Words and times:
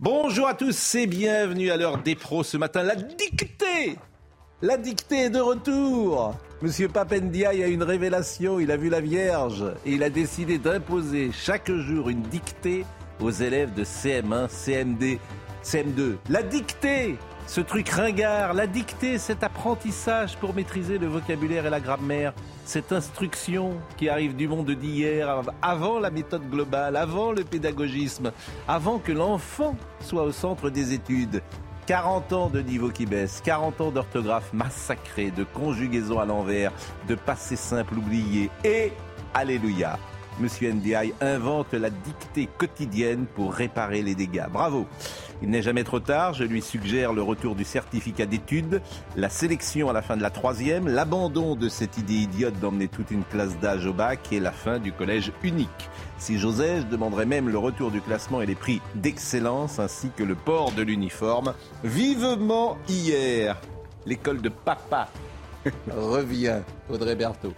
Bonjour 0.00 0.46
à 0.46 0.54
tous 0.54 0.94
et 0.94 1.08
bienvenue 1.08 1.72
à 1.72 1.76
l'heure 1.76 1.98
des 1.98 2.14
pros 2.14 2.44
ce 2.44 2.56
matin. 2.56 2.84
La 2.84 2.94
dictée 2.94 3.96
La 4.62 4.76
dictée 4.76 5.22
est 5.22 5.30
de 5.30 5.40
retour 5.40 6.36
Monsieur 6.62 6.86
Papendiaï 6.86 7.64
a 7.64 7.66
une 7.66 7.82
révélation, 7.82 8.60
il 8.60 8.70
a 8.70 8.76
vu 8.76 8.90
la 8.90 9.00
Vierge 9.00 9.64
et 9.84 9.94
il 9.94 10.04
a 10.04 10.08
décidé 10.08 10.58
d'imposer 10.58 11.32
chaque 11.32 11.72
jour 11.72 12.10
une 12.10 12.22
dictée 12.22 12.86
aux 13.20 13.32
élèves 13.32 13.74
de 13.74 13.82
CM1, 13.82 14.46
CMD, 14.46 15.18
CM2. 15.64 16.14
La 16.28 16.44
dictée 16.44 17.16
ce 17.48 17.62
truc 17.62 17.88
ringard, 17.88 18.52
la 18.52 18.66
dictée, 18.66 19.16
cet 19.16 19.42
apprentissage 19.42 20.36
pour 20.36 20.54
maîtriser 20.54 20.98
le 20.98 21.06
vocabulaire 21.06 21.64
et 21.64 21.70
la 21.70 21.80
grammaire, 21.80 22.34
cette 22.66 22.92
instruction 22.92 23.72
qui 23.96 24.10
arrive 24.10 24.36
du 24.36 24.46
monde 24.46 24.70
d'hier, 24.70 25.40
avant 25.62 25.98
la 25.98 26.10
méthode 26.10 26.48
globale, 26.50 26.94
avant 26.94 27.32
le 27.32 27.44
pédagogisme, 27.44 28.32
avant 28.68 28.98
que 28.98 29.12
l'enfant 29.12 29.76
soit 30.00 30.24
au 30.24 30.32
centre 30.32 30.68
des 30.68 30.92
études. 30.92 31.42
40 31.86 32.32
ans 32.34 32.50
de 32.50 32.60
niveau 32.60 32.90
qui 32.90 33.06
baisse, 33.06 33.40
40 33.42 33.80
ans 33.80 33.90
d'orthographe 33.90 34.52
massacrée, 34.52 35.30
de 35.30 35.44
conjugaison 35.44 36.18
à 36.18 36.26
l'envers, 36.26 36.70
de 37.08 37.14
passé 37.14 37.56
simple 37.56 37.94
oublié 37.94 38.50
et, 38.62 38.92
alléluia, 39.32 39.98
Monsieur 40.40 40.72
NDI 40.72 41.14
invente 41.20 41.74
la 41.74 41.90
dictée 41.90 42.48
quotidienne 42.58 43.26
pour 43.34 43.52
réparer 43.52 44.02
les 44.02 44.14
dégâts. 44.14 44.46
Bravo 44.52 44.86
il 45.42 45.50
n'est 45.50 45.62
jamais 45.62 45.84
trop 45.84 46.00
tard, 46.00 46.34
je 46.34 46.44
lui 46.44 46.60
suggère 46.60 47.12
le 47.12 47.22
retour 47.22 47.54
du 47.54 47.64
certificat 47.64 48.26
d'études, 48.26 48.82
la 49.16 49.28
sélection 49.28 49.88
à 49.88 49.92
la 49.92 50.02
fin 50.02 50.16
de 50.16 50.22
la 50.22 50.30
troisième, 50.30 50.88
l'abandon 50.88 51.54
de 51.54 51.68
cette 51.68 51.98
idée 51.98 52.14
idiote 52.14 52.58
d'emmener 52.58 52.88
toute 52.88 53.10
une 53.10 53.24
classe 53.24 53.56
d'âge 53.58 53.86
au 53.86 53.92
bac 53.92 54.32
et 54.32 54.40
la 54.40 54.52
fin 54.52 54.78
du 54.78 54.92
collège 54.92 55.32
unique. 55.42 55.90
Si 56.18 56.38
j'osais, 56.38 56.80
je 56.80 56.86
demanderais 56.86 57.26
même 57.26 57.48
le 57.48 57.58
retour 57.58 57.90
du 57.90 58.00
classement 58.00 58.42
et 58.42 58.46
les 58.46 58.56
prix 58.56 58.80
d'excellence 58.96 59.78
ainsi 59.78 60.10
que 60.16 60.24
le 60.24 60.34
port 60.34 60.72
de 60.72 60.82
l'uniforme. 60.82 61.54
Vivement 61.84 62.76
hier, 62.88 63.56
l'école 64.06 64.40
de 64.40 64.48
papa 64.48 65.08
revient. 65.90 66.60
Audrey 66.90 67.14
Berthaud. 67.14 67.54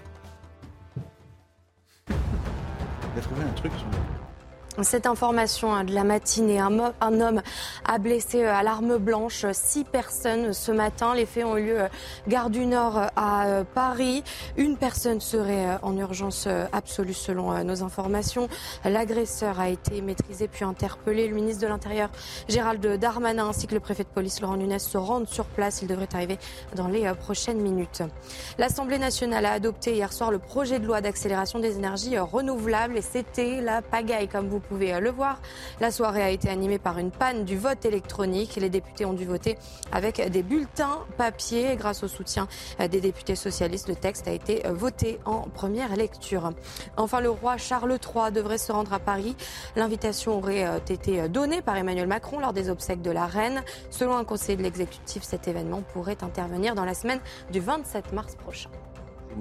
Il 3.17 3.23
trouvé 3.23 3.43
un 3.43 3.53
truc 3.55 3.73
cette 4.83 5.07
information 5.07 5.75
hein, 5.75 5.85
de 5.85 5.93
la 5.93 6.05
matinée, 6.05 6.61
un, 6.61 7.21
homme 7.21 7.43
a 7.85 7.99
blessé 7.99 8.45
euh, 8.45 8.55
à 8.55 8.63
l'arme 8.63 8.99
blanche 8.99 9.45
six 9.53 9.85
personnes 9.85 10.53
ce 10.53 10.71
matin. 10.71 11.15
Les 11.15 11.27
faits 11.27 11.45
ont 11.45 11.57
eu 11.57 11.67
lieu 11.67 11.81
euh, 11.83 11.89
gare 12.29 12.51
du 12.51 12.65
Nord 12.67 12.97
euh, 12.97 13.07
à 13.17 13.65
Paris. 13.75 14.23
Une 14.57 14.77
personne 14.77 15.21
serait 15.21 15.79
en 15.83 15.97
urgence 15.97 16.49
absolue 16.73 17.15
selon 17.15 17.63
nos 17.65 17.83
informations. 17.83 18.49
L'agresseur 18.85 19.59
a 19.61 19.69
été 19.69 20.01
maîtrisé 20.03 20.49
puis 20.49 20.65
interpellé. 20.65 21.29
Le 21.29 21.35
ministre 21.35 21.63
de 21.63 21.67
l'Intérieur 21.67 22.11
Gérald 22.49 22.87
Darmanin 22.99 23.49
ainsi 23.49 23.67
que 23.67 23.75
le 23.75 23.81
préfet 23.81 24.05
de 24.05 24.09
police 24.09 24.41
Laurent 24.41 24.57
Nunez 24.57 24.79
se 24.79 24.97
rendent 24.97 25.29
sur 25.29 25.45
place. 25.47 25.83
Il 25.83 25.89
devrait 25.89 26.09
arriver 26.15 26.39
dans 26.77 26.89
les 26.89 27.13
prochaines 27.15 27.61
minutes. 27.61 28.03
L'Assemblée 28.59 28.99
nationale 28.99 29.47
a 29.47 29.53
adopté 29.53 29.95
hier 29.95 30.13
soir 30.13 30.31
le 30.31 30.39
projet 30.39 30.79
de 30.79 30.87
loi 30.87 31.01
d'accélération 31.01 31.59
des 31.59 31.77
énergies 31.77 32.19
renouvelables 32.19 32.97
et 32.97 33.03
c'était 33.03 33.61
la 33.61 33.83
pagaille 33.83 34.29
comme 34.29 34.49
vous 34.49 34.60
vous 34.61 34.69
pouvez 34.69 34.99
le 35.01 35.11
voir. 35.11 35.41
La 35.81 35.91
soirée 35.91 36.23
a 36.23 36.31
été 36.31 36.49
animée 36.49 36.79
par 36.79 36.99
une 36.99 37.11
panne 37.11 37.45
du 37.45 37.57
vote 37.57 37.85
électronique. 37.85 38.57
Les 38.57 38.71
députés 38.71 39.05
ont 39.05 39.13
dû 39.13 39.25
voter 39.25 39.57
avec 39.93 40.21
des 40.31 40.43
bulletins 40.43 40.99
papier. 41.17 41.77
Grâce 41.77 42.03
au 42.03 42.09
soutien 42.09 42.47
des 42.79 43.01
députés 43.01 43.37
socialistes, 43.37 43.89
le 43.89 43.97
texte 43.97 44.29
a 44.29 44.33
été 44.33 44.63
voté 44.69 45.19
en 45.25 45.43
première 45.43 45.97
lecture. 45.97 46.53
Enfin, 46.97 47.21
le 47.21 47.31
roi 47.31 47.57
Charles 47.57 47.93
III 47.93 48.33
devrait 48.33 48.59
se 48.59 48.73
rendre 48.73 48.93
à 48.93 48.99
Paris. 48.99 49.37
L'invitation 49.77 50.39
aurait 50.39 50.67
été 50.89 51.29
donnée 51.29 51.63
par 51.63 51.77
Emmanuel 51.77 52.07
Macron 52.07 52.39
lors 52.39 52.53
des 52.53 52.69
obsèques 52.69 53.03
de 53.03 53.11
la 53.11 53.27
reine. 53.27 53.63
Selon 53.91 54.17
un 54.17 54.25
conseiller 54.25 54.57
de 54.57 54.63
l'exécutif, 54.63 55.23
cet 55.23 55.49
événement 55.49 55.83
pourrait 55.93 56.23
intervenir 56.23 56.75
dans 56.75 56.85
la 56.85 56.95
semaine 56.95 57.21
du 57.51 57.61
27 57.61 58.13
mars 58.13 58.37
prochain. 58.37 58.71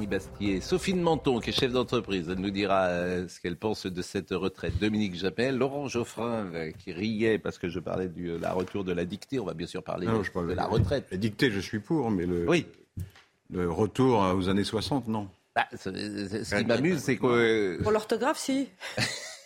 Bastier, 0.07 0.61
Sophie 0.61 0.93
Menton, 0.93 1.39
qui 1.39 1.49
est 1.49 1.53
chef 1.53 1.71
d'entreprise, 1.71 2.29
elle 2.29 2.39
nous 2.39 2.51
dira 2.51 2.85
euh, 2.85 3.27
ce 3.27 3.39
qu'elle 3.39 3.57
pense 3.57 3.85
de 3.85 4.01
cette 4.01 4.31
retraite. 4.31 4.77
Dominique 4.79 5.15
Japel, 5.15 5.57
Laurent 5.57 5.87
Geoffrin, 5.87 6.47
euh, 6.53 6.71
qui 6.71 6.91
riait 6.91 7.37
parce 7.37 7.57
que 7.57 7.69
je 7.69 7.79
parlais 7.79 8.07
du 8.07 8.37
la 8.37 8.53
retour 8.53 8.83
de 8.83 8.91
la 8.91 9.05
dictée. 9.05 9.39
On 9.39 9.45
va 9.45 9.53
bien 9.53 9.67
sûr 9.67 9.83
parler 9.83 10.07
de, 10.07 10.53
la 10.53 10.65
retraite. 10.65 11.07
La 11.11 11.17
dictée, 11.17 11.51
je 11.51 11.59
suis 11.59 11.79
pour, 11.79 12.11
mais 12.11 12.25
le, 12.25 12.47
oui. 12.47 12.65
le 13.51 13.69
retour 13.69 14.19
aux 14.35 14.49
années 14.49 14.63
60, 14.63 15.07
non. 15.07 15.27
Bah, 15.55 15.65
ce 15.75 15.89
qui 16.57 16.65
m'amuse, 16.65 16.99
c'est 16.99 17.17
que. 17.17 17.81
Pour 17.81 17.91
l'orthographe, 17.91 18.37
si. 18.37 18.69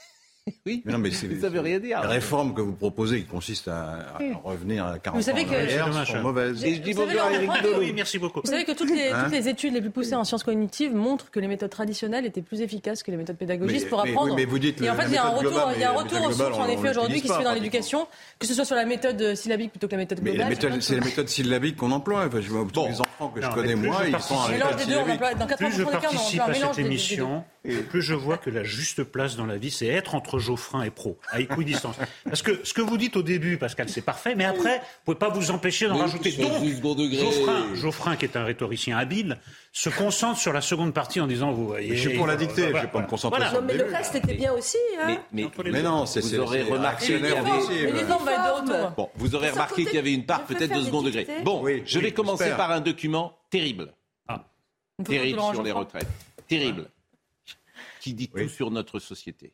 Oui, 0.66 0.82
mais 0.86 0.92
non, 0.94 0.98
mais 0.98 1.12
ça 1.12 1.50
veut 1.50 1.60
rien 1.60 1.80
dire. 1.80 2.02
La 2.02 2.08
réforme 2.10 2.54
que 2.54 2.62
vous 2.62 2.74
proposez, 2.74 3.22
qui 3.22 3.28
consiste 3.28 3.68
à, 3.68 4.18
revenir 4.44 4.86
à 4.86 5.00
40 5.00 5.18
vous 5.20 5.26
savez 5.26 5.42
ans 5.42 5.50
que... 5.50 5.54
arrière, 5.56 6.06
sont 6.08 6.20
mauvaises. 6.22 6.64
Et 6.64 6.76
je 6.76 6.82
dis 6.82 6.94
bonjour 6.94 7.22
à 7.22 7.32
Eric 7.34 7.50
Oui, 7.80 7.92
merci 7.94 8.18
beaucoup. 8.20 8.42
Vous 8.44 8.50
savez 8.50 8.64
que 8.66 8.72
toutes 8.74 8.90
les, 8.90 9.08
Hein 9.10 9.24
toutes 9.26 9.34
les, 9.34 9.48
études 9.50 9.74
les 9.74 9.82
plus 9.82 9.90
poussées 9.90 10.16
en 10.16 10.24
sciences 10.24 10.44
cognitives 10.44 10.94
montrent 10.94 11.30
que 11.32 11.40
les 11.40 11.48
méthodes 11.48 11.70
traditionnelles 11.70 12.26
étaient 12.26 12.42
plus 12.42 12.62
efficaces 12.62 13.04
que 13.04 13.12
les 13.12 13.18
méthodes 13.18 13.38
pédagogistes 13.38 13.84
Mais- 13.86 13.90
pour 13.90 14.04
mais 14.04 14.12
apprendre. 14.12 14.30
oui, 14.32 14.36
mais 14.38 14.46
vous 14.46 14.60
dites 14.60 14.82
Et 14.82 14.90
en 14.90 14.96
fait, 14.96 15.06
il 15.08 15.14
y 15.14 15.18
a 15.18 15.26
un 15.26 15.30
retour, 15.30 15.52
globale, 15.52 15.74
il 15.76 15.82
y 15.82 15.84
a 15.84 15.90
un 15.90 15.94
mais 15.94 16.00
retour 16.00 16.22
aux 16.28 16.32
sources, 16.32 16.58
en 16.58 16.68
effet, 16.68 16.90
aujourd'hui, 16.90 17.22
qui 17.22 17.28
se 17.28 17.34
fait 17.34 17.44
dans 17.44 17.54
l'éducation, 17.54 18.08
que 18.40 18.48
ce 18.48 18.54
soit 18.54 18.66
sur 18.66 18.76
la 18.76 18.86
méthode 18.86 19.36
syllabique 19.36 19.72
plutôt 19.72 19.88
que 19.88 19.94
la 19.94 19.98
méthode 20.00 20.20
Mais 20.22 20.32
globale. 20.36 20.82
c'est 20.82 20.96
la 20.98 21.06
méthode 21.06 21.30
syllabique 21.30 21.76
qu'on 21.78 21.92
emploie. 21.92 22.26
Enfin, 22.28 22.42
je 22.42 22.50
vois 22.50 22.66
tous 22.66 22.82
Bon. 22.82 22.90
les 22.90 23.00
enfants 23.02 23.30
que 23.30 23.42
je 23.42 23.48
connais, 23.50 23.76
mais 23.76 23.88
moi, 23.88 24.02
ils 24.08 24.20
sont 24.20 24.36
en 24.36 24.48
méthode 24.50 24.76
des 24.78 24.86
deux, 24.86 24.92
on 24.98 25.04
syllabique. 25.06 25.14
emploie, 25.14 25.34
dans 25.36 25.46
80% 25.48 25.58
Plus 25.58 25.72
je 25.72 25.78
des 25.78 25.84
cas, 25.84 25.98
on 25.98 26.02
participe 26.02 26.42
à 26.42 26.48
mélange 26.48 26.76
cette 26.76 26.84
des- 26.84 26.90
émission, 27.66 27.84
plus 27.90 28.02
je 28.02 28.14
vois 28.14 28.38
que 28.38 28.50
la 28.50 28.64
juste 28.64 29.04
place 29.04 29.36
dans 29.36 29.46
la 29.46 29.58
vie, 29.58 29.72
c'est 29.72 29.88
être 29.88 30.16
entre 30.16 30.40
Geoffrin 30.40 30.84
et 30.84 30.90
Pro, 30.90 31.18
à 31.30 31.40
équidistance. 31.40 31.96
Parce 32.26 32.42
que 32.42 32.60
ce 32.64 32.74
que 32.74 32.82
vous 32.82 32.98
dites 32.98 33.16
au 33.16 33.22
début, 33.24 33.58
Pascal, 33.58 33.90
c'est 33.90 34.02
parfait, 34.02 34.36
mais 34.36 34.46
après, 34.46 34.78
vous 34.80 34.86
pouvez 35.06 35.18
pas 35.18 35.30
vous 35.30 35.52
empêcher 35.52 35.88
d'en 35.88 35.98
rajouter. 35.98 36.32
Donc, 36.34 36.62
du 36.62 36.76
second 36.76 36.96
degré. 36.96 37.18
Geoffrin, 37.20 37.74
Geoffrin, 37.76 38.16
qui 38.16 38.26
est 38.26 38.36
un 38.38 38.44
rhétoricien 38.44 38.98
habile, 38.98 39.40
se 39.72 39.90
concentre 39.90 40.40
sur 40.40 40.54
la 40.54 40.62
seconde 40.62 40.94
partie 40.94 41.20
en 41.22 41.28
disant, 41.28 41.52
vous 41.52 41.68
voyez... 41.68 41.96
Je 41.96 42.10
suis 42.10 42.18
pour 42.18 42.28
la 42.28 42.36
dictée, 42.36 42.64
je 42.64 42.70
Voilà, 42.72 42.86
vais 42.86 42.92
pas 42.92 43.02
me 43.02 43.08
concentrer 43.08 43.38
voilà. 43.40 43.52
sur 43.52 43.62
Non, 43.62 43.68
mais 43.68 43.76
le 43.78 43.86
reste 43.86 44.16
était 44.16 44.34
bien 44.36 44.54
aussi. 44.54 44.78
Hein. 45.00 45.18
Mais, 45.32 45.46
mais- 45.64 45.72
Mais 45.72 45.82
non, 45.82 46.06
c'est 46.06 46.20
Vous 46.22 46.40
aurez 46.40 46.64
remarqué 46.64 47.16
avait-. 47.16 47.34
Bon, 48.98 49.10
vous 49.16 49.36
aurez 49.36 49.50
remarqué 49.50 49.86
qu'il 49.86 49.96
y 49.96 49.98
avait 49.98 50.14
une 50.14 50.26
part 50.26 50.44
peut-être 50.46 50.74
de 50.76 50.82
second 50.84 51.02
degré. 51.02 51.28
Bon, 51.44 51.62
Oui, 51.64 51.82
je 51.86 51.98
oui, 51.98 52.06
vais 52.06 52.12
commencer 52.12 52.52
par 52.58 52.72
un 52.72 52.82
document 52.82 53.38
terrible. 53.50 53.94
De 55.00 55.06
Terrible 55.06 55.40
sur 55.54 55.64
les 55.64 55.72
retraites. 55.72 56.08
Terrible. 56.48 56.88
Qui 58.04 58.14
dit 58.14 58.30
Oui. 58.34 58.44
tout 58.44 58.50
sur 58.50 58.70
notre 58.70 59.00
société. 59.00 59.54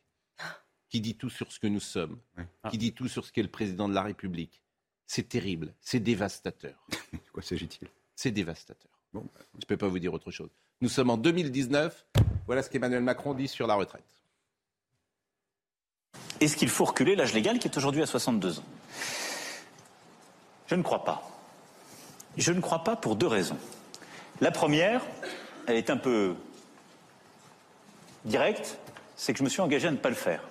Qui 0.90 1.02
dit 1.02 1.16
tout 1.16 1.30
sur 1.30 1.52
ce 1.52 1.60
que 1.60 1.68
nous 1.68 1.80
sommes. 1.80 2.18
Oui. 2.36 2.44
Qui 2.72 2.80
dit 2.80 2.94
tout 2.94 3.08
sur 3.08 3.24
ce 3.24 3.32
qu'est 3.32 3.44
le 3.44 3.48
président 3.48 3.88
de 3.88 3.94
la 3.94 4.02
République. 4.02 4.64
C'est 5.06 5.30
terrible. 5.30 5.76
C'est 5.82 6.00
dévastateur. 6.00 6.84
De 7.14 7.30
quoi 7.32 7.44
s'agit-il? 7.44 7.88
C'est 8.16 8.32
dévastateur. 8.32 8.90
Bon, 9.14 9.24
Je 9.54 9.60
ne 9.60 9.66
peux 9.68 9.78
pas 9.78 9.88
vous 9.88 10.00
dire 10.00 10.12
autre 10.14 10.32
chose. 10.32 10.50
Nous 10.82 10.90
sommes 10.90 11.12
en 11.12 11.18
2019. 11.18 12.08
Voilà 12.48 12.64
ce 12.64 12.72
qu'Emmanuel 12.72 13.04
Macron 13.04 13.36
dit 13.36 13.48
sur 13.48 13.68
la 13.68 13.76
retraite. 13.76 14.04
Est-ce 16.42 16.58
qu'il 16.58 16.70
faut 16.70 16.86
reculer 16.86 17.16
l'âge 17.16 17.36
légal 17.36 17.60
qui 17.60 17.68
est 17.68 17.78
aujourd'hui 17.78 18.02
à 18.02 18.08
62 18.08 18.58
ans? 18.58 18.64
Je 20.66 20.74
ne 20.74 20.82
crois 20.82 21.04
pas. 21.04 21.22
Je 22.36 22.52
ne 22.52 22.62
crois 22.62 22.84
pas 22.84 22.96
pour 22.96 23.16
deux 23.16 23.28
raisons. 23.28 23.60
La 24.42 24.50
première, 24.50 25.06
elle 25.68 25.76
est 25.76 25.92
un 25.92 25.98
peu 25.98 26.36
directe, 28.26 28.78
c'est 29.16 29.34
que 29.34 29.40
je 29.40 29.44
me 29.44 29.50
suis 29.50 29.62
engagé 29.62 29.88
à 29.88 29.92
ne 29.92 29.98
pas 29.98 30.10
le 30.10 30.16
faire. 30.16 30.42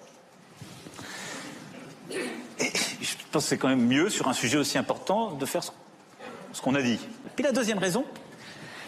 Et 2.11 2.73
je 3.01 3.17
pense 3.31 3.45
que 3.45 3.49
c'est 3.49 3.59
quand 3.59 3.69
même 3.69 3.87
mieux 3.87 4.09
sur 4.09 4.29
un 4.29 4.33
sujet 4.33 4.59
aussi 4.59 4.79
important 4.79 5.33
de 5.33 5.47
faire 5.47 5.63
ce 5.63 6.63
qu'on 6.63 6.75
a 6.75 6.83
dit. 6.83 6.99
Puis 7.37 7.45
la 7.45 7.53
deuxième 7.53 7.79
raison, 7.79 8.05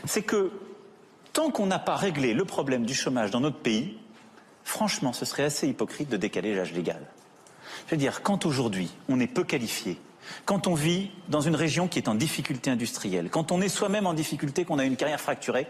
c'est 0.06 0.22
que 0.22 0.50
tant 1.32 1.50
qu'on 1.50 1.66
n'a 1.66 1.78
pas 1.78 1.96
réglé 1.96 2.34
le 2.34 2.44
problème 2.44 2.84
du 2.84 2.94
chômage 2.94 3.30
dans 3.30 3.40
notre 3.40 3.58
pays, 3.58 3.98
franchement, 4.64 5.12
ce 5.12 5.24
serait 5.24 5.44
assez 5.44 5.68
hypocrite 5.68 6.08
de 6.08 6.16
décaler 6.16 6.54
l'âge 6.54 6.72
légal. 6.72 7.06
Je 7.86 7.92
veux 7.92 7.96
dire, 7.96 8.22
quand 8.22 8.46
aujourd'hui 8.46 8.90
on 9.08 9.20
est 9.20 9.26
peu 9.26 9.44
qualifié, 9.44 9.98
quand 10.44 10.66
on 10.66 10.74
vit 10.74 11.10
dans 11.28 11.40
une 11.40 11.56
région 11.56 11.88
qui 11.88 11.98
est 11.98 12.08
en 12.08 12.14
difficulté 12.14 12.70
industrielle, 12.70 13.30
quand 13.30 13.52
on 13.52 13.60
est 13.60 13.68
soi-même 13.68 14.06
en 14.06 14.14
difficulté, 14.14 14.64
qu'on 14.64 14.78
a 14.78 14.84
une 14.84 14.96
carrière 14.96 15.20
fracturée, 15.20 15.66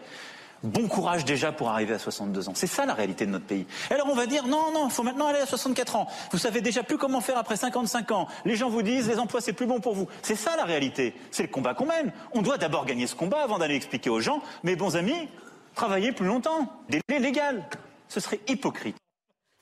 Bon 0.62 0.88
courage 0.88 1.24
déjà 1.24 1.52
pour 1.52 1.70
arriver 1.70 1.94
à 1.94 1.98
62 1.98 2.50
ans. 2.50 2.52
C'est 2.54 2.66
ça 2.66 2.84
la 2.84 2.92
réalité 2.92 3.24
de 3.24 3.30
notre 3.30 3.46
pays. 3.46 3.66
Alors 3.88 4.08
on 4.10 4.14
va 4.14 4.26
dire 4.26 4.46
non, 4.46 4.70
non, 4.74 4.88
il 4.88 4.90
faut 4.90 5.02
maintenant 5.02 5.26
aller 5.28 5.38
à 5.38 5.46
64 5.46 5.96
ans. 5.96 6.06
Vous 6.32 6.38
savez 6.38 6.60
déjà 6.60 6.82
plus 6.82 6.98
comment 6.98 7.22
faire 7.22 7.38
après 7.38 7.56
55 7.56 8.10
ans. 8.12 8.28
Les 8.44 8.56
gens 8.56 8.68
vous 8.68 8.82
disent 8.82 9.08
les 9.08 9.18
emplois 9.18 9.40
c'est 9.40 9.54
plus 9.54 9.64
bon 9.66 9.80
pour 9.80 9.94
vous. 9.94 10.06
C'est 10.22 10.34
ça 10.36 10.56
la 10.56 10.64
réalité. 10.64 11.14
C'est 11.30 11.44
le 11.44 11.48
combat 11.48 11.72
qu'on 11.72 11.86
mène. 11.86 12.12
On 12.32 12.42
doit 12.42 12.58
d'abord 12.58 12.84
gagner 12.84 13.06
ce 13.06 13.14
combat 13.14 13.42
avant 13.42 13.56
d'aller 13.58 13.74
expliquer 13.74 14.10
aux 14.10 14.20
gens, 14.20 14.42
mes 14.62 14.76
bons 14.76 14.96
amis, 14.96 15.28
travaillez 15.74 16.12
plus 16.12 16.26
longtemps. 16.26 16.70
Délai 16.90 17.20
légal. 17.20 17.64
Ce 18.08 18.20
serait 18.20 18.40
hypocrite. 18.46 18.96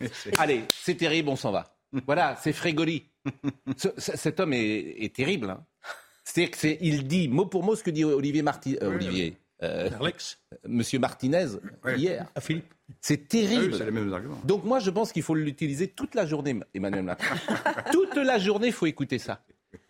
Allez, 0.39 0.65
c'est 0.83 0.97
terrible, 0.97 1.29
on 1.29 1.37
s'en 1.37 1.53
va. 1.53 1.77
Voilà, 2.07 2.37
c'est 2.43 2.53
Frégoli. 2.53 3.07
Ce- 3.77 3.89
ce- 3.99 4.17
cet 4.17 4.41
homme 4.41 4.53
est, 4.53 4.97
est 5.05 5.15
terrible. 5.15 5.51
hein. 5.51 5.65
C'est-à-dire 6.25 6.51
que 6.51 6.59
c'est, 6.59 6.79
il 6.81 7.07
dit 7.07 7.29
mot 7.29 7.47
pour 7.47 7.63
mot 7.63 7.75
ce 7.77 7.83
que 7.83 7.91
dit 7.91 8.05
Olivier 8.05 8.43
Marti, 8.43 8.77
euh, 8.83 8.95
Olivier, 8.95 9.37
euh, 9.63 9.91
Alex 10.01 10.39
Monsieur 10.67 10.99
Martinez 10.99 11.47
Ouais. 11.85 11.99
hier. 11.99 12.27
Ah, 12.35 12.41
Philippe 12.41 12.73
C'est 13.01 13.15
Ah 13.15 13.23
oui, 13.23 13.27
terrible. 13.29 13.75
C'est 13.77 13.85
les 13.85 13.91
mêmes 13.91 14.13
arguments. 14.13 14.41
Donc 14.45 14.65
moi, 14.65 14.79
je 14.79 14.91
pense 14.91 15.13
qu'il 15.13 15.23
faut 15.23 15.35
l'utiliser 15.35 15.89
toute 15.89 16.15
la 16.15 16.27
journée, 16.27 16.59
Emmanuel 16.75 17.03
Macron. 17.03 17.35
toute 17.93 18.17
la 18.17 18.39
journée, 18.39 18.69
il 18.69 18.73
faut 18.73 18.87
écouter 18.87 19.19
ça. 19.19 19.41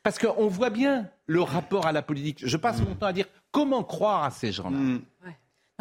Parce 0.02 0.18
qu'on 0.18 0.48
voit 0.48 0.70
bien 0.70 1.08
le 1.26 1.42
rapport 1.42 1.86
à 1.86 1.92
la 1.92 2.02
politique. 2.02 2.40
Je 2.44 2.56
passe 2.56 2.80
mon 2.80 2.94
temps 2.94 3.06
à 3.06 3.12
dire 3.12 3.26
comment 3.52 3.84
croire 3.84 4.24
à 4.24 4.30
ces 4.30 4.52
gens-là. 4.52 4.76
Mm. 4.76 5.00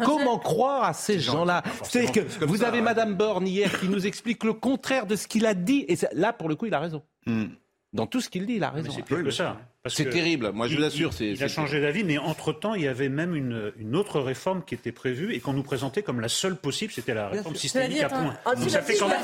Comment 0.04 0.38
croire 0.38 0.84
à 0.84 0.92
ces 0.92 1.18
gens-là? 1.18 1.64
C'est 1.82 2.12
que 2.12 2.44
vous 2.44 2.58
ça, 2.58 2.68
avez 2.68 2.78
ouais. 2.78 2.84
Madame 2.84 3.14
Borne 3.14 3.48
hier 3.48 3.80
qui 3.80 3.88
nous 3.88 4.06
explique 4.06 4.44
le 4.44 4.52
contraire 4.52 5.06
de 5.06 5.16
ce 5.16 5.26
qu'il 5.26 5.44
a 5.44 5.54
dit. 5.54 5.84
Et 5.88 5.96
là, 6.12 6.32
pour 6.32 6.48
le 6.48 6.54
coup, 6.54 6.66
il 6.66 6.74
a 6.74 6.78
raison. 6.78 7.02
Mm. 7.26 7.46
Dans 7.94 8.06
tout 8.06 8.20
ce 8.20 8.28
qu'il 8.28 8.44
dit, 8.44 8.54
il 8.54 8.64
a 8.64 8.70
raison. 8.70 8.90
c'est 8.94 9.02
pire 9.02 9.22
que 9.24 9.30
ça. 9.30 9.50
hein, 9.50 9.66
C'est 9.86 10.10
terrible. 10.10 10.52
Moi, 10.52 10.66
je 10.68 10.74
il- 10.74 10.78
vous 10.78 10.84
assure, 10.84 11.10
il- 11.20 11.42
a 11.42 11.48
changé 11.48 11.80
d'avis, 11.80 12.04
mais 12.04 12.18
entre-temps, 12.18 12.74
il 12.74 12.82
y 12.82 12.88
avait 12.88 13.08
même 13.08 13.34
une, 13.34 13.72
une 13.78 13.96
autre 13.96 14.20
réforme 14.20 14.62
qui 14.62 14.74
était 14.74 14.92
prévue 14.92 15.32
et 15.34 15.40
qu'on 15.40 15.54
nous 15.54 15.62
présentait 15.62 16.02
comme 16.02 16.20
la 16.20 16.28
seule 16.28 16.56
possible, 16.56 16.92
c'était 16.92 17.14
la 17.14 17.28
réforme 17.28 17.54
systémique 17.54 18.02
à 18.02 18.08
point. 18.10 18.36
Donc 18.44 18.64
il 18.64 18.70
ça 18.70 18.82
fait 18.82 18.96
quand 18.98 19.08
même 19.08 19.18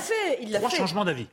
trois 0.55 0.71
fait. 0.71 0.77
changements 0.77 1.05
d'avis. 1.05 1.27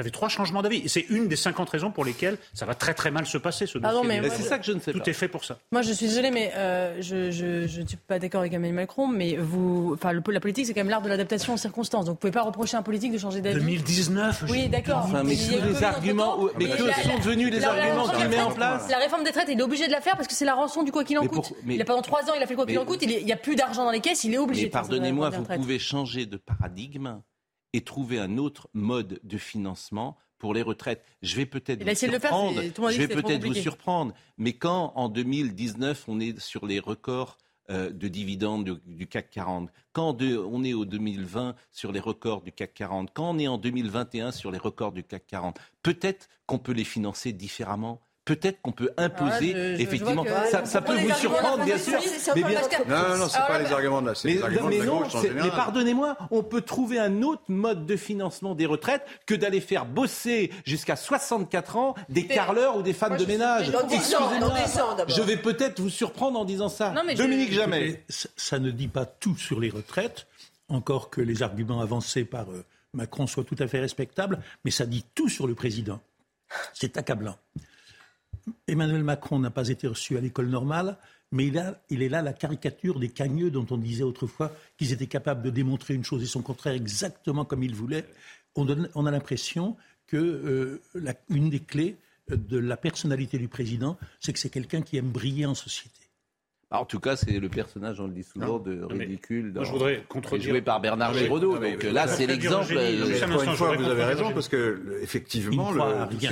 Ça 0.00 0.04
fait 0.04 0.10
trois 0.10 0.30
changements 0.30 0.62
d'avis. 0.62 0.78
Et 0.78 0.88
c'est 0.88 1.04
une 1.10 1.28
des 1.28 1.36
50 1.36 1.68
raisons 1.68 1.90
pour 1.90 2.06
lesquelles 2.06 2.38
ça 2.54 2.64
va 2.64 2.74
très 2.74 2.94
très 2.94 3.10
mal 3.10 3.26
se 3.26 3.36
passer, 3.36 3.66
ce 3.66 3.76
Pardon, 3.76 4.00
dossier. 4.02 4.20
mais 4.20 4.28
Mais 4.28 4.34
c'est 4.34 4.42
ça 4.44 4.58
que 4.58 4.64
je 4.64 4.72
ne 4.72 4.80
sais 4.80 4.92
Tout 4.92 5.00
pas. 5.00 5.10
est 5.10 5.12
fait 5.12 5.28
pour 5.28 5.44
ça. 5.44 5.58
Moi, 5.72 5.82
je 5.82 5.92
suis 5.92 6.06
désolée, 6.06 6.30
mais 6.30 6.52
euh, 6.56 6.96
je, 7.02 7.80
ne 7.82 7.86
suis 7.86 7.96
pas 8.08 8.18
d'accord 8.18 8.40
avec 8.40 8.54
Emmanuel 8.54 8.74
Macron, 8.76 9.06
mais 9.08 9.36
vous, 9.36 9.92
enfin, 9.94 10.12
le, 10.12 10.22
la 10.28 10.40
politique, 10.40 10.64
c'est 10.64 10.72
quand 10.72 10.80
même 10.80 10.88
l'art 10.88 11.02
de 11.02 11.10
l'adaptation 11.10 11.52
aux 11.52 11.58
circonstances. 11.58 12.06
Donc, 12.06 12.14
vous 12.14 12.18
pouvez 12.20 12.30
pas 12.30 12.40
reprocher 12.42 12.76
à 12.78 12.80
un 12.80 12.82
politique 12.82 13.12
de 13.12 13.18
changer 13.18 13.42
d'avis. 13.42 13.60
2019, 13.60 14.44
Oui, 14.48 14.68
d'accord. 14.68 15.02
Enfin, 15.04 15.22
mais 15.22 15.34
tous 15.36 15.66
les 15.68 15.84
arguments, 15.84 16.38
entre-temps. 16.38 16.54
mais 16.58 16.64
que 16.70 16.82
la- 16.82 16.94
sont 16.94 17.18
devenus 17.18 17.50
les 17.50 17.60
la- 17.60 17.68
arguments 17.70 18.02
réforme 18.04 18.10
qu'il 18.20 18.30
des 18.30 18.36
met 18.36 18.42
en 18.42 18.50
place 18.52 18.88
La 18.88 18.96
réforme 18.98 19.22
des 19.24 19.28
retraites, 19.30 19.48
il 19.50 19.58
est 19.60 19.62
obligé 19.62 19.86
de 19.86 19.92
la 19.92 20.00
faire 20.00 20.16
parce 20.16 20.28
que 20.28 20.34
c'est 20.34 20.46
la 20.46 20.54
rançon 20.54 20.82
du 20.82 20.92
quoi 20.92 21.04
qu'il 21.04 21.18
en 21.18 21.22
Mais 21.22 21.28
coûte. 21.28 21.48
pour- 21.48 21.56
mais- 21.64 21.74
il 21.74 21.82
a 21.82 21.84
pendant 21.84 22.00
trois 22.02 22.22
ans, 22.22 22.32
il 22.36 22.42
a 22.42 22.46
fait 22.46 22.54
le 22.54 22.56
quoi 22.56 22.64
qu'il 22.64 22.78
en 22.78 22.86
coûte. 22.86 23.02
Il 23.02 23.24
n'y 23.24 23.32
a 23.32 23.36
plus 23.36 23.54
d'argent 23.54 23.84
dans 23.84 23.90
les 23.90 24.00
caisses, 24.00 24.24
il 24.24 24.32
est 24.32 24.38
obligé. 24.38 24.62
Mais 24.62 24.68
de 24.68 24.72
faire 24.72 24.80
cette 24.84 24.90
pardonnez-moi, 24.90 25.28
vous 25.30 25.44
pouvez 25.44 25.78
changer 25.78 26.24
de 26.24 26.38
paradigme 26.38 27.20
et 27.72 27.82
trouver 27.82 28.18
un 28.18 28.38
autre 28.38 28.68
mode 28.74 29.20
de 29.22 29.38
financement 29.38 30.16
pour 30.38 30.54
les 30.54 30.62
retraites. 30.62 31.04
Je 31.22 31.36
vais 31.36 31.46
peut-être 31.46 31.80
a 31.82 31.84
vous 32.06 32.12
faire, 32.18 32.30
surprendre. 32.30 32.60
je 32.92 32.98
vais 32.98 33.08
peut-être 33.22 33.42
vous 33.44 33.52
surprendre. 33.62 34.14
Mais 34.38 34.54
quand 34.54 34.92
en 34.96 35.08
2019 35.08 36.04
on 36.08 36.18
est 36.20 36.38
sur 36.40 36.66
les 36.66 36.80
records 36.80 37.36
euh, 37.68 37.90
de 37.90 38.08
dividendes 38.08 38.64
du, 38.64 38.72
du 38.96 39.06
CAC 39.06 39.30
40, 39.30 39.70
quand 39.92 40.12
de- 40.14 40.36
on 40.36 40.64
est 40.64 40.72
au 40.72 40.84
2020 40.84 41.54
sur 41.70 41.92
les 41.92 42.00
records 42.00 42.42
du 42.42 42.50
CAC 42.52 42.74
40, 42.74 43.10
quand 43.12 43.30
on 43.30 43.38
est 43.38 43.46
en 43.48 43.58
2021 43.58 44.32
sur 44.32 44.50
les 44.50 44.58
records 44.58 44.92
du 44.92 45.04
CAC 45.04 45.26
40, 45.26 45.58
peut-être 45.82 46.28
qu'on 46.46 46.58
peut 46.58 46.72
les 46.72 46.84
financer 46.84 47.32
différemment? 47.32 48.00
Peut-être 48.26 48.60
qu'on 48.60 48.70
peut 48.72 48.90
imposer, 48.98 49.30
Ah, 49.32 49.40
je- 49.40 49.72
je- 49.72 49.76
je 49.76 49.82
effectivement. 49.82 50.24
ça 50.64 50.82
peut 50.82 50.94
vous 50.94 51.12
surprendre, 51.14 51.64
bien 51.64 51.78
sûr. 51.78 51.98
Mais 52.36 52.42
bien, 52.42 52.60
Non, 52.86 53.08
non, 53.08 53.16
non, 53.16 53.28
c'est 53.28 53.38
pas 53.38 53.58
là, 53.58 53.64
les 53.64 53.72
arguments 53.72 54.02
de 54.02 54.08
la, 54.08 54.14
c'est 54.14 54.28
mais, 54.28 54.34
les 54.34 54.42
arguments 54.42 54.68
mais 54.68 54.76
de 54.76 54.80
la 54.82 54.86
non, 54.86 55.00
gauche 55.00 55.14
en 55.14 55.22
mais 55.22 55.50
pardonnez-moi, 55.50 56.16
on 56.30 56.42
peut 56.42 56.60
trouver 56.60 56.98
un 56.98 57.22
autre 57.22 57.42
mode 57.48 57.86
de 57.86 57.96
financement 57.96 58.54
des 58.54 58.66
retraites 58.66 59.04
que 59.26 59.34
d'aller 59.34 59.60
faire 59.60 59.86
bosser 59.86 60.52
jusqu'à 60.66 60.96
64 60.96 61.76
ans 61.76 61.94
des 62.10 62.26
carleurs 62.26 62.76
ou 62.76 62.82
des 62.82 62.92
femmes 62.92 63.16
de 63.16 63.24
ménage. 63.24 63.70
Dans 63.70 63.86
10 63.86 63.94
ans, 63.96 63.98
Excusez-moi, 64.28 64.38
dans 64.38 64.54
10 64.54 64.80
ans, 64.80 64.94
d'abord. 64.96 65.16
je 65.16 65.22
vais 65.22 65.36
peut-être 65.38 65.80
vous 65.80 65.90
surprendre 65.90 66.38
en 66.38 66.44
disant 66.44 66.68
ça. 66.68 66.90
Non, 66.90 67.02
mais 67.04 67.16
je- 67.16 67.22
Dominique 67.22 67.52
Jamais. 67.52 68.04
Ça 68.36 68.58
ne 68.58 68.70
dit 68.70 68.88
pas 68.88 69.06
tout 69.06 69.36
sur 69.38 69.58
les 69.60 69.70
retraites, 69.70 70.26
encore 70.68 71.08
que 71.10 71.20
les 71.22 71.42
arguments 71.42 71.80
avancés 71.80 72.24
par 72.26 72.50
euh, 72.50 72.64
Macron 72.92 73.26
soient 73.26 73.44
tout 73.44 73.56
à 73.58 73.66
fait 73.66 73.80
respectables, 73.80 74.40
mais 74.64 74.70
ça 74.70 74.84
dit 74.84 75.04
tout 75.14 75.28
sur 75.30 75.46
le 75.46 75.54
président. 75.54 76.00
C'est 76.74 76.96
accablant. 76.98 77.36
Emmanuel 78.66 79.04
Macron 79.04 79.38
n'a 79.38 79.50
pas 79.50 79.68
été 79.68 79.86
reçu 79.86 80.16
à 80.16 80.20
l'école 80.20 80.48
normale, 80.48 80.96
mais 81.32 81.46
il, 81.46 82.02
est 82.02 82.08
là 82.08 82.22
la 82.22 82.32
caricature 82.32 82.98
des 82.98 83.08
cagneux 83.08 83.50
dont 83.50 83.66
on 83.70 83.76
disait 83.76 84.02
autrefois 84.02 84.52
qu'ils 84.76 84.92
étaient 84.92 85.06
capables 85.06 85.42
de 85.42 85.50
démontrer 85.50 85.94
une 85.94 86.04
chose 86.04 86.22
et 86.22 86.26
son 86.26 86.42
contraire 86.42 86.74
exactement 86.74 87.44
comme 87.44 87.62
ils 87.62 87.74
voulaient. 87.74 88.04
On, 88.56 88.66
a 89.06 89.10
l'impression 89.10 89.76
que 90.08 90.16
euh, 90.16 90.80
des 91.28 91.60
clés 91.60 91.96
de 92.28 92.58
la 92.58 92.76
personnalité 92.76 93.38
du 93.38 93.48
président, 93.48 93.96
c'est 94.18 94.32
que 94.32 94.38
c'est 94.38 94.50
quelqu'un 94.50 94.82
qui 94.82 94.96
aime 94.96 95.10
briller 95.10 95.46
en 95.46 95.54
société. 95.54 95.99
En 96.72 96.84
tout 96.84 97.00
cas, 97.00 97.16
c'est 97.16 97.40
le 97.40 97.48
personnage, 97.48 97.98
on 97.98 98.06
le 98.06 98.12
dit 98.12 98.22
souvent, 98.22 98.60
de 98.60 98.84
ridicule. 98.84 99.52
moi, 99.52 99.64
je 99.64 99.68
dans- 99.70 99.72
voudrais 99.72 100.04
contredire- 100.08 100.50
Joué 100.50 100.60
par 100.62 100.80
Bernard 100.80 101.14
Giraudot. 101.14 101.58
mais- 101.58 101.72
Donc 101.72 101.84
euh, 101.84 101.92
là, 101.92 102.06
c'est 102.06 102.26
l'exemple. 102.28 102.72
Euh, 102.76 103.06
une 103.44 103.56
fois, 103.56 103.76
vous 103.76 103.84
avez 103.90 104.04
raison, 104.04 104.32
parce 104.32 104.48
que 104.48 104.98
effectivement, 105.02 105.72
le- 105.72 105.80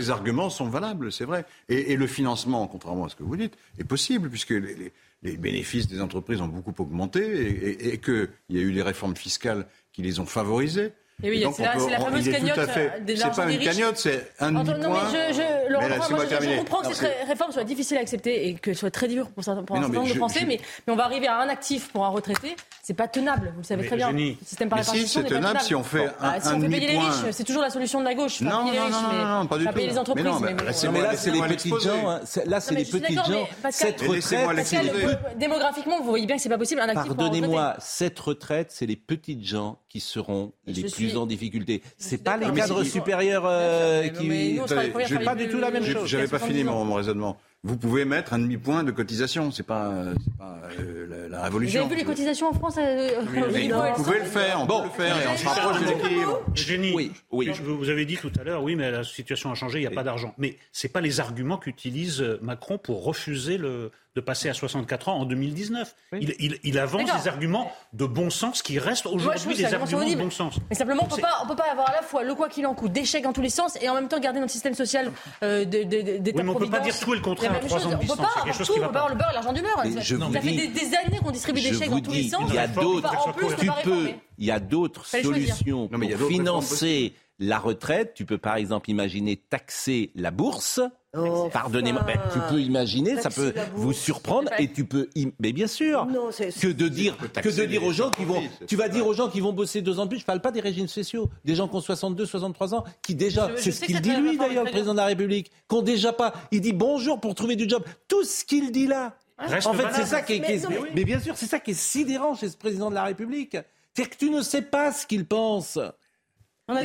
ces 0.05 0.11
arguments 0.11 0.49
sont 0.50 0.69
valables, 0.69 1.11
c'est 1.11 1.25
vrai. 1.25 1.44
Et, 1.69 1.93
et 1.93 1.96
le 1.96 2.06
financement, 2.06 2.67
contrairement 2.69 3.06
à 3.06 3.08
ce 3.08 3.17
que 3.17 3.25
vous 3.25 3.37
dites, 3.37 3.55
est 3.81 3.85
possible, 3.85 4.31
puisque 4.31 4.50
les, 4.50 4.61
les- 4.75 4.93
les 5.25 5.37
bénéfices 5.37 5.88
des 5.88 6.00
entreprises 6.00 6.40
ont 6.40 6.46
beaucoup 6.46 6.75
augmenté 6.81 7.20
et, 7.20 7.70
et- 7.70 7.94
et 7.94 7.99
qu'il 7.99 8.29
y 8.50 8.58
a 8.58 8.62
eu 8.62 8.73
des 8.73 8.82
réformes 8.82 9.17
fiscales 9.17 9.67
qui 9.93 10.02
les 10.02 10.20
ont 10.20 10.26
favorisées. 10.26 10.93
Et 11.20 11.30
oui, 11.30 11.44
c'est 11.56 11.62
la- 11.64 11.74
la 11.74 11.98
fameuse 12.00 12.24
tout 12.26 12.30
cagnotte, 12.30 12.60
fait- 12.70 12.92
euh, 12.94 13.00
des 13.04 13.16
C'est 13.16 13.34
pas 13.34 13.42
une 13.50 13.58
riches. 13.58 13.64
cagnotte, 13.64 13.96
c'est 13.96 14.30
un 14.38 14.54
Antoine, 14.54 14.80
non, 14.80 14.92
mais 14.92 14.98
je, 15.10 15.34
je, 15.34 15.40
Laurent, 15.72 15.82
Mais 15.82 15.88
moi, 15.88 15.96
laissez-moi 15.98 16.08
moi, 16.10 16.18
je- 16.18 16.22
je, 16.22 16.28
terminer. 16.28 16.56
comprends 16.58 16.80
que 16.82 16.86
Non, 16.86 16.92
cette 16.94 17.26
réforme 17.26 17.50
soit 17.52 17.64
difficile 17.64 17.96
à 17.96 18.00
accepter 18.00 18.48
et 18.48 18.54
que 18.54 18.72
ce 18.72 18.78
soit 18.78 18.90
très 18.92 19.08
dur 19.08 19.28
pour, 19.30 19.42
certains- 19.42 19.64
pour 19.64 19.74
Mais 19.74 19.80
un 19.80 19.86
certain 19.86 19.98
nombre 19.98 20.12
de 20.12 20.16
Français, 20.16 20.38
je- 20.42 20.46
mais, 20.46 20.60
mais 20.86 20.92
on 20.92 20.96
va 20.96 21.04
arriver 21.06 21.26
à 21.26 21.40
un 21.40 21.48
actif 21.48 21.88
pour 21.88 22.04
un 22.04 22.08
retraité. 22.10 22.54
C'est 22.84 22.94
pas 22.94 23.08
tenable, 23.08 23.50
vous 23.52 23.58
le 23.62 23.64
savez 23.64 23.82
Mais 23.82 23.88
très 23.88 23.96
bien. 23.96 24.12
Le 24.12 24.34
système 24.46 24.68
par 24.68 24.78
mais 24.78 24.84
si, 24.84 24.90
répartition 24.92 25.22
c'est 25.22 25.28
tenable 25.28 25.60
si 25.60 25.74
on 25.74 25.82
fait 25.82 26.06
un- 26.06 26.12
Ah, 26.20 26.40
si 26.40 26.48
un 26.48 26.54
on 26.54 26.60
fait 26.60 26.68
payer 26.68 26.86
les 26.86 26.98
riches, 26.98 27.30
c'est 27.32 27.44
toujours 27.44 27.62
la 27.62 27.70
solution 27.70 27.98
de 27.98 28.04
la 28.04 28.14
gauche. 28.14 28.40
Non, 28.40 28.50
non, 28.50 29.40
non, 29.42 29.46
pas 29.46 29.58
du 29.58 29.64
faire 29.64 29.74
payer 29.74 29.88
tout. 29.88 29.92
les 29.94 29.98
entreprises. 29.98 30.24
Mais 30.40 30.54
bon, 30.54 30.64
là, 31.02 31.16
c'est 31.16 31.30
les 31.32 31.42
petits 31.42 31.68
gens. 31.70 32.20
C'est- 32.24 32.46
Là, 32.46 32.60
c'est 32.60 32.74
les 32.76 32.84
je 32.84 32.90
suis 32.90 33.00
petits 33.00 33.14
d'accord, 33.16 33.32
gens. 33.32 33.48
Cette 33.70 34.00
retraite, 34.00 35.36
démographiquement, 35.36 35.98
vous 35.98 36.08
voyez 36.10 36.26
bien 36.26 36.36
que 36.36 36.42
c'est 36.42 36.48
pas 36.48 36.58
possible. 36.58 36.80
Pardonnez-moi, 36.94 37.74
cette 37.80 38.18
retraite, 38.20 38.68
c'est 38.70 38.86
les 38.86 38.96
petites 38.96 39.44
gens 39.44 39.80
qui 39.88 40.00
seront 40.00 40.52
les 40.66 40.88
suis- 40.88 41.07
plus 41.08 41.16
en 41.19 41.26
difficulté. 41.26 41.82
C'est 41.96 42.22
pas 42.22 42.37
les 42.37 42.50
cadres 42.52 42.82
supérieurs 42.84 43.44
euh, 43.46 44.09
qui. 44.09 44.26
mais 44.26 44.52
nous, 44.52 44.62
on 44.62 45.25
pas 45.25 45.35
du 45.35 45.49
tout 45.49 45.59
la 45.59 45.71
même 45.71 45.85
chose. 45.85 46.06
J'avais 46.09 46.25
pas 46.28 46.38
70 46.38 46.52
fini 46.52 46.64
mon, 46.64 46.85
mon 46.85 46.94
raisonnement. 46.94 47.38
Vous 47.64 47.76
pouvez 47.76 48.04
mettre 48.04 48.35
un 48.35 48.38
demi-point 48.38 48.85
de 48.85 48.92
cotisation, 48.92 49.50
c'est 49.50 49.64
pas, 49.64 49.88
euh, 49.88 50.14
c'est 50.23 50.37
pas 50.38 50.61
euh, 50.78 51.06
la, 51.09 51.28
la 51.28 51.38
Vous 51.38 51.44
révolution. 51.44 51.80
avez 51.87 51.90
vu 51.90 51.97
les 51.97 52.04
cotisations 52.04 52.49
en 52.49 52.52
France 52.52 52.76
euh, 52.78 53.21
Vous 53.21 54.04
pouvez 54.04 54.18
le 54.21 54.25
faire, 54.26 54.61
on 54.61 54.66
Bon. 54.66 54.82
peut 54.82 54.87
le 54.87 55.04
faire 55.04 55.16
et 55.21 55.26
on 55.26 55.37
se 55.37 55.44
rapproche 55.44 55.80
de 55.80 55.87
l'équilibre. 55.87 56.40
Génie, 56.54 56.92
Oui, 56.94 57.11
oui. 57.32 57.50
vous 57.64 57.88
avez 57.90 58.04
dit 58.06 58.16
tout 58.16 58.30
à 58.38 58.44
l'heure, 58.44 58.62
oui, 58.62 58.76
mais 58.76 58.92
la 58.92 59.02
situation 59.02 59.50
a 59.50 59.56
changé, 59.56 59.78
il 59.78 59.80
n'y 59.80 59.88
a 59.88 59.90
pas 59.90 60.04
d'argent. 60.04 60.35
Mais 60.38 60.56
ce 60.71 60.87
pas 60.87 61.00
les 61.00 61.18
arguments 61.18 61.59
qu'utilise 61.59 62.25
Macron 62.42 62.78
pour 62.78 63.02
refuser 63.02 63.59
le, 63.59 63.90
de 64.18 64.25
passer 64.25 64.48
à 64.48 64.54
64 64.54 65.08
ans 65.08 65.14
en 65.20 65.25
2019. 65.25 65.94
Il, 66.20 66.34
il- 66.40 66.58
il 66.64 66.78
avance 66.78 67.08
des 67.22 67.28
arguments 67.28 67.70
de 67.92 68.04
bon 68.04 68.30
sens 68.30 68.62
qui 68.62 68.78
restent 68.80 69.06
aujourd'hui 69.06 69.54
des 69.56 69.64
arguments 69.72 70.08
de 70.08 70.14
bon 70.16 70.30
sens. 70.30 70.54
Mais 70.70 70.75
simplement, 70.76 71.02
on 71.04 71.14
peut 71.14 71.22
on 71.44 71.46
peut 71.46 71.54
pas 71.56 71.70
avoir 71.70 71.88
à 71.88 71.92
la 71.92 72.02
fois 72.02 72.25
le 72.25 72.34
quoi 72.34 72.48
qu'il 72.48 72.66
en 72.66 72.75
coûte, 72.75 72.92
des 72.92 73.04
chèques 73.04 73.22
dans 73.25 73.32
tous 73.32 73.42
les 73.42 73.48
sens, 73.50 73.78
et 73.80 73.88
en 73.88 73.94
même 73.94 74.08
temps 74.08 74.18
garder 74.18 74.40
notre 74.40 74.52
système 74.52 74.75
social 74.75 75.12
euh, 75.44 75.64
de, 75.64 75.84
de, 75.84 76.02
de- 76.02 76.16
d'état 76.18 76.38
Oui, 76.38 76.44
mais 76.44 76.50
on 76.50 76.54
peut 76.54 76.68
pas 76.70 76.80
dire 76.80 76.98
tout 76.98 77.12
et 77.14 77.16
le 77.16 77.22
contraire 77.22 77.50
à 77.50 77.54
même 77.54 77.64
trois 77.66 77.78
chose. 77.78 77.87
ans 77.87 77.90
de 77.90 77.94
On 77.94 77.98
peut 77.98 78.04
distance. 78.06 78.18
pas 78.34 78.40
avoir 78.40 78.56
tout, 78.58 78.72
on 78.72 78.78
peut 78.78 78.84
avoir 78.84 79.08
le 79.08 79.14
beurre 79.14 79.30
et 79.30 79.34
l'argent 79.34 79.52
du 79.52 79.62
beurre. 79.62 79.82
Ça, 79.84 80.00
ça 80.02 80.40
fait 80.40 80.50
dis- 80.50 80.56
des, 80.56 80.68
des 80.68 80.96
années 80.96 81.18
qu'on 81.22 81.30
distribue 81.30 81.60
des 81.60 81.72
chèques 81.75 81.90
dans 81.90 82.00
tous 82.00 82.10
les 82.10 82.28
sens. 82.28 82.42
il 82.48 82.54
y 82.54 82.58
a 82.58 82.66
d'autres. 82.66 83.32
Peut 83.34 83.46
Tu 83.58 83.66
peux, 83.84 84.08
il 84.38 84.46
y 84.46 84.50
a 84.50 84.58
d'autres 84.60 85.06
solutions 85.06 85.88
Non, 85.92 85.98
mais 85.98 86.06
il 86.06 86.10
y 86.10 86.14
a 86.14 86.18
pour 86.18 86.28
financer 86.28 87.12
la 87.38 87.59
retraite. 87.59 88.12
Tu 88.14 88.25
peux 88.25 88.38
par 88.38 88.57
exemple 88.57 88.90
imaginer 88.90 89.37
taxer 89.37 90.11
la 90.14 90.30
bourse. 90.30 90.80
Oh, 91.16 91.49
Pardonnez-moi, 91.50 92.02
ben, 92.02 92.18
tu 92.33 92.38
peux 92.50 92.61
imaginer, 92.61 93.18
ça 93.18 93.30
peut 93.30 93.54
vous 93.75 93.95
surprendre 93.95 94.50
et 94.59 94.71
tu 94.71 94.85
peux, 94.85 95.09
im- 95.16 95.30
mais 95.40 95.52
bien 95.52 95.66
sûr, 95.66 96.04
Non, 96.04 96.28
que 96.28 96.66
de 96.71 96.87
dire, 96.88 97.16
que 97.16 97.49
de 97.49 97.64
dire 97.64 97.83
aux 97.83 97.92
gens 97.92 98.11
qui 98.11 98.25
vont, 98.26 98.42
tu 98.66 98.76
vas 98.76 98.88
dire 98.90 99.07
aux 99.07 99.14
gens 99.14 99.28
qui 99.30 99.40
vont 99.40 99.54
bosser 99.54 99.80
deux 99.80 99.99
ans 99.99 100.04
de 100.04 100.11
plus. 100.11 100.18
Je 100.18 100.26
parle 100.26 100.42
pas 100.42 100.52
des 100.52 100.61
régimes 100.61 100.87
spéciaux, 100.87 101.30
des 101.47 101.54
gens 101.54 101.66
qui 101.66 101.76
ont 101.76 101.80
62, 101.80 102.26
63 102.26 102.75
ans, 102.75 102.85
qui 103.02 103.14
déjà, 103.14 103.50
c'est 103.57 103.73
ce 103.73 103.85
qu'il 103.87 104.00
dit 104.02 104.14
lui 104.16 104.37
d'ailleurs, 104.37 104.64
le 104.64 104.71
président 104.71 104.92
de 104.92 104.99
la 104.99 105.07
République, 105.07 105.50
qu'on 105.66 105.80
déjà 105.80 106.12
pas, 106.12 106.35
il 106.52 106.61
dit 106.61 106.75
bonjour 106.75 107.18
pour 107.21 107.35
trouver 107.35 107.57
du 107.57 107.66
job. 107.68 107.83
Tout 108.07 108.23
ce 108.25 108.45
qu'il 108.45 108.71
dit 108.71 108.87
là, 108.87 109.16
Reste 109.38 109.66
en 109.68 109.73
fait, 109.73 109.87
c'est 109.95 110.04
ça 110.07 110.21
qui 110.21 110.35
est, 110.35 110.40
qui 110.40 110.52
est- 110.52 110.68
Mais 110.68 110.76
mais, 110.95 111.04
bien 111.04 111.21
sûr, 111.21 111.37
c'est 111.38 111.47
ça 111.47 111.59
qui 111.59 111.71
est 111.71 111.75
sidérant 111.80 112.35
chez 112.35 112.49
ce 112.50 112.57
président 112.57 112.90
de 112.90 112.95
la 112.97 113.04
République. 113.04 113.57
C'est 113.95 114.07
que 114.07 114.16
tu 114.16 114.28
ne 114.30 114.42
sais 114.42 114.62
pas 114.62 114.92
ce 114.92 115.07
qu'il 115.07 115.25
pense. 115.25 115.78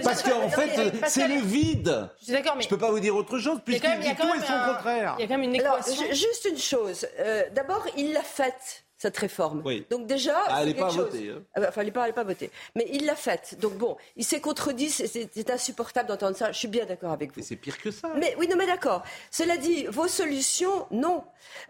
Parce 0.03 0.23
qu'en 0.23 0.49
fait, 0.49 0.77
mais, 0.77 1.07
c'est 1.09 1.27
le 1.27 1.41
vide. 1.41 2.09
Je 2.19 2.23
suis 2.25 2.33
d'accord, 2.33 2.55
mais 2.55 2.63
Je 2.63 2.69
peux 2.69 2.77
pas 2.77 2.89
vous 2.89 2.99
dire 3.01 3.15
autre 3.15 3.37
chose, 3.37 3.59
puisqu'il 3.65 3.99
dit 3.99 4.15
tout 4.15 4.23
et 4.23 4.27
même 4.37 4.43
son 4.45 4.53
un- 4.53 4.73
contraire. 4.73 5.15
il 5.19 5.21
y 5.21 5.25
a 5.25 5.27
quand 5.27 5.37
même 5.37 5.53
une 5.53 5.59
Alors, 5.59 5.77
équation. 5.79 6.05
juste 6.13 6.47
une 6.49 6.57
chose. 6.57 7.05
Euh, 7.19 7.43
D'abord, 7.53 7.85
il 7.97 8.13
l'a 8.13 8.21
faite. 8.23 8.85
Cette 9.03 9.17
réforme. 9.17 9.62
Oui. 9.65 9.86
Donc 9.91 10.07
déjà, 10.07 10.36
Ah, 10.48 10.60
elle 10.62 10.69
n'est 10.69 10.74
pas 10.74 10.88
quelque 10.88 10.95
chose. 10.95 11.12
votée, 11.12 11.29
hein. 11.29 11.41
Ah 11.55 11.60
bah, 11.62 11.65
Enfin, 11.69 11.81
elle 11.81 11.88
n'est 11.88 11.91
pas, 11.93 12.12
pas 12.13 12.24
votée. 12.24 12.50
Mais 12.75 12.88
il 12.91 13.05
l'a 13.05 13.15
faite. 13.15 13.57
Donc 13.60 13.74
bon, 13.74 13.98
il 14.15 14.24
s'est 14.25 14.39
contredit. 14.41 14.89
c'est- 14.89 15.29
insupportable 15.51 16.07
d'entendre 16.10 16.36
ça. 16.38 16.51
Je 16.51 16.57
suis 16.57 16.67
bien 16.67 16.86
d'accord 16.86 17.12
avec 17.12 17.29
vous. 17.31 17.36
Mais 17.38 17.43
c'est 17.45 17.55
pire 17.57 17.77
que 17.77 17.91
ça. 17.91 18.10
Mais 18.17 18.33
oui, 18.39 18.48
non, 18.48 18.55
mais 18.57 18.65
d'accord. 18.65 19.03
Cela 19.29 19.57
dit, 19.57 19.86
vos 19.88 20.07
solutions, 20.07 20.88
non. 20.91 21.24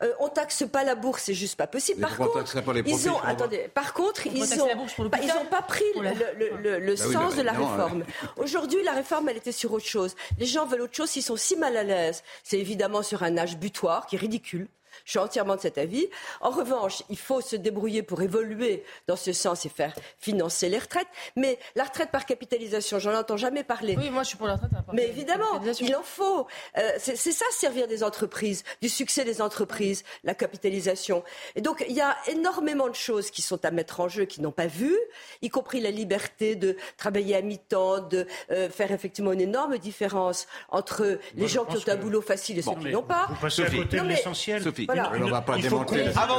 Euh, 0.03 0.13
on 0.19 0.29
taxe 0.29 0.63
pas 0.71 0.83
la 0.83 0.95
bourse, 0.95 1.23
c'est 1.23 1.33
juste 1.33 1.55
pas 1.57 1.67
possible. 1.67 2.01
Par 2.01 2.15
contre, 2.15 2.33
taxerait 2.33 2.61
pas 2.61 2.73
les 2.73 2.81
ils 2.85 3.09
ont, 3.09 3.17
attendez, 3.19 3.67
par 3.73 3.93
contre, 3.93 4.27
ils 4.27 4.33
pas- 4.39 4.45
ils 4.55 5.03
l'hôpital 5.03 5.37
ont 5.41 5.45
pas 5.49 5.61
pris 5.63 5.83
le, 5.95 6.01
le- 6.37 6.57
le- 6.61 6.79
le 6.79 6.95
Bah 6.95 7.03
oui, 7.07 7.13
sens 7.13 7.31
bah, 7.35 7.37
de 7.37 7.41
la 7.41 7.53
évidemment, 7.53 7.71
réforme. 7.83 8.03
Aujourd'hui, 8.37 8.83
la 8.83 8.91
réforme, 8.93 9.29
elle 9.29 9.37
était 9.37 9.51
sur 9.51 9.73
autre 9.73 9.85
chose. 9.87 10.15
Les 10.37 10.45
gens 10.45 10.65
veulent 10.67 10.81
autre 10.81 10.95
chose, 10.95 11.15
ils 11.15 11.21
sont 11.23 11.35
si 11.35 11.55
mal 11.55 11.75
à 11.75 11.83
l'aise. 11.83 12.23
C'est 12.43 12.59
évidemment 12.59 13.01
sur 13.01 13.23
un 13.23 13.35
âge 13.37 13.57
butoir 13.57 14.05
qui 14.05 14.15
est 14.15 14.19
ridicule. 14.19 14.67
Je 15.05 15.11
suis 15.11 15.19
entièrement 15.19 15.55
de 15.55 15.61
cet 15.61 15.77
avis. 15.77 16.07
En 16.41 16.49
revanche, 16.49 17.03
il 17.09 17.17
faut 17.17 17.41
se 17.41 17.55
débrouiller 17.55 18.03
pour 18.03 18.21
évoluer 18.21 18.83
dans 19.07 19.15
ce 19.15 19.33
sens 19.33 19.65
et 19.65 19.69
faire 19.69 19.93
financer 20.19 20.69
les 20.69 20.79
retraites. 20.79 21.07
Mais 21.35 21.59
la 21.75 21.83
retraite 21.83 22.09
par 22.11 22.25
capitalisation, 22.25 22.99
j'en 22.99 23.13
entends 23.13 23.37
jamais 23.37 23.63
parler. 23.63 23.95
Oui, 23.97 24.09
moi 24.09 24.23
je 24.23 24.29
suis 24.29 24.37
pour 24.37 24.47
la 24.47 24.53
retraite. 24.53 24.71
à 24.77 24.81
part- 24.81 24.95
Mais 24.95 25.07
évidemment, 25.07 25.59
il 25.81 25.95
en 25.95 26.03
faut. 26.03 26.47
Euh, 26.77 26.91
c'est 26.99 27.15
ça 27.17 27.45
servir 27.51 27.87
des 27.87 28.03
entreprises, 28.03 28.63
du 28.81 28.89
succès 28.89 29.25
des 29.25 29.41
entreprises, 29.41 30.03
la 30.23 30.35
capitalisation. 30.35 31.23
Et 31.55 31.61
donc 31.61 31.83
il 31.87 31.95
y 31.95 32.01
a 32.01 32.15
énormément 32.27 32.87
de 32.87 32.95
choses 32.95 33.29
qui 33.31 33.41
sont 33.41 33.63
à 33.65 33.71
mettre 33.71 33.99
en 33.99 34.07
jeu, 34.07 34.25
qui 34.25 34.41
n'ont 34.41 34.51
pas 34.51 34.67
vu, 34.67 34.97
y 35.41 35.49
compris 35.49 35.81
la 35.81 35.91
liberté 35.91 36.55
de 36.55 36.77
travailler 36.97 37.35
à 37.35 37.41
mi-temps, 37.41 37.99
de 37.99 38.25
euh, 38.51 38.69
faire 38.69 38.91
effectivement 38.91 39.31
une 39.33 39.41
énorme 39.41 39.77
différence 39.77 40.47
entre 40.69 41.19
les 41.35 41.47
gens 41.47 41.65
qui 41.65 41.75
ont 41.77 41.79
un 41.91 41.95
que- 41.97 42.01
boulot 42.01 42.21
facile 42.21 42.57
et 42.57 42.61
ceux 42.61 42.71
qui 42.75 42.89
n'ont 42.89 43.03
pas. 43.03 43.27
Vous 43.29 43.35
passez 43.35 43.63
à 43.63 43.65
Sophie. 43.65 43.77
côté 43.79 43.97
de 43.99 44.03
l'essentiel. 44.03 44.63
Sophie. 44.63 44.87
Voilà. 44.93 45.25
On 45.25 45.29
va 45.29 45.41
pas 45.41 45.57
Il 45.57 45.63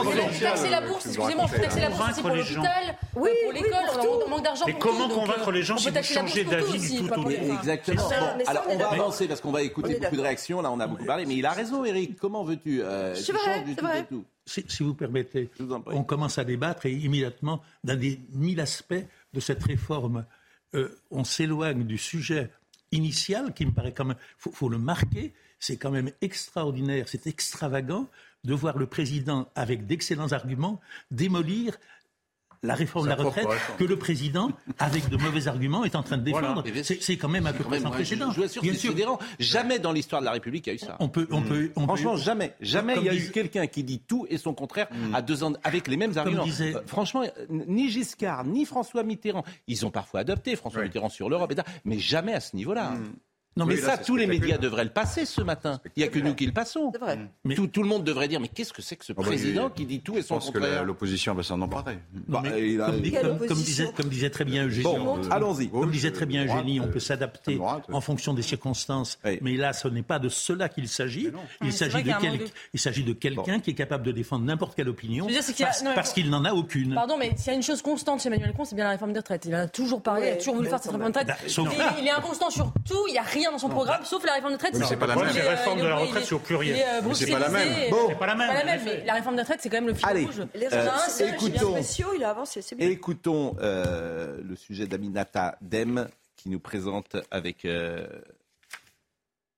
voulez 0.04 0.40
taxer 0.40 0.70
la 0.70 0.80
bourse, 0.80 1.06
excusez-moi, 1.06 1.26
racontais, 1.44 1.56
faut 1.56 1.62
taxer 1.62 1.80
la 1.80 1.88
bourse 1.90 2.00
aussi 2.10 2.22
Convaincre 2.22 2.22
pour 2.22 2.30
les 2.36 2.42
gens. 2.42 2.62
l'hôpital, 2.62 2.96
Oui, 3.16 3.30
pour 3.42 3.48
oui, 3.50 3.54
l'école, 3.54 3.70
pour 3.70 3.98
on 3.98 4.02
tout. 4.02 4.08
manque- 4.10 4.22
on 4.26 4.30
manque 4.30 4.44
d'argent 4.44 4.64
Mais 4.66 4.72
pour 4.72 4.80
comment 4.82 5.08
convaincre 5.08 5.48
euh, 5.48 5.52
les 5.52 5.62
gens 5.62 5.74
on 5.74 5.78
si 5.78 5.90
peut 5.92 5.98
vous 5.98 6.04
changez 6.04 6.44
bourse 6.44 6.56
tout 6.56 6.72
d'avis 6.72 6.90
du 6.90 7.08
tout 7.08 7.20
au 7.20 7.30
Exactement. 7.30 8.08
Alors 8.46 8.64
on 8.68 8.74
on 8.74 8.78
va 8.78 8.90
avancer 8.90 9.28
parce 9.28 9.40
qu'on 9.40 9.52
va 9.52 9.60
On 9.60 9.62
écouter 9.62 9.98
beaucoup 10.00 10.16
de 10.16 10.20
réactions. 10.20 10.60
Là, 10.62 10.70
on 10.70 10.80
a 10.80 10.86
beaucoup 10.86 11.04
parlé, 11.04 11.26
mais 11.26 11.36
il 11.36 11.46
a 11.46 11.52
raison, 11.52 11.84
Eric. 11.84 12.16
Comment 12.18 12.44
veux-tu 12.44 12.82
euh, 12.82 13.14
C'est 13.14 13.24
tu 13.24 13.32
vrai, 13.32 13.64
c'est 13.66 13.74
tout 13.76 13.84
vrai. 13.84 14.00
et 14.00 14.04
tout? 14.04 14.24
Si, 14.46 14.64
si 14.68 14.82
vous 14.82 14.94
permettez, 14.94 15.50
vous 15.58 15.82
on 15.86 16.04
commence 16.04 16.38
à 16.38 16.44
débattre 16.44 16.86
et 16.86 16.92
immédiatement, 16.92 17.62
d'un 17.82 17.96
des 17.96 18.20
mille 18.32 18.60
aspects 18.60 18.94
de 19.32 19.40
cette 19.40 19.62
réforme, 19.64 20.26
euh, 20.74 20.88
on 21.10 21.24
s'éloigne 21.24 21.84
du 21.84 21.96
sujet 21.98 22.50
initial 22.92 23.52
qui 23.54 23.64
me 23.66 23.72
paraît 23.72 23.92
quand 23.92 24.04
même, 24.04 24.16
faut, 24.38 24.52
faut 24.52 24.68
le 24.68 24.78
marquer, 24.78 25.32
c'est 25.58 25.76
quand 25.76 25.90
même 25.90 26.10
extraordinaire, 26.20 27.06
c'est 27.08 27.26
extravagant 27.26 28.06
de 28.44 28.54
voir 28.54 28.78
le 28.78 28.86
président, 28.86 29.48
avec 29.54 29.86
d'excellents 29.86 30.32
arguments, 30.32 30.80
démolir 31.10 31.76
la 32.62 32.74
réforme 32.74 33.04
de 33.04 33.10
la 33.10 33.16
retraite 33.16 33.46
que 33.76 33.84
le 33.84 33.98
président, 33.98 34.50
avec 34.78 35.10
de 35.10 35.18
mauvais 35.18 35.48
arguments, 35.48 35.84
est 35.84 35.94
en 35.96 36.02
train 36.02 36.16
de 36.16 36.22
défendre. 36.22 36.64
C'est- 36.82 37.18
quand 37.18 37.28
même 37.28 37.46
un 37.46 37.52
peu 37.52 37.62
même, 37.68 37.82
sans 37.82 37.90
précédent. 37.90 38.30
Je 38.30 38.36
vous 38.38 38.44
assure, 38.44 38.62
Bien 38.62 38.72
sûr. 38.72 38.94
Jamais 39.38 39.78
dans 39.78 39.92
l'histoire 39.92 40.22
de 40.22 40.24
la 40.24 40.32
République 40.32 40.66
il 40.66 40.70
y 40.70 40.72
a 40.72 40.74
eu 40.76 40.78
ça. 40.78 40.96
on 40.98 41.10
peut, 41.10 41.28
on 41.30 41.42
peut, 41.42 41.70
on 41.76 41.80
peut- 41.82 41.86
Franchement, 41.86 42.16
jamais. 42.16 42.54
Jamais 42.62 42.94
Comme 42.94 43.04
il 43.04 43.06
y 43.06 43.10
a 43.10 43.14
eu 43.14 43.30
quelqu'un 43.32 43.66
qui 43.66 43.84
dit 43.84 43.98
tout 44.00 44.26
et 44.30 44.38
son 44.38 44.54
contraire 44.54 44.88
à 45.12 45.20
deux 45.20 45.44
ans 45.44 45.52
avec 45.62 45.88
les 45.88 45.98
mêmes 45.98 46.16
arguments. 46.16 46.44
disait- 46.44 46.74
Euh, 46.74 46.80
franchement, 46.86 47.24
ni 47.50 47.90
Giscard, 47.90 48.44
ni 48.46 48.64
François 48.64 49.02
Mitterrand, 49.02 49.44
ils 49.66 49.84
ont 49.84 49.90
parfois 49.90 50.20
adopté 50.20 50.56
François. 50.56 50.82
Mitterrand 50.84 51.10
sur 51.10 51.28
l'Europe, 51.28 51.52
mais 51.84 51.98
jamais 51.98 52.32
à 52.32 52.40
ce 52.40 52.56
niveau-là. 52.56 52.94
Non, 53.56 53.66
mais 53.66 53.74
Oui, 53.74 53.80
ça, 53.80 53.98
tous 53.98 54.16
les 54.16 54.26
médias 54.26 54.58
devraient 54.58 54.84
le 54.84 54.90
passer 54.90 55.24
ce 55.24 55.40
matin. 55.40 55.80
Il 55.96 56.00
n'y 56.02 56.04
a 56.04 56.08
que 56.08 56.18
nous 56.18 56.34
qui 56.34 56.44
le 56.46 56.52
passons. 56.52 56.90
C'est 56.92 56.98
vrai. 57.00 57.18
Mais- 57.44 57.54
Tout, 57.54 57.68
tout 57.68 57.82
le 57.82 57.88
monde 57.88 58.02
devrait 58.04 58.26
dire, 58.26 58.40
mais 58.40 58.48
qu'est-ce 58.48 58.72
que 58.72 58.82
c'est 58.82 58.96
que 58.96 59.04
ce 59.04 59.12
bah, 59.12 59.22
président 59.22 59.68
il- 59.68 59.72
qui 59.74 59.86
dit 59.86 60.00
tout 60.00 60.14
et 60.16 60.22
Je 60.22 60.26
son 60.26 60.34
pense 60.34 60.50
que 60.50 60.58
la- 60.58 60.66
contraire 60.66 60.84
l'opposition 60.84 61.34
va 61.34 61.42
s'en 61.44 61.60
emparer. 61.60 61.98
Bah, 62.26 62.42
comme, 62.42 63.56
disait, 63.58 63.90
comme 63.96 64.08
disait 64.08 64.30
très 64.30 64.44
bien 64.44 64.66
Eugénie, 64.66 64.82
Bon, 64.84 65.18
on- 65.22 65.30
allons-y. 65.30 65.68
Comme 65.70 65.90
disait 65.90 66.10
très 66.12 66.26
bien 66.26 66.44
Droite, 66.44 66.58
Eugénie, 66.64 66.80
on 66.80 66.84
euh, 66.84 66.88
peut 66.88 66.98
s'adapter 67.00 67.54
droite, 67.56 67.84
en 67.92 68.00
fonction 68.00 68.34
des 68.34 68.42
circonstances. 68.42 69.18
Oui. 69.24 69.38
Mais 69.40 69.56
là, 69.56 69.72
ce 69.72 69.86
n'est 69.88 70.02
pas 70.02 70.18
de 70.18 70.28
cela 70.28 70.68
qu'il 70.68 70.88
s'agit. 70.88 71.28
Il 71.62 71.72
c'est 71.72 71.78
s'agit 71.90 71.90
vrai 71.92 72.02
de, 72.02 72.04
qu'il 72.04 72.10
y 72.10 72.12
a 72.12 72.16
un 72.16 72.20
quel- 72.20 72.30
manque 72.32 72.40
de- 72.48 72.54
il 72.72 72.80
s'agit 72.80 73.04
de 73.04 73.12
quelqu'un 73.12 73.60
qui 73.60 73.70
est 73.70 73.74
capable 73.74 74.04
de 74.04 74.12
défendre 74.12 74.44
n'importe 74.44 74.74
quelle 74.74 74.88
opinion 74.88 75.28
Je 75.28 75.94
parce, 75.94 76.12
qu'il 76.12 76.28
n'en 76.30 76.44
a 76.44 76.52
aucune. 76.52 76.94
Pardon, 76.94 77.16
mais 77.18 77.32
s'il 77.36 77.46
y 77.48 77.50
a 77.50 77.54
une 77.54 77.62
chose 77.62 77.82
constante 77.82 78.20
chez 78.20 78.28
Emmanuel 78.28 78.48
Macron, 78.48 78.64
c'est 78.64 78.74
bien 78.74 78.84
la 78.84 78.90
réforme 78.90 79.12
des 79.12 79.18
retraites. 79.20 79.44
Il 79.46 79.54
en 79.54 79.58
a 79.60 79.68
toujours 79.68 80.02
parlé, 80.02 80.26
il 80.28 80.32
a 80.32 80.36
toujours 80.36 80.56
voulu 80.56 80.68
faire 80.68 80.78
cette 80.82 80.90
quand 80.90 80.98
réforme 80.98 81.12
des 81.12 81.18
retraites. 81.20 81.78
Bah, 81.78 81.96
il 82.00 82.06
est 82.06 82.10
inconstant 82.10 82.50
sur 82.50 82.72
tout, 82.86 83.04
il 83.08 83.12
n'y 83.12 83.18
a 83.18 83.22
rien 83.22 83.43
dans 83.52 83.58
son 83.58 83.68
programme, 83.68 84.04
sauf 84.04 84.24
la 84.24 84.34
réforme 84.34 84.52
des 84.52 84.56
retraites. 84.56 84.74
Mais 84.78 84.84
c'est 84.86 84.96
pas 84.96 85.06
la 85.06 85.16
même. 85.16 85.28
C'est 85.32 85.42
la 85.44 85.50
réforme 85.50 85.80
de 85.80 85.86
la 85.86 85.96
retraite, 85.96 86.24
c'est 86.24 86.34
au 86.34 86.38
pluriel. 86.38 86.76
euh, 87.04 87.14
c'est 87.14 87.30
pas 87.30 87.38
la 87.38 87.48
même. 87.48 87.68
et- 87.86 87.90
Bon. 87.90 88.06
C'est 88.08 88.18
pas 88.18 88.26
la 88.26 88.34
même. 88.34 88.50
Mais 88.84 89.10
réforme 89.12 89.36
des 89.36 89.42
retraites, 89.42 89.60
c'est 89.62 89.68
quand 89.70 89.76
même 89.78 89.86
le 89.88 89.94
fil 89.94 90.06
Allez. 90.08 90.24
rouge. 90.26 90.42
Les 90.54 90.66
Euh, 90.72 91.26
écoutons. 91.34 91.76
il 92.14 92.24
a 92.24 92.30
avancé, 92.30 92.62
c'est 92.62 92.74
bien. 92.76 92.88
Écoutons 92.88 93.56
euh, 93.60 94.40
le 94.42 94.56
sujet 94.56 94.86
d'Aminata 94.86 95.56
Dem 95.60 96.08
qui 96.36 96.48
nous 96.48 96.60
présente 96.60 97.16
avec 97.30 97.64
euh, 97.64 98.06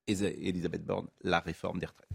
Elisabeth 0.09 0.85
Borne 0.85 1.07
la 1.23 1.41
réforme 1.41 1.79
des 1.81 1.87
retraites. 1.87 2.09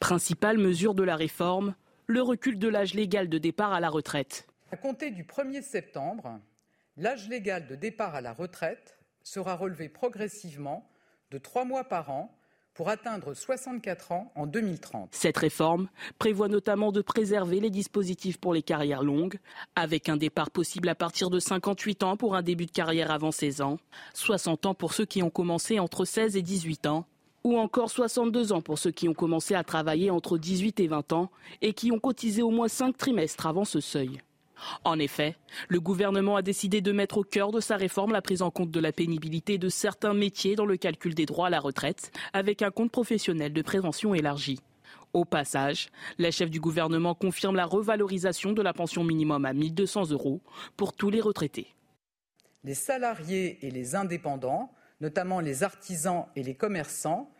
Principale 0.00 0.58
mesure 0.58 0.94
de 0.94 1.02
la 1.02 1.16
réforme, 1.16 1.74
le 2.06 2.20
recul 2.22 2.58
de 2.58 2.68
l'âge 2.68 2.94
légal 2.94 3.28
de 3.28 3.38
départ 3.38 3.72
à 3.72 3.80
la 3.80 3.88
retraite. 3.88 4.46
À 4.70 4.76
compter 4.76 5.10
du 5.10 5.24
1er 5.24 5.62
septembre, 5.62 6.38
l'âge 6.96 7.28
légal 7.28 7.66
de 7.66 7.74
départ 7.74 8.14
à 8.14 8.20
la 8.20 8.32
retraite 8.32 8.98
sera 9.24 9.56
relevé 9.56 9.88
progressivement 9.88 10.88
de 11.30 11.38
trois 11.38 11.64
mois 11.64 11.84
par 11.84 12.10
an 12.10 12.30
pour 12.74 12.88
atteindre 12.88 13.34
64 13.34 14.12
ans 14.12 14.32
en 14.34 14.46
2030. 14.46 15.08
Cette 15.12 15.38
réforme 15.38 15.88
prévoit 16.18 16.48
notamment 16.48 16.92
de 16.92 17.02
préserver 17.02 17.60
les 17.60 17.70
dispositifs 17.70 18.38
pour 18.38 18.52
les 18.52 18.62
carrières 18.62 19.02
longues, 19.02 19.38
avec 19.76 20.08
un 20.08 20.16
départ 20.16 20.50
possible 20.50 20.88
à 20.88 20.94
partir 20.94 21.30
de 21.30 21.38
58 21.38 22.02
ans 22.02 22.16
pour 22.16 22.34
un 22.34 22.42
début 22.42 22.66
de 22.66 22.72
carrière 22.72 23.10
avant 23.10 23.30
16 23.30 23.60
ans, 23.62 23.78
60 24.14 24.66
ans 24.66 24.74
pour 24.74 24.92
ceux 24.92 25.06
qui 25.06 25.22
ont 25.22 25.30
commencé 25.30 25.78
entre 25.78 26.04
16 26.04 26.36
et 26.36 26.42
18 26.42 26.86
ans, 26.86 27.06
ou 27.44 27.58
encore 27.58 27.90
62 27.90 28.52
ans 28.52 28.62
pour 28.62 28.78
ceux 28.78 28.90
qui 28.90 29.08
ont 29.08 29.14
commencé 29.14 29.54
à 29.54 29.62
travailler 29.62 30.10
entre 30.10 30.36
18 30.36 30.80
et 30.80 30.88
20 30.88 31.12
ans 31.12 31.30
et 31.62 31.74
qui 31.74 31.92
ont 31.92 32.00
cotisé 32.00 32.42
au 32.42 32.50
moins 32.50 32.68
5 32.68 32.96
trimestres 32.96 33.46
avant 33.46 33.64
ce 33.64 33.80
seuil. 33.80 34.20
En 34.84 34.98
effet, 34.98 35.36
le 35.68 35.80
gouvernement 35.80 36.36
a 36.36 36.42
décidé 36.42 36.80
de 36.80 36.92
mettre 36.92 37.18
au 37.18 37.22
cœur 37.24 37.52
de 37.52 37.60
sa 37.60 37.76
réforme 37.76 38.12
la 38.12 38.22
prise 38.22 38.42
en 38.42 38.50
compte 38.50 38.70
de 38.70 38.80
la 38.80 38.92
pénibilité 38.92 39.58
de 39.58 39.68
certains 39.68 40.14
métiers 40.14 40.56
dans 40.56 40.66
le 40.66 40.76
calcul 40.76 41.14
des 41.14 41.26
droits 41.26 41.48
à 41.48 41.50
la 41.50 41.60
retraite, 41.60 42.12
avec 42.32 42.62
un 42.62 42.70
compte 42.70 42.90
professionnel 42.90 43.52
de 43.52 43.62
prévention 43.62 44.14
élargi. 44.14 44.60
Au 45.12 45.24
passage, 45.24 45.90
la 46.18 46.30
chef 46.30 46.50
du 46.50 46.60
gouvernement 46.60 47.14
confirme 47.14 47.54
la 47.54 47.66
revalorisation 47.66 48.52
de 48.52 48.62
la 48.62 48.72
pension 48.72 49.04
minimum 49.04 49.44
à 49.44 49.52
1200 49.52 50.10
euros 50.10 50.40
pour 50.76 50.92
tous 50.92 51.08
les 51.08 51.20
retraités. 51.20 51.68
Les 52.64 52.74
salariés 52.74 53.64
et 53.64 53.70
les 53.70 53.94
indépendants, 53.94 54.72
notamment 55.00 55.40
les 55.40 55.62
artisans 55.62 56.26
et 56.34 56.42
les 56.42 56.54
commerçants, 56.54 57.30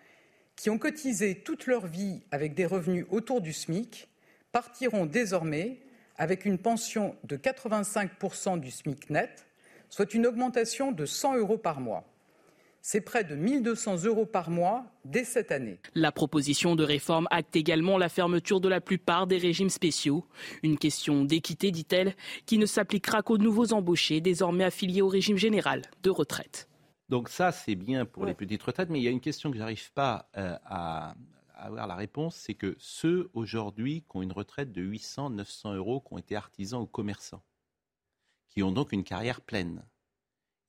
qui 0.55 0.71
ont 0.71 0.79
cotisé 0.79 1.43
toute 1.43 1.67
leur 1.67 1.87
vie 1.87 2.23
avec 2.31 2.55
des 2.55 2.67
revenus 2.67 3.07
autour 3.11 3.41
du 3.41 3.53
SMIC, 3.53 4.09
partiront 4.53 5.07
désormais 5.07 5.81
avec 6.17 6.45
une 6.45 6.59
pension 6.59 7.17
de 7.25 7.37
85% 7.37 8.61
du 8.61 8.71
SMIC 8.71 9.11
net, 9.11 9.47
soit 9.89 10.15
une 10.15 10.27
augmentation 10.27 10.93
de 10.93 11.07
100 11.07 11.37
euros 11.37 11.59
par 11.59 11.81
mois. 11.81 12.05
C'est 12.87 13.01
près 13.01 13.25
de 13.25 13.35
1200 13.35 14.05
euros 14.05 14.27
par 14.27 14.51
mois 14.51 14.85
dès 15.07 15.25
cette 15.25 15.51
année. 15.51 15.79
La 15.95 16.13
proposition 16.13 16.77
de 16.77 16.85
réforme 16.85 17.27
acte 17.31 17.57
également 17.57 17.97
la 17.97 18.11
fermeture 18.11 18.61
de 18.61 18.69
la 18.69 18.83
plupart 18.83 19.27
des 19.27 19.39
régimes 19.39 19.71
spéciaux. 19.71 20.27
Une 20.63 20.77
question 20.77 21.25
d'équité, 21.25 21.71
dit-elle, 21.71 22.15
qui 22.45 22.59
ne 22.59 22.67
s'appliquera 22.67 23.23
qu'aux 23.23 23.39
nouveaux 23.39 23.73
embauchés 23.73 24.21
désormais 24.21 24.65
affiliés 24.65 25.01
au 25.01 25.09
régime 25.09 25.39
général 25.39 25.81
de 26.03 26.11
retraite. 26.11 26.69
Donc 27.09 27.31
ça, 27.31 27.53
c'est 27.53 27.75
bien 27.75 28.05
pour 28.05 28.27
les 28.27 28.35
petites 28.35 28.63
retraites, 28.63 28.91
mais 28.91 28.99
il 28.99 29.05
y 29.05 29.09
a 29.09 29.11
une 29.11 29.21
question 29.21 29.51
que 29.51 29.57
j'arrive 29.57 29.91
pas 29.93 30.29
euh, 30.37 30.55
à, 30.67 31.11
à 31.11 31.15
avoir 31.65 31.87
la 31.87 31.95
réponse, 31.97 32.37
c'est 32.37 32.55
que 32.55 32.77
ceux 32.79 33.31
aujourd'hui 33.33 34.03
qui 34.03 34.17
ont 34.17 34.23
une 34.23 34.33
retraite 34.33 34.73
de 34.73 34.83
800, 34.83 35.31
900 35.31 35.75
euros, 35.75 36.01
qui 36.01 36.13
ont 36.15 36.19
été 36.19 36.37
artisans 36.37 36.81
ou 36.81 36.87
commerçants, 36.87 37.43
qui 38.49 38.63
ont 38.63 38.73
donc 38.73 38.93
une 38.93 39.05
carrière 39.05 39.41
pleine, 39.41 39.85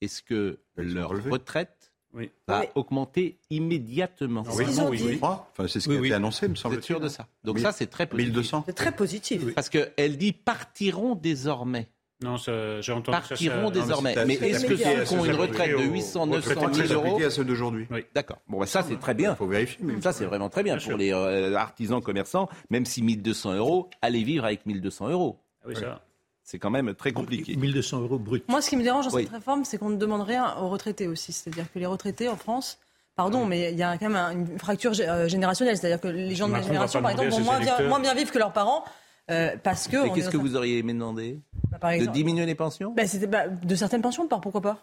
est-ce 0.02 0.22
que 0.24 0.60
Ils 0.78 0.94
leur 0.94 1.10
retraite 1.10 1.94
Oui. 2.14 2.32
va 2.48 2.62
Oui. 2.62 2.66
augmenter 2.76 3.40
immédiatement? 3.50 4.44
C'est 4.46 4.52
ce 4.52 4.62
qu'ils 4.64 4.82
ont 4.82 4.90
oui, 4.90 4.98
dit. 4.98 5.04
oui. 5.04 5.12
Je 5.14 5.18
crois. 5.18 5.50
Enfin, 5.52 5.68
c'est 5.68 5.80
ce 5.80 5.86
qui 5.86 5.90
Oui, 5.92 5.98
a 5.98 6.02
oui. 6.02 6.08
été 6.08 6.16
annoncé, 6.16 6.48
me 6.48 6.54
Vous 6.54 6.60
semble 6.60 6.76
êtes 6.76 6.84
sûr 6.84 7.00
de 7.00 7.08
ça? 7.10 7.28
Donc 7.44 7.60
ça, 7.60 7.72
c'est 7.72 7.88
très 7.88 8.08
positif. 8.08 8.30
1200. 8.34 8.64
C'est 8.66 8.74
très 8.74 8.96
positif. 8.96 9.54
Parce 9.54 9.70
qu'elle 9.70 10.18
dit 10.18 10.34
partiront 10.34 11.16
désormais. 11.16 11.90
Non, 12.24 12.38
ça, 12.38 12.80
j'ai 12.82 12.94
entendu 12.94 13.18
ça, 13.18 13.28
Partiront 13.30 13.66
ça. 13.68 13.72
désormais. 13.72 14.14
c'est- 14.14 14.26
mais 14.26 14.34
est-ce 14.36 14.66
que 14.66 14.78
ceux 14.78 15.04
qui 15.04 15.14
ont 15.16 15.26
une 15.26 15.34
retraite 15.36 15.72
de 15.72 15.76
aux 15.76 15.82
800, 15.82 16.28
900 16.28 16.50
retraités 16.50 16.74
000 16.74 16.88
C'est 16.88 16.94
euros 16.94 17.22
à 17.22 17.30
ceux 17.30 17.44
d'aujourd'hui. 17.44 17.88
Oui. 17.92 18.06
D'accord. 18.16 18.38
Bon, 18.48 18.60
bah, 18.60 18.66
ça, 18.66 18.84
c'est 18.84 18.98
très 19.00 19.14
bien. 19.14 19.32
Il 19.34 19.36
faut 19.36 19.48
vérifier. 19.48 19.80
mais- 19.82 20.00
Ça, 20.02 20.14
c'est 20.14 20.26
vraiment 20.26 20.50
très 20.50 20.64
bien, 20.64 20.74
Bien 20.76 20.80
pour 20.82 20.92
sûr. 20.92 20.98
les 20.98 21.12
euh, 21.14 21.56
artisans 21.56 22.02
commerçants. 22.02 22.48
Même 22.70 22.86
si 22.86 23.02
1200 23.02 23.54
euros, 23.56 23.90
allez 24.02 24.24
vivre 24.24 24.46
avec 24.46 24.66
1200 24.66 25.10
euros. 25.10 25.40
Ah 25.64 25.68
oui, 25.68 25.76
ça. 25.76 26.02
C'est 26.42 26.60
quand 26.60 26.70
même 26.70 26.94
très 26.94 27.12
compliqué. 27.12 27.56
1200 27.58 28.02
euros 28.02 28.20
brut. 28.20 28.48
Moi, 28.48 28.62
ce 28.62 28.70
qui 28.70 28.78
me 28.78 28.84
dérange 28.84 29.08
dans 29.08 29.14
Oui. 29.14 29.24
cette 29.24 29.32
réforme, 29.34 29.66
c'est 29.66 29.78
qu'on 29.78 29.90
ne 29.90 29.98
demande 29.98 30.22
rien 30.22 30.56
aux 30.62 30.70
retraités 30.70 31.08
aussi. 31.08 31.34
C'est-à-dire 31.34 31.66
que 31.74 31.80
les 31.80 31.86
retraités 31.88 32.30
en 32.30 32.36
France, 32.38 32.78
pardon, 33.16 33.46
mais 33.46 33.72
il 33.74 33.78
y 33.78 33.84
a 33.84 33.98
quand 33.98 34.08
même 34.10 34.16
un- 34.16 34.32
une 34.32 34.60
fracture 34.60 34.92
euh, 35.00 35.28
générationnelle. 35.28 35.76
C'est-à-dire 35.76 36.00
que 36.00 36.08
les 36.08 36.36
gens 36.36 36.48
de 36.48 36.54
ma 36.54 36.62
génération, 36.62 37.02
par 37.02 37.12
exemple, 37.12 37.30
vont 37.32 37.60
bien, 37.60 37.88
moins 37.90 38.00
bien 38.00 38.14
vivre 38.14 38.32
que 38.32 38.38
leurs 38.38 38.54
parents. 38.54 38.86
Euh, 39.32 39.56
parce 39.64 39.88
que. 39.88 40.06
Et 40.08 40.12
qu'est-ce 40.12 40.30
est 40.30 40.32
que 40.32 40.38
vous 40.38 40.56
auriez 40.56 40.78
aimé 40.80 40.94
demander 40.94 41.40
Bah, 41.72 41.78
par 41.80 41.92
De 41.98 42.06
diminuer 42.06 42.46
les 42.46 42.56
pensions 42.56 42.94
Bah, 42.96 43.08
c'était 43.08 43.28
bah, 43.28 43.48
de 43.48 43.76
certaines 43.76 44.02
pensions, 44.02 44.28
par 44.28 44.42
pourquoi 44.42 44.62
pas? 44.62 44.78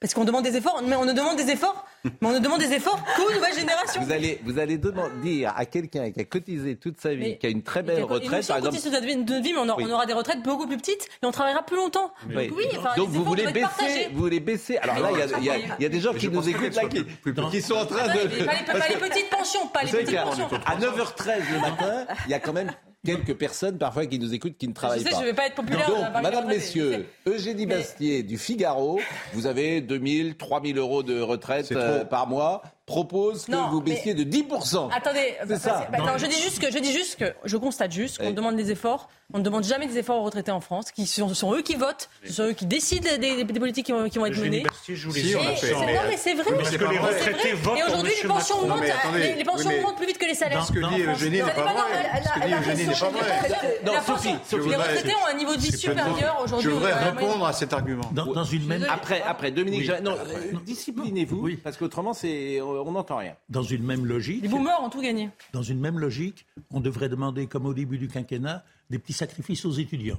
Parce 0.00 0.14
qu'on 0.14 0.24
demande 0.24 0.44
des 0.44 0.56
efforts, 0.56 0.80
mais 0.86 0.94
on 0.94 1.04
ne 1.04 1.12
demande 1.12 1.36
des 1.36 1.50
efforts, 1.50 1.84
mais 2.04 2.28
on 2.28 2.32
ne 2.32 2.38
demande 2.38 2.60
des 2.60 2.72
efforts 2.72 3.02
qu'aux 3.16 3.32
nouvelles 3.34 3.54
générations. 3.58 4.00
Vous 4.00 4.12
allez, 4.12 4.40
vous 4.44 4.56
allez 4.60 4.78
demander- 4.78 5.10
dire 5.22 5.52
à 5.56 5.66
quelqu'un 5.66 6.12
qui 6.12 6.20
a 6.20 6.24
cotisé 6.24 6.76
toute 6.76 7.00
sa 7.00 7.14
vie, 7.14 7.30
Mais- 7.30 7.38
qui 7.38 7.46
a 7.46 7.50
une 7.50 7.64
très 7.64 7.82
belle 7.82 8.04
retraite, 8.04 8.46
par 8.46 8.58
on 8.58 8.60
exemple. 8.60 8.76
toute 8.76 8.92
notre 8.92 9.04
vie, 9.42 9.52
mais 9.52 9.58
on, 9.58 9.68
aura- 9.68 9.76
Oui. 9.78 9.86
on 9.88 9.92
aura 9.92 10.06
des 10.06 10.12
retraites 10.12 10.40
beaucoup 10.44 10.68
plus 10.68 10.76
petites 10.76 11.08
et 11.20 11.26
on 11.26 11.32
travaillera 11.32 11.64
plus 11.64 11.74
longtemps. 11.74 12.12
Oui. 12.28 12.46
Donc 12.46 12.56
oui, 12.58 12.66
enfin, 12.78 12.90
Donc 12.96 13.08
les 13.10 13.18
vous 13.18 13.24
voulez 13.24 13.42
baisser, 13.46 13.60
partagés. 13.60 14.08
vous 14.12 14.20
voulez 14.20 14.38
baisser. 14.38 14.76
Alors 14.76 15.00
là, 15.00 15.08
il 15.12 15.18
y 15.44 15.50
a- 15.50 15.56
il 15.58 15.64
y, 15.80 15.82
y 15.82 15.86
a 15.86 15.88
des 15.88 16.00
gens 16.00 16.12
Mais 16.12 16.20
qui 16.20 16.28
nous 16.28 16.48
écoutent 16.48 16.76
là, 16.76 16.84
qui, 16.84 17.02
plus- 17.02 17.34
plus 17.34 17.50
qui 17.50 17.60
sont 17.60 17.74
en 17.74 17.84
train 17.86 18.02
Ah, 18.04 18.08
de. 18.14 18.28
pas, 18.44 18.52
les, 18.52 18.64
pas 18.78 18.88
les 18.88 18.96
petites 19.08 19.30
pensions, 19.30 19.66
pas 19.66 19.82
les 19.82 19.90
petites 19.90 20.16
pensions. 20.22 20.48
à 20.64 20.76
9h13 20.76 21.42
le 21.52 21.60
matin, 21.60 22.06
il 22.26 22.30
y 22.30 22.34
a 22.34 22.38
quand 22.38 22.52
même 22.52 22.70
quelques 23.04 23.34
personnes 23.34 23.78
parfois 23.78 24.06
qui 24.06 24.18
nous 24.18 24.34
écoutent 24.34 24.56
qui 24.58 24.68
ne 24.68 24.72
travaillent 24.72 25.02
sais, 25.02 25.10
pas. 25.10 25.20
je 25.20 25.24
vais 25.24 25.32
pas 25.34 25.46
être 25.46 25.54
populaire, 25.54 25.86
Donc, 25.88 26.22
madame, 26.22 26.46
messieurs, 26.48 27.06
Eugénie 27.26 27.66
Mais- 27.66 27.76
Bastier 27.76 28.22
du 28.22 28.38
Figaro, 28.38 29.00
vous 29.32 29.46
avez 29.46 29.80
2000, 29.80 30.36
3000 30.36 30.76
euros 30.78 31.02
de 31.02 31.20
retraite 31.20 31.70
euh, 31.72 32.04
par 32.04 32.26
mois, 32.26 32.62
propose 32.86 33.46
que 33.46 33.52
Non, 33.52 33.68
vous 33.70 33.80
mais- 33.80 33.92
baissiez 33.94 34.14
de 34.14 34.24
10%. 34.24 34.90
Attendez, 34.94 35.34
C'est 35.40 35.46
bah, 35.48 35.58
ça. 35.58 35.88
bah, 35.92 35.98
non, 35.98 36.18
je 36.18 36.26
dis 36.26 36.40
juste 36.40 36.58
que 36.60 36.70
je 36.72 36.78
dis 36.78 36.92
juste 36.92 37.16
que 37.18 37.32
je 37.44 37.56
constate 37.56 37.92
juste 37.92 38.18
qu'on 38.18 38.32
demande 38.32 38.56
des 38.56 38.70
efforts. 38.70 39.08
On 39.34 39.40
ne 39.40 39.42
demande 39.42 39.62
jamais 39.62 39.86
des 39.86 39.98
efforts 39.98 40.18
aux 40.22 40.24
retraités 40.24 40.50
en 40.52 40.60
France, 40.62 40.90
qui 40.90 41.06
sont, 41.06 41.34
sont 41.34 41.52
eux 41.54 41.60
qui 41.60 41.74
votent, 41.74 42.08
ce 42.24 42.32
sont 42.32 42.44
eux 42.44 42.52
qui 42.54 42.64
décident 42.64 43.06
des, 43.10 43.18
des- 43.18 43.44
des 43.44 43.60
politiques 43.60 43.84
qui 43.84 43.92
vont, 43.92 44.08
qui 44.08 44.16
vont 44.18 44.24
être 44.24 44.38
menées. 44.40 44.62
Bastier 44.62 44.96
joue 44.96 45.12
les 45.12 45.20
Si, 45.20 45.36
on 45.36 45.42
Et 45.42 45.44
l'a 45.44 45.56
c'est 45.56 45.66
fait. 45.66 45.74
non, 45.74 45.80
mais 46.08 46.16
c'est 46.16 46.32
vrai. 46.34 46.44
Parce 46.56 46.70
que 46.70 46.72
les 46.72 46.78
C'est 46.78 46.78
vrai. 46.78 46.98
retraités 46.98 47.52
votent 47.52 47.76
Et 47.76 47.80
pour 47.82 47.88
aujourd'hui, 47.90 48.12
les 48.22 48.26
pensions 48.28 48.66
Macron. 48.66 48.76
montent, 48.82 49.14
les, 49.18 49.34
les 49.34 49.44
pensions 49.44 49.70
montent 49.82 49.96
plus 49.98 50.06
vite 50.06 50.16
que 50.16 50.24
les 50.24 50.32
salaires. 50.34 50.64
Ce 50.64 50.72
que 50.72 50.78
Non, 50.78 50.88
dit 50.88 51.02
non, 51.02 51.12
Eugénie 51.12 51.38
Ça 51.40 51.44
n'est 51.44 51.50
n'est 51.50 51.54
pas 51.56 51.62
pas 51.62 51.72
vrai. 51.74 51.80
normal. 51.82 52.22
Ce 52.24 52.28
que 52.32 52.38
La- 52.40 52.46
dit 52.46 52.50
la 52.52 52.58
Eugénie 52.60 52.78
n'est 52.78 52.88
pension- 52.88 53.10
pas 53.12 53.18
vrai. 53.18 53.80
Non, 53.84 53.92
la 53.92 53.98
Sophie, 54.00 54.12
pension- 54.12 54.40
Sophie. 54.48 54.68
Les 54.70 54.76
retraités 54.76 55.14
ont 55.14 55.26
un 55.30 55.36
niveau 55.36 55.54
de 55.56 55.60
vie 55.60 55.76
supérieur 55.76 56.40
aujourd'hui. 56.42 56.64
Je 56.70 56.74
voudrais 56.74 56.94
répondre 56.94 57.46
à 57.46 57.52
cet 57.52 57.72
argument. 57.74 58.10
Dans, 58.12 58.44
une 58.44 58.64
même, 58.66 58.86
Après, 58.88 59.20
après, 59.20 59.50
Dominique, 59.50 59.90
non, 60.02 60.12
euh, 60.12 60.56
disciplinez-vous, 60.64 61.36
Oui. 61.42 61.56
parce 61.62 61.76
qu'autrement, 61.76 62.14
c'est, 62.14 62.62
on 62.62 62.90
n'entend 62.92 63.18
rien. 63.18 63.34
dans 63.50 63.62
une 63.62 63.82
même 63.84 64.06
logique, 64.06 64.40
Les 64.40 64.48
boomers 64.48 64.82
ont 64.82 64.88
tout 64.88 65.02
gagné. 65.02 65.28
dans 65.52 65.62
une 65.62 65.80
même 65.80 65.98
logique, 65.98 66.46
on 66.70 66.80
devrait 66.80 67.10
demander, 67.10 67.46
comme 67.46 67.66
au 67.66 67.74
début 67.74 67.98
du 67.98 68.08
quinquennat, 68.08 68.64
des 68.90 68.98
petits 68.98 69.12
sacrifices 69.12 69.64
aux 69.64 69.72
étudiants. 69.72 70.18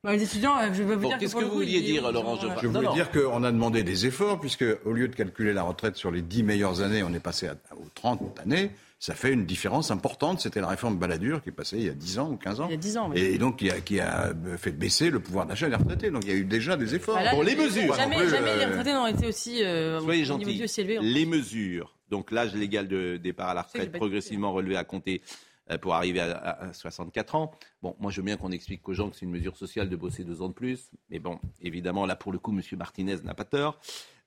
Bah, 0.04 0.16
les 0.16 0.22
étudiants, 0.24 0.56
euh, 0.60 0.68
je 0.72 0.84
vais 0.84 0.96
vous 0.96 1.02
Bon, 1.02 1.10
dire 1.10 1.18
qu'est-ce 1.18 1.32
pour 1.32 1.42
que 1.42 1.46
vous 1.48 1.56
vouliez 1.56 1.82
dire, 1.82 2.12
Laurent 2.12 2.36
Geoffrin 2.40 2.62
Je 2.62 2.68
voulais 2.68 2.86
non. 2.88 2.94
dire 2.94 3.10
qu'on 3.10 3.44
a 3.44 3.52
demandé 3.52 3.82
des 3.84 4.06
efforts, 4.06 4.40
puisque 4.40 4.64
au 4.86 4.94
lieu 4.94 5.08
de 5.08 5.16
calculer 5.16 5.54
la 5.54 5.64
retraite 5.64 5.96
sur 5.96 6.12
les 6.12 6.22
10 6.22 6.44
meilleures 6.44 6.82
années, 6.82 7.02
on 7.02 7.12
est 7.16 7.20
passé 7.20 7.48
à, 7.48 7.56
aux 7.76 7.90
30 7.96 8.40
années. 8.40 8.70
Ça 9.00 9.16
fait 9.16 9.34
une 9.34 9.46
différence 9.46 9.90
importante. 9.90 10.40
C'était 10.40 10.62
la 10.62 10.68
réforme 10.68 10.98
Balladur 10.98 11.42
qui 11.42 11.50
est 11.50 11.52
passée 11.52 11.78
il 11.78 11.86
y 11.86 11.90
a 11.90 11.94
10 11.94 12.20
ans 12.20 12.30
ou 12.32 12.38
15 12.38 12.62
ans. 12.62 12.66
Il 12.68 12.72
y 12.72 12.76
a 12.76 12.78
10 12.78 12.98
ans, 12.98 13.10
oui. 13.12 13.20
Et 13.20 13.38
donc 13.38 13.58
qui 13.58 13.70
a, 13.72 13.82
qui 13.82 14.00
a 14.00 14.34
fait 14.58 14.72
baisser 14.72 15.10
le 15.10 15.20
pouvoir 15.20 15.46
d'achat 15.46 15.68
des 15.68 15.76
retraités. 15.76 16.10
Donc 16.12 16.24
il 16.26 16.30
y 16.30 16.34
a 16.34 16.36
eu 16.36 16.46
déjà 16.46 16.78
des 16.78 16.96
efforts. 16.96 17.16
Bah 17.16 17.32
Bon, 17.32 17.42
les 17.42 17.56
mesures. 17.56 17.94
Jamais, 17.96 18.18
Non 18.18 18.22
plus, 18.22 18.30
jamais 18.30 18.56
les 18.56 18.64
euh, 18.64 18.68
retraités 18.68 18.94
n'ont 18.94 19.08
été 19.08 19.28
aussi 19.28 19.64
euh, 19.64 20.00
Soyez 20.00 20.64
aussi 20.64 20.82
élevé. 20.82 21.00
Les 21.02 21.26
mesures, 21.26 21.96
donc 22.10 22.32
l'âge 22.32 22.56
légal 22.56 22.88
de 22.88 23.18
départ 23.18 23.50
à 23.50 23.54
la 23.56 23.64
retraite 23.64 23.92
progressivement 23.92 24.54
relevé 24.54 24.78
à 24.78 24.84
compter 24.84 25.22
euh, 25.26 25.47
pour 25.82 25.94
arriver 25.96 26.20
à, 26.22 26.32
à- 26.38 26.64
à 26.70 26.74
64 26.74 27.36
ans. 27.36 27.52
Bon, 27.82 27.96
moi 28.00 28.12
je 28.12 28.22
veux 28.22 28.26
bien 28.26 28.38
qu'on 28.38 28.52
explique 28.52 28.88
aux 28.88 28.94
gens 28.94 29.10
que 29.10 29.16
c'est 29.16 29.26
une 29.26 29.32
mesure 29.32 29.58
sociale 29.58 29.90
de 29.90 29.96
bosser 29.96 30.24
deux 30.24 30.42
ans 30.42 30.48
de 30.48 30.54
plus, 30.54 30.90
mais 31.10 31.20
bon, 31.20 31.40
évidemment 31.62 32.06
là 32.06 32.16
pour 32.16 32.32
le 32.32 32.40
coup, 32.40 32.52
M. 32.52 32.62
Martinez 32.78 33.18
n'a 33.24 33.34
pas 33.34 33.44
tort. 33.46 33.80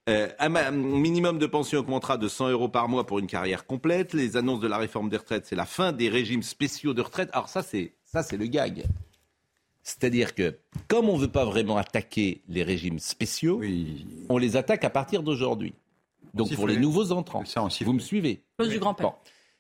Euh, 0.09 0.29
un 0.39 0.71
minimum 0.73 1.39
de 1.39 1.47
pension 1.47 1.79
augmentera 1.79 2.17
de 2.17 2.27
100 2.27 2.49
euros 2.51 2.69
par 2.69 2.89
mois 2.89 3.07
pour 3.07 3.19
une 3.19 3.27
carrière 3.27 3.67
complète. 3.67 4.13
Les 4.15 4.37
annonces 4.37 4.61
de 4.61 4.67
la 4.67 4.79
réforme 4.79 5.09
des 5.11 5.19
retraites, 5.19 5.47
c'est 5.47 5.55
la 5.57 5.67
fin 5.67 5.93
des 5.93 6.09
régimes 6.09 6.43
spéciaux 6.43 6.95
de 6.95 7.03
retraite. 7.03 7.29
Alors 7.33 7.49
ça, 7.49 7.63
c'est 7.63 7.93
ça, 8.07 8.23
c'est 8.23 8.37
le 8.39 8.47
gag. 8.47 8.85
C'est-à-dire 9.83 10.35
que 10.35 10.57
comme 10.89 11.09
on 11.09 11.17
ne 11.17 11.23
veut 11.23 11.29
pas 11.31 11.45
vraiment 11.45 11.77
attaquer 11.77 12.43
les 12.49 12.63
régimes 12.63 12.99
spéciaux, 12.99 13.59
Oui. 13.61 14.07
on 14.29 14.39
les 14.39 14.57
attaque 14.57 14.85
à 14.85 14.91
partir 14.91 15.23
d'aujourd'hui. 15.23 15.75
Donc 16.35 16.55
pour 16.55 16.67
les 16.69 16.77
nouveaux 16.77 17.13
entrants. 17.13 17.45
Ça. 17.45 17.67
Vous 17.83 17.93
me 17.93 17.99
suivez 18.01 18.43
Cause 18.59 18.69
du 18.69 18.79
grand-père. 18.79 19.11
Bon. 19.11 19.15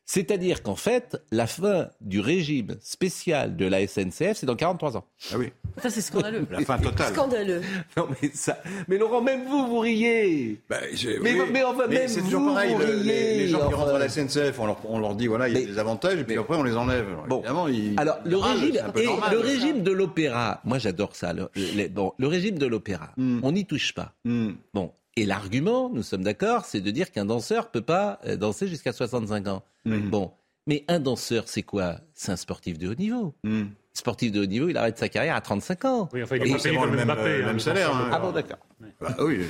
C'est-à-dire 0.06 0.64
qu'en 0.64 0.74
fait, 0.74 1.22
la 1.30 1.46
fin 1.46 1.88
du 2.00 2.18
régime 2.18 2.76
spécial 2.80 3.54
de 3.56 3.64
la 3.64 3.86
SNCF, 3.86 4.32
c'est 4.34 4.46
dans 4.46 4.56
43 4.56 4.96
ans. 4.96 5.04
Ah 5.32 5.36
oui. 5.38 5.52
Ça, 5.80 5.88
c'est 5.88 6.00
scandaleux. 6.00 6.46
La 6.50 6.60
fin 6.62 6.78
totale. 6.78 7.12
Scandaleux. 7.12 7.60
Non 7.96 8.08
mais 8.20 8.30
ça, 8.34 8.60
mais 8.88 8.98
Laurent, 8.98 9.20
même 9.22 9.46
vous, 9.46 9.68
vous 9.68 9.78
riez. 9.78 10.60
Bah, 10.68 10.78
je- 10.92 11.20
Mais- 11.22 11.34
mais 11.52 11.62
enfin, 11.62 11.86
même 11.86 12.08
c'est 12.08 12.20
vous, 12.20 12.26
toujours 12.30 12.52
pareil. 12.54 12.74
vous 12.74 12.80
les, 13.04 13.46
gens 13.48 13.58
qui 13.58 13.64
enfin. 13.66 13.76
rentrent 13.76 13.94
à 13.94 13.98
la 14.00 14.08
SNCF, 14.08 14.58
on 14.58 14.66
leur, 14.66 14.78
on 14.84 14.98
leur 14.98 15.14
dit 15.14 15.28
voilà, 15.28 15.48
il 15.48 15.54
y 15.54 15.58
a 15.58 15.60
Mais- 15.60 15.66
des 15.66 15.78
avantages, 15.78 16.18
et 16.18 16.24
puis 16.24 16.34
mais- 16.34 16.40
après 16.40 16.56
on 16.56 16.64
les 16.64 16.76
enlève. 16.76 17.06
Alors, 17.08 17.26
Bon. 17.28 17.38
évidemment, 17.38 17.68
ils- 17.68 17.94
Alors 17.98 18.18
le 18.24 18.36
régime 18.36 18.76
et 18.96 19.04
normal. 19.06 19.30
le 19.32 19.38
régime 19.38 19.82
de 19.84 19.92
l'opéra, 19.92 20.60
moi 20.64 20.78
j'adore 20.78 21.14
ça. 21.14 21.32
Le, 21.32 21.48
le- 21.54 21.88
bon, 21.88 22.12
le 22.18 22.26
régime 22.26 22.58
de 22.58 22.66
l'opéra, 22.66 23.10
Hmm. 23.16 23.38
on 23.44 23.52
n'y 23.52 23.64
touche 23.64 23.94
pas. 23.94 24.12
Hmm. 24.24 24.50
Bon, 24.74 24.90
et 25.16 25.26
l'argument, 25.26 25.90
nous 25.92 26.02
sommes 26.02 26.22
d'accord, 26.22 26.64
c'est 26.64 26.80
de 26.80 26.90
dire 26.90 27.10
qu'un 27.10 27.24
danseur 27.24 27.70
peut 27.70 27.80
pas 27.82 28.18
euh, 28.26 28.36
danser 28.36 28.68
jusqu'à 28.68 28.92
65 28.92 29.48
ans. 29.48 29.62
Mhm. 29.84 30.10
Bon, 30.10 30.32
mais 30.66 30.84
un 30.88 31.00
danseur, 31.00 31.44
c'est 31.46 31.62
quoi? 31.62 31.96
C'est 32.14 32.32
un 32.32 32.36
sportif 32.36 32.78
de 32.78 32.88
haut 32.88 32.94
niveau. 32.94 33.34
Hmm. 33.44 33.64
Sportif 33.92 34.30
de 34.30 34.40
haut 34.42 34.46
niveau, 34.46 34.68
il 34.68 34.76
arrête 34.76 34.96
sa 34.98 35.08
carrière 35.08 35.34
à 35.34 35.40
35 35.40 35.84
ans. 35.84 36.08
Oui, 36.12 36.22
enfin, 36.22 36.36
il 36.36 36.46
Et- 36.46 36.50
est 36.50 36.52
pas 36.56 36.62
payé 36.62 36.78
le 36.80 36.90
même, 36.92 37.04
Mbappé. 37.06 37.20
euh, 37.22 37.42
hein, 37.42 37.46
même 37.46 37.52
le 37.54 37.58
salaire, 37.58 37.94
hein. 37.94 38.08
Ah 38.12 38.20
bon, 38.20 38.30
d'accord. 38.30 38.58
Bah 39.00 39.16
oui. 39.18 39.40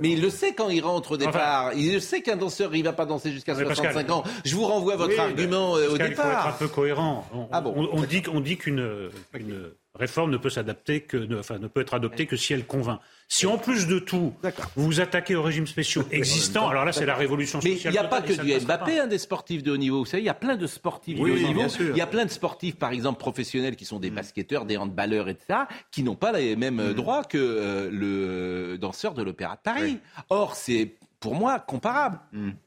Mais 0.00 0.10
il 0.10 0.20
le 0.20 0.30
sait 0.30 0.52
quand 0.54 0.68
il 0.68 0.80
rentre 0.82 1.12
au 1.12 1.16
départ. 1.16 1.72
il 1.74 2.02
sait 2.02 2.20
qu'un 2.20 2.36
danseur, 2.36 2.74
il 2.74 2.82
va 2.82 2.92
pas 2.92 3.06
danser 3.06 3.30
jusqu'à 3.30 3.54
Mais 3.54 3.64
Pascal- 3.64 3.92
65 3.92 4.10
ans. 4.10 4.24
Je 4.44 4.54
vous 4.56 4.64
renvoie 4.66 4.94
à 4.94 4.96
votre 4.96 5.12
Oui, 5.14 5.18
argument 5.20 5.76
euh, 5.76 5.86
au 5.86 5.90
Pascal, 5.92 6.10
Il 6.10 6.14
faut 6.16 6.22
être 6.22 6.26
un 6.26 6.28
départ. 6.28 6.58
peu 6.58 6.68
cohérent. 6.68 7.24
On, 7.32 7.46
Ah 7.52 7.60
bon, 7.60 7.72
on- 7.76 7.98
on 7.98 8.02
dit, 8.02 8.22
on 8.32 8.40
dit 8.40 8.56
qu'une 8.56 9.10
une 9.34 9.70
réforme 9.96 10.30
ne 10.30 10.36
peut 10.36 10.50
s'adapter 10.50 11.00
que, 11.02 11.16
ne- 11.16 11.38
enfin, 11.38 11.58
ne 11.58 11.68
peut 11.68 11.80
être 11.80 11.94
adoptée 11.94 12.26
que 12.26 12.36
si 12.36 12.52
elle 12.52 12.66
convainc. 12.66 13.00
Si 13.28 13.46
en 13.46 13.56
plus 13.58 13.86
de 13.86 13.98
tout, 13.98 14.34
vous 14.76 14.84
vous 14.84 15.00
attaquez 15.00 15.34
aux 15.34 15.42
régimes 15.42 15.66
spéciaux 15.66 16.04
existants, 16.10 16.68
alors 16.68 16.84
là, 16.84 16.92
c'est 16.92 17.06
la 17.06 17.14
révolution 17.14 17.58
Mais 17.64 17.74
sociale. 17.74 17.92
il 17.92 17.96
n'y 17.98 17.98
a 17.98 18.04
pas 18.08 18.20
que 18.20 18.32
du 18.32 18.64
Mbappé, 18.66 18.96
pas. 18.96 19.02
hein, 19.02 19.06
des 19.06 19.18
sportifs 19.18 19.62
de 19.62 19.72
haut 19.72 19.76
niveau. 19.76 20.00
Vous 20.00 20.04
savez, 20.04 20.22
il 20.22 20.26
y 20.26 20.30
a 20.30 20.34
plein 20.34 20.56
de 20.56 20.66
sportifs 20.66 21.16
Oui, 21.18 21.30
de 21.30 21.34
haut 21.36 21.38
oui, 21.38 21.54
niveau. 21.54 21.62
Il 21.80 21.96
y 21.96 22.00
a 22.02 22.06
plein 22.06 22.24
de 22.26 22.30
sportifs, 22.30 22.76
par 22.76 22.92
exemple, 22.92 23.18
professionnels 23.18 23.76
qui 23.76 23.84
sont 23.84 23.98
des 23.98 24.10
basketeurs, 24.10 24.66
des 24.66 24.76
handballeurs, 24.76 25.28
etc., 25.28 25.60
qui 25.90 26.02
n'ont 26.02 26.16
pas 26.16 26.32
les 26.32 26.54
mêmes 26.56 26.80
euh, 26.80 26.92
droits 26.92 27.24
que 27.24 27.38
euh, 27.38 27.88
le 27.90 28.76
danseur 28.78 29.14
de 29.14 29.22
l'Opéra 29.22 29.54
de 29.56 29.60
Paris. 29.62 29.98
Or, 30.28 30.54
c'est 30.54 30.94
pour 31.24 31.34
moi 31.34 31.58
comparable. 31.58 32.18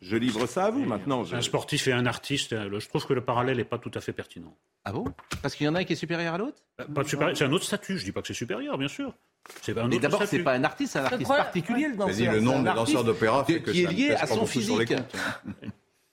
Je 0.02 0.18
livre 0.18 0.48
ça 0.48 0.66
à 0.66 0.70
vous 0.72 0.84
maintenant. 0.84 1.24
je- 1.24 1.36
Un 1.36 1.42
sportif 1.42 1.88
et 1.88 1.94
un 1.94 2.08
artiste, 2.08 2.54
euh, 2.54 2.80
je 2.80 2.88
trouve 2.90 3.06
que 3.06 3.14
le 3.14 3.22
parallèle 3.22 3.58
n'est 3.58 3.64
pas 3.64 3.78
tout 3.78 3.92
à 3.94 4.02
fait 4.02 4.14
pertinent. 4.14 4.56
Ah 4.84 4.92
bon? 4.92 5.06
Parce 5.44 5.54
qu'il 5.54 5.68
y 5.68 5.70
en 5.70 5.76
a 5.76 5.80
un 5.80 5.84
qui 5.84 5.94
est 5.94 5.98
supérieur 5.98 6.34
à 6.34 6.40
l'autre? 6.40 6.58
Euh, 6.82 6.86
pas 6.86 7.04
de 7.04 7.08
supérieur- 7.08 7.38
C'est 7.38 7.46
un 7.46 7.52
autre 7.52 7.66
statut, 7.66 8.00
je 8.00 8.04
dis 8.06 8.12
pas 8.12 8.22
que 8.22 8.28
c'est 8.28 8.34
supérieur, 8.34 8.76
bien 8.80 8.88
sûr. 8.88 9.14
C'est 9.62 9.78
un 9.78 9.88
Mais 9.88 10.00
d'abord, 10.00 10.24
c'est 10.26 10.40
pas 10.40 10.54
un 10.54 10.64
artiste, 10.64 10.94
c'est 10.94 11.00
un 11.00 11.06
artiste 11.06 11.28
particulier, 11.30 11.88
le 11.90 11.96
danseur. 11.98 12.16
Vas-y, 12.16 12.26
le 12.34 12.42
nom 12.42 12.64
des 12.64 12.72
danseurs 12.74 13.04
d'opéra 13.04 13.46
fait 13.46 13.58
qui- 13.58 13.62
que 13.64 13.72
qui 13.72 13.84
est 13.84 13.92
lié 13.92 14.12
à 14.16 14.26
son 14.26 14.48
physique. 14.48 14.94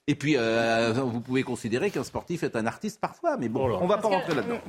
Et 0.07 0.13
puis, 0.13 0.35
euh, 0.37 0.93
vous 0.93 1.19
pouvez 1.19 1.41
considérer 1.41 1.89
qu'un 1.89 2.03
sportif 2.03 2.43
est 2.43 2.55
un 2.55 2.67
artiste 2.67 3.01
parfois, 3.01 3.37
mais 3.37 3.49
bon, 3.49 3.63
Oh 3.65 3.69
là. 3.69 3.77
on 3.81 3.87
va 3.87 3.95
pas 3.97 4.03
Parce 4.03 4.13
que- 4.13 4.19
rentrer 4.19 4.35
là-dedans. 4.35 4.61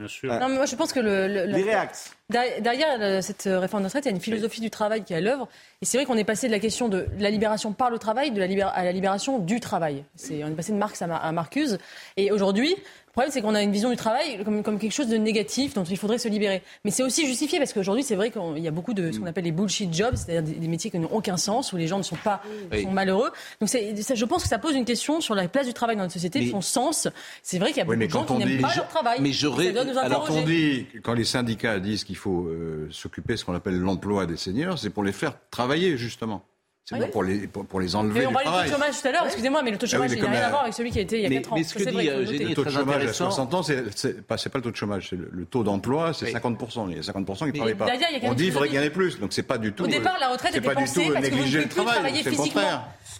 Bien 0.00 0.08
sûr. 0.08 0.32
Non, 0.32 0.48
mais 0.48 0.56
moi, 0.56 0.64
je 0.64 0.74
pense 0.76 0.94
que 0.94 0.98
le, 1.00 1.28
le- 1.28 1.44
la- 1.44 1.58
Les 1.58 1.62
réacts. 1.62 2.10
Derrière, 2.30 2.62
derrière, 2.62 2.96
euh, 3.00 3.20
cette 3.20 3.46
euh, 3.48 3.58
réforme 3.58 3.82
de 3.82 3.88
retraite, 3.88 4.04
il 4.06 4.08
y 4.08 4.12
a 4.12 4.14
une 4.14 4.20
philosophie 4.22 4.60
du 4.62 4.70
travail 4.70 5.04
qui 5.04 5.12
est 5.12 5.16
à 5.16 5.20
l'œuvre. 5.20 5.46
Et 5.82 5.84
c'est 5.84 5.98
vrai 5.98 6.06
qu'on 6.06 6.16
est 6.16 6.24
passé 6.24 6.46
de 6.46 6.52
la 6.52 6.58
question 6.58 6.88
de 6.88 7.06
la 7.18 7.28
libération 7.28 7.72
par 7.74 7.90
le 7.90 7.98
travail 7.98 8.30
de 8.30 8.40
la 8.40 8.46
libéra- 8.46 8.70
à 8.70 8.82
la 8.82 8.92
libération 8.92 9.38
du 9.40 9.60
travail. 9.60 10.04
C'est, 10.16 10.42
on 10.42 10.46
est 10.48 10.52
passé 10.54 10.72
de 10.72 10.78
Marx 10.78 11.02
à, 11.02 11.06
Mar- 11.06 11.22
à 11.22 11.32
Marcuse. 11.32 11.78
Et 12.16 12.32
aujourd'hui, 12.32 12.74
problème, 13.20 13.30
c'est 13.32 13.42
qu'on 13.42 13.54
a 13.54 13.62
une 13.62 13.72
vision 13.72 13.90
du 13.90 13.96
travail 13.96 14.42
comme, 14.44 14.62
comme 14.62 14.78
quelque 14.78 14.92
chose 14.92 15.08
de 15.08 15.16
négatif 15.16 15.74
dont 15.74 15.84
il 15.84 15.96
faudrait 15.96 16.18
se 16.18 16.28
libérer. 16.28 16.62
Mais 16.84 16.90
c'est 16.90 17.02
aussi 17.02 17.26
justifié 17.26 17.58
parce 17.58 17.72
qu'aujourd'hui, 17.72 18.02
c'est 18.02 18.14
vrai 18.16 18.30
qu'il 18.30 18.58
y 18.62 18.68
a 18.68 18.70
beaucoup 18.70 18.94
de 18.94 19.12
ce 19.12 19.18
qu'on 19.18 19.26
appelle 19.26 19.44
les 19.44 19.52
bullshit 19.52 19.92
jobs, 19.92 20.14
c'est-à-dire 20.16 20.42
des, 20.42 20.58
des 20.58 20.68
métiers 20.68 20.90
qui 20.90 20.98
n'ont 20.98 21.10
aucun 21.12 21.36
sens, 21.36 21.72
où 21.72 21.76
les 21.76 21.86
gens 21.86 21.98
ne 21.98 22.02
sont 22.02 22.16
pas 22.16 22.42
Oui. 22.72 22.82
sont 22.82 22.90
malheureux. 22.90 23.30
Donc 23.60 23.68
ça, 23.68 23.78
je 24.14 24.24
pense 24.24 24.42
que 24.42 24.48
ça 24.48 24.58
pose 24.58 24.74
une 24.74 24.84
question 24.84 25.20
sur 25.20 25.34
la 25.34 25.46
place 25.48 25.66
du 25.66 25.74
travail 25.74 25.96
dans 25.96 26.02
notre 26.02 26.14
société, 26.14 26.40
Mais- 26.40 26.50
son 26.50 26.60
sens. 26.60 27.08
C'est 27.42 27.58
vrai 27.58 27.68
qu'il 27.68 27.78
y 27.78 27.80
a 27.80 27.84
beaucoup 27.84 27.98
de 27.98 28.08
gens 28.08 28.24
qui 28.24 28.32
n'aiment 28.34 28.60
pas 28.60 28.68
je- 28.68 28.76
leur 28.78 28.88
travail. 28.88 29.18
mais 29.20 29.30
nous 29.30 29.98
alors, 29.98 30.26
Quand 30.26 30.34
on 30.34 30.42
dit, 30.42 30.86
quand 31.02 31.14
les 31.14 31.24
syndicats 31.24 31.78
disent 31.80 32.04
qu'il 32.04 32.16
faut 32.16 32.46
euh, 32.46 32.88
s'occuper 32.90 33.34
de 33.34 33.38
ce 33.38 33.44
qu'on 33.44 33.54
appelle 33.54 33.78
l'emploi 33.78 34.26
des 34.26 34.36
seniors, 34.36 34.78
c'est 34.78 34.90
pour 34.90 35.04
les 35.04 35.12
faire 35.12 35.34
travailler 35.50 35.96
justement. 35.96 36.42
C'est 36.90 36.96
Oui. 36.98 37.06
pour 37.12 37.22
les, 37.22 37.46
pour, 37.46 37.64
pour 37.66 37.78
les 37.78 37.94
enlever 37.94 38.20
Mais 38.20 38.26
on 38.26 38.32
parlait 38.32 38.48
du 38.50 38.56
taux 38.56 38.62
de 38.64 38.70
chômage 38.72 39.00
tout 39.00 39.06
à 39.08 39.12
l'heure, 39.12 39.24
excusez-moi, 39.26 39.62
mais 39.62 39.70
le 39.70 39.78
taux 39.78 39.86
de 39.86 39.92
Ah 39.94 40.00
oui, 40.00 40.08
chômage, 40.08 40.18
il 40.18 40.22
n'a 40.24 40.30
rien 40.30 40.40
la- 40.40 40.46
à 40.46 40.50
voir 40.50 40.62
avec 40.62 40.74
celui 40.74 40.90
qui 40.90 40.98
a 40.98 41.02
été 41.02 41.18
il 41.18 41.22
y 41.22 41.26
a 41.26 41.28
Mais- 41.28 41.36
4 41.36 41.52
ans. 41.52 41.56
mais 41.56 41.62
ce 41.62 41.74
que 41.74 41.84
c'est 41.84 41.90
dit, 41.92 41.96
euh, 42.08 42.14
le 42.16 42.20
noter. 42.22 42.34
Eugénie 42.34 42.44
Le 42.50 42.54
taux 42.56 42.64
de 42.64 42.70
chômage 42.70 42.94
à 42.94 42.96
intéressant. 42.98 43.24
60 43.30 43.54
ans, 43.54 43.62
c'est 43.62 44.26
pas, 44.26 44.36
c'est 44.38 44.48
pas 44.50 44.58
le 44.58 44.64
taux 44.64 44.70
de 44.72 44.76
chômage, 44.76 45.06
c'est 45.10 45.16
le, 45.16 45.28
le 45.32 45.44
taux 45.44 45.62
d'emploi, 45.62 46.12
c'est 46.12 46.24
Oui. 46.26 46.32
50%. 46.32 46.88
Il 46.90 46.96
y 46.96 46.98
a 46.98 47.02
50% 47.02 47.38
qui 47.38 47.52
ne 47.52 47.52
travaillent 47.52 47.74
pas. 47.74 47.84
derrière, 47.86 48.08
il 48.10 48.14
y 48.14 48.16
a 48.16 48.20
quand 48.20 48.26
On 48.30 48.34
dit 48.34 48.44
qu'il 48.44 48.52
faudrait 48.52 48.68
philosophie. 48.68 48.90
plus, 48.90 49.20
donc 49.20 49.32
c'est 49.32 49.42
pas 49.44 49.58
du 49.58 49.72
tout. 49.72 49.84
Au 49.84 49.86
départ, 49.86 50.16
euh, 50.16 50.20
la 50.20 50.28
retraite 50.30 50.56
était 50.56 50.60
pas 50.66 50.74
du 50.74 50.80
pensée 50.84 51.06
tout 51.06 51.12
parce 51.12 51.24
que 51.28 51.30
vous 51.30 51.36
ne 51.36 51.42
négliger 51.42 51.58
pouvez 51.58 51.62
le 51.62 51.68
plus 51.68 51.74
travail, 51.76 51.94
travailler 51.94 52.22
c'est 52.24 52.30
le 52.30 52.36
physiquement. 52.36 52.60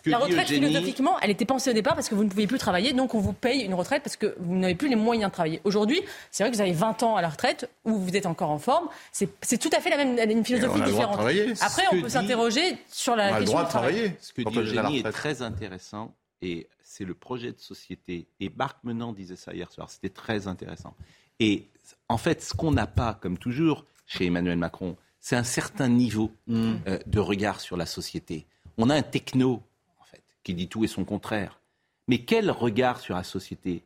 La 0.07 0.17
dit 0.17 0.25
retraite, 0.25 0.47
Eugénie- 0.51 0.67
philosophiquement, 0.69 1.17
elle 1.21 1.31
était 1.31 1.45
pensée 1.45 1.71
au 1.71 1.73
départ 1.75 1.95
parce 1.95 2.09
que 2.09 2.15
vous 2.15 2.25
ne 2.25 2.31
pouviez 2.31 2.47
plus 2.47 2.57
travailler, 2.59 2.95
donc 2.95 3.15
on 3.15 3.21
vous 3.21 3.35
paye 3.35 3.61
une 3.61 3.75
retraite 3.75 4.03
parce 4.03 4.17
que 4.17 4.35
vous 4.41 4.57
n'avez 4.57 4.75
plus 4.75 4.89
les 4.89 4.97
moyens 4.97 5.31
de 5.31 5.35
travailler. 5.35 5.61
Aujourd'hui, 5.65 6.01
c'est 6.31 6.43
vrai 6.43 6.51
que 6.51 6.57
vous 6.57 6.63
avez 6.63 6.73
20 6.73 7.03
ans 7.03 7.17
à 7.17 7.23
la 7.23 7.29
retraite 7.29 7.69
où 7.85 7.99
vous 7.99 8.17
êtes 8.17 8.25
encore 8.25 8.49
en 8.51 8.59
forme. 8.59 8.89
C'est 9.13 9.29
c'est 9.43 9.59
tout 9.59 9.69
à 9.77 9.81
fait 9.81 9.91
la 9.91 9.99
même 10.03 10.19
une 10.31 10.45
philosophie 10.45 10.81
différente. 10.81 11.19
Après, 11.21 11.83
on 11.93 11.97
peut 11.97 12.03
dit- 12.07 12.11
s'interroger 12.11 12.79
sur 12.91 13.15
la 13.15 13.39
question 13.41 13.59
droit 13.61 13.65
de 13.65 13.69
travail. 13.71 13.95
travailler. 13.95 14.17
Ce 14.21 14.33
que 14.33 14.43
dit 14.43 14.59
Eugénie 14.59 14.99
est 14.99 15.11
très 15.13 15.43
intéressant 15.43 16.15
et 16.43 16.69
c'est 16.83 17.05
le 17.05 17.15
projet 17.15 17.53
de 17.53 17.59
société. 17.61 18.27
Et 18.41 18.51
Marc 18.51 18.79
Menant 18.85 19.13
disait 19.13 19.37
ça 19.37 19.53
hier 19.55 19.71
soir, 19.71 19.91
c'était 19.91 20.09
très 20.09 20.47
intéressant. 20.47 20.95
Et 21.39 21.69
en 22.09 22.19
fait, 22.19 22.43
ce 22.43 22.55
qu'on 22.55 22.73
n'a 22.73 22.87
pas, 22.87 23.15
comme 23.15 23.39
toujours, 23.39 23.85
chez 24.07 24.27
Emmanuel 24.27 24.59
Macron, 24.59 24.97
c'est 25.21 25.37
un 25.37 25.45
certain 25.45 25.89
niveau 25.89 26.33
Mm. 26.47 26.75
euh, 26.87 26.99
de 27.07 27.19
regard 27.19 27.61
sur 27.61 27.77
la 27.77 27.87
société. 27.87 28.47
On 28.79 28.89
a 28.91 28.95
un 28.95 29.03
techno, 29.03 29.63
en 30.01 30.05
fait, 30.05 30.23
qui 30.43 30.55
dit 30.55 30.69
tout 30.69 30.85
et 30.85 30.89
son 30.89 31.05
contraire. 31.05 31.61
Mais 32.09 32.25
quel 32.25 32.51
regard 32.51 33.01
sur 33.01 33.15
la 33.15 33.23
société? 33.23 33.85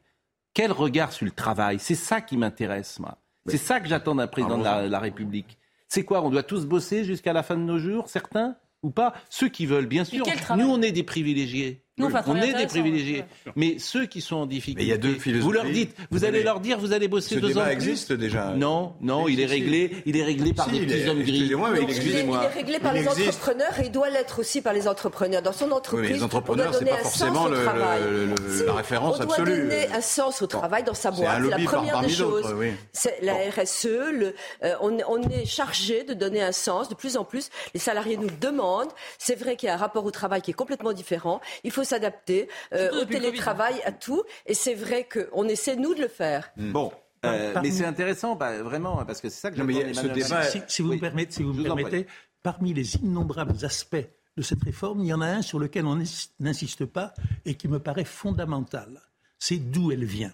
Quel 0.54 0.72
regard 0.72 1.12
sur 1.12 1.24
le 1.26 1.32
travail? 1.32 1.78
C'est 1.80 1.96
ça 1.96 2.20
qui 2.20 2.37
m'intéresse, 2.37 2.98
moi. 3.00 3.18
C'est 3.46 3.58
ça 3.58 3.80
que 3.80 3.88
j'attends 3.88 4.14
d'un 4.14 4.26
président 4.28 4.56
de 4.56 4.64
la, 4.64 4.88
la 4.88 4.98
République. 5.00 5.58
C'est 5.88 6.04
quoi? 6.04 6.22
On 6.22 6.30
doit 6.30 6.42
tous 6.44 6.64
bosser 6.64 7.04
jusqu'à 7.04 7.32
la 7.32 7.42
fin 7.42 7.56
de 7.56 7.62
nos 7.62 7.78
jours, 7.78 8.08
certains? 8.08 8.56
Ou 8.85 8.90
pas 8.90 9.14
Ceux 9.31 9.49
qui 9.49 9.66
veulent, 9.66 9.87
bien 9.87 10.05
sûr. 10.05 10.25
Nous, 10.57 10.66
on 10.66 10.81
est 10.83 10.92
des 10.92 11.03
privilégiés. 11.03 11.84
Nous, 11.96 12.07
on 12.07 12.09
on 12.09 12.35
est 12.37 12.40
des 12.40 12.46
intéressant, 12.48 12.68
privilégiés. 12.70 13.18
ouais. 13.46 13.52
Mais 13.54 13.76
ceux 13.78 14.07
qui 14.07 14.20
sont 14.20 14.35
en 14.35 14.46
difficulté, 14.46 14.80
Mais 14.80 14.87
il 14.87 14.90
y 14.90 14.92
a 14.92 14.96
deux 14.98 15.16
vous 15.40 15.52
leur 15.52 15.64
dites, 15.64 15.94
vous 16.11 16.18
Vous 16.18 16.24
allez 16.24 16.38
allez- 16.38 16.42
leur 16.44 16.59
dire, 16.59 16.76
vous 16.78 16.92
allez 16.92 17.07
bosser 17.07 17.37
Ce 17.37 17.40
deux 17.40 17.46
ans 17.52 17.61
débat 17.61 17.72
existe 17.72 18.09
plus. 18.09 18.18
déjà. 18.18 18.46
Non, 18.57 18.94
non, 19.00 19.28
il 19.28 19.40
est 19.40 19.46
réglé, 19.46 20.02
il 20.04 20.16
est 20.16 20.24
réglé 20.24 20.52
par 20.52 20.64
Si, 20.66 20.72
des 20.72 20.78
il 20.78 20.87
petits 20.87 20.98
est- 20.98 21.09
hommes 21.09 21.22
gris. 21.22 21.30
excusez-moi, 21.37 21.70
mais 21.70 21.78
il 21.78 21.83
il, 21.85 21.90
est, 21.90 21.96
existe. 21.96 22.16
il 22.26 22.35
est 22.35 22.46
réglé 22.48 22.78
par 22.80 22.96
Il 22.96 23.02
les 23.02 23.09
existe. 23.09 23.28
entrepreneurs 23.28 23.80
et 23.80 23.85
il 23.87 23.92
doit 23.92 24.11
l'être 24.11 24.40
aussi 24.40 24.61
par 24.61 24.72
les 24.72 24.88
entrepreneurs. 24.88 25.40
Dans 25.42 25.52
son 25.52 25.70
entreprise, 25.70 26.11
mais 26.11 26.16
les 26.16 26.22
entrepreneurs, 26.24 26.66
on 26.66 26.70
doit 26.70 26.78
c'est 26.80 26.85
donner 26.85 26.96
pas 26.96 27.00
un 27.00 27.02
forcément 27.04 27.35
sens 27.35 27.46
au 27.46 27.50
le- 27.50 27.62
travail. 27.62 28.00
le- 28.02 28.26
le- 28.26 28.59
Si, 28.59 28.64
la 28.64 28.72
référence 28.72 29.16
on 29.18 29.22
absolue. 29.22 29.46
doit 29.52 29.57
donner 29.62 29.88
un 29.94 30.00
sens 30.00 30.42
au 30.42 30.46
travail 30.48 30.83
dans 30.83 30.94
sa 30.94 31.11
boîte. 31.12 31.42
la 31.48 31.59
première 31.59 32.00
des 32.00 32.09
choses. 32.09 32.52
oui. 32.59 32.72
C'est 32.92 33.18
la 33.22 33.35
RSE. 33.35 33.87
le- 34.12 34.35
euh, 34.64 34.74
on, 34.80 34.98
on 35.09 35.22
est 35.28 35.44
chargé 35.46 36.02
de 36.02 36.12
donner 36.14 36.42
un 36.42 36.50
sens. 36.52 36.88
De 36.88 36.96
plus 36.96 37.16
en 37.16 37.22
plus, 37.24 37.50
les 37.72 37.78
salariés 37.80 38.16
nous 38.16 38.26
le 38.28 38.37
demandent. 38.40 38.90
C'est 39.18 39.37
vrai 39.38 39.54
qu'il 39.54 39.68
y 39.68 39.70
a 39.70 39.74
un 39.74 39.78
rapport 39.78 40.04
au 40.04 40.11
travail 40.11 40.42
qui 40.42 40.50
est 40.50 40.54
complètement 40.54 40.92
différent. 40.92 41.40
Il 41.62 41.70
faut 41.70 41.84
s'adapter 41.85 42.49
euh, 42.73 42.88
au 42.90 43.01
Covid, 43.07 43.07
télétravail, 43.20 43.81
à 43.85 43.92
tout. 43.92 44.23
Et 44.47 44.55
c'est 44.55 44.75
vrai 44.75 45.07
qu'on 45.09 45.47
essaie, 45.49 45.77
nous, 45.77 45.94
de 45.94 46.01
le 46.01 46.09
faire. 46.09 46.51
Bon, 46.57 46.92
euh, 47.25 47.55
mais 47.62 47.70
c'est 47.70 47.85
intéressant, 47.85 48.37
bah, 48.37 48.62
vraiment, 48.62 49.05
parce 49.05 49.20
que 49.20 49.29
c'est 49.29 49.40
ça 49.40 49.51
que 49.51 49.57
j'attends 49.57 49.68
il 49.70 49.77
y 49.79 49.83
a 49.83 49.94
ce 49.94 50.07
débat-. 50.09 50.42
Si, 50.44 50.62
si 50.68 50.83
vous 50.83 50.90
Oui. 50.90 50.97
me 50.97 51.01
permettez, 51.01 51.33
si 51.33 51.42
vous 51.42 51.53
me 51.53 51.62
permettez, 51.62 52.07
parmi 52.42 52.75
les 52.75 52.97
innombrables 52.97 53.64
aspects 53.64 53.97
de 54.37 54.42
cette 54.42 54.62
réforme, 54.64 55.01
il 55.01 55.07
y 55.07 55.12
en 55.14 55.20
a 55.20 55.27
un 55.29 55.42
sur 55.42 55.59
lequel 55.59 55.87
on 55.87 55.97
n'ins- 55.97 56.29
n'insiste 56.40 56.85
pas 56.87 57.14
et 57.44 57.55
qui 57.55 57.68
me 57.68 57.79
paraît 57.79 58.05
fondamental. 58.05 59.01
C'est 59.38 59.59
d'où 59.59 59.92
elle 59.92 60.05
vient. 60.05 60.33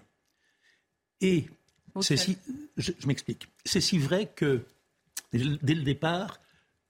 Et 1.21 1.45
c'est 2.01 2.17
si, 2.17 2.37
je, 2.77 2.91
je 2.97 3.07
m'explique. 3.07 3.47
C'est 3.65 3.81
si 3.81 3.97
vrai 3.99 4.25
que 4.33 4.61
dès 5.33 5.75
le 5.75 5.83
départ, 5.83 6.39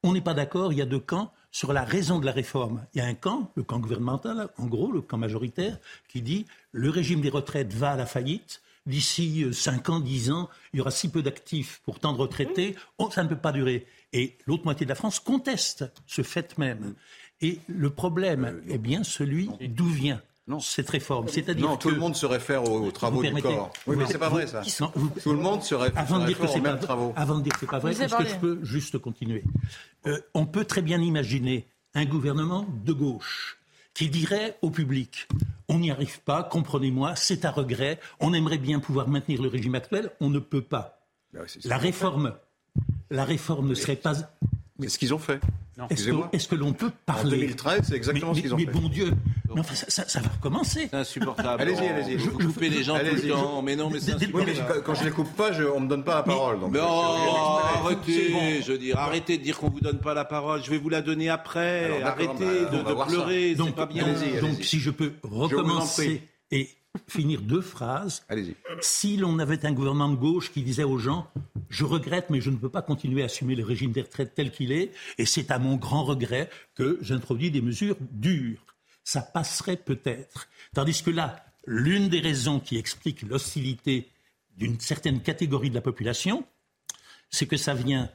on 0.04 0.13
n'est 0.13 0.21
pas 0.21 0.34
d'accord. 0.34 0.71
Il 0.71 0.80
y 0.80 0.82
a 0.82 0.86
deux 0.86 1.00
camps 1.00 1.34
sur 1.51 1.73
la 1.73 1.83
raison 1.83 2.19
de 2.19 2.25
la 2.25 2.31
réforme. 2.31 2.85
Il 2.93 2.99
y 2.99 3.01
a 3.01 3.05
un 3.05 3.13
camp, 3.13 3.51
le 3.55 3.63
camp 3.63 3.79
gouvernemental, 3.79 4.49
en 4.57 4.65
gros, 4.65 4.91
le 4.91 5.01
camp 5.01 5.17
majoritaire, 5.17 5.77
qui 6.07 6.21
dit 6.21 6.45
le 6.71 6.89
régime 6.89 7.21
des 7.21 7.29
retraites 7.29 7.73
va 7.73 7.91
à 7.91 7.97
la 7.97 8.05
faillite. 8.05 8.61
D'ici 8.87 9.45
5 9.51 9.89
ans, 9.89 9.99
10 9.99 10.31
ans, 10.31 10.49
il 10.73 10.77
y 10.77 10.81
aura 10.81 10.89
si 10.89 11.09
peu 11.09 11.21
d'actifs 11.21 11.81
pour 11.85 11.99
tant 11.99 12.13
de 12.13 12.17
retraités, 12.17 12.75
oh, 12.97 13.11
ça 13.11 13.23
ne 13.23 13.29
peut 13.29 13.35
pas 13.35 13.51
durer. 13.51 13.85
Et 14.11 14.37
l'autre 14.47 14.63
moitié 14.63 14.87
de 14.87 14.89
la 14.89 14.95
France 14.95 15.19
conteste 15.19 15.85
ce 16.07 16.23
fait 16.23 16.57
même. 16.57 16.95
Et 17.41 17.59
le 17.67 17.91
problème 17.91 18.61
est 18.67 18.79
bien 18.79 19.03
celui 19.03 19.49
d'où 19.59 19.85
vient 19.85 20.21
cette 20.60 20.89
réforme. 20.89 21.27
C'est-à-dire 21.27 21.65
Non, 21.67 21.77
tout 21.77 21.89
que- 21.89 21.93
le 21.93 21.99
monde 21.99 22.15
se 22.15 22.25
réfère 22.25 22.63
aux, 22.69 22.80
aux 22.88 22.91
travaux 22.91 23.21
du 23.23 23.34
corps. 23.41 23.71
Oui, 23.88 23.95
mais 23.97 24.06
c'est 24.06 24.17
pas 24.17 24.30
vrai 24.30 24.47
ça. 24.47 24.62
Non, 24.80 24.91
vous- 24.95 25.12
Tout 25.21 25.32
le 25.32 25.38
monde 25.39 25.63
se 25.63 25.75
réfère, 25.75 25.99
avant 26.01 26.19
de 26.19 26.25
dire 26.25 26.38
que 26.39 26.43
aux 26.45 26.54
pas 26.54 26.60
mêmes 26.60 26.80
travaux. 26.80 27.13
avant 27.15 27.38
de 27.38 27.43
dire 27.43 27.54
que 27.54 27.60
c'est 27.62 27.65
pas 27.67 27.80
vrai, 27.80 27.91
est-ce 27.91 28.15
que 28.15 28.25
je 28.27 28.36
peux 28.36 28.60
juste 28.63 28.97
continuer? 28.97 29.43
Euh, 30.08 30.19
On 30.34 30.45
peut 30.45 30.65
très 30.65 30.82
bien 30.82 30.99
imaginer 31.01 31.67
un 31.93 32.06
gouvernement 32.06 32.65
de 32.86 32.93
gauche 32.93 33.58
qui 33.93 34.10
dirait 34.10 34.58
au 34.62 34.69
public 34.69 35.27
on 35.67 35.80
n'y 35.80 35.89
arrive 35.89 36.19
pas, 36.23 36.43
comprenez-moi, 36.43 37.15
c'est 37.15 37.45
à 37.45 37.51
regret, 37.51 37.97
on 38.19 38.34
aimerait 38.34 38.58
bien 38.58 38.80
pouvoir 38.82 39.08
maintenir 39.08 39.41
le 39.41 39.47
régime 39.47 39.73
actuel, 39.75 40.12
on 40.19 40.30
ne 40.30 40.39
peut 40.39 40.62
pas. 40.62 40.99
Bah 41.34 41.39
oui, 41.43 41.62
La 41.63 41.77
réforme, 41.77 42.34
la 43.10 43.23
réforme 43.23 43.69
ne 43.69 43.73
serait 43.73 43.95
pas. 43.95 44.13
C'est 44.82 44.89
ce 44.89 44.97
qu'ils 44.99 45.13
ont 45.13 45.17
fait. 45.17 45.39
Est-ce 45.89 46.47
que, 46.49 46.56
l'on 46.56 46.73
peut 46.73 46.88
En 46.88 47.13
parler 47.13 47.38
2013, 47.38 47.84
c'est 47.88 47.95
exactement 47.95 48.32
mais, 48.32 48.38
ce 48.38 48.41
qu'ils 48.41 48.54
ont 48.54 48.58
mais 48.58 48.65
fait. 48.65 48.71
bon 48.71 48.89
Dieu, 48.89 49.13
mais 49.55 49.61
enfin, 49.61 49.75
ça, 49.75 49.85
ça- 49.89 50.07
ça 50.07 50.19
va 50.21 50.29
recommencer. 50.29 50.87
C'est 50.89 50.95
insupportable. 50.97 51.61
Allez-y, 51.61 51.87
allez-y. 51.87 52.15
Vous 52.17 52.37
coupez 52.37 52.69
les 52.69 52.83
gens 52.83 52.93
tout 52.95 53.01
Allez-y. 53.05 53.27
le 53.27 53.33
temps. 53.33 53.61
Mais 53.61 53.75
non, 53.75 53.89
mais 53.89 53.99
c'est 53.99 54.13
Oui, 54.33 54.43
mais 54.45 54.53
quand- 54.83 54.95
je 54.95 55.03
les 55.03 55.11
coupe 55.11 55.33
pas, 55.35 55.51
je, 55.51 55.63
on 55.63 55.79
me 55.79 55.87
donne 55.87 56.03
pas 56.03 56.15
la 56.15 56.23
parole. 56.23 56.59
Donc 56.59 56.73
je 56.73 56.79
suis 56.79 56.85
obligé 56.87 57.25
oh, 57.33 57.59
arrêtez, 57.85 58.61
je 58.61 58.71
veux 58.71 58.77
dire, 58.77 58.97
arrêtez 58.97 59.37
de 59.37 59.43
dire 59.43 59.57
qu'on 59.57 59.69
vous 59.69 59.79
donne 59.81 59.99
pas 59.99 60.13
la 60.13 60.25
parole. 60.25 60.63
Je 60.63 60.69
vais 60.71 60.77
vous 60.77 60.89
la 60.89 61.01
donner 61.01 61.29
après. 61.29 61.85
Alors, 61.85 62.07
arrêtez 62.07 62.65
bah, 62.71 62.77
de, 62.83 63.05
pleurer, 63.05 63.49
c'est 63.51 63.55
Donc, 63.55 63.75
pas 63.75 63.85
bien. 63.85 64.05
donc, 64.41 64.63
si 64.63 64.79
je 64.79 64.89
peux 64.91 65.13
en 65.23 65.29
recommencer 65.41 66.23
et 66.51 66.69
finir 67.07 67.41
deux 67.41 67.61
phrases, 67.61 68.23
Allez-y. 68.27 68.55
si 68.81 69.15
l'on 69.15 69.39
avait 69.39 69.65
un 69.65 69.71
gouvernement 69.71 70.09
de 70.09 70.15
gauche 70.17 70.51
qui 70.51 70.61
disait 70.61 70.83
aux 70.83 70.97
gens 70.97 71.27
Je 71.69 71.85
regrette, 71.85 72.29
mais 72.29 72.41
je 72.41 72.49
ne 72.49 72.57
peux 72.57 72.67
pas 72.67 72.81
continuer 72.81 73.21
à 73.21 73.25
assumer 73.25 73.55
le 73.55 73.63
régime 73.63 73.93
des 73.93 74.01
retraites 74.01 74.33
tel 74.35 74.51
qu'il 74.51 74.73
est, 74.73 74.91
et 75.17 75.25
c'est 75.25 75.51
à 75.51 75.59
mon 75.59 75.77
grand 75.77 76.03
regret 76.03 76.49
que 76.75 76.97
j'introduis 77.01 77.49
des 77.49 77.61
mesures 77.61 77.95
dures, 78.11 78.59
ça 79.03 79.21
passerait 79.21 79.77
peut-être. 79.77 80.47
Tandis 80.73 81.03
que 81.03 81.11
là, 81.11 81.43
l'une 81.65 82.09
des 82.09 82.19
raisons 82.19 82.59
qui 82.59 82.77
explique 82.77 83.21
l'hostilité 83.23 84.09
d'une 84.57 84.79
certaine 84.79 85.21
catégorie 85.21 85.69
de 85.69 85.75
la 85.75 85.81
population, 85.81 86.45
c'est 87.29 87.47
que 87.47 87.57
ça 87.57 87.73
vient, 87.73 88.09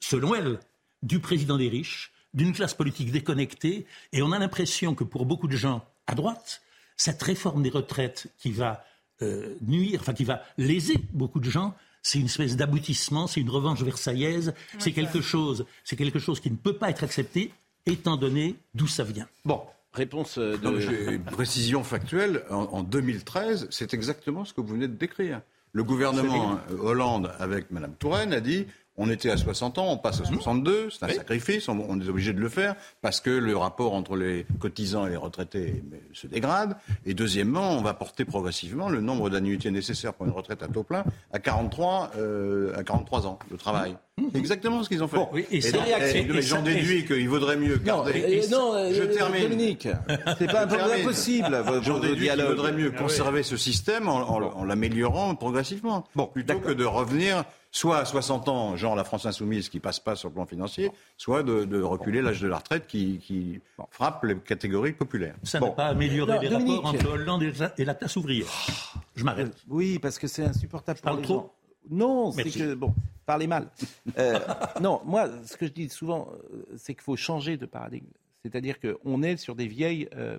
selon 0.00 0.34
elle, 0.34 0.58
du 1.02 1.20
président 1.20 1.58
des 1.58 1.68
riches, 1.68 2.12
d'une 2.34 2.52
classe 2.52 2.74
politique 2.74 3.12
déconnectée, 3.12 3.86
et 4.12 4.22
on 4.22 4.32
a 4.32 4.38
l'impression 4.38 4.94
que 4.94 5.04
pour 5.04 5.26
beaucoup 5.26 5.48
de 5.48 5.56
gens 5.56 5.86
à 6.06 6.14
droite, 6.14 6.62
cette 6.96 7.22
réforme 7.22 7.62
des 7.62 7.70
retraites 7.70 8.28
qui 8.38 8.50
va 8.50 8.84
euh, 9.22 9.56
nuire, 9.62 10.00
enfin 10.00 10.14
qui 10.14 10.24
va 10.24 10.42
léser 10.58 10.96
beaucoup 11.12 11.40
de 11.40 11.50
gens, 11.50 11.74
c'est 12.02 12.18
une 12.18 12.26
espèce 12.26 12.56
d'aboutissement, 12.56 13.26
c'est 13.26 13.40
une 13.40 13.50
revanche 13.50 13.82
versaillaise, 13.82 14.54
c'est 14.78 14.92
quelque 14.92 15.20
chose, 15.20 15.66
c'est 15.84 15.96
quelque 15.96 16.18
chose 16.18 16.40
qui 16.40 16.50
ne 16.50 16.56
peut 16.56 16.76
pas 16.76 16.90
être 16.90 17.02
accepté, 17.02 17.52
étant 17.86 18.16
donné 18.16 18.56
d'où 18.74 18.86
ça 18.86 19.04
vient. 19.04 19.28
Bon, 19.44 19.62
réponse 19.96 20.38
euh, 20.38 20.56
Non, 20.62 20.72
de. 20.72 21.12
une 21.12 21.22
précision 21.24 21.82
factuelle. 21.82 22.44
En, 22.50 22.68
en 22.72 22.82
2013, 22.82 23.68
c'est 23.70 23.94
exactement 23.94 24.44
ce 24.44 24.52
que 24.52 24.60
vous 24.60 24.74
venez 24.74 24.88
de 24.88 24.94
décrire. 24.94 25.40
Le 25.72 25.84
gouvernement 25.84 26.58
euh, 26.70 26.76
Hollande, 26.78 27.32
avec 27.38 27.70
Mme 27.70 27.94
Touraine, 27.98 28.32
a 28.32 28.40
dit 28.40 28.66
on 28.98 29.10
était 29.10 29.30
à 29.30 29.36
60 29.36 29.78
ans, 29.78 29.86
on 29.92 29.96
passe 29.98 30.20
à 30.20 30.24
62, 30.24 30.88
c'est 30.90 31.04
un 31.04 31.08
sacrifice, 31.08 31.68
on, 31.68 31.78
on 31.88 32.00
est 32.00 32.08
obligé 32.08 32.32
de 32.32 32.40
le 32.40 32.48
faire 32.48 32.74
parce 33.02 33.20
que 33.20 33.30
le 33.30 33.56
rapport 33.56 33.94
entre 33.94 34.16
les 34.16 34.46
cotisants 34.58 35.06
et 35.06 35.10
les 35.10 35.16
retraités 35.16 35.82
se 36.12 36.26
dégrade. 36.26 36.76
Et 37.04 37.14
deuxièmement, 37.14 37.72
on 37.72 37.82
va 37.82 37.94
porter 37.94 38.24
progressivement 38.24 38.88
le 38.88 39.00
nombre 39.00 39.28
d'annuités 39.30 39.70
nécessaires 39.70 40.14
pour 40.14 40.26
une 40.26 40.32
retraite 40.32 40.62
à 40.62 40.68
taux 40.68 40.82
plein 40.82 41.04
à 41.32 41.38
43, 41.38 42.12
euh, 42.16 42.74
à 42.76 42.82
43 42.84 43.26
ans 43.26 43.38
de 43.50 43.56
travail. 43.56 43.96
C'est 44.32 44.38
exactement 44.38 44.82
ce 44.82 44.88
qu'ils 44.88 45.04
ont 45.04 45.08
fait. 45.08 45.18
Oui, 45.30 45.44
et 45.50 45.58
et- 45.58 46.40
j'en 46.40 46.56
ça- 46.56 46.62
déduis 46.62 47.04
qu'il 47.04 47.28
vaudrait 47.28 47.58
mieux 47.58 47.76
garder. 47.76 48.40
non, 48.50 48.72
je 48.90 49.02
euh, 49.02 49.14
termine. 49.14 49.42
Dominique, 49.42 49.88
c'est 50.38 50.46
pas 50.50 50.62
impossible. 50.64 51.62
J'en 51.82 51.98
déduis 51.98 52.28
qu'il 52.30 52.42
vaudrait 52.42 52.72
mieux 52.72 52.92
conserver 52.92 53.42
ce 53.42 53.58
système 53.58 54.08
en, 54.08 54.20
en- 54.30 54.42
en 54.60 54.64
l'améliorant 54.64 55.34
progressivement, 55.34 56.04
plutôt 56.32 56.58
que 56.60 56.72
de 56.72 56.84
revenir 56.86 57.44
soit 57.76 57.98
à 57.98 58.04
60 58.06 58.48
ans, 58.48 58.74
genre 58.76 58.96
la 58.96 59.04
France 59.04 59.26
insoumise 59.26 59.68
qui 59.68 59.80
passe 59.80 60.00
pas 60.00 60.16
sur 60.16 60.28
le 60.30 60.34
plan 60.34 60.46
financier, 60.46 60.90
soit 61.18 61.42
de, 61.42 61.64
de 61.64 61.82
reculer 61.82 62.22
l'âge 62.22 62.40
de 62.40 62.48
la 62.48 62.56
retraite 62.56 62.86
qui, 62.86 63.18
qui 63.18 63.60
frappe 63.90 64.24
les 64.24 64.36
catégories 64.38 64.94
populaires. 64.94 65.34
Ça 65.42 65.60
Bon. 65.60 65.66
n'a 65.66 65.72
pas 65.72 65.86
amélioré 65.88 66.36
Non, 66.36 66.40
les 66.40 66.48
Dominique. 66.48 66.76
rapports 66.76 66.94
entre 66.94 67.10
Hollande 67.10 67.42
et 67.42 67.52
la- 67.52 67.74
et 67.76 67.84
la 67.84 67.94
classe 67.94 68.16
ouvrière. 68.16 68.46
Je 69.14 69.24
m'arrête. 69.24 69.54
Oui, 69.68 69.98
parce 69.98 70.18
que 70.18 70.26
c'est 70.26 70.44
insupportable 70.44 70.98
pour 71.00 71.04
parle 71.04 71.16
les 71.18 71.22
trop 71.24 71.34
gens. 71.34 71.52
Non, 71.90 72.32
c'est 72.32 72.44
que 72.50 72.74
bon, 72.74 72.94
parlez 73.26 73.46
mal. 73.46 73.68
Euh, 74.18 74.38
non, 74.80 75.02
moi, 75.04 75.28
ce 75.44 75.56
que 75.58 75.66
je 75.66 75.72
dis 75.72 75.88
souvent, 75.90 76.28
euh, 76.52 76.64
c'est 76.78 76.94
qu'il 76.94 77.02
faut 77.02 77.16
changer 77.16 77.58
de 77.58 77.66
paradigme. 77.66 78.08
C'est-à-dire 78.42 78.76
qu'on 78.80 79.22
est 79.22 79.36
sur 79.36 79.54
des 79.54 79.66
vieilles, 79.66 80.08
euh, 80.16 80.38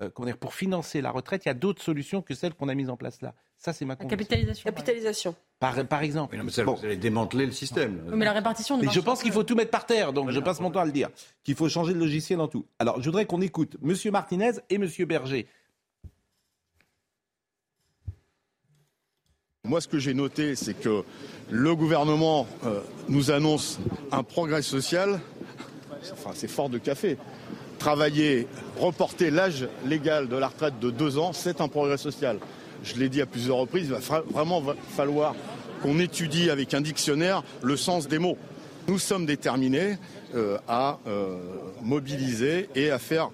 euh, 0.00 0.08
comment 0.14 0.26
dire, 0.26 0.38
pour 0.38 0.54
financer 0.54 1.00
la 1.02 1.10
retraite, 1.10 1.44
il 1.44 1.48
y 1.48 1.50
a 1.50 1.54
d'autres 1.54 1.82
solutions 1.82 2.22
que 2.22 2.34
celles 2.34 2.54
qu'on 2.54 2.68
a 2.68 2.74
mises 2.74 2.88
en 2.90 2.96
place 2.96 3.20
là. 3.20 3.34
Ça, 3.58 3.72
c'est 3.72 3.84
ma 3.84 3.94
La 3.94 3.96
conviction. 3.96 4.16
capitalisation. 4.16 4.64
Capitalisation. 4.64 5.34
Par, 5.58 5.84
par 5.86 6.02
exemple. 6.02 6.32
Oui, 6.32 6.38
non, 6.38 6.44
mais 6.44 6.52
ça, 6.52 6.62
Bon. 6.62 6.74
Vous 6.74 6.84
allez 6.84 6.96
démanteler 6.96 7.44
le 7.44 7.50
système. 7.52 8.00
Oui, 8.06 8.12
mais 8.14 8.24
la 8.24 8.32
répartition 8.32 8.76
ne 8.78 8.84
Mais 8.84 8.92
je 8.92 9.00
pense 9.00 9.20
qu'il 9.20 9.32
faut 9.32 9.42
tout 9.42 9.56
mettre 9.56 9.72
par 9.72 9.84
terre, 9.84 10.12
donc 10.12 10.30
je 10.30 10.38
passe 10.38 10.60
mon 10.60 10.70
temps 10.70 10.78
à 10.80 10.84
le 10.84 10.92
dire. 10.92 11.08
Qu'il 11.42 11.56
faut 11.56 11.68
changer 11.68 11.92
de 11.92 11.98
logiciel 11.98 12.40
en 12.40 12.46
tout. 12.46 12.66
Alors, 12.78 13.00
je 13.00 13.04
voudrais 13.06 13.26
qu'on 13.26 13.40
écoute 13.40 13.76
Monsieur 13.82 14.12
Martinez 14.12 14.52
et 14.70 14.78
Monsieur 14.78 15.06
Berger. 15.06 15.48
Moi, 19.64 19.80
ce 19.80 19.88
que 19.88 19.98
j'ai 19.98 20.14
noté, 20.14 20.54
c'est 20.54 20.74
que 20.74 21.02
le 21.50 21.74
gouvernement 21.74 22.46
euh, 22.64 22.80
nous 23.08 23.30
annonce 23.32 23.80
un 24.12 24.22
progrès 24.22 24.62
social. 24.62 25.20
Enfin, 26.12 26.30
c'est 26.34 26.48
fort 26.48 26.68
de 26.68 26.78
café. 26.78 27.18
Travailler, 27.78 28.46
reporter 28.78 29.30
l'âge 29.30 29.68
légal 29.84 30.28
de 30.28 30.36
la 30.36 30.48
retraite 30.48 30.78
de 30.78 30.90
deux 30.90 31.18
ans, 31.18 31.32
c'est 31.32 31.60
un 31.60 31.68
progrès 31.68 31.98
social. 31.98 32.38
Je 32.82 32.94
l'ai 32.96 33.08
dit 33.08 33.20
à 33.20 33.26
plusieurs 33.26 33.56
reprises, 33.56 33.86
il 33.86 33.92
va 33.92 34.22
vraiment 34.30 34.62
falloir 34.96 35.34
qu'on 35.82 35.98
étudie 35.98 36.50
avec 36.50 36.74
un 36.74 36.80
dictionnaire 36.80 37.42
le 37.62 37.76
sens 37.76 38.08
des 38.08 38.18
mots. 38.18 38.38
Nous 38.88 38.98
sommes 38.98 39.26
déterminés 39.26 39.96
euh, 40.34 40.58
à 40.66 40.98
euh, 41.06 41.36
mobiliser 41.82 42.68
et 42.74 42.90
à 42.90 42.98
faire 42.98 43.30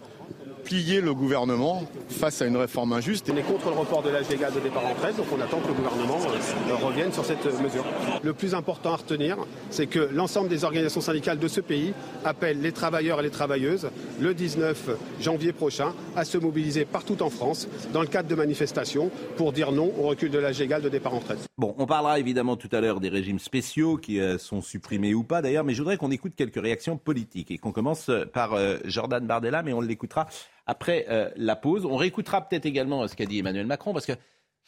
plier 0.65 1.01
le 1.01 1.15
gouvernement 1.15 1.83
face 2.09 2.41
à 2.41 2.47
une 2.47 2.57
réforme 2.57 2.95
injuste. 2.95 3.31
On 3.33 3.37
est 3.37 3.43
contre 3.43 3.69
le 3.69 3.77
report 3.77 4.03
de 4.03 4.11
l'âge 4.11 4.29
légal 4.31 4.53
de 4.53 4.61
départ 4.61 4.85
en 4.85 4.95
retraite, 4.95 5.17
donc 5.17 5.27
on 5.37 5.41
attend 5.41 5.61
que 5.61 5.69
le 5.69 5.75
gouvernement 5.75 6.19
euh, 6.27 6.75
revienne 6.85 7.13
sur 7.13 7.25
cette 7.25 7.45
mesure. 7.61 7.85
Le 8.23 8.33
plus 8.33 8.55
important 8.55 8.95
à 8.95 8.97
retenir, 8.97 9.37
c'est 9.71 9.87
que 9.87 10.09
l'ensemble 10.13 10.49
des 10.49 10.65
organisations 10.65 11.03
syndicales 11.03 11.39
de 11.39 11.49
ce 11.49 11.61
pays 11.61 11.93
appellent 12.25 12.61
les 12.61 12.73
travailleurs 12.73 13.21
et 13.21 13.23
les 13.23 13.31
travailleuses 13.31 13.91
le 14.21 14.35
19 14.35 14.91
janvier 15.21 15.53
prochain 15.53 15.93
à 16.17 16.25
se 16.25 16.39
mobiliser 16.39 16.85
partout 16.85 17.23
en 17.23 17.31
France 17.31 17.69
dans 17.93 18.01
le 18.01 18.07
cadre 18.07 18.29
de 18.29 18.35
manifestations 18.35 19.11
pour 19.37 19.53
dire 19.53 19.71
non 19.71 19.93
au 19.99 20.09
recul 20.09 20.31
de 20.31 20.39
l'âge 20.39 20.59
légal 20.59 20.81
de 20.81 20.89
départ 20.89 21.15
en 21.15 21.19
retraite. 21.19 21.39
Bon, 21.59 21.75
on 21.79 21.87
parlera 21.87 22.19
évidemment 22.19 22.57
tout 22.57 22.71
à 22.73 22.81
l'heure 22.81 23.01
des 23.01 23.11
régimes 23.11 23.39
spéciaux 23.39 23.99
qui 23.99 24.19
euh, 24.19 24.39
sont 24.39 24.63
supprimés 24.63 25.15
ou 25.15 25.25
pas 25.25 25.43
d'ailleurs, 25.43 25.65
mais 25.65 25.75
je 25.75 25.79
voudrais 25.79 25.99
qu'on 25.99 26.11
écoute 26.11 26.33
quelques 26.37 26.61
réactions 26.61 26.97
politiques 26.97 27.51
et 27.51 27.59
qu'on 27.59 27.73
commence 27.73 28.11
par 28.33 28.55
euh, 28.55 28.79
Jordan 28.85 29.27
Bardella, 29.27 29.63
mais 29.63 29.73
on 29.73 29.81
l'écoutera 29.81 30.27
après 30.67 31.07
euh, 31.09 31.31
la 31.37 31.57
pause. 31.57 31.85
On 31.85 31.97
réécoutera 31.97 32.47
peut-être 32.49 32.67
également 32.67 33.07
ce 33.09 33.15
qu'a 33.17 33.27
dit 33.27 33.39
Emmanuel 33.39 33.67
Macron, 33.67 33.93
parce 33.93 34.07
que 34.07 34.13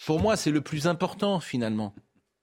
pour 0.04 0.20
moi, 0.20 0.36
c'est 0.36 0.50
le 0.50 0.60
plus 0.60 0.86
important 0.86 1.40
finalement. 1.40 1.94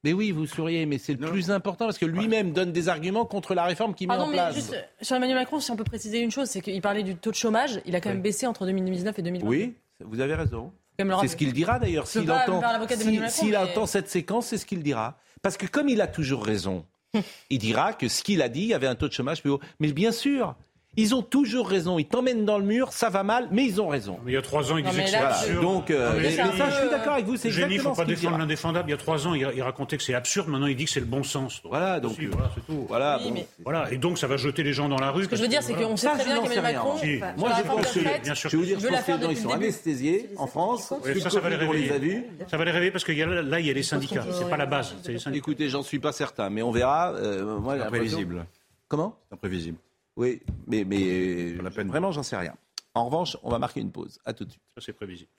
Mais 0.04 0.12
oui, 0.12 0.32
vous 0.32 0.46
souriez, 0.46 0.86
mais 0.86 0.98
c'est 0.98 1.14
le 1.14 1.30
plus 1.30 1.50
important 1.50 1.86
parce 1.86 1.98
que 1.98 2.06
lui-même 2.06 2.52
donne 2.52 2.74
des 2.74 2.90
arguments 2.90 3.26
contre 3.26 3.54
la 3.54 3.64
réforme 3.64 3.94
qu'il 3.96 4.08
met 4.10 4.16
Pardon, 4.16 4.26
en 4.26 4.32
mais 4.32 4.36
place. 4.38 4.56
juste 4.56 4.76
sur 5.02 5.16
Emmanuel 5.16 5.38
Macron, 5.38 5.62
si 5.62 5.72
on 5.72 5.78
peut 5.78 5.86
préciser 5.86 6.20
une 6.20 6.32
chose, 6.32 6.50
c'est 6.50 6.60
qu'il 6.60 6.82
parlait 6.82 7.04
du 7.04 7.16
taux 7.16 7.32
de 7.32 7.36
chômage. 7.36 7.80
Il 7.86 7.96
a 7.96 8.02
quand 8.02 8.10
même 8.10 8.22
baissé 8.22 8.46
entre 8.46 8.66
2019 8.66 9.18
et 9.18 9.22
2020. 9.22 9.48
Oui, 9.48 9.76
vous 10.02 10.20
avez 10.20 10.36
raison. 10.36 10.74
C'est 11.22 11.28
ce 11.30 11.36
qu'il 11.38 11.54
dira 11.54 11.80
d'ailleurs. 11.80 12.06
S'il 12.08 12.30
entend, 12.30 12.62
si- 12.88 13.10
Macron, 13.16 13.50
mais- 13.50 13.56
entend 13.56 13.86
cette 13.86 14.10
séquence, 14.10 14.48
c'est 14.48 14.58
ce 14.58 14.66
qu'il 14.66 14.84
dira. 14.84 15.18
Parce 15.42 15.56
que 15.58 15.66
comme 15.68 15.88
il 15.88 16.02
a 16.02 16.08
toujours 16.08 16.46
raison, 16.46 16.86
il 17.50 17.60
dira 17.60 17.94
que 17.94 18.10
ce 18.10 18.24
qu'il 18.24 18.42
a 18.42 18.50
dit, 18.50 18.62
il 18.64 18.68
y 18.68 18.74
avait 18.74 18.88
un 18.88 18.96
taux 18.96 19.08
de 19.08 19.14
chômage 19.14 19.42
plus 19.42 19.52
haut. 19.52 19.62
Mais 19.80 19.92
bien 19.94 20.12
sûr, 20.12 20.56
ils 20.96 21.16
ont 21.16 21.22
toujours 21.22 21.68
raison. 21.68 21.98
Ils 22.00 22.06
t'emmènent 22.06 22.46
dans 22.46 22.58
le 22.58 22.66
mur, 22.66 22.94
ça 22.94 23.10
va 23.10 23.24
mal, 23.24 23.48
mais 23.52 23.66
ils 23.66 23.82
ont 23.82 23.88
raison. 23.88 24.20
Mais 24.26 24.32
il 24.32 24.36
y 24.36 24.38
a 24.38 24.42
trois 24.42 24.72
ans, 24.72 24.78
il 24.78 24.84
Non, 24.84 24.90
disait 24.92 25.02
mais 25.02 25.06
que 25.06 25.12
c'est 25.12 25.18
absurde. 25.18 25.62
Donc, 25.62 25.90
euh, 25.92 26.14
mais 26.22 26.32
ça, 26.32 26.46
je 26.70 26.76
suis 26.80 26.90
d'accord 26.90 27.14
avec 27.14 27.26
vous. 27.26 27.36
C'est 27.38 27.50
Génie, 27.50 27.66
il 27.66 27.70
ne 27.70 27.74
exactement 27.74 27.96
faut 27.96 28.02
pas 28.02 28.08
ce 28.08 28.08
défendre 28.16 28.38
l'indéfendable. 28.38 28.90
Il 28.90 28.92
y 28.92 28.94
a 28.94 28.98
trois 28.98 29.28
ans, 29.28 29.34
il, 29.34 29.48
il 29.56 29.62
racontait 29.64 29.98
que 29.98 30.04
c'est 30.04 30.14
absurde. 30.14 30.48
Maintenant, 30.50 30.68
il 30.68 30.76
dit 30.76 30.86
que 30.86 30.92
c'est 30.92 31.00
le 31.00 31.06
bon 31.06 31.24
sens. 31.24 31.62
Donc, 31.64 31.72
Voilà, 31.72 32.00
donc, 32.00 32.12
aussi, 32.12 32.26
euh, 32.26 32.30
voilà, 32.32 32.52
c'est 32.54 32.66
tout. 32.66 32.86
Voilà. 32.88 33.18
Oui, 33.22 33.28
bon. 33.30 33.34
mais- 33.36 33.48
Voilà, 33.64 33.92
et 33.92 33.98
donc 33.98 34.18
ça 34.18 34.28
va 34.28 34.38
jeter 34.38 34.64
les 34.64 34.74
gens 34.74 34.88
dans 34.90 35.00
la 35.00 35.12
rue. 35.12 35.24
Ce 35.24 35.30
que 35.30 35.36
je 35.36 35.42
veux 35.42 35.48
dire, 35.48 35.64
c'est 35.64 35.74
qu'on 35.74 35.98
sait 35.98 36.08
Ça, 36.08 36.14
très 36.14 36.24
je 36.24 36.28
bien 36.30 36.36
qu'Emmanuel 36.42 36.62
Macron, 36.62 36.98
Si. 36.98 37.18
sur 37.18 37.28
Moi, 37.38 37.50
je 37.58 37.64
pense 37.64 37.92
que, 37.94 38.22
bien 38.24 38.36
sûr 38.36 38.50
je 38.50 38.58
vais 38.58 38.62
vous 38.62 38.68
dire, 38.68 38.80
je 38.80 38.88
pense 38.88 39.02
que 39.04 39.12
les 39.12 39.22
gens, 39.24 39.30
ils 39.32 39.38
sont 39.38 39.50
anesthésiés 39.50 40.30
en 40.38 40.48
France. 40.48 40.94
Ça, 41.22 41.30
ça 41.30 41.40
va 41.40 41.50
les 41.50 41.56
réveiller. 41.56 42.24
Ça 42.50 42.58
va 42.58 42.66
les 42.66 42.72
réveiller 42.72 42.92
parce 42.92 43.04
que 43.04 43.12
y 43.12 43.22
a- 43.24 43.26
là, 43.26 43.60
il 43.60 43.66
y 43.66 43.70
a 43.70 43.74
les 43.74 43.84
syndicats. 43.84 44.26
C'est 44.32 44.50
pas 44.50 44.58
la 44.58 44.66
base. 44.68 44.96
Écoutez, 45.34 45.70
j'en 45.70 45.82
suis 45.84 46.00
pas 46.00 46.12
certain, 46.12 46.50
mais 46.50 46.62
on 46.62 46.72
verra. 46.72 47.14
Euh, 47.14 47.58
Imprévisible. 47.84 48.46
Comment 48.88 49.16
imprévisible. 49.32 49.78
Oui, 50.16 50.42
mais, 50.68 50.84
mais 50.86 51.58
peine. 51.72 51.88
vraiment, 51.88 52.12
j'en 52.12 52.24
sais 52.24 52.38
rien. 52.38 52.56
En 52.94 53.06
revanche, 53.06 53.38
on 53.42 53.50
va 53.50 53.58
marquer 53.60 53.82
une 53.82 53.92
pause. 53.92 54.20
À 54.26 54.34
tout 54.34 54.46
de 54.46 54.52
suite. 54.52 54.64
Ça, 54.76 54.84
c'est 54.86 54.94
prévisible. 54.94 55.32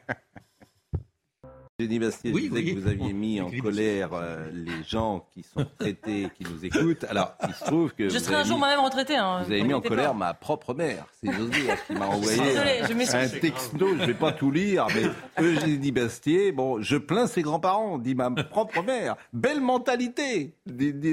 Jenny 1.79 1.99
Bastier 1.99 2.33
Oui, 2.33 2.49
que 2.49 2.81
vous 2.81 2.89
aviez 2.89 3.13
mis 3.13 3.39
en 3.43 3.51
colère 3.51 4.09
euh, 4.15 4.49
les 4.51 4.83
gens 4.89 5.27
qui 5.35 5.43
sont 5.43 5.67
traités, 5.79 6.27
qui 6.35 6.45
nous 6.51 6.65
écoutent. 6.65 7.05
Alors, 7.05 7.35
il 7.47 7.53
se 7.53 7.65
trouve 7.65 7.93
que 7.93 8.09
Je 8.09 8.19
serai 8.19 8.37
un 8.37 8.45
jour 8.45 8.57
moi-même 8.57 8.81
retraité. 8.81 9.15
Hein, 9.17 9.43
Vous 9.45 9.53
avez 9.53 9.63
mis 9.63 9.75
en 9.75 9.83
colère 9.83 10.13
pas. 10.13 10.17
ma 10.17 10.33
propre 10.33 10.73
mère, 10.73 11.05
c'est 11.23 11.31
José 11.31 11.71
hein, 11.71 11.75
qui 11.87 11.93
m'a 11.93 12.07
envoyé 12.07 12.41
désolée, 12.41 12.81
un- 12.83 12.87
je 12.89 12.93
m'excuse. 12.95 13.35
un 13.37 13.41
texto, 13.41 13.89
je 13.89 14.01
ne 14.01 14.07
vais 14.07 14.15
pas 14.15 14.33
tout 14.33 14.51
lire, 14.51 14.87
mais 14.95 15.45
Eugénie 15.45 15.93
Bastier, 15.93 16.51
bon, 16.51 16.81
je 16.81 16.97
plains 16.97 17.27
ses 17.27 17.43
grands-parents, 17.43 17.99
dit 17.99 18.15
ma 18.15 18.31
propre 18.31 18.83
mère. 18.83 19.17
Belle 19.35 19.61
mentalité, 19.61 20.55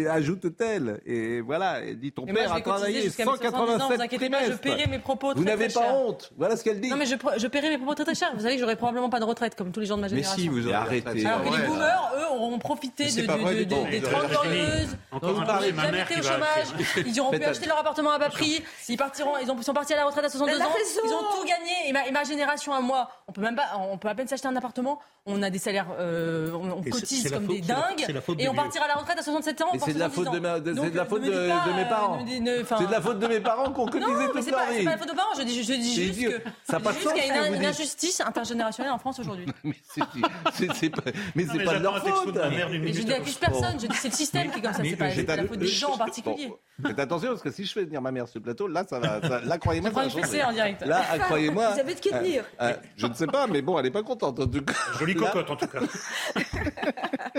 ajoute-t-elle. 0.09 1.01
Et 1.05 1.41
voilà, 1.41 1.81
elle 1.81 1.99
dit 1.99 2.13
ton 2.13 2.23
moi, 2.25 2.35
père 2.35 2.53
je 2.53 2.59
a 2.59 2.61
travaillé 2.61 3.01
jusqu'à 3.01 3.25
mes 3.25 3.31
70 3.31 3.47
ans, 3.53 3.65
vous 3.65 3.71
187 3.97 3.99
inquiétez 3.99 4.29
pas, 4.29 4.37
je 4.37 4.43
trimestres. 4.53 4.61
paierai 4.61 4.87
mes 4.89 4.99
propos 4.99 5.33
Vous 5.35 5.43
n'avez 5.43 5.65
pas 5.67 5.81
cher. 5.81 5.93
honte, 5.93 6.31
voilà 6.37 6.55
ce 6.55 6.63
qu'elle 6.63 6.79
dit. 6.79 6.89
Non, 6.89 6.95
mais 6.95 7.05
je, 7.05 7.15
je 7.37 7.47
paierai 7.47 7.69
mes 7.69 7.77
propos 7.77 7.95
très 7.95 8.05
très 8.05 8.15
cher. 8.15 8.31
Vous 8.33 8.39
savez 8.43 8.53
que 8.55 8.61
j'aurai 8.61 8.77
probablement 8.77 9.09
pas 9.09 9.19
de 9.19 9.25
retraite 9.25 9.55
comme 9.55 9.73
tous 9.73 9.81
les 9.81 9.87
gens 9.87 9.97
de 9.97 10.01
ma 10.03 10.07
Mais 10.07 10.15
génération. 10.23 10.52
Vous 10.53 10.67
aurez. 10.67 10.75
Alors 10.75 10.87
que 11.43 11.49
Ouais. 11.49 11.57
les 11.61 11.67
boomers, 11.67 12.11
eux, 12.17 12.25
auront 12.35 12.59
profité 12.59 13.05
de, 13.05 13.21
de- 13.21 13.63
de- 13.63 13.89
des 13.89 13.99
Vous 13.99 14.07
30 14.07 14.23
avez 14.23 14.35
fini. 14.35 14.65
glorieuses. 14.65 14.97
Jamais 15.75 15.91
mère 15.91 16.11
été 16.11 16.19
au 16.19 16.23
chômage. 16.23 17.05
Ils 17.05 17.21
auront 17.21 17.31
pu 17.31 17.43
acheter 17.43 17.65
leur 17.67 17.79
appartement 17.79 18.11
à 18.11 18.19
bas 18.19 18.29
prix. 18.29 18.63
Ils 18.89 18.97
partiront, 18.97 19.33
ils, 19.41 19.49
ont, 19.51 19.55
ils 19.57 19.63
sont 19.63 19.73
partis 19.73 19.93
à 19.93 19.97
la 19.97 20.05
retraite 20.05 20.25
à 20.25 20.29
62 20.29 20.55
Elle 20.55 20.61
a 20.61 20.65
ans. 20.67 20.71
Ils 21.05 21.13
ont 21.13 21.19
tout 21.41 21.47
gagné. 21.47 21.89
Et 21.89 21.93
ma, 21.93 22.07
et 22.07 22.11
ma 22.11 22.23
génération 22.23 22.73
à 22.73 22.81
moi, 22.81 23.09
on 23.27 23.31
peut 23.31 23.41
même 23.41 23.55
pas, 23.55 23.67
on 23.79 23.97
peut 23.97 24.07
à 24.09 24.15
peine 24.15 24.27
s'acheter 24.27 24.47
un 24.47 24.55
appartement. 24.55 24.99
On 25.25 25.41
a 25.41 25.49
des 25.49 25.57
salaires, 25.59 25.87
euh, 25.99 26.51
on, 26.53 26.81
cotise 26.83 27.31
comme 27.31 27.45
faute- 27.45 27.55
des 27.55 27.61
dingues. 27.61 28.05
Et 28.39 28.49
on 28.49 28.53
partira 28.53 28.85
à 28.85 28.87
la 28.89 28.95
retraite 28.95 29.17
à 29.19 29.23
67 29.23 29.61
ans. 29.61 29.67
C'est 29.79 29.93
de 29.93 29.99
la 29.99 30.09
70 30.09 30.15
faute 30.15 30.33
de, 30.33 30.39
ma- 30.39 30.59
de- 30.59 30.73
Donc, 30.73 30.85
c'est 30.85 30.91
de 30.91 30.97
la 30.97 31.03
ne 31.05 31.09
faute 31.09 31.21
me 31.21 31.27
de, 31.27 31.31
dites 31.31 31.49
pas, 31.49 31.69
de 31.69 31.73
mes 31.75 31.85
parents. 31.85 32.19
C'est 32.77 32.85
de 32.87 32.91
la 32.91 33.01
faute 33.01 33.19
de 33.19 33.27
mes 33.27 33.39
parents 33.39 33.71
ont 33.81 33.85
non, 33.85 34.07
mais 34.35 34.41
toute 34.41 34.41
c'est 34.43 34.51
leur 34.51 34.59
pas, 34.59 34.65
c'est 34.71 34.79
vie. 34.79 34.85
pas 34.85 34.91
la 34.91 34.97
faute 34.97 35.09
de 35.09 35.15
parents. 35.15 35.33
Je 35.37 35.43
dis, 35.43 35.55
juste 35.55 35.69
qu'il 37.13 37.25
y 37.25 37.29
a 37.31 37.47
une, 37.47 37.63
injustice 37.65 38.19
intergénérationnelle 38.19 38.91
en 38.91 38.97
France 38.97 39.19
aujourd'hui. 39.19 39.45
Mais 40.45 40.51
c'est- 40.53 40.67
c'est- 40.67 40.73
c'est 40.83 40.89
pas, 40.89 41.01
mais 41.35 41.45
c'est 41.51 41.63
pas 41.63 41.77
de 41.79 41.83
leur 41.83 41.97
faute. 42.05 42.35
je 42.35 43.01
dis 43.01 43.11
à 43.11 43.15
accuse 43.17 43.35
personne. 43.37 43.79
Je 43.81 43.87
dis 43.87 43.95
c'est 43.97 44.09
le 44.09 44.13
système 44.15 44.51
qui 44.51 44.59
est 44.59 44.61
comme 44.61 44.73
ça. 44.73 44.81
C'est 44.83 45.23
pas 45.23 45.35
la 45.35 45.45
faute 45.45 45.59
des 45.59 45.67
gens 45.67 45.91
en 45.93 45.97
particulier. 45.97 46.51
Faites 46.85 46.99
attention 46.99 47.29
parce 47.29 47.41
que 47.43 47.51
si 47.51 47.65
je 47.65 47.71
fais 47.71 47.83
venir 47.85 48.01
ma 48.01 48.11
mère 48.11 48.27
sur 48.27 48.33
ce 48.35 48.39
plateau, 48.39 48.67
là, 48.67 48.83
ça 48.89 48.99
va. 48.99 49.21
ça- 49.21 49.41
là, 49.41 49.57
croyez-moi, 49.59 49.91
Je 49.91 49.93
ça 49.95 50.01
prends 50.01 50.01
va 50.01 50.05
une 50.05 50.11
changer. 50.23 50.23
fessée 50.37 50.43
en 50.43 50.51
direct. 50.51 50.85
Là, 50.85 51.01
croyez-moi. 51.19 51.71
Vous 51.73 51.79
avez 51.79 51.93
de 51.95 51.99
qui 51.99 52.09
tenir. 52.09 52.43
euh, 52.61 52.69
euh, 52.69 52.73
je 52.97 53.05
ne 53.07 53.13
sais 53.13 53.27
pas, 53.27 53.45
mais 53.47 53.61
bon, 53.61 53.77
elle 53.77 53.85
n'est 53.85 53.91
pas 53.91 54.01
contente 54.03 54.39
en 54.39 54.47
tout 54.47 54.61
cas. 54.61 54.73
Jolie 54.99 55.15
cocotte, 55.15 55.49
en 55.51 55.55
tout 55.55 55.67
cas. 55.67 55.79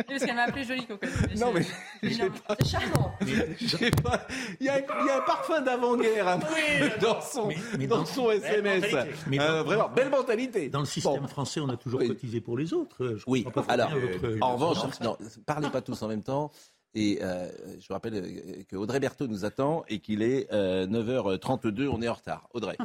Parce 0.06 0.24
qu'elle 0.24 0.34
m'a 0.36 0.42
appelé 0.44 0.64
jolie 0.64 0.86
cocotte. 0.86 1.10
Non, 1.36 1.52
mais. 1.52 1.62
C'est 2.02 2.66
charmant. 2.70 3.12
je 3.60 3.66
sais 3.76 3.90
pas. 3.90 4.26
Il 4.60 4.66
y 4.66 4.68
a, 4.68 4.78
il 4.78 5.06
y 5.06 5.10
a 5.10 5.16
un 5.18 5.20
parfum 5.20 5.60
d'avant-guerre 5.60 6.38
peu 6.40 7.00
dans 7.00 7.20
son, 7.20 7.48
Mais- 7.48 7.56
mais 7.78 7.86
dans 7.86 7.98
dans- 7.98 8.04
son 8.06 8.30
SMS. 8.30 8.84
Euh, 9.32 9.62
vraiment, 9.62 9.88
belle 9.88 10.10
mentalité. 10.10 10.68
Dans 10.68 10.80
le 10.80 10.86
système 10.86 11.20
Bon. 11.20 11.28
français, 11.28 11.60
on 11.60 11.68
a 11.68 11.76
toujours 11.76 12.00
Oui. 12.00 12.08
cotisé 12.08 12.40
pour 12.40 12.56
les 12.58 12.72
autres. 12.72 12.93
Je 13.00 13.22
Oui, 13.26 13.44
pas 13.54 13.64
alors, 13.68 13.90
votre- 13.90 14.26
euh, 14.26 14.38
en 14.40 14.56
revanche, 14.56 15.00
non, 15.00 15.16
parlez 15.46 15.70
pas 15.70 15.80
tous 15.80 16.00
en 16.02 16.08
même 16.08 16.22
temps. 16.22 16.50
Et 16.96 17.18
euh, 17.22 17.48
je 17.80 17.88
vous 17.88 17.94
rappelle 17.94 18.14
euh, 18.14 18.62
que 18.68 18.76
Audrey 18.76 19.00
Berthaud 19.00 19.26
nous 19.26 19.44
attend 19.44 19.84
et 19.88 19.98
qu'il 19.98 20.22
est 20.22 20.46
euh, 20.52 20.86
9h32, 20.86 21.88
on 21.88 22.00
est 22.02 22.08
en 22.08 22.14
retard. 22.14 22.48
Audrey. 22.54 22.76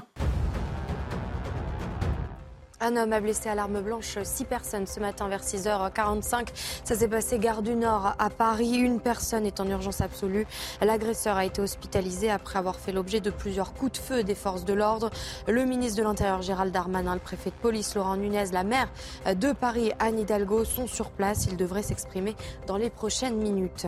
Un 2.81 2.95
homme 2.95 3.11
a 3.11 3.19
blessé 3.19 3.49
à 3.49 3.55
l'arme 3.55 3.81
blanche 3.81 4.17
six 4.23 4.45
personnes 4.45 4.87
ce 4.87 5.01
matin 5.01 5.27
vers 5.27 5.43
6h45. 5.43 6.47
Ça 6.85 6.95
s'est 6.95 7.09
passé 7.09 7.37
gare 7.37 7.61
du 7.61 7.75
Nord 7.75 8.15
à 8.17 8.29
Paris. 8.29 8.77
Une 8.77 9.01
personne 9.01 9.45
est 9.45 9.59
en 9.59 9.67
urgence 9.67 9.99
absolue. 9.99 10.47
L'agresseur 10.79 11.35
a 11.35 11.43
été 11.43 11.61
hospitalisé 11.61 12.31
après 12.31 12.57
avoir 12.57 12.77
fait 12.77 12.93
l'objet 12.93 13.19
de 13.19 13.31
plusieurs 13.31 13.73
coups 13.73 13.91
de 13.91 13.97
feu 13.97 14.23
des 14.23 14.33
forces 14.33 14.63
de 14.63 14.71
l'ordre. 14.71 15.09
Le 15.45 15.65
ministre 15.65 15.97
de 15.97 16.03
l'Intérieur 16.03 16.41
Gérald 16.41 16.71
Darmanin, 16.71 17.15
le 17.15 17.19
préfet 17.19 17.49
de 17.49 17.55
police 17.55 17.95
Laurent 17.95 18.15
Nunez, 18.15 18.45
la 18.53 18.63
maire 18.63 18.89
de 19.25 19.51
Paris 19.51 19.91
Anne 19.99 20.17
Hidalgo 20.17 20.63
sont 20.63 20.87
sur 20.87 21.09
place. 21.11 21.47
Ils 21.51 21.57
devraient 21.57 21.83
s'exprimer 21.83 22.33
dans 22.65 22.77
les 22.77 22.89
prochaines 22.89 23.35
minutes. 23.35 23.87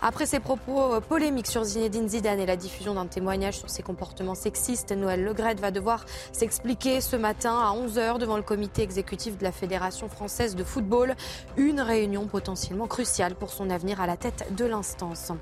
Après 0.00 0.24
ses 0.24 0.40
propos 0.40 0.98
polémiques 1.08 1.46
sur 1.46 1.64
Zinedine 1.64 2.08
Zidane 2.08 2.40
et 2.40 2.46
la 2.46 2.56
diffusion 2.56 2.94
d'un 2.94 3.06
témoignage 3.06 3.58
sur 3.58 3.68
ses 3.68 3.82
comportements 3.82 4.34
sexistes, 4.34 4.92
Noël 4.92 5.22
Legrette 5.22 5.60
va 5.60 5.70
devoir 5.70 6.06
s'expliquer 6.32 7.02
ce 7.02 7.16
matin 7.16 7.58
à 7.58 7.74
11h 7.74 8.13
devant 8.18 8.36
le 8.36 8.42
comité 8.42 8.82
exécutif 8.82 9.38
de 9.38 9.44
la 9.44 9.52
Fédération 9.52 10.08
française 10.08 10.56
de 10.56 10.64
football. 10.64 11.14
Une 11.56 11.80
réunion 11.80 12.26
potentiellement 12.26 12.86
cruciale 12.86 13.34
pour 13.34 13.50
son 13.50 13.70
avenir 13.70 14.00
à 14.00 14.06
la 14.06 14.16
tête 14.16 14.54
de 14.56 14.64
l'instance. 14.64 15.32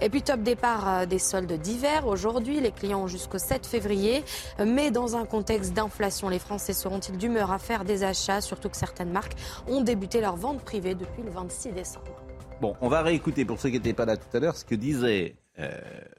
Et 0.00 0.08
puis 0.08 0.22
top 0.22 0.42
départ 0.42 0.88
euh, 0.88 1.06
des 1.06 1.18
soldes 1.18 1.52
d'hiver. 1.52 2.06
Aujourd'hui, 2.06 2.60
les 2.60 2.72
clients 2.72 3.02
ont 3.02 3.08
jusqu'au 3.08 3.38
7 3.38 3.66
février. 3.66 4.24
Mais 4.64 4.90
dans 4.90 5.16
un 5.16 5.24
contexte 5.24 5.72
d'inflation, 5.72 6.28
les 6.28 6.38
Français 6.38 6.72
seront-ils 6.72 7.16
d'humeur 7.16 7.52
à 7.52 7.58
faire 7.58 7.84
des 7.84 8.04
achats, 8.04 8.40
surtout 8.40 8.68
que 8.68 8.76
certaines 8.76 9.10
marques 9.10 9.36
ont 9.68 9.82
débuté 9.82 10.20
leur 10.20 10.36
vente 10.36 10.62
privée 10.62 10.94
depuis 10.94 11.22
le 11.22 11.30
26 11.30 11.72
décembre. 11.72 12.06
Bon, 12.60 12.76
on 12.80 12.88
va 12.88 13.02
réécouter 13.02 13.44
pour 13.44 13.60
ceux 13.60 13.68
qui 13.68 13.76
n'étaient 13.76 13.92
pas 13.92 14.06
là 14.06 14.16
tout 14.16 14.36
à 14.36 14.40
l'heure 14.40 14.56
ce 14.56 14.64
que 14.64 14.74
disait 14.74 15.36
euh, 15.58 15.70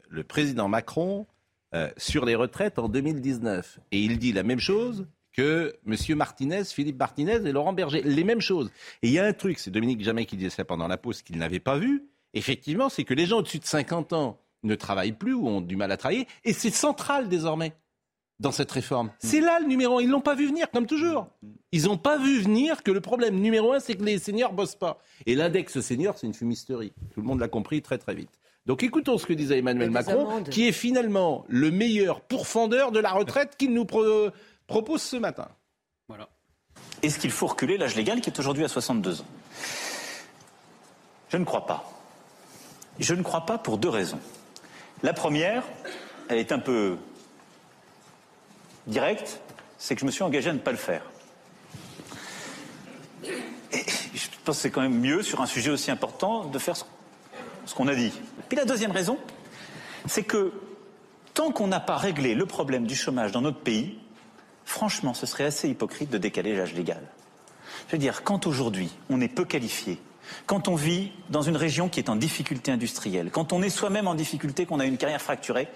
le 0.09 0.23
président 0.23 0.67
Macron 0.67 1.25
euh, 1.73 1.89
sur 1.97 2.25
les 2.25 2.35
retraites 2.35 2.79
en 2.79 2.87
2019. 2.87 3.79
Et 3.91 3.99
il 3.99 4.19
dit 4.19 4.31
la 4.31 4.43
même 4.43 4.59
chose 4.59 5.07
que 5.35 5.73
M. 5.87 5.95
Martinez, 6.17 6.63
Philippe 6.65 6.97
Martinez 6.99 7.39
et 7.45 7.51
Laurent 7.51 7.73
Berger. 7.73 8.01
Les 8.03 8.23
mêmes 8.23 8.41
choses. 8.41 8.71
Et 9.01 9.07
il 9.07 9.13
y 9.13 9.19
a 9.19 9.25
un 9.25 9.33
truc, 9.33 9.59
c'est 9.59 9.71
Dominique 9.71 10.01
Jamais 10.03 10.25
qui 10.25 10.37
disait 10.37 10.49
ça 10.49 10.65
pendant 10.65 10.87
la 10.87 10.97
pause, 10.97 11.21
qu'il 11.21 11.37
n'avait 11.37 11.59
pas 11.59 11.77
vu. 11.77 12.03
Effectivement, 12.33 12.89
c'est 12.89 13.03
que 13.03 13.13
les 13.13 13.25
gens 13.25 13.37
au-dessus 13.39 13.59
de 13.59 13.65
50 13.65 14.13
ans 14.13 14.39
ne 14.63 14.75
travaillent 14.75 15.11
plus 15.13 15.33
ou 15.33 15.47
ont 15.47 15.61
du 15.61 15.75
mal 15.75 15.91
à 15.91 15.97
travailler. 15.97 16.27
Et 16.43 16.53
c'est 16.53 16.69
central 16.71 17.29
désormais 17.29 17.73
dans 18.39 18.51
cette 18.51 18.71
réforme. 18.71 19.11
C'est 19.19 19.39
là 19.39 19.59
le 19.61 19.67
numéro 19.67 19.99
un. 19.99 20.01
Ils 20.01 20.09
l'ont 20.09 20.19
pas 20.21 20.35
vu 20.35 20.47
venir, 20.47 20.69
comme 20.71 20.85
toujours. 20.87 21.27
Ils 21.71 21.85
n'ont 21.85 21.97
pas 21.97 22.17
vu 22.17 22.39
venir 22.41 22.83
que 22.83 22.91
le 22.91 22.99
problème 22.99 23.35
numéro 23.39 23.71
un, 23.73 23.79
c'est 23.79 23.95
que 23.95 24.03
les 24.03 24.17
seniors 24.19 24.51
bossent 24.53 24.75
pas. 24.75 24.99
Et 25.25 25.35
l'index 25.35 25.79
senior, 25.79 26.17
c'est 26.17 26.27
une 26.27 26.33
fumisterie. 26.33 26.91
Tout 27.13 27.21
le 27.21 27.27
monde 27.27 27.39
l'a 27.39 27.47
compris 27.47 27.81
très 27.81 27.97
très 27.97 28.13
vite. 28.13 28.31
Donc 28.65 28.81
écoutons 28.83 29.17
ce 29.19 29.25
que 29.27 29.33
disait 29.33 29.59
Emmanuel 29.59 29.91
Macron, 29.91 30.27
amendes. 30.27 30.49
qui 30.49 30.67
est 30.67 30.71
finalement 30.71 31.45
le 31.47 31.69
meilleur 31.71 32.21
pourfendeur 32.21 32.91
de 32.91 32.99
la 32.99 33.11
retraite 33.11 33.55
qu'il 33.57 33.71
nous 33.73 33.85
pro- 33.85 34.31
propose 34.67 35.01
ce 35.01 35.17
matin. 35.17 35.47
Est-ce 37.01 37.19
qu'il 37.19 37.31
faut 37.31 37.47
reculer 37.47 37.77
l'âge 37.77 37.95
légal 37.95 38.21
qui 38.21 38.29
est 38.29 38.39
aujourd'hui 38.39 38.63
à 38.63 38.67
62 38.67 39.21
ans? 39.21 39.25
Je 41.29 41.37
ne 41.37 41.45
crois 41.45 41.65
pas. 41.65 41.91
Je 42.99 43.13
ne 43.13 43.21
crois 43.21 43.45
pas 43.45 43.57
pour 43.57 43.77
deux 43.77 43.89
raisons. 43.89 44.19
La 45.03 45.13
première, 45.13 45.63
elle 46.29 46.37
est 46.37 46.51
un 46.51 46.59
peu 46.59 46.97
directe, 48.87 49.39
c'est 49.77 49.95
que 49.95 50.01
je 50.01 50.05
me 50.05 50.11
suis 50.11 50.23
engagé 50.23 50.49
à 50.49 50.53
ne 50.53 50.59
pas 50.59 50.71
le 50.71 50.77
faire. 50.77 51.03
Et 53.71 53.83
je 54.13 54.27
pense 54.43 54.55
que 54.55 54.61
c'est 54.61 54.71
quand 54.71 54.81
même 54.81 54.99
mieux, 54.99 55.21
sur 55.21 55.41
un 55.41 55.45
sujet 55.45 55.69
aussi 55.69 55.91
important, 55.91 56.45
de 56.45 56.57
faire 56.57 56.77
ce, 56.77 56.85
ce 57.65 57.75
qu'on 57.75 57.87
a 57.87 57.95
dit. 57.95 58.13
Puis 58.47 58.57
la 58.57 58.65
deuxième 58.65 58.91
raison, 58.91 59.17
c'est 60.07 60.23
que 60.23 60.53
tant 61.33 61.51
qu'on 61.51 61.67
n'a 61.67 61.79
pas 61.79 61.97
réglé 61.97 62.33
le 62.33 62.45
problème 62.45 62.87
du 62.87 62.95
chômage 62.95 63.31
dans 63.31 63.41
notre 63.41 63.59
pays, 63.59 63.99
franchement, 64.65 65.13
ce 65.13 65.25
serait 65.25 65.45
assez 65.45 65.69
hypocrite 65.69 66.09
de 66.09 66.17
décaler 66.17 66.55
l'âge 66.55 66.73
légal. 66.73 67.01
Je 67.87 67.93
veux 67.93 67.97
dire, 67.97 68.23
quand 68.23 68.47
aujourd'hui 68.47 68.89
on 69.09 69.21
est 69.21 69.27
peu 69.27 69.45
qualifié, 69.45 69.99
quand 70.45 70.67
on 70.67 70.75
vit 70.75 71.11
dans 71.29 71.41
une 71.41 71.57
région 71.57 71.87
qui 71.87 71.99
est 71.99 72.09
en 72.09 72.15
difficulté 72.15 72.71
industrielle, 72.71 73.29
quand 73.31 73.53
on 73.53 73.61
est 73.61 73.69
soi-même 73.69 74.07
en 74.07 74.15
difficulté, 74.15 74.65
qu'on 74.65 74.79
a 74.79 74.85
une 74.85 74.97
carrière 74.97 75.21
fracturée, 75.21 75.67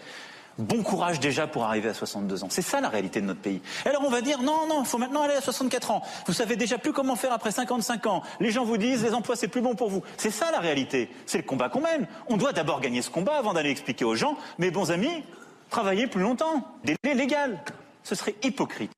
bon 0.58 0.84
courage 0.84 1.19
déjà 1.19 1.47
pour 1.47 1.63
arriver 1.63 1.89
à 1.89 1.93
62 1.93 2.43
ans. 2.43 2.47
C'est 2.49 2.62
ça 2.62 2.82
la 2.82 2.89
réalité 2.89 3.21
de 3.21 3.25
notre 3.25 3.39
pays. 3.39 3.62
Alors 3.86 4.04
on 4.06 4.10
va 4.10 4.21
dire 4.21 4.41
non, 4.41 4.67
non, 4.67 4.84
faut 4.84 4.97
maintenant 4.97 5.21
aller 5.23 5.36
à 5.36 5.41
64 5.41 5.91
ans. 5.91 6.02
Vous 6.28 6.34
savez 6.34 6.56
déjà 6.56 6.78
plus 6.78 6.93
comment 6.93 7.15
faire 7.15 7.34
après 7.34 7.52
55 7.52 8.06
ans. 8.08 8.23
Les 8.39 8.52
gens 8.52 8.65
vous 8.65 8.78
disent 8.78 9.04
les 9.04 9.13
emplois 9.13 9.36
c'est 9.36 9.47
plus 9.47 9.62
bon 9.62 9.75
pour 9.75 9.89
vous. 9.89 10.04
C'est 10.17 10.32
ça 10.32 10.52
la 10.52 10.60
réalité. 10.60 11.10
C'est 11.25 11.38
le 11.38 11.43
combat 11.43 11.69
qu'on 11.69 11.82
mène. 11.82 12.08
On 12.28 12.38
doit 12.38 12.54
d'abord 12.54 12.82
gagner 12.82 13.02
ce 13.02 13.10
combat 13.10 13.38
avant 13.38 13.54
d'aller 13.54 13.69
expliquer 13.69 14.06
aux 14.06 14.15
gens, 14.15 14.38
mes 14.58 14.71
bons 14.71 14.91
amis, 14.91 15.23
travaillez 15.69 16.08
plus 16.08 16.21
longtemps. 16.21 16.67
Délai 16.84 17.15
légal. 17.15 17.60
Ce 18.04 18.16
serait 18.16 18.36
hypocrite. 18.44 18.92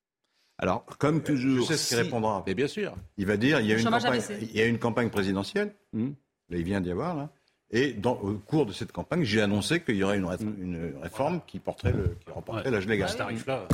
Alors, 0.57 0.85
comme 0.99 1.23
toujours. 1.23 1.61
Je 1.67 1.73
sais 1.73 1.77
ce 1.77 1.87
qu'il 1.89 1.97
si- 1.97 2.03
répondra. 2.03 2.43
Mais 2.45 2.53
bien 2.53 2.67
sûr. 2.67 2.95
Il 3.17 3.25
va 3.25 3.35
dire 3.37 3.59
il 3.61 3.67
y 3.67 3.73
a, 3.73 3.77
une 3.77 3.83
campagne, 3.83 4.05
abaissé. 4.05 4.37
il 4.41 4.55
y 4.55 4.61
a 4.61 4.65
une 4.67 4.77
campagne 4.79 5.09
présidentielle. 5.09 5.73
Hmm. 5.93 6.11
Là, 6.49 6.57
il 6.57 6.63
vient 6.63 6.81
d'y 6.81 6.91
avoir, 6.91 7.15
là. 7.15 7.29
Et 7.73 7.93
dans, 7.93 8.13
au 8.19 8.33
cours 8.33 8.65
de 8.65 8.73
cette 8.73 8.91
campagne, 8.91 9.23
j'ai 9.23 9.41
annoncé 9.41 9.81
qu'il 9.81 9.95
y 9.95 10.03
aurait 10.03 10.17
une, 10.17 10.25
ré- 10.25 10.35
une 10.41 10.93
réforme 11.01 11.39
qui, 11.47 11.57
porterait 11.59 11.93
le, 11.93 12.17
qui 12.23 12.29
reporterait 12.29 12.69
l'âge 12.69 12.85
légal. 12.85 13.07
Ce 13.09 13.15
tarif-là. 13.17 13.65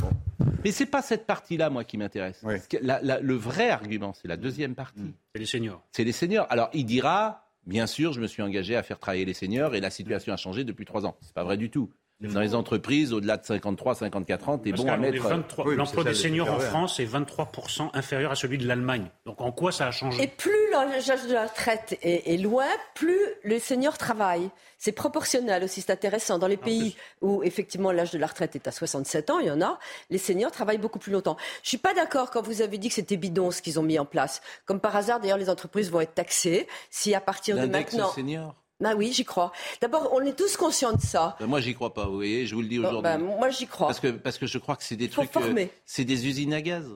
Mais 0.64 0.70
c'est 0.70 0.86
pas 0.86 1.02
cette 1.02 1.26
partie-là, 1.26 1.68
moi, 1.68 1.82
qui 1.82 1.98
m'intéresse. 1.98 2.40
Le 2.72 3.34
vrai 3.34 3.70
argument, 3.70 4.12
c'est 4.14 4.28
la 4.28 4.36
deuxième 4.36 4.76
partie. 4.76 5.12
C'est 5.34 5.40
les 5.40 5.46
seniors. 5.46 5.82
C'est 5.90 6.04
les 6.04 6.12
seniors. 6.12 6.46
Alors, 6.48 6.70
il 6.72 6.84
dira, 6.86 7.44
bien 7.66 7.88
sûr, 7.88 8.12
je 8.12 8.20
me 8.20 8.28
suis 8.28 8.40
engagé 8.40 8.76
à 8.76 8.84
faire 8.84 9.00
travailler 9.00 9.24
les 9.24 9.34
seniors 9.34 9.74
et 9.74 9.80
la 9.80 9.90
situation 9.90 10.32
a 10.32 10.36
changé 10.36 10.62
depuis 10.62 10.84
trois 10.84 11.04
ans. 11.04 11.16
C'est 11.20 11.34
pas 11.34 11.44
vrai 11.44 11.56
du 11.56 11.68
tout. 11.68 11.90
Dans 12.20 12.40
les 12.40 12.56
entreprises, 12.56 13.12
au-delà 13.12 13.36
de 13.36 13.44
53, 13.44 13.94
54 13.94 14.48
ans, 14.48 14.58
t'es 14.58 14.72
bon 14.72 14.88
à 14.88 14.96
mettre. 14.96 15.22
23 15.22 15.64
Oui, 15.64 15.70
mais 15.72 15.76
L'emploi 15.76 16.02
des 16.02 16.14
seniors 16.14 16.50
en 16.50 16.58
France 16.58 16.98
est 16.98 17.06
23% 17.06 17.90
inférieur 17.94 18.32
à 18.32 18.34
celui 18.34 18.58
de 18.58 18.66
l'Allemagne. 18.66 19.08
Donc 19.24 19.40
en 19.40 19.52
quoi 19.52 19.70
ça 19.70 19.86
a 19.86 19.90
changé? 19.92 20.24
Et 20.24 20.26
plus 20.26 20.68
l'âge 20.72 21.26
de 21.28 21.32
la 21.32 21.46
retraite 21.46 21.96
est, 22.02 22.34
est 22.34 22.36
loin, 22.36 22.66
plus 22.94 23.20
les 23.44 23.60
seniors 23.60 23.96
travaillent. 23.98 24.50
C'est 24.78 24.92
proportionnel 24.92 25.62
aussi, 25.62 25.80
c'est 25.80 25.92
intéressant. 25.92 26.38
Dans 26.38 26.48
les 26.48 26.56
pays 26.56 26.96
où 27.20 27.42
effectivement 27.44 27.92
l'âge 27.92 28.10
de 28.10 28.18
la 28.18 28.26
retraite 28.26 28.56
est 28.56 28.66
à 28.66 28.72
67 28.72 29.30
ans, 29.30 29.38
il 29.38 29.46
y 29.46 29.50
en 29.50 29.60
a, 29.60 29.78
les 30.10 30.18
seniors 30.18 30.50
travaillent 30.50 30.78
beaucoup 30.78 30.98
plus 30.98 31.12
longtemps. 31.12 31.36
Je 31.62 31.68
suis 31.68 31.78
pas 31.78 31.94
d'accord 31.94 32.30
quand 32.30 32.42
vous 32.42 32.62
avez 32.62 32.78
dit 32.78 32.88
que 32.88 32.94
c'était 32.94 33.16
bidon 33.16 33.50
ce 33.52 33.62
qu'ils 33.62 33.78
ont 33.78 33.82
mis 33.84 33.98
en 33.98 34.04
place. 34.04 34.40
Comme 34.66 34.80
par 34.80 34.96
hasard, 34.96 35.20
d'ailleurs, 35.20 35.38
les 35.38 35.50
entreprises 35.50 35.90
vont 35.90 36.00
être 36.00 36.14
taxées 36.14 36.66
si 36.90 37.14
à 37.14 37.20
partir 37.20 37.56
de 37.56 37.66
maintenant. 37.66 38.10
senior? 38.10 38.54
Ah 38.84 38.94
oui, 38.96 39.12
j'y 39.12 39.24
crois. 39.24 39.50
D'abord, 39.80 40.10
on 40.12 40.20
est 40.20 40.36
tous 40.36 40.56
conscients 40.56 40.92
de 40.92 41.00
ça. 41.00 41.36
Ben, 41.40 41.46
moi, 41.46 41.60
j'y 41.60 41.74
crois 41.74 41.92
pas, 41.92 42.06
vous 42.06 42.14
voyez, 42.16 42.46
je 42.46 42.54
vous 42.54 42.62
le 42.62 42.68
dis 42.68 42.78
Bon, 42.78 42.84
aujourd'hui. 42.88 43.02
ben, 43.02 43.18
moi, 43.18 43.50
j'y 43.50 43.66
crois. 43.66 43.88
parce, 43.88 43.98
que, 44.00 44.08
parce 44.08 44.38
que 44.38 44.46
je 44.46 44.58
crois 44.58 44.76
que 44.76 44.84
c'est 44.84 44.94
des 44.96 45.08
faut 45.08 45.22
trucs. 45.22 45.36
euh, 45.36 45.40
former. 45.40 45.70
c'est 45.84 46.04
des 46.04 46.26
usines 46.26 46.52
à 46.54 46.60
gaz. 46.62 46.86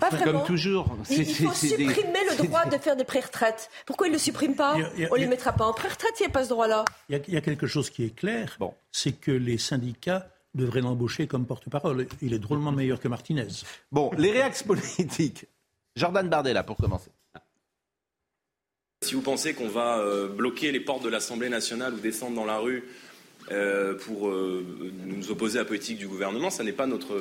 Pas 0.00 0.10
vraiment. 0.10 0.38
Comme 0.40 0.46
toujours. 0.46 0.86
Il, 1.10 1.24
faut 1.34 1.48
des- 1.48 1.54
supprimer 1.54 2.18
le 2.30 2.36
droit 2.46 2.66
de 2.66 2.76
faire 2.78 2.96
des 2.96 3.04
pré-retraites. 3.04 3.70
Pourquoi 3.86 4.06
ils 4.06 4.10
ne 4.10 4.16
le 4.16 4.20
suppriment 4.20 4.54
pas 4.54 4.72
a- 4.72 4.76
a- 4.76 4.80
On 5.10 5.14
ne 5.14 5.18
les 5.20 5.24
a- 5.24 5.28
mettra 5.28 5.52
pas 5.52 5.64
en 5.66 5.72
pré-retraite 5.72 6.16
s'il 6.16 6.26
n'y 6.26 6.30
a 6.30 6.34
pas 6.34 6.44
ce 6.44 6.50
droit-là. 6.50 6.84
Il 7.08 7.16
y, 7.16 7.18
a, 7.18 7.22
il 7.28 7.34
y 7.34 7.36
a 7.36 7.40
quelque 7.40 7.66
chose 7.66 7.88
qui 7.90 8.04
est 8.04 8.14
clair, 8.14 8.56
Bon. 8.58 8.74
c'est 8.92 9.12
que 9.12 9.30
les 9.30 9.56
syndicats 9.56 10.28
devraient 10.54 10.82
l'embaucher 10.82 11.26
comme 11.26 11.46
porte-parole. 11.46 12.06
Il 12.20 12.34
est 12.34 12.38
drôlement 12.38 12.72
meilleur 12.72 13.00
que 13.00 13.08
Martinez. 13.08 13.48
Bon, 13.90 14.10
les 14.18 14.30
réactions 14.32 14.66
politiques. 14.66 15.46
Jordan 15.96 16.28
Bardella, 16.28 16.62
pour 16.62 16.76
commencer. 16.76 17.10
Si 19.04 19.14
vous 19.14 19.20
pensez 19.20 19.52
qu'on 19.52 19.68
va 19.68 19.98
euh, 19.98 20.28
bloquer 20.28 20.72
les 20.72 20.80
portes 20.80 21.04
de 21.04 21.10
l'Assemblée 21.10 21.50
nationale 21.50 21.92
ou 21.92 21.98
descendre 21.98 22.34
dans 22.34 22.46
la 22.46 22.56
rue 22.56 22.84
euh, 23.52 23.92
pour 23.92 24.28
euh, 24.28 24.64
nous 25.04 25.30
opposer 25.30 25.58
à 25.58 25.62
la 25.62 25.66
politique 25.66 25.98
du 25.98 26.08
gouvernement, 26.08 26.48
ça 26.48 26.64
n'est 26.64 26.72
pas 26.72 26.86
notre, 26.86 27.14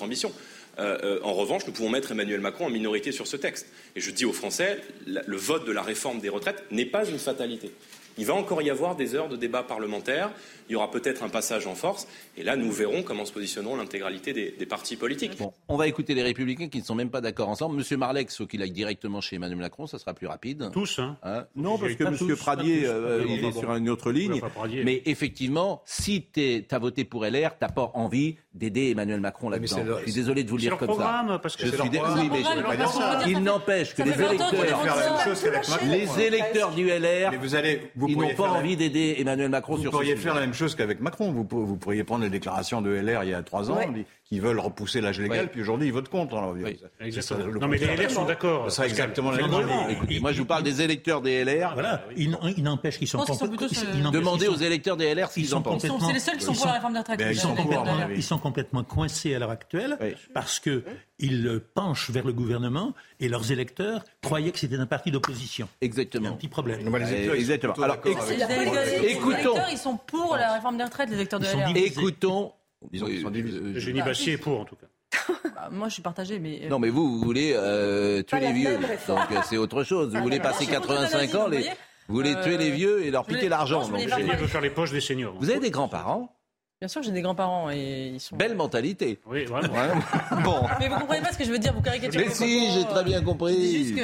ambition. 0.00 0.32
En 0.78 1.34
revanche, 1.34 1.66
nous 1.66 1.72
pouvons 1.72 1.90
mettre 1.90 2.12
Emmanuel 2.12 2.40
Macron 2.40 2.66
en 2.66 2.70
minorité 2.70 3.10
sur 3.10 3.26
ce 3.26 3.36
texte. 3.36 3.66
Et 3.96 4.00
je 4.00 4.12
dis 4.12 4.24
aux 4.24 4.32
Français, 4.32 4.80
le 5.06 5.36
vote 5.36 5.66
de 5.66 5.72
la 5.72 5.82
réforme 5.82 6.20
des 6.20 6.28
retraites 6.28 6.62
n'est 6.70 6.86
pas 6.86 7.04
une 7.04 7.18
fatalité. 7.18 7.72
Il 8.18 8.26
va 8.26 8.34
encore 8.34 8.62
y 8.62 8.70
avoir 8.70 8.96
des 8.96 9.14
heures 9.14 9.28
de 9.28 9.36
débat 9.36 9.62
parlementaire, 9.62 10.30
il 10.68 10.72
y 10.72 10.76
aura 10.76 10.90
peut-être 10.90 11.22
un 11.22 11.28
passage 11.28 11.66
en 11.66 11.74
force, 11.74 12.08
et 12.36 12.42
là 12.42 12.56
nous 12.56 12.70
verrons 12.70 13.02
comment 13.02 13.24
se 13.24 13.32
positionneront 13.32 13.76
l'intégralité 13.76 14.32
des, 14.32 14.50
des 14.50 14.66
partis 14.66 14.96
politiques. 14.96 15.38
Bon, 15.38 15.52
on 15.68 15.76
va 15.76 15.86
écouter 15.86 16.14
les 16.14 16.22
Républicains 16.22 16.68
qui 16.68 16.78
ne 16.78 16.84
sont 16.84 16.94
même 16.94 17.10
pas 17.10 17.20
d'accord 17.20 17.48
ensemble. 17.48 17.76
Monsieur 17.76 17.96
Marlex, 17.96 18.36
faut 18.36 18.46
qu'il 18.46 18.62
aille 18.62 18.72
directement 18.72 19.20
chez 19.20 19.36
Emmanuel 19.36 19.58
Macron, 19.58 19.86
ça 19.86 19.98
sera 19.98 20.14
plus 20.14 20.26
rapide. 20.26 20.70
Tous, 20.72 20.98
hein 20.98 21.16
Hein 21.22 21.46
non, 21.56 21.78
parce 21.78 21.94
que 21.94 22.04
Monsieur 22.04 22.34
tous, 22.34 22.38
Pradier, 22.38 22.86
euh, 22.86 23.24
il 23.28 23.44
est 23.44 23.52
sur 23.52 23.74
une 23.74 23.88
autre 23.88 24.10
ligne. 24.10 24.40
Pradier. 24.40 24.84
Mais 24.84 25.02
effectivement, 25.06 25.82
si 25.84 26.26
tu 26.32 26.64
as 26.70 26.78
voté 26.78 27.04
pour 27.04 27.24
LR, 27.24 27.58
t'as 27.58 27.68
pas 27.68 27.90
envie 27.94 28.36
d'aider 28.58 28.90
Emmanuel 28.90 29.20
Macron 29.20 29.48
là-dedans. 29.48 29.76
c'est 29.76 29.84
leur- 29.84 29.98
Je 30.00 30.04
suis 30.04 30.12
désolé 30.12 30.44
de 30.44 30.50
vous 30.50 30.56
le 30.56 30.60
dire 30.62 30.76
comme 30.76 30.88
ça. 30.88 30.94
programme, 30.94 31.38
parce 31.42 31.56
que 31.56 31.66
Je 31.66 31.76
suis 31.76 31.88
dé- 31.90 32.00
oui, 32.00 32.28
mais 32.30 32.38
je- 32.38 32.42
programme, 32.42 32.64
pas 32.64 32.76
dire 32.76 32.88
ça. 32.90 33.20
il 33.26 33.38
n'empêche 33.42 33.94
que 33.94 34.02
les 34.02 34.12
fait 34.12 34.22
20 34.22 34.26
ans 34.26 34.50
qu'on 34.50 34.56
électeurs, 34.56 34.62
les 34.62 34.68
faire 34.88 34.96
la 34.96 35.10
même 35.10 35.24
chose 35.24 35.42
qu'avec 35.42 35.68
Macron. 35.68 35.86
les 35.90 36.20
électeurs 36.26 36.70
du 36.72 36.88
LR, 36.90 37.30
Mais 37.30 37.36
vous 37.38 37.54
allez, 37.54 37.90
vous 37.96 38.08
ils 38.08 38.14
pourriez 38.14 38.30
n'ont 38.30 38.36
pas 38.36 38.48
envie 38.50 38.76
d'aider 38.76 39.16
Emmanuel 39.18 39.48
Macron 39.48 39.76
Vous 39.76 39.82
sur 39.82 39.90
pourriez 39.90 40.16
ce 40.16 40.20
faire 40.20 40.34
la 40.34 40.40
sujet. 40.40 40.46
même 40.46 40.54
chose 40.54 40.74
qu'avec 40.74 41.00
Macron. 41.00 41.32
Vous, 41.32 41.44
pour- 41.44 41.64
vous 41.64 41.76
pourriez 41.76 42.04
prendre 42.04 42.24
les 42.24 42.30
déclarations 42.30 42.82
de 42.82 42.90
LR 42.94 43.24
il 43.24 43.30
y 43.30 43.34
a 43.34 43.42
trois 43.42 43.70
ans, 43.70 43.76
Ouais. 43.76 43.86
Qui- 44.28 44.40
veulent 44.40 44.60
repousser 44.60 45.00
l'âge 45.00 45.18
légal, 45.20 45.40
Ouais. 45.40 45.46
puis 45.46 45.62
aujourd'hui 45.62 45.86
ils 45.88 45.92
votent 45.92 46.08
contre. 46.08 46.36
Alors, 46.36 46.52
Oui. 46.52 46.62
c'est 46.78 46.80
ça, 46.82 46.88
Exactement. 47.04 47.46
le 47.46 47.58
Non, 47.60 47.68
mais 47.68 47.78
les. 47.78 47.86
LR 47.86 48.10
sont 48.10 48.24
d'accord. 48.24 48.64
Pascal. 48.64 48.86
exactement 48.88 49.30
la 49.30 49.38
même 49.38 49.50
chose. 49.50 49.64
Écoutez, 49.90 50.20
moi 50.20 50.32
je 50.32 50.38
vous 50.40 50.44
parle 50.46 50.62
des 50.62 50.82
électeurs 50.82 51.20
des 51.22 51.44
LR. 51.44 51.72
Voilà. 51.74 52.04
Il, 52.16 52.28
n- 52.34 52.38
il 52.56 52.62
n'empêche 52.62 52.98
qu'ils 52.98 53.08
sont, 53.08 53.24
il 53.24 54.02
n'empêche 54.02 54.12
Demandez 54.12 54.46
aux 54.48 54.56
électeurs 54.56 54.96
des 54.96 55.06
LR 55.14 55.30
ce 55.30 55.40
ils 55.40 55.42
qu'ils 55.44 55.50
sont 55.50 55.56
en 55.56 55.62
pensent. 55.62 55.82
Ils 55.84 55.88
sont- 55.88 56.00
C'est 56.00 56.12
les 56.12 56.18
seuls 56.20 56.36
qui 56.36 56.44
sont 56.44 56.52
pour 56.52 56.66
la 56.66 56.72
réforme 56.72 56.92
des 56.92 56.98
retraites. 56.98 57.18
Ben, 57.18 57.30
ils 57.32 57.38
sont. 57.38 57.54
Ils 58.14 58.38
complètement 58.38 58.84
coincés 58.84 59.34
à 59.34 59.38
l'heure 59.38 59.50
actuelle 59.50 59.98
parce 60.34 60.58
que 60.60 60.84
ils 61.18 61.60
penchent 61.74 62.10
vers 62.10 62.24
le 62.24 62.32
gouvernement 62.32 62.94
et 63.20 63.28
leurs 63.28 63.50
électeurs 63.50 64.04
croyaient 64.22 64.52
que 64.52 64.58
c'était 64.58 64.76
un 64.76 64.86
parti 64.86 65.10
d'opposition. 65.10 65.68
Exactement. 65.80 66.28
un 66.28 66.32
petit 66.32 66.48
problème. 66.48 66.80
Les 66.80 66.86
Euh, 66.86 66.96
électeurs, 66.96 67.16
ils 67.16 67.26
sont 67.26 67.34
exactement. 67.52 67.74
Alors, 67.74 67.96
avec- 68.04 68.16
Les 68.28 68.34
électeurs- 68.34 69.04
Écoutons. 69.04 69.54
ils 69.72 69.78
sont 69.78 69.96
pour 70.06 70.36
la 70.36 70.52
réforme 70.54 70.76
des 70.76 70.84
retraites, 70.84 71.08
les 71.10 71.16
électeurs 71.16 71.40
de 71.40 71.46
LR. 71.46 71.76
Écoutons. 71.76 72.52
Disons 72.92 73.06
qu'ils 73.06 73.22
sont 73.22 73.30
divisés. 73.30 73.58
Eugénie 73.60 74.02
Bastier 74.02 74.34
est 74.34 74.38
pour, 74.38 74.60
en 74.60 74.64
tout 74.64 74.76
cas. 74.76 74.86
Bah, 75.54 75.68
Moi, 75.70 75.88
je 75.88 75.94
suis 75.94 76.02
partagée, 76.02 76.38
mais. 76.38 76.60
euh, 76.64 76.68
Non, 76.68 76.78
mais 76.78 76.90
vous, 76.90 77.18
vous 77.18 77.24
voulez 77.24 77.52
euh, 77.56 78.22
tuer 78.22 78.40
les 78.40 78.52
vieux. 78.52 78.78
Donc, 79.08 79.18
euh, 79.32 79.40
c'est 79.48 79.56
autre 79.56 79.82
chose. 79.84 80.14
Vous 80.14 80.22
voulez 80.22 80.40
passer 80.40 80.64
même. 80.66 80.74
85 80.74 81.34
ans, 81.34 81.44
Vous 81.46 81.50
les... 81.50 81.58
vous 82.08 82.14
voulez 82.14 82.34
Euh, 82.34 82.42
tuer 82.42 82.56
les 82.56 82.70
vieux 82.70 83.04
et 83.04 83.10
leur 83.10 83.24
piquer 83.26 83.48
l'argent. 83.48 83.80
voulais 83.82 84.06
donc, 84.06 84.18
c'est- 84.18 84.36
veut 84.36 84.46
faire 84.46 84.60
les 84.60 84.70
poches 84.70 84.92
des 84.92 85.00
seniors. 85.00 85.34
Vous 85.38 85.50
avez 85.50 85.60
des 85.60 85.70
grands-parents 85.70 86.34
Bien 86.80 86.86
sûr, 86.86 87.02
j'ai 87.02 87.10
des 87.10 87.22
grands-parents 87.22 87.70
et 87.72 88.12
ils 88.14 88.20
sont. 88.20 88.36
Belle 88.36 88.54
mentalité. 88.54 89.18
Oui, 89.26 89.44
vraiment. 89.46 89.74
Ouais. 89.74 89.88
bon. 90.44 90.60
Mais 90.78 90.88
vous 90.88 90.94
comprenez 91.00 91.20
pas 91.22 91.32
ce 91.32 91.38
que 91.38 91.44
je 91.44 91.50
veux 91.50 91.58
dire, 91.58 91.72
vous 91.74 91.82
caricaturez. 91.82 92.26
Mais 92.26 92.30
si, 92.32 92.70
j'ai 92.70 92.84
très 92.84 93.02
bien 93.02 93.18
C'est 93.18 93.24
compris. 93.24 93.84
juste 93.84 93.96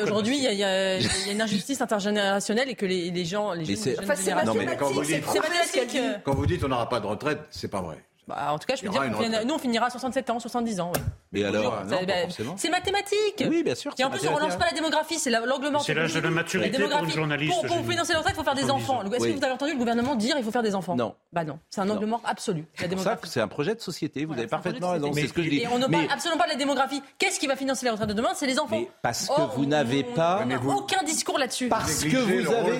qu'aujourd'hui, 0.00 0.36
il 0.38 0.42
y 0.42 0.48
a, 0.48 0.52
il 0.52 0.58
y 0.58 0.64
a- 0.64 0.98
il 0.98 1.26
y 1.26 1.30
a 1.30 1.32
une 1.32 1.40
injustice 1.42 1.80
intergénérationnelle 1.80 2.68
et 2.70 2.74
que 2.74 2.86
les, 2.86 3.12
les 3.12 3.24
gens, 3.24 3.52
les 3.52 3.60
Mais 3.60 3.64
jeunes, 3.66 3.76
c'est- 3.76 3.90
les 3.92 3.98
Enfin, 4.00 4.14
c'est 4.16 4.34
mathématique, 4.34 5.04
c'est 5.04 5.88
C'est 5.90 6.22
Quand 6.24 6.34
vous 6.34 6.46
dites 6.46 6.64
on 6.64 6.68
n'aura 6.68 6.88
pas 6.88 6.98
de 6.98 7.06
retraite, 7.06 7.38
c'est 7.50 7.68
pas 7.70 7.82
vrai. 7.82 7.98
Bah, 8.28 8.52
en 8.52 8.58
tout 8.58 8.66
cas, 8.66 8.76
je 8.76 8.82
peux 8.82 8.88
dire 8.90 9.02
une 9.02 9.14
finira- 9.14 9.26
retraite. 9.30 9.46
nous, 9.48 9.54
on 9.54 9.58
finira 9.58 9.86
à 9.86 9.90
67 9.90 10.30
ans, 10.30 10.38
70 10.38 10.80
ans. 10.80 10.92
oui. 10.94 11.00
Mais 11.32 11.44
alors 11.44 11.78
Ah, 11.80 11.84
bah, 12.06 12.14
c'est 12.56 12.70
mathématique. 12.70 13.44
Oui, 13.48 13.62
bien 13.62 13.74
sûr. 13.74 13.92
Et 13.98 14.04
en 14.04 14.08
plus, 14.10 14.26
on 14.26 14.34
relance 14.34 14.56
pas 14.56 14.64
la 14.66 14.72
démographie, 14.72 15.18
c'est 15.18 15.28
la- 15.30 15.40
l'angle 15.44 15.68
mort. 15.70 15.82
C'est 15.84 15.92
l'âge 15.94 16.14
de 16.14 16.20
la 16.20 16.30
maturité 16.30 16.70
La 16.70 16.76
pour 16.78 16.84
une 16.84 16.88
démographie. 16.90 17.16
journaliste, 17.16 17.66
Pour, 17.66 17.86
financer 17.86 18.12
la 18.12 18.18
retraite, 18.20 18.34
il 18.34 18.38
faut 18.38 18.44
faire 18.44 18.54
des 18.54 18.62
70 18.62 18.70
enfants. 18.84 19.02
Est-ce 19.02 19.22
Oui. 19.22 19.32
que 19.34 19.38
vous 19.38 19.44
avez 19.44 19.52
entendu 19.52 19.72
le 19.72 19.78
gouvernement 19.78 20.14
dire 20.14 20.36
il 20.38 20.44
faut 20.44 20.50
faire 20.50 20.62
des 20.62 20.74
enfants 20.74 20.96
Non. 20.96 21.14
Bah 21.32 21.44
non, 21.44 21.58
c'est 21.70 21.80
un 21.82 21.88
angle 21.90 22.02
Non. 22.04 22.12
mort 22.12 22.22
absolu. 22.24 22.60
La 22.76 22.82
C'est 22.82 22.88
démographie. 22.88 23.40
un 23.40 23.48
projet 23.48 23.74
de 23.74 23.80
société. 23.80 24.20
Vous 24.20 24.28
Voilà, 24.28 24.40
avez 24.42 24.48
parfaitement 24.48 24.90
raison. 24.92 25.12
C'est 25.12 25.26
ce 25.26 25.32
que 25.32 25.42
je 25.42 25.50
dis. 25.50 25.58
Et 25.58 25.68
on 25.68 25.78
ne 25.78 25.86
parle 25.86 26.06
absolument 26.10 26.38
pas 26.38 26.46
de 26.46 26.52
la 26.52 26.56
démographie. 26.56 27.02
Qu'est-ce 27.18 27.38
qui 27.38 27.46
va 27.46 27.56
financer 27.56 27.84
les 27.84 27.90
retraites 27.90 28.08
de 28.08 28.14
demain? 28.14 28.30
C'est 28.34 28.46
les 28.46 28.58
enfants. 28.58 28.78
Mais 28.78 28.88
parce 29.02 29.26
que 29.28 29.32
Or, 29.40 29.52
vous 29.56 29.64
on- 29.64 29.68
n'avez 29.68 30.06
on- 30.10 30.14
pas- 30.14 30.44
On 30.64 30.74
aucun 30.76 31.02
discours 31.02 31.38
là-dessus. 31.38 31.68
Parce 31.68 32.04
que 32.04 32.16
vous 32.16 32.50
avez. 32.52 32.78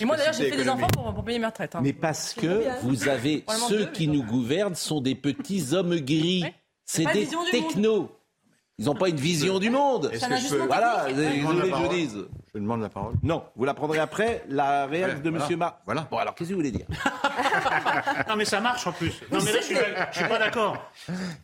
Et 0.00 0.04
moi 0.04 0.16
d'ailleurs, 0.16 0.32
j'ai 0.32 0.50
fait 0.50 0.56
des 0.56 0.68
enfants 0.68 0.86
pour, 0.92 1.24
payer 1.24 1.38
mes 1.38 1.46
retraites. 1.46 1.74
hein. 1.74 1.80
Mais 1.82 1.92
parce 1.92 2.34
que 2.34 2.64
vous 2.82 3.08
avez 3.08 3.44
ceux 3.68 3.86
qui 3.86 4.06
mais 4.08 4.15
nous 4.16 4.22
gouvernent 4.24 4.74
sont 4.74 5.00
des 5.00 5.14
petits 5.14 5.68
hommes 5.74 5.96
gris. 5.96 6.42
Ouais. 6.44 6.54
C'est 6.84 7.04
des 7.12 7.28
technos. 7.50 8.10
Ils 8.78 8.84
n'ont 8.84 8.94
pas 8.94 9.08
une 9.08 9.16
vision 9.16 9.58
du 9.58 9.70
monde. 9.70 10.10
Est-ce 10.12 10.28
que 10.28 10.36
je 10.36 10.48
peux- 10.50 10.66
Voilà, 10.66 11.06
Je 11.08 11.14
je 11.14 11.70
parole. 11.70 11.88
dise. 11.88 12.26
Je 12.54 12.60
demande 12.60 12.82
la 12.82 12.90
parole. 12.90 13.14
Non, 13.22 13.42
vous 13.56 13.64
la 13.64 13.72
prendrez 13.72 13.98
après 13.98 14.44
la 14.50 14.84
réelle 14.86 15.14
Ouais, 15.14 15.20
de 15.20 15.30
voilà. 15.30 15.44
Monsieur 15.44 15.56
Mar. 15.56 15.78
Voilà. 15.86 16.06
Bon, 16.10 16.18
alors 16.18 16.34
qu'est-ce 16.34 16.50
que 16.50 16.54
vous 16.54 16.60
voulez 16.60 16.70
dire 16.72 16.86
Non, 18.28 18.36
mais 18.36 18.44
ça 18.44 18.60
marche 18.60 18.86
en 18.86 18.92
plus. 18.92 19.14
Non, 19.32 19.38
mais 19.42 19.50
là, 19.52 19.58
je 19.60 19.64
suis, 19.64 19.76
je 20.12 20.18
suis 20.18 20.28
pas 20.28 20.38
d'accord. 20.38 20.76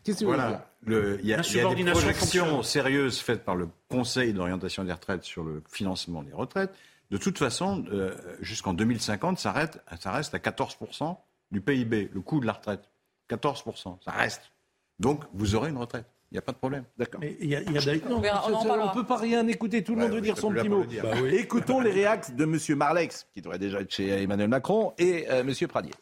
Qu'est-ce 0.04 0.20
que 0.20 0.24
vous 0.26 0.32
voulez 0.32 0.46
dire. 0.46 0.60
Le- 0.84 1.18
Il 1.22 1.26
y, 1.28 1.32
a- 1.34 1.40
il 1.40 1.56
y 1.56 1.60
a 1.60 1.74
des 1.74 1.84
projections 1.90 2.44
fonctionne. 2.44 2.62
sérieuses 2.64 3.18
faites 3.18 3.44
par 3.44 3.56
le 3.56 3.68
Conseil 3.88 4.32
d'orientation 4.34 4.84
des 4.84 4.92
retraites 4.92 5.24
sur 5.24 5.42
le 5.42 5.62
financement 5.70 6.22
des 6.22 6.32
retraites. 6.32 6.74
De 7.10 7.16
toute 7.18 7.38
façon, 7.38 7.84
euh, 7.92 8.14
jusqu'en 8.40 8.74
2050, 8.74 9.38
ça 9.38 9.52
reste, 9.52 9.80
ça 10.00 10.12
reste 10.12 10.34
à 10.34 10.38
14% 10.38 11.16
du 11.52 11.60
PIB, 11.60 12.10
le 12.12 12.20
coût 12.20 12.40
de 12.40 12.46
la 12.46 12.52
retraite. 12.54 12.90
14%, 13.30 13.98
ça 14.04 14.10
reste. 14.10 14.50
Donc, 14.98 15.22
vous 15.32 15.54
aurez 15.54 15.70
une 15.70 15.76
retraite. 15.78 16.06
Il 16.30 16.34
n'y 16.34 16.38
a 16.38 16.42
pas 16.42 16.52
de 16.52 16.56
problème. 16.56 16.84
D'accord. 16.96 17.20
Mais 17.20 17.36
il 17.40 17.48
y 17.48 17.54
a, 17.56 17.60
y 17.60 17.76
a 17.76 17.80
d'ailleurs- 17.80 18.02
On 18.10 18.86
ne 18.88 18.94
peut 18.94 19.04
pas 19.04 19.18
rien 19.18 19.46
écouter, 19.48 19.84
tout 19.84 19.92
le 19.94 19.98
Ouais, 19.98 20.04
monde 20.08 20.14
veut 20.14 20.20
dire 20.22 20.38
son 20.38 20.50
petit 20.50 20.68
mot. 20.68 20.82
le. 20.90 21.02
Bah 21.02 21.10
oui. 21.22 21.34
Écoutons 21.36 21.80
les 21.80 21.90
réacts 21.90 22.34
de 22.34 22.44
M. 22.44 22.58
Marlex, 22.76 23.26
qui 23.34 23.42
devrait 23.42 23.58
déjà 23.58 23.80
être 23.80 23.90
chez 23.92 24.08
Emmanuel 24.22 24.48
Macron, 24.48 24.94
et 24.98 25.30
euh, 25.30 25.40
M. 25.42 25.52
Pradier. 25.68 25.92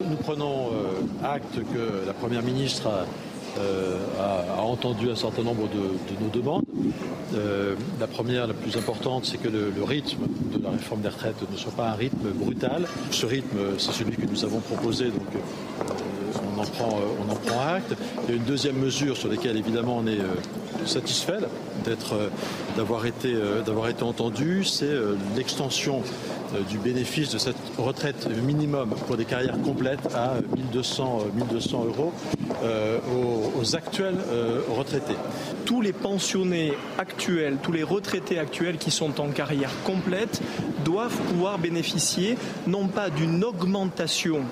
Nous 0.00 0.16
prenons 0.16 0.72
euh, 0.74 1.00
acte 1.24 1.54
que 1.72 2.04
la 2.06 2.12
Première 2.12 2.42
ministre 2.42 2.88
a, 2.88 3.06
euh, 3.58 3.96
a- 4.20 4.60
a 4.60 4.62
entendu 4.62 5.10
un 5.10 5.16
certain 5.16 5.42
nombre 5.42 5.68
de, 5.68 5.78
de 5.78 6.20
nos 6.24 6.30
demandes. 6.30 6.64
Euh, 7.34 7.74
la 8.00 8.06
première, 8.06 8.46
la 8.46 8.54
plus 8.54 8.76
importante, 8.76 9.24
c'est 9.24 9.38
que 9.38 9.48
le, 9.48 9.70
le 9.70 9.82
rythme 9.84 10.22
de 10.54 10.62
la 10.62 10.70
réforme 10.70 11.00
des 11.00 11.08
retraites 11.08 11.36
ne 11.50 11.56
soit 11.56 11.72
pas 11.72 11.88
un 11.90 11.94
rythme 11.94 12.28
brutal. 12.34 12.86
Ce 13.10 13.26
rythme, 13.26 13.58
c'est 13.78 13.92
celui 13.92 14.16
que 14.16 14.26
nous 14.26 14.44
avons 14.44 14.60
proposé, 14.60 15.06
donc 15.06 15.28
euh, 15.34 15.38
on, 16.56 16.60
en 16.60 16.64
prend, 16.64 16.98
euh, 16.98 17.26
on 17.26 17.32
en 17.32 17.36
prend 17.36 17.74
acte. 17.74 17.94
Il 18.24 18.30
y 18.30 18.32
a 18.32 18.36
une 18.36 18.44
deuxième 18.44 18.76
mesure 18.76 19.16
sur 19.16 19.28
laquelle, 19.28 19.56
évidemment, 19.56 19.98
on 19.98 20.06
est 20.06 20.20
euh, 20.20 20.86
satisfait 20.86 21.38
d'être, 21.84 22.14
euh, 22.14 22.28
d'avoir 22.76 23.06
été, 23.06 23.34
d'avoir 23.64 23.88
été 23.88 24.02
entendu, 24.02 24.64
c'est 24.64 24.92
l'extension 25.36 26.02
du 26.68 26.78
bénéfice 26.78 27.30
de 27.30 27.38
cette 27.38 27.56
retraite 27.78 28.28
minimum 28.44 28.90
pour 29.06 29.16
des 29.16 29.24
carrières 29.24 29.60
complètes 29.62 30.14
à 30.14 30.34
1200, 30.56 31.20
euh, 31.20 31.38
1200 31.38 31.84
euros 31.86 32.12
aux, 32.62 33.60
aux 33.60 33.76
actuels 33.76 34.16
retraités. 34.76 35.16
tous 35.64 35.80
les 35.80 35.92
pensionnés 35.92 36.74
actuels, 36.98 37.56
tous 37.62 37.72
les 37.72 37.82
retraités 37.82 38.38
actuels 38.38 38.78
qui 38.78 38.90
sont 38.90 39.20
en 39.20 39.28
carrière 39.28 39.70
complète 39.84 40.40
doivent 40.84 41.16
pouvoir 41.28 41.58
bénéficier 41.58 42.36
non 42.66 42.88
pas 42.88 43.10
d'une 43.10 43.42
augmentation 43.42 44.42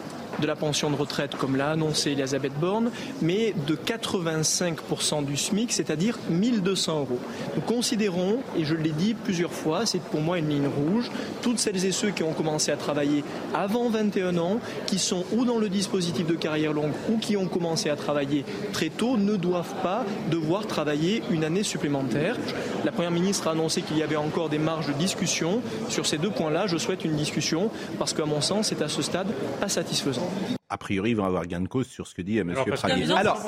de 0.40 0.46
la 0.46 0.56
pension 0.56 0.90
de 0.90 0.96
retraite 0.96 1.34
comme 1.36 1.56
l'a 1.56 1.70
annoncé 1.70 2.12
Elisabeth 2.12 2.52
Borne, 2.60 2.90
mais 3.22 3.54
de 3.66 3.74
85% 3.74 5.24
du 5.24 5.36
SMIC, 5.36 5.72
c'est-à-dire 5.72 6.18
1200 6.28 7.00
euros. 7.00 7.18
Nous 7.56 7.62
considérons, 7.62 8.38
et 8.56 8.64
je 8.64 8.74
l'ai 8.74 8.90
dit 8.90 9.14
plusieurs 9.14 9.52
fois, 9.52 9.86
c'est 9.86 10.00
pour 10.00 10.20
moi 10.20 10.38
une 10.38 10.48
ligne 10.48 10.68
rouge, 10.68 11.10
toutes 11.42 11.58
celles 11.58 11.84
et 11.84 11.92
ceux 11.92 12.10
qui 12.10 12.22
ont 12.22 12.32
commencé 12.32 12.70
à 12.72 12.76
travailler 12.76 13.24
avant 13.54 13.88
21 13.88 14.36
ans, 14.38 14.60
qui 14.86 14.98
sont 14.98 15.24
ou 15.32 15.44
dans 15.44 15.58
le 15.58 15.68
dispositif 15.68 16.26
de 16.26 16.34
carrière 16.34 16.72
longue 16.72 16.92
ou 17.10 17.18
qui 17.18 17.36
ont 17.36 17.46
commencé 17.46 17.90
à 17.90 17.96
travailler 17.96 18.44
très 18.72 18.88
tôt, 18.88 19.16
ne 19.16 19.36
doivent 19.36 19.74
pas 19.82 20.04
devoir 20.30 20.66
travailler 20.66 21.22
une 21.30 21.44
année 21.44 21.62
supplémentaire. 21.62 22.36
La 22.84 22.92
Première 22.92 23.10
ministre 23.10 23.48
a 23.48 23.52
annoncé 23.52 23.82
qu'il 23.82 23.98
y 23.98 24.02
avait 24.02 24.16
encore 24.16 24.48
des 24.48 24.58
marges 24.58 24.86
de 24.86 24.92
discussion. 24.92 25.60
Sur 25.88 26.06
ces 26.06 26.18
deux 26.18 26.30
points-là, 26.30 26.66
je 26.66 26.76
souhaite 26.76 27.04
une 27.04 27.16
discussion 27.16 27.70
parce 27.98 28.12
qu'à 28.12 28.24
mon 28.24 28.40
sens, 28.40 28.68
c'est 28.68 28.82
à 28.82 28.88
ce 28.88 29.02
stade 29.02 29.28
pas 29.60 29.68
satisfaisant. 29.68 30.29
A 30.68 30.78
priori, 30.78 31.10
ils 31.10 31.16
vont 31.16 31.24
avoir 31.24 31.46
gain 31.46 31.60
de 31.60 31.68
cause 31.68 31.86
sur 31.88 32.06
ce 32.06 32.14
que 32.14 32.22
dit 32.22 32.38
M. 32.38 32.50
Alors, 32.50 32.66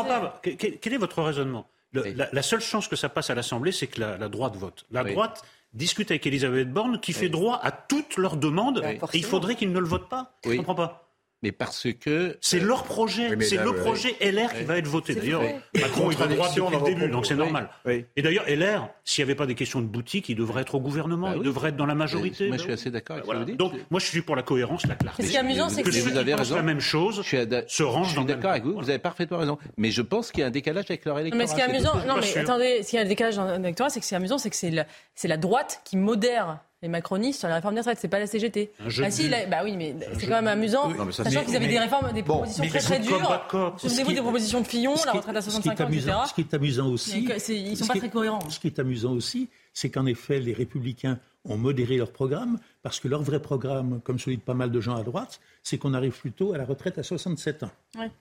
Alors, 0.09 0.41
que- 0.41 0.51
Quel 0.51 0.93
est 0.93 0.99
votre 0.99 1.22
raisonnement 1.22 1.68
Le- 1.93 2.03
la, 2.14 2.28
la 2.33 2.43
seule 2.43 2.61
chance 2.61 2.89
que 2.89 2.97
ça 2.97 3.09
passe 3.09 3.30
à 3.30 3.35
l'Assemblée, 3.35 3.70
c'est 3.72 3.87
que 3.87 4.01
la, 4.01 4.16
la 4.18 4.28
droite 4.28 4.57
vote. 4.57 4.85
La 4.91 5.03
Oui. 5.05 5.12
droite 5.12 5.43
discute 5.72 6.11
avec 6.11 6.26
Elisabeth 6.26 6.70
Borne, 6.72 7.01
qui 7.01 7.12
fait 7.12 7.28
droit 7.28 7.61
à 7.62 7.70
toutes 7.70 8.16
leurs 8.16 8.37
demandes, 8.37 8.83
Oui. 8.85 8.99
et 9.12 9.18
il 9.18 9.24
faudrait 9.24 9.55
qu'ils 9.55 9.72
ne 9.72 9.78
le 9.78 9.87
votent 9.87 10.09
pas. 10.09 10.35
Je 10.45 10.51
ne 10.51 10.57
comprends 10.57 10.74
pas. 10.74 11.01
Mais 11.43 11.53
parce 11.53 11.88
que. 12.01 12.36
C'est 12.40 12.61
leur 12.61 12.84
projet, 12.84 13.34
Oui, 13.34 13.45
c'est 13.45 13.57
le 13.62 13.72
projet 13.74 14.14
LR 14.20 14.53
qui 14.55 14.64
va 14.64 14.78
être 14.78 14.86
voté. 14.86 15.14
D'ailleurs. 15.14 15.43
Macron 15.80 16.11
est 16.11 16.14
de 16.28 16.34
droite 16.34 16.55
depuis 16.55 16.76
le 16.76 16.84
début, 16.84 16.97
propos. 17.01 17.12
donc 17.12 17.26
c'est 17.26 17.34
normal. 17.34 17.68
Oui. 17.84 18.05
Et 18.16 18.22
d'ailleurs, 18.22 18.45
LR, 18.49 18.88
s'il 19.05 19.24
n'y 19.24 19.30
avait 19.30 19.34
pas 19.36 19.47
des 19.47 19.55
questions 19.55 19.80
de 19.80 19.86
boutique, 19.86 20.28
il 20.28 20.36
devrait 20.36 20.62
être 20.62 20.74
au 20.74 20.80
gouvernement, 20.80 21.30
Bah 21.30 21.34
il 21.36 21.43
devrait 21.43 21.70
être 21.70 21.76
dans 21.76 21.86
la 21.86 21.95
majorité. 21.95 22.49
Moi, 22.49 22.57
Bah 22.57 22.59
je 22.59 22.62
suis 22.64 22.72
assez 22.72 22.90
d'accord 22.90 23.14
avec 23.16 23.24
Voilà. 23.26 23.40
ce 23.40 23.45
que 23.47 23.51
vous 23.53 23.57
dites. 23.57 23.72
Donc, 23.74 23.90
moi, 23.90 24.01
je 24.01 24.07
suis 24.07 24.22
pour 24.22 24.36
la 24.36 24.43
cohérence, 24.43 24.86
la 24.86 24.95
clarté. 24.95 25.22
Mais 25.22 25.26
ce 25.26 25.30
qui 25.32 25.36
est 25.36 25.40
amusant, 25.40 25.68
c'est 25.68 25.82
que 25.82 25.88
que 25.88 25.95
ceux 25.95 26.11
vous 26.11 26.16
avez 26.16 26.34
raison. 26.34 26.57
la 26.57 26.62
même 26.62 26.80
chose 26.80 27.16
Je 27.16 27.22
suis, 27.22 27.36
se 27.68 27.82
rangent 27.82 28.07
je 28.07 28.11
suis 28.12 28.20
dans 28.20 28.24
d'accord 28.24 28.51
avec 28.53 28.64
vous, 28.64 28.74
vous 28.74 28.90
avez 28.90 28.99
parfaitement 28.99 29.38
raison. 29.38 29.59
Mais 29.76 29.90
je 29.90 30.03
pense 30.03 30.30
qu'il 30.30 30.40
y 30.40 30.45
a 30.45 30.47
un 30.47 30.51
décalage 30.51 30.84
avec 30.88 31.05
leur 31.05 31.14
Non, 31.16 31.20
électorat. 31.22 31.43
mais 31.43 31.47
ce 31.49 31.55
qui 31.55 31.61
est 31.61 31.64
amusant, 31.64 31.95
non 32.07 32.14
mais 32.20 32.38
attendez, 32.38 32.82
s'il 32.82 32.97
y 32.99 33.03
a 33.03 33.05
un 33.05 33.09
décalage 33.09 33.36
dans 33.36 33.57
l'électorat, 33.59 33.90
c'est 33.90 34.01
que 34.01 34.07
c'est 34.07 34.16
amusant, 34.16 34.38
c'est 34.38 34.51
que 34.51 34.57
c'est 34.57 35.28
la 35.28 35.36
droite 35.36 35.80
qui 35.84 35.97
modère 35.97 36.59
les 36.83 36.89
macronistes 36.89 37.39
sur 37.41 37.49
la 37.49 37.55
réforme 37.57 37.74
des 37.74 37.80
retraites, 37.80 37.99
c'est 38.01 38.09
pas 38.09 38.18
la 38.18 38.26
CGT. 38.26 38.72
Un 38.85 38.89
jeu 38.89 39.05
ah 39.07 39.11
si, 39.11 39.28
bah 39.28 39.61
oui, 39.62 39.76
mais 39.76 39.95
c'est 40.18 40.26
quand 40.26 40.35
même 40.35 40.49
amusant, 40.49 40.89
Non, 40.89 41.05
mais 41.07 41.12
ça, 41.12 41.22
sachant 41.24 41.45
qu'ils 41.45 41.55
avaient 41.57 41.66
mais- 41.66 41.72
des 41.72 41.78
réformes, 41.78 42.12
des 42.12 42.22
Bon, 42.22 42.39
propositions 42.39 42.66
très 42.66 42.78
très 42.80 42.99
dures. 42.99 43.74
Souvenez-vous 43.78 44.12
des 44.12 44.20
propositions 44.20 44.61
de 44.61 44.66
Fillon, 44.66 44.95
la 45.07 45.12
retraite 45.12 45.37
à 45.37 45.41
ce 45.41 45.47
qui 45.51 45.57
est 45.57 45.62
65 45.62 45.80
ans, 45.80 45.89
etc. 45.93 46.12
Ce 46.28 46.35
qui 46.35 46.41
est 46.41 46.55
amusant 46.55 46.89
aussi. 46.89 47.28
Ils 47.49 47.76
sont 47.76 47.87
pas 47.87 47.95
très 47.95 48.11
cohérents. 48.11 48.51
Ce 48.51 48.59
qui 48.59 48.66
est 48.66 48.78
amusant 48.80 49.12
aussi, 49.12 49.49
c'est 49.72 49.91
qu'en 49.91 50.07
effet, 50.07 50.41
les 50.41 50.53
Républicains 50.53 51.18
ont 51.45 51.57
modéré 51.57 51.97
leur 51.97 52.12
programme 52.12 52.59
parce 52.83 53.01
que 53.01 53.09
leur 53.09 53.22
vrai 53.22 53.41
programme, 53.41 54.01
comme 54.05 54.18
celui 54.18 54.37
de 54.37 54.43
pas 54.43 54.55
mal 54.55 54.70
de 54.70 54.80
gens 54.80 54.95
à 54.97 55.03
droite, 55.03 55.41
c'est 55.62 55.78
qu'on 55.78 55.95
arrive 55.95 56.12
plutôt 56.18 56.53
à 56.53 56.59
la 56.59 56.64
retraite 56.64 56.99
à 56.99 57.03
67 57.03 57.62
ans. 57.64 57.70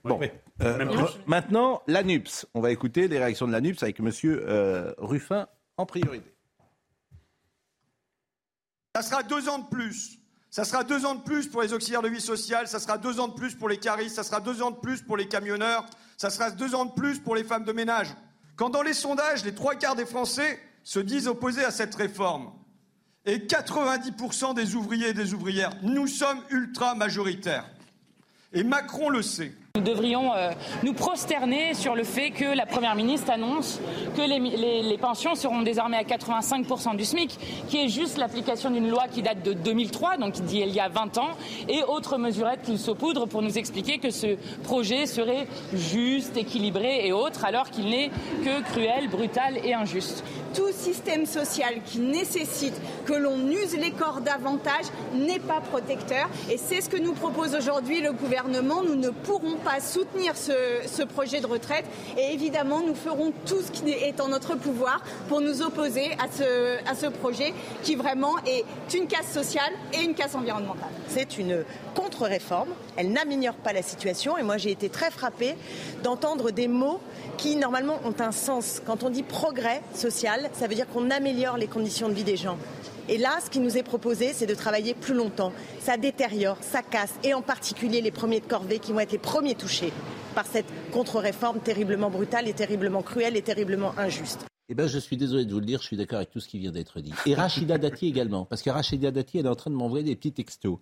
Bon, 0.03 0.18
Ouais. 0.18 0.34
euh, 0.62 0.86
maintenant, 1.28 1.82
l'ANUPS. 1.88 2.47
On 2.55 2.62
va 2.62 2.72
écouter 2.72 3.07
les 3.07 3.20
réactions 3.20 3.47
de 3.47 3.51
l'ANUPS 3.51 3.84
avec 3.84 3.99
M. 3.99 4.09
euh, 4.26 4.93
Ruffin 4.97 5.47
en 5.78 5.86
priorité. 5.86 6.26
Ça 8.95 9.01
sera 9.01 9.23
deux 9.23 9.47
ans 9.47 9.59
de 9.59 9.67
plus. 9.67 10.17
Ça 10.49 10.65
sera 10.65 10.83
deux 10.83 11.05
ans 11.05 11.15
de 11.15 11.21
plus 11.21 11.47
pour 11.47 11.61
les 11.61 11.71
auxiliaires 11.71 12.01
de 12.01 12.09
vie 12.09 12.19
sociale, 12.19 12.67
ça 12.67 12.79
sera 12.79 12.97
deux 12.97 13.21
ans 13.21 13.29
de 13.29 13.33
plus 13.33 13.55
pour 13.55 13.69
les 13.69 13.77
caristes, 13.77 14.17
ça 14.17 14.23
sera 14.23 14.41
deux 14.41 14.61
ans 14.61 14.71
de 14.71 14.75
plus 14.75 15.01
pour 15.01 15.15
les 15.15 15.29
camionneurs, 15.29 15.85
ça 16.17 16.29
sera 16.29 16.51
deux 16.51 16.75
ans 16.75 16.83
de 16.83 16.91
plus 16.91 17.19
pour 17.19 17.35
les 17.35 17.45
femmes 17.45 17.63
de 17.63 17.71
ménage. 17.71 18.13
Quand 18.57 18.69
dans 18.69 18.81
les 18.81 18.93
sondages, 18.93 19.45
les 19.45 19.55
trois 19.55 19.75
quarts 19.75 19.95
des 19.95 20.05
Français 20.05 20.59
se 20.83 20.99
disent 20.99 21.29
opposés 21.29 21.63
à 21.63 21.71
cette 21.71 21.95
réforme, 21.95 22.51
et 23.25 23.37
90% 23.37 24.53
des 24.53 24.75
ouvriers 24.75 25.09
et 25.09 25.13
des 25.13 25.33
ouvrières, 25.33 25.71
nous 25.83 26.07
sommes 26.07 26.41
ultra 26.49 26.95
majoritaires. 26.95 27.69
Et 28.51 28.65
Macron 28.65 29.07
le 29.07 29.21
sait. 29.21 29.53
Nous 29.78 29.84
devrions 29.84 30.34
euh, 30.36 30.51
nous 30.84 30.91
prosterner 30.91 31.74
sur 31.76 31.95
le 31.95 32.03
fait 32.03 32.32
que 32.32 32.43
la 32.43 32.65
Première 32.65 32.93
ministre 32.93 33.32
annonce 33.32 33.80
que 34.17 34.22
les, 34.22 34.97
pensions 34.97 35.34
seront 35.34 35.61
désormais 35.61 35.95
à 35.95 36.03
85% 36.03 36.97
du 36.97 37.05
SMIC, 37.05 37.39
qui 37.69 37.78
est 37.78 37.88
juste 37.88 38.17
l'application 38.17 38.69
d'une 38.69 38.89
loi 38.89 39.05
qui 39.09 39.22
date 39.22 39.43
de 39.43 39.53
2003, 39.53 40.17
donc 40.17 40.34
qui 40.34 40.41
dit 40.41 40.59
il 40.59 40.74
y 40.74 40.82
a 40.82 40.89
20 40.89 41.17
ans, 41.19 41.30
et 41.69 41.84
autres 41.84 42.17
mesurettes 42.17 42.63
qu'il 42.63 42.78
saupoudre 42.78 43.30
pour 43.30 43.41
nous 43.41 43.57
expliquer 43.57 43.97
que 43.97 44.09
ce 44.09 44.36
projet 44.63 45.05
serait 45.05 45.47
juste, 45.72 46.36
équilibré 46.36 47.07
et 47.07 47.13
autre, 47.13 47.45
alors 47.45 47.69
qu'il 47.69 47.91
n'est 47.91 48.09
que 48.43 48.61
cruel, 48.74 49.07
brutal 49.07 49.57
et 49.63 49.74
injuste. 49.74 50.26
Tout 50.53 50.72
système 50.74 51.26
social 51.26 51.76
qui 51.86 51.99
nécessite 51.99 52.74
que 53.05 53.13
l'on 53.13 53.47
use 53.47 53.78
les 53.78 53.91
corps 53.91 54.19
davantage 54.19 54.86
n'est 55.13 55.39
pas 55.39 55.61
protecteur. 55.61 56.30
Et 56.49 56.57
c'est 56.57 56.82
ce 56.82 56.89
que 56.89 56.97
nous 56.97 57.13
propose 57.13 57.55
aujourd'hui 57.55 58.01
le 58.01 58.11
gouvernement. 58.11 58.84
Nous 58.84 58.95
ne 58.95 59.09
pourrons 59.11 59.55
pas 59.64 59.80
soutenir 59.80 60.34
ce, 60.36 61.03
projet 61.03 61.41
de 61.41 61.47
retraite. 61.47 61.86
Et 62.18 62.34
évidemment, 62.34 62.82
nous 62.82 62.95
ferons 62.95 63.32
tout 63.45 63.62
ce 63.62 63.72
qui 63.72 63.89
est 63.91 64.20
en 64.20 64.30
notre 64.30 64.55
pouvoir 64.55 65.03
pour 65.28 65.41
nous 65.41 65.62
opposer 65.62 66.12
à 66.14 66.28
ce, 66.32 66.78
à 66.89 66.95
ce 66.95 67.07
projet 67.07 67.53
qui 67.84 67.95
vraiment 67.95 68.36
est 68.45 68.66
une 68.93 69.07
casse 69.07 69.32
sociale 69.32 69.72
et 69.93 70.03
une 70.03 70.14
casse 70.14 70.36
environnementale. 70.36 70.89
C'est 71.07 71.38
une 71.38 71.64
contre-réforme. 71.95 72.70
Elle 72.97 73.12
n'améliore 73.12 73.55
pas 73.55 73.74
la 73.74 73.82
situation. 73.82 74.38
Et 74.38 74.43
moi, 74.43 74.57
j'ai 74.57 74.72
été 74.72 74.89
très 74.89 75.12
frappée 75.12 75.55
d'entendre 76.03 76.51
des 76.51 76.68
mots 76.68 76.99
qui, 77.38 77.55
normalement, 77.55 77.99
ont 78.05 78.16
un 78.20 78.32
sens. 78.32 78.82
Quand 78.86 79.03
on 79.03 79.09
dit 79.09 79.24
progrès 79.24 79.82
social, 79.95 80.49
ça 80.53 80.68
veut 80.68 80.76
dire 80.76 80.88
qu'on 80.88 81.09
améliore 81.09 81.57
les 81.57 81.68
conditions 81.68 82.09
de 82.09 82.14
vie 82.14 82.24
des 82.24 82.38
gens. 82.38 82.57
Et 83.10 83.18
là, 83.18 83.39
ce 83.43 83.49
qui 83.49 83.60
nous 83.60 83.78
est 83.78 83.84
proposé, 83.84 84.34
c'est 84.34 84.45
de 84.45 84.56
travailler 84.56 84.93
plus 84.93 85.14
longtemps. 85.14 85.54
Ça 85.80 85.97
détériore, 85.97 86.58
ça 86.62 86.82
casse, 86.82 87.14
et 87.24 87.34
en 87.34 87.41
particulier 87.41 88.02
les 88.02 88.12
premiers 88.12 88.39
de 88.39 88.45
corvée 88.45 88.80
qui 88.80 88.91
vont 88.91 88.99
être 88.99 89.12
les 89.12 89.18
premiers 89.18 89.56
touchés 89.56 89.91
par 90.36 90.45
cette 90.45 90.68
contre-réforme 90.91 91.60
terriblement 91.60 92.10
brutale 92.10 92.47
et 92.47 92.54
terriblement 92.54 93.02
cruelle 93.02 93.36
et 93.36 93.41
terriblement 93.41 93.97
injuste. 93.97 94.45
Eh 94.70 94.74
ben, 94.74 94.88
je 94.88 94.99
suis 94.99 95.18
désolé 95.18 95.45
de 95.45 95.52
vous 95.52 95.60
le 95.60 95.66
dire, 95.66 95.82
je 95.82 95.88
suis 95.88 95.97
d'accord 95.97 96.18
avec 96.18 96.30
tout 96.30 96.39
ce 96.39 96.47
qui 96.47 96.58
vient 96.58 96.72
d'être 96.72 97.02
dit. 97.02 97.12
Et 97.26 97.36
Rachida 97.36 97.78
Dati 97.78 98.08
également, 98.08 98.45
parce 98.45 98.62
que 98.62 98.70
Rachida 98.70 99.12
Dati, 99.12 99.39
est 99.39 99.47
en 99.47 99.56
train 99.56 99.70
de 99.70 99.76
m'envoyer 99.76 100.06
des 100.06 100.16
petits 100.16 100.32
textos. 100.32 100.78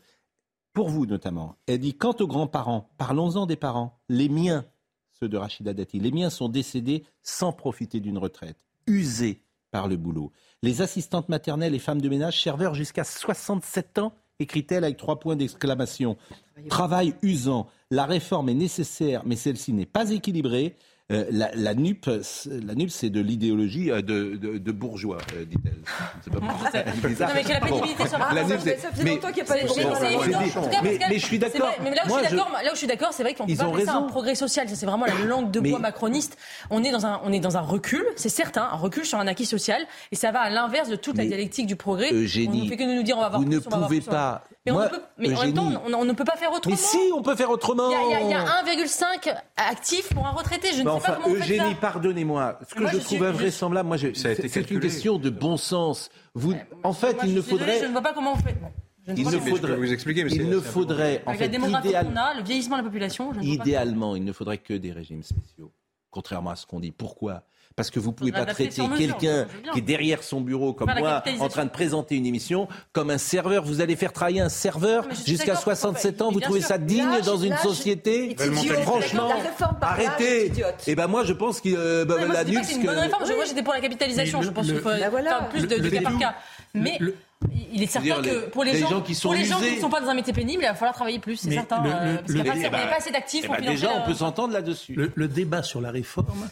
Pour 0.74 0.90
vous 0.90 1.08
notamment. 1.08 1.56
Elle 1.66 1.80
dit 1.80 1.96
Quant 1.96 2.16
aux 2.20 2.28
grands-parents, 2.28 2.92
parlons-en 3.00 3.48
des 3.48 3.56
parents. 3.56 4.00
Les 4.08 4.30
miens, 4.30 4.66
ceux 5.20 5.28
de 5.28 5.38
Rachida 5.38 5.74
Dati, 5.74 6.00
les 6.00 6.12
miens 6.12 6.30
sont 6.30 6.50
décédés 6.50 7.04
sans 7.24 7.52
profiter 7.52 8.00
d'une 8.00 8.20
retraite, 8.20 8.64
usés 8.86 9.42
par 9.72 9.88
le 9.88 9.98
boulot. 9.98 10.32
Les 10.62 10.82
assistantes 10.82 11.30
maternelles 11.30 11.74
et 11.74 11.80
femmes 11.80 12.02
de 12.02 12.10
ménage 12.10 12.42
serveurs 12.42 12.74
jusqu'à 12.74 13.06
67 13.06 14.00
ans, 14.00 14.14
écrit-elle 14.40 14.84
avec 14.84 14.98
trois 14.98 15.18
points 15.18 15.38
d'exclamation. 15.38 16.18
Travail 16.68 17.16
usant. 17.22 17.68
La 17.92 18.06
réforme 18.06 18.50
est 18.50 18.56
nécessaire, 18.56 19.24
mais 19.26 19.38
celle-ci 19.38 19.72
n'est 19.72 19.86
pas 19.86 20.12
équilibrée. 20.12 20.76
Euh, 21.12 21.26
la, 21.32 21.50
la 21.56 21.74
NUP, 21.74 22.08
c'est- 22.22 22.64
la 22.64 22.76
NUP, 22.76 22.92
c'est 22.92 23.10
de 23.10 23.20
l'idéologie 23.20 23.90
euh, 23.90 24.04
de, 24.04 24.36
de- 24.36 24.60
de 24.60 24.72
bourgeois, 24.72 25.18
euh, 25.36 25.44
dit-elle. 25.44 25.74
Sais 26.24 26.30
pas 26.30 26.38
ça. 27.18 27.28
Non, 27.28 27.34
mais 27.34 27.44
que 27.44 27.50
la 27.50 27.60
pénibilité 27.62 28.08
soit- 28.08 28.20
la 28.32 28.44
NUP, 28.44 28.52
ça 28.52 28.58
fait- 28.60 28.78
c'est- 28.94 29.04
longtemps 29.04 29.28
qu'il 29.30 29.38
y 29.38 29.42
a 29.42 29.46
pas 29.46 29.56
Bon, 29.56 29.66
bourgeois. 29.66 29.84
bon, 29.90 29.96
C'est 30.00 30.14
bon, 30.14 30.62
bon, 30.62 30.70
cas, 30.70 30.82
mais, 30.84 31.00
je 31.18 31.26
suis 31.26 31.40
c'est 31.40 31.52
d'accord. 31.52 31.74
Mais 31.84 31.96
là 31.96 32.04
où, 32.06 32.10
Moi, 32.10 32.20
je 32.20 32.26
suis 32.28 32.32
je- 32.32 32.38
d'accord, 32.38 32.54
là 32.64 32.70
où 32.70 32.74
je 32.74 32.78
suis 32.78 32.88
d'accord, 32.88 33.10
c'est 33.12 33.24
vrai 33.24 33.34
qu'on 33.34 33.48
peut 33.48 33.56
pas 33.56 33.64
appeler 33.66 33.86
ça 33.86 33.96
un 33.96 34.02
progrès 34.04 34.36
social. 34.36 34.70
Ça, 34.70 34.76
c'est 34.76 34.86
vraiment 34.86 35.06
la 35.08 35.16
langue 35.26 35.50
de 35.50 35.60
Mais- 35.60 35.72
bois 35.72 35.80
macroniste. 35.80 36.38
On 36.70 36.84
est 36.84 36.92
dans 36.92 37.08
un, 37.08 37.20
on 37.24 37.32
est 37.34 37.40
dans 37.40 37.58
un 37.58 37.62
recul, 37.62 38.06
c'est 38.16 38.30
certain, 38.30 38.70
un 38.72 38.76
recul 38.78 39.04
sur 39.04 39.18
un 39.18 39.26
acquis 39.26 39.48
social, 39.48 39.82
et 40.12 40.16
ça 40.16 40.32
va 40.32 40.42
à 40.42 40.50
l'inverse 40.52 40.90
de 40.90 40.96
toute 40.96 41.18
la 41.18 41.26
dialectique 41.26 41.66
du 41.66 41.76
progrès. 41.76 42.10
On 42.12 42.16
ne 42.18 42.20
Eugénie, 42.22 42.70
fait 42.70 42.78
que 42.78 42.84
nous 42.84 43.02
dire 43.02 43.18
on 43.18 43.22
va 43.22 43.26
avoir 43.28 43.42
vous 43.42 43.48
plus, 43.48 43.56
ne 43.56 43.60
pouvez 43.62 44.02
pas 44.02 44.44
Mais, 44.66 44.72
on 44.74 44.76
Moi, 44.76 44.86
ne 44.86 44.90
peut, 44.90 45.02
mais 45.18 45.34
en 45.36 45.42
même 45.42 45.54
temps, 45.54 45.64
Eugénie- 45.70 45.78
on, 45.88 45.94
on 45.94 46.06
ne 46.06 46.12
peut 46.14 46.26
pas 46.26 46.36
faire 46.36 46.52
autrement. 46.52 46.76
Mais 46.76 46.82
si, 46.82 46.98
on 47.16 47.22
peut 47.22 47.36
faire 47.36 47.50
autrement. 47.50 47.90
Il 47.90 48.30
y 48.30 48.34
a, 48.34 48.42
a- 48.42 48.60
a 48.60 48.64
1,5 48.64 49.34
actifs 49.56 50.14
pour 50.14 50.28
un 50.28 50.32
retraité. 50.32 50.70
Je 50.74 50.80
ne 50.80 50.84
Mais 50.84 50.84
sais 50.84 50.90
enfin, 50.90 51.14
pas 51.14 51.20
comment 51.24 51.36
on 51.36 51.40
fait 51.42 51.54
Eugénie, 51.56 51.76
pardonnez-moi. 51.76 52.60
Ce 52.68 52.76
que 52.76 52.82
Moi, 52.82 52.90
je, 52.92 52.98
je 52.98 53.04
trouve 53.04 53.18
suis- 53.20 53.26
invraisemblable, 53.26 53.88
moi, 53.88 53.98
c'est 53.98 54.70
une 54.72 54.80
question 54.82 55.18
de 55.18 55.30
bon 55.30 55.56
sens. 55.56 56.10
Vous, 56.36 56.54
en 56.84 56.92
fait, 56.94 57.14
Moi, 57.14 57.24
il 57.28 57.36
ne 57.36 57.42
suis 57.42 57.52
désolée, 57.54 57.64
faudrait, 57.72 57.80
Je 57.80 57.86
ne 57.86 57.92
vois 57.94 58.02
pas 58.02 58.14
comment 58.14 58.34
on 58.34 58.36
fait. 58.36 58.54
Bon, 58.62 58.68
je 59.08 59.12
ne 59.14 59.18
il 59.18 59.26
ne 59.26 59.40
faudrait, 59.40 59.76
vous 59.78 59.94
expliquer, 59.94 60.24
mais 60.26 60.32
il 60.32 60.50
ne 60.50 60.60
faudrait, 60.60 61.24
en 61.26 61.30
Avec 61.30 61.40
la 61.40 61.46
fait, 61.46 61.50
démographie 61.52 61.88
idéal- 61.88 62.06
qu'on 62.08 62.16
a, 62.18 62.34
le 62.36 62.44
vieillissement 62.44 62.78
de 62.78 62.82
la 62.82 62.88
population, 62.88 63.34
je 63.34 63.40
ne 63.40 63.46
vois 63.46 63.58
pas 63.58 63.64
idéalement, 63.64 64.16
il 64.18 64.24
ne 64.26 64.34
faudrait 64.34 64.58
que 64.60 64.74
des 64.74 64.92
régimes 64.92 65.24
spéciaux, 65.24 65.72
contrairement 66.12 66.52
à 66.52 66.56
ce 66.58 66.66
qu'on 66.68 66.80
dit. 66.82 66.92
Pourquoi? 66.92 67.44
Parce 67.80 67.92
que 67.92 68.00
vous 68.02 68.10
ne 68.10 68.14
pouvez 68.14 68.34
pas 68.34 68.44
traiter 68.46 68.82
quelqu'un 68.98 69.48
qui 69.72 69.80
est 69.80 69.82
derrière 69.82 70.22
son 70.22 70.42
bureau, 70.42 70.74
comme 70.74 70.92
moi, 70.98 71.24
en 71.40 71.48
train 71.48 71.64
de 71.64 71.70
présenter 71.70 72.18
une 72.18 72.26
émission, 72.26 72.68
comme 72.92 73.10
un 73.10 73.18
serveur. 73.18 73.64
Vous 73.64 73.80
allez 73.80 73.96
faire 73.96 74.12
travailler 74.12 74.42
un 74.42 74.50
serveur 74.50 75.06
jusqu'à 75.26 75.46
d'accord, 75.54 75.62
67 75.64 76.22
ans. 76.22 76.30
Vous 76.30 76.42
trouvez 76.42 76.60
sûr. 76.60 76.68
ça 76.68 76.78
digne 76.78 77.22
dans 77.24 77.38
une 77.38 77.56
société. 77.56 78.36
Franchement, 78.84 79.30
La 79.30 79.36
réforme 79.36 79.80
par 79.80 79.92
l'âge 79.96 80.04
est 80.04 80.08
arrêtez. 80.10 80.48
idiote. 80.48 80.88
Et 80.88 80.96
ben 80.96 81.08
moi, 81.08 81.24
je 81.24 81.32
pense 81.32 81.62
que 81.62 81.70
euh, 81.70 82.04
bah, 82.04 82.16
Ouais, 82.16 82.26
moi, 82.26 82.34
la 82.34 82.42
je 82.42 82.48
dis 82.50 82.54
pas 82.56 82.60
NUPS 82.60 82.68
que 82.68 82.74
c'est 82.74 82.80
une 82.82 82.86
bonne 82.86 82.96
que- 82.96 83.00
réforme. 83.02 83.24
Je- 83.26 83.34
Moi, 83.34 83.46
j'étais 83.46 83.64
pour 83.64 83.74
la 83.74 83.80
capitalisation. 83.80 84.40
Mais 84.40 84.44
Je 84.44 84.50
le- 84.50 84.54
pense 84.54 84.66
qu'il 84.66 84.80
faut 84.80 84.90
Ben 84.90 85.10
voilà. 85.10 85.30
faire 85.40 85.50
plus 85.50 85.68
de, 85.68 85.90
cas 85.90 86.02
par 86.02 86.18
cas. 86.18 86.36
Mais 86.74 86.98
le- 87.00 87.16
il 87.72 87.82
est 87.82 87.88
certain 87.88 88.22
que 88.22 88.50
pour 88.50 88.66
les, 88.66 88.74
les 88.74 88.80
gens, 88.80 88.90
gens 88.90 89.02
qui 89.02 89.16
sont 89.16 89.30
pour 89.30 89.38
les 89.38 89.46
gens 89.46 89.58
qui 89.60 89.68
usés. 89.68 89.76
ne 89.78 89.82
sont 89.82 89.90
pas 89.90 90.02
dans 90.02 90.10
un 90.10 90.14
métier 90.14 90.34
pénible, 90.34 90.64
il 90.64 90.68
va 90.68 90.74
falloir 90.76 90.94
travailler 90.94 91.20
plus, 91.20 91.38
c'est 91.38 91.52
certain. 91.52 91.82
le- 91.82 91.90
euh, 91.90 92.12
le- 92.12 92.16
parce 92.18 92.26
qu'il 92.28 92.36
n'y 92.60 92.66
a, 92.66 92.70
pas 92.70 92.78
Eh 92.86 92.90
pas 92.90 92.98
assez 92.98 93.12
d'actifs 93.12 93.46
eh 93.46 93.62
ben, 93.62 93.62
déjà, 93.72 93.92
on 93.96 94.06
peut 94.06 94.14
s'entendre 94.14 94.54
là-dessus. 94.54 94.94
Le, 94.94 95.12
le 95.16 95.28
débat 95.30 95.64
sur 95.64 95.80
la 95.80 95.90
réforme, 95.92 96.50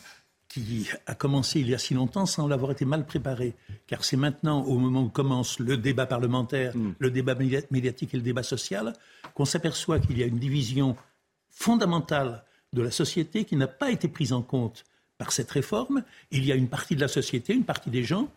qui 0.62 0.88
a 1.06 1.16
commencé 1.16 1.60
il 1.60 1.70
y 1.70 1.76
a 1.76 1.78
si 1.78 1.94
longtemps 1.94 2.26
sans 2.26 2.48
l'avoir 2.48 2.72
été 2.72 2.86
mal 2.86 3.06
préparé, 3.06 3.54
car 3.86 4.04
c'est 4.04 4.18
maintenant, 4.18 4.64
au 4.64 4.78
moment 4.78 5.04
où 5.04 5.10
commence 5.10 5.60
le 5.60 5.78
débat 5.78 6.06
parlementaire, 6.06 6.74
le 6.98 7.12
débat 7.12 7.36
média- 7.36 7.62
médiatique 7.72 8.14
et 8.14 8.18
le 8.18 8.24
débat 8.24 8.44
social, 8.44 8.94
qu'on 9.34 9.46
s'aperçoit 9.46 10.00
qu'il 10.00 10.18
y 10.18 10.24
a 10.24 10.26
une 10.26 10.40
division 10.40 10.96
fondamentale 11.50 12.44
de 12.74 12.82
la 12.82 12.92
société 12.92 13.46
qui 13.46 13.56
n'a 13.56 13.68
pas 13.68 13.92
été 13.92 14.08
prise 14.08 14.34
en 14.34 14.42
compte 14.42 14.84
par 15.18 15.32
cette 15.32 15.52
réforme. 15.52 16.04
Il 16.32 16.46
y 16.46 16.52
a 16.52 16.56
une 16.56 16.68
partie 16.70 16.96
de 16.96 17.02
la 17.02 17.08
société, 17.08 17.54
une 17.54 17.64
partie 17.64 17.90
des 17.90 18.04
gens 18.04 18.30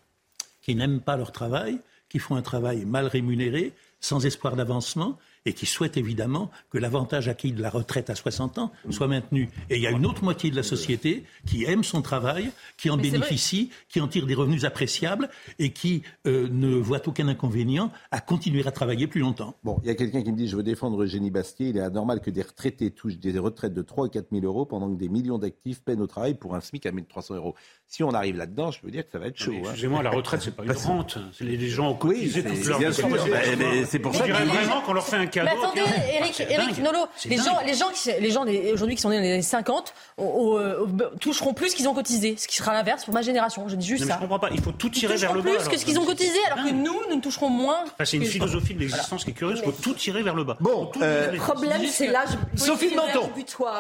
qui 0.63 0.75
n'aiment 0.75 1.01
pas 1.01 1.17
leur 1.17 1.33
travail, 1.33 1.81
qui 2.09 2.19
font 2.19 2.37
un 2.37 2.43
travail 2.43 2.85
mal 2.85 3.07
rémunéré, 3.07 3.73
sans 4.01 4.25
espoir 4.27 4.57
d'avancement, 4.57 5.19
et 5.47 5.53
qui 5.53 5.67
souhaitent 5.67 5.97
évidemment 5.97 6.51
que 6.71 6.79
l'avantage 6.79 7.29
acquis 7.29 7.53
de 7.53 7.63
la 7.63 7.71
retraite 7.71 8.11
à 8.11 8.15
60 8.15 8.59
ans 8.59 8.73
soit 8.91 9.09
maintenu. 9.09 9.49
Et 9.71 9.77
il 9.77 9.83
y 9.83 9.87
a 9.87 9.91
une 9.91 10.05
autre 10.07 10.23
moitié 10.23 10.51
de 10.51 10.57
la 10.57 10.63
société 10.63 11.25
qui 11.47 11.65
aime 11.65 11.83
son 11.85 12.03
travail, 12.03 12.51
qui 12.77 12.91
en 12.91 12.97
Mais 12.97 13.05
bénéficie, 13.11 13.71
qui 13.89 14.01
en 14.01 14.09
tire 14.09 14.27
des 14.27 14.35
revenus 14.35 14.65
appréciables 14.65 15.29
et 15.59 15.71
qui 15.71 16.03
euh, 16.27 16.49
ne 16.51 16.75
voit 16.75 17.01
aucun 17.09 17.29
inconvénient 17.29 17.91
à 18.11 18.21
continuer 18.21 18.67
à 18.67 18.71
travailler 18.71 19.07
plus 19.07 19.21
longtemps. 19.21 19.55
Bon, 19.65 19.79
il 19.83 19.89
y 19.89 19.91
a 19.91 19.95
quelqu'un 19.95 20.23
qui 20.23 20.31
me 20.33 20.37
dit 20.37 20.49
je 20.49 20.57
veux 20.57 20.63
défendre 20.63 21.03
Eugénie 21.03 21.31
Bastier. 21.31 21.69
Il 21.69 21.77
est 21.77 21.81
anormal 21.81 22.21
que 22.21 22.31
des 22.31 22.43
retraités 22.43 22.91
touchent 22.91 23.19
des 23.19 23.39
retraites 23.39 23.75
de 23.75 23.83
3 23.83 24.07
ou 24.07 24.09
4 24.09 24.27
000 24.33 24.45
euros 24.45 24.67
pendant 24.67 24.91
que 24.93 24.99
des 24.99 25.09
millions 25.09 25.39
d'actifs 25.39 25.81
peinent 25.83 26.01
au 26.03 26.07
travail 26.07 26.35
pour 26.35 26.55
un 26.55 26.61
SMIC 26.61 26.87
à 26.87 26.91
1 26.91 27.03
300 27.09 27.37
euros. 27.37 27.55
Si 27.87 28.03
on 28.05 28.11
arrive 28.11 28.37
là-dedans, 28.37 28.71
je 28.71 28.81
peux 28.81 28.91
dire 28.91 29.05
que 29.05 29.11
ça 29.13 29.19
va 29.19 29.27
être 29.29 29.39
chaud. 29.39 29.53
hein. 29.53 29.61
Excusez-moi, 29.65 30.03
la 30.03 30.11
retraite, 30.11 30.43
c'est 30.43 30.55
pas 30.55 30.65
une 30.65 30.73
rente. 30.73 31.19
C'est 31.33 31.45
les, 31.45 31.59
gens 31.69 31.91
ont 31.91 31.95
cotisé 31.95 32.43
c'est- 32.43 32.49
toute 32.49 32.65
leur 32.67 32.79
bien 32.79 32.91
vie. 32.91 32.95
sûr. 32.97 33.09
Mais- 33.09 33.57
mais 33.57 33.85
c'est 33.85 33.99
pour 33.99 34.15
ça 34.15 34.27
que- 34.27 34.33
vraiment 34.33 34.81
qu'on 34.83 34.93
leur 34.93 35.07
fait 35.07 35.17
un 35.17 35.27
cadeau. 35.31 35.51
Mais 35.53 35.65
attendez, 35.65 35.81
Eric, 36.15 36.35
c'est 36.35 36.51
Eric. 36.51 36.79
Nolo, 36.79 36.99
les 37.25 37.37
dingue. 37.37 37.45
gens, 37.47 37.59
les 37.65 37.75
gens, 37.75 37.89
qui, 37.95 38.11
les 38.21 38.31
gens 38.31 38.45
aujourd'hui 38.73 38.97
qui 38.97 39.03
sont 39.03 39.11
nés 39.11 39.17
dans 39.17 39.23
les 39.23 39.33
années 39.33 39.43
50 39.43 39.95
au- 40.19 40.25
au- 40.25 40.59
euh, 40.59 40.87
toucheront 41.21 41.55
plus 41.55 41.75
qu'ils 41.75 41.89
ont 41.89 41.95
cotisé, 41.95 42.37
ce 42.37 42.47
qui 42.49 42.57
sera 42.57 42.73
l'inverse 42.73 43.05
pour 43.05 43.15
ma 43.15 43.23
génération. 43.23 43.69
Je 43.69 43.77
dis 43.77 43.87
juste 43.87 44.03
Non, 44.03 44.09
ça. 44.09 44.15
je 44.17 44.21
comprends 44.21 44.39
pas. 44.39 44.51
Il 44.53 44.61
faut 44.61 44.73
tout 44.73 44.89
Ils 44.89 44.93
tirer 44.93 45.17
vers 45.17 45.33
le 45.33 45.41
bas. 45.43 45.51
plus 45.51 45.59
alors. 45.59 45.71
que 45.71 45.79
ce 45.79 45.85
qu'ils 45.85 45.99
ont 45.99 46.05
cotisé, 46.05 46.39
alors 46.51 46.65
que 46.67 46.71
nous, 46.73 47.01
nous 47.09 47.17
ne 47.17 47.21
toucherons 47.21 47.49
moins. 47.49 47.83
Enfin, 47.85 48.05
c'est 48.05 48.17
une 48.17 48.25
que- 48.25 48.29
philosophie 48.29 48.75
de 48.75 48.81
l'existence 48.81 49.25
qui 49.25 49.31
est 49.31 49.35
curieuse. 49.35 49.61
Il 49.65 49.73
faut 49.73 49.83
tout 49.83 49.95
tirer 49.95 50.23
vers 50.23 50.35
le 50.35 50.45
bas. 50.45 50.57
Bon, 50.61 50.91
euh. 51.01 51.31
Le 51.33 51.39
problème, 51.39 51.83
c'est 51.87 52.07
l'âge. 52.09 52.31
Sophie 52.57 52.91
de 52.91 52.97
Menton. 52.97 53.31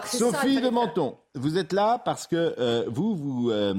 Sophie 0.07 0.61
de 0.61 0.69
Menton, 0.69 1.17
vous 1.35 1.57
êtes 1.59 1.73
là 1.73 1.99
parce 2.05 2.27
que 2.27 2.55
euh, 2.59 2.85
vous, 2.89 3.15
vous 3.17 3.51
euh, 3.51 3.75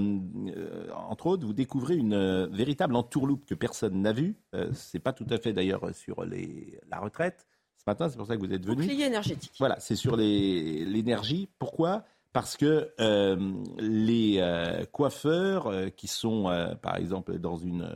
euh, 0.56 0.88
entre 1.10 1.28
autres, 1.28 1.46
vous 1.46 1.54
découvrez 1.54 1.96
une 1.96 2.14
euh, 2.14 2.48
véritable 2.52 2.96
entourloupe 2.96 3.46
que 3.46 3.56
personne 3.56 4.02
n'a 4.02 4.14
vue. 4.14 4.36
Euh, 4.56 4.70
c'est 4.74 5.00
pas 5.00 5.14
tout 5.14 5.26
à 5.30 5.38
fait 5.38 5.54
d'ailleurs 5.54 5.82
sur 5.94 6.24
les, 6.24 6.80
la 6.90 7.00
retraite. 7.00 7.46
Ce 7.84 7.90
matin, 7.90 8.10
c'est 8.10 8.18
pour 8.18 8.28
ça 8.28 8.36
que 8.36 8.42
vous 8.46 8.54
êtes 8.54 8.64
venu. 8.64 8.84
Bouclier 8.84 9.06
énergétique. 9.06 9.54
Voilà, 9.58 9.80
c'est 9.80 9.96
sur 9.96 10.16
l'énergie. 10.16 11.50
Pourquoi? 11.58 12.04
Parce 12.32 12.56
que 12.56 12.92
euh, 13.00 13.54
les 13.80 14.36
euh, 14.40 14.86
coiffeurs 14.92 15.66
euh, 15.68 15.90
qui 15.90 16.08
sont, 16.08 16.44
par 16.84 16.98
exemple, 16.98 17.40
dans 17.40 17.58
une, 17.58 17.90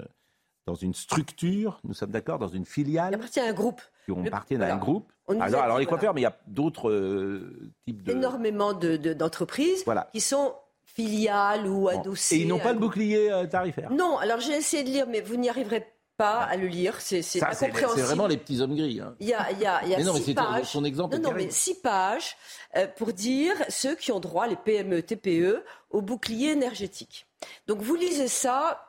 dans 0.66 0.74
une 0.74 0.96
structure, 0.96 1.80
nous 1.84 1.94
sommes 1.94 2.10
d'accord, 2.10 2.40
dans 2.40 2.48
une 2.48 2.64
Il 2.64 2.66
filiale, 2.66 3.14
appartient 3.14 3.40
à 3.40 3.46
un 3.46 3.54
groupe. 3.54 3.80
qui 4.06 4.12
ont 4.12 4.26
appartiennent 4.26 4.64
à 4.64 4.74
un 4.74 4.78
groupe. 4.78 5.12
Alors, 5.30 5.44
alors 5.44 5.78
les 5.78 5.86
voilà. 5.86 5.86
coiffeurs, 5.86 6.14
mais 6.16 6.22
il 6.22 6.24
y 6.24 6.28
a 6.28 6.38
d'autres 6.48 7.42
types 7.86 8.02
de... 8.04 8.12
Énormément 8.12 8.74
de- 8.74 8.98
de- 8.98 9.14
d'entreprises 9.14 9.84
Voilà. 9.86 10.10
qui 10.12 10.20
sont 10.20 10.54
filiales 10.84 11.68
ou 11.68 11.82
Bon. 11.84 11.88
adossées. 12.00 12.38
Et 12.38 12.42
ils 12.42 12.48
n'ont 12.48 12.60
pas 12.60 12.74
le 12.74 12.80
bouclier 12.80 13.32
tarifaire? 13.52 13.92
Non, 13.92 14.18
alors 14.18 14.40
j'ai 14.40 14.54
essayé 14.54 14.84
de 14.84 14.90
lire, 14.90 15.06
mais 15.08 15.22
vous 15.22 15.36
n'y 15.38 15.48
arriverez 15.50 15.80
pas 15.82 15.86
à 16.24 16.56
le 16.56 16.68
lire. 16.68 17.00
C'est 17.02 17.22
c'est 17.22 17.40
Ça, 17.40 17.50
c'est 17.54 17.66
incompréhensible. 17.66 18.00
c'est 18.02 18.06
vraiment 18.08 18.28
les 18.28 18.38
petits 18.38 18.62
hommes 18.62 18.76
gris. 18.76 19.02
hein. 19.02 19.16
Il 19.20 19.28
y 19.28 19.34
a, 19.34 19.52
il 19.52 19.60
y 19.60 19.66
a, 19.66 19.82
il 19.84 19.90
y 19.90 19.94
a 19.96 19.98
Mais 19.98 20.04
non, 20.04 20.14
mais 20.14 20.20
six 20.20 20.26
c'est- 20.28 20.34
pages. 20.34 20.66
son 20.68 20.84
exemple 20.86 21.18
non, 21.18 21.30
non, 21.30 21.36
mais 21.36 21.50
six 21.52 21.76
pages 21.76 22.38
euh, 22.78 22.88
pour 22.88 23.12
dire 23.14 23.54
ceux 23.70 23.96
qui 23.96 24.12
ont 24.12 24.20
droit, 24.20 24.48
les 24.48 24.56
PME, 24.56 25.02
TPE, 25.04 25.64
au 25.92 26.02
bouclier 26.02 26.52
énergétique. 26.52 27.26
Donc 27.68 27.82
vous 27.82 27.96
lisez 27.96 28.28
ça. 28.28 28.82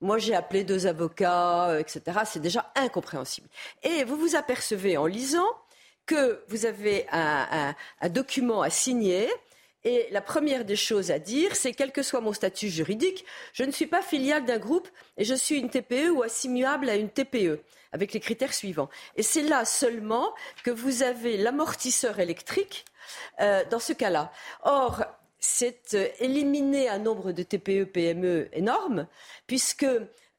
Moi, 0.00 0.18
j'ai 0.18 0.34
appelé 0.34 0.64
deux 0.64 0.86
avocats, 0.86 1.68
euh, 1.70 1.78
etc. 1.78 2.02
C'est 2.26 2.40
déjà 2.42 2.70
incompréhensible. 2.74 3.48
Et 3.82 4.04
vous 4.04 4.16
vous 4.16 4.34
apercevez 4.36 4.96
en 4.98 5.06
lisant 5.06 5.46
que 6.04 6.42
vous 6.48 6.66
avez 6.66 7.06
un, 7.10 7.46
un- 7.50 7.74
un 8.02 8.08
document 8.10 8.60
à 8.60 8.68
signer. 8.68 9.30
Et 9.84 10.08
la 10.10 10.22
première 10.22 10.64
des 10.64 10.76
choses 10.76 11.10
à 11.10 11.18
dire, 11.18 11.54
c'est 11.54 11.72
quel 11.72 11.92
que 11.92 12.02
soit 12.02 12.22
mon 12.22 12.32
statut 12.32 12.70
juridique, 12.70 13.26
je 13.52 13.64
ne 13.64 13.70
suis 13.70 13.86
pas 13.86 14.00
filiale 14.00 14.46
d'un 14.46 14.58
groupe 14.58 14.88
et 15.18 15.24
je 15.24 15.34
suis 15.34 15.58
une 15.58 15.68
TPE 15.68 16.10
ou 16.10 16.22
assimilable 16.22 16.88
à 16.88 16.96
une 16.96 17.10
TPE, 17.10 17.60
avec 17.92 18.14
les 18.14 18.20
critères 18.20 18.54
suivants. 18.54 18.88
Et 19.16 19.22
c'est 19.22 19.42
là 19.42 19.66
seulement 19.66 20.32
que 20.64 20.70
vous 20.70 21.02
avez 21.02 21.36
l'amortisseur 21.36 22.18
électrique 22.18 22.86
euh, 23.40 23.62
dans 23.70 23.78
ce 23.78 23.92
cas-là. 23.92 24.32
Or, 24.62 25.04
c'est 25.38 25.92
euh, 25.92 26.08
éliminer 26.18 26.88
un 26.88 26.98
nombre 26.98 27.32
de 27.32 27.42
TPE, 27.42 27.84
PME 27.84 28.48
énorme, 28.54 29.06
puisque 29.46 29.86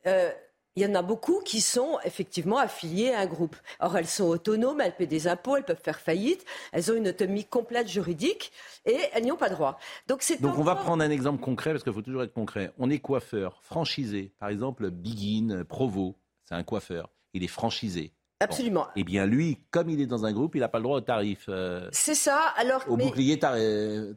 euh, 0.08 0.32
il 0.76 0.84
y 0.84 0.86
en 0.86 0.94
a 0.96 1.02
beaucoup 1.02 1.40
qui 1.40 1.62
sont 1.62 1.98
effectivement 2.04 2.58
affiliées 2.58 3.12
à 3.12 3.20
un 3.22 3.26
groupe. 3.26 3.56
Or, 3.80 3.98
elles 3.98 4.08
sont 4.08 4.26
autonomes, 4.26 4.82
elles 4.82 4.96
paient 4.96 5.08
des 5.08 5.28
impôts, 5.28 5.56
elles 5.56 5.64
peuvent 5.64 5.82
faire 5.82 6.00
faillite, 6.00 6.44
elles 6.74 6.92
ont 6.92 6.96
une 6.96 7.08
autonomie 7.08 7.46
complète 7.46 7.88
juridique 7.88 8.52
et 8.86 8.98
elles 9.14 9.24
n'y 9.24 9.32
ont 9.32 9.38
pas 9.38 9.50
droit. 9.50 9.80
Donc, 10.08 10.22
c'est 10.22 10.42
Donc 10.42 10.58
on 10.58 10.64
va 10.64 10.76
prendre 10.76 11.04
un 11.04 11.10
exemple 11.10 11.42
concret 11.42 11.72
parce 11.72 11.84
qu'il 11.84 11.94
faut 11.94 12.02
toujours 12.02 12.24
être 12.24 12.34
concret. 12.34 12.72
On 12.78 12.90
est 12.90 13.00
coiffeur, 13.00 13.60
franchisé. 13.64 14.34
Par 14.40 14.50
exemple, 14.50 14.90
Biguin, 14.92 15.64
Provo, 15.64 16.16
c'est 16.44 16.56
un 16.56 16.64
coiffeur. 16.64 17.10
Il 17.34 17.44
est 17.44 17.48
franchisé. 17.48 18.12
Absolument. 18.42 18.88
Eh 18.98 19.06
bien 19.06 19.26
lui, 19.26 19.60
comme 19.72 19.90
il 19.90 20.02
est 20.02 20.06
dans 20.08 20.26
un 20.26 20.34
groupe, 20.34 20.56
il 20.56 20.60
n'a 20.60 20.68
pas 20.68 20.80
le 20.80 20.84
droit 20.84 20.98
au 20.98 21.02
tarif. 21.02 21.46
euh, 21.48 21.88
C'est 21.94 22.16
ça. 22.16 22.54
Alors, 22.58 22.84
au 22.90 22.98
mais 22.98 23.06
bouclier 23.06 23.40
tar- 23.40 23.54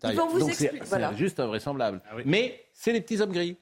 tarif. 0.00 0.18
vont 0.18 0.26
vous 0.26 0.40
Donc 0.40 0.50
c'est 0.52 0.64
expliquer- 0.64 0.78
c'est 0.84 0.88
voilà. 0.88 1.14
juste 1.14 1.38
invraisemblable. 1.38 2.02
Mais 2.24 2.64
c'est 2.74 2.92
les 2.92 3.00
petits 3.00 3.20
hommes 3.20 3.30
gris. 3.32 3.56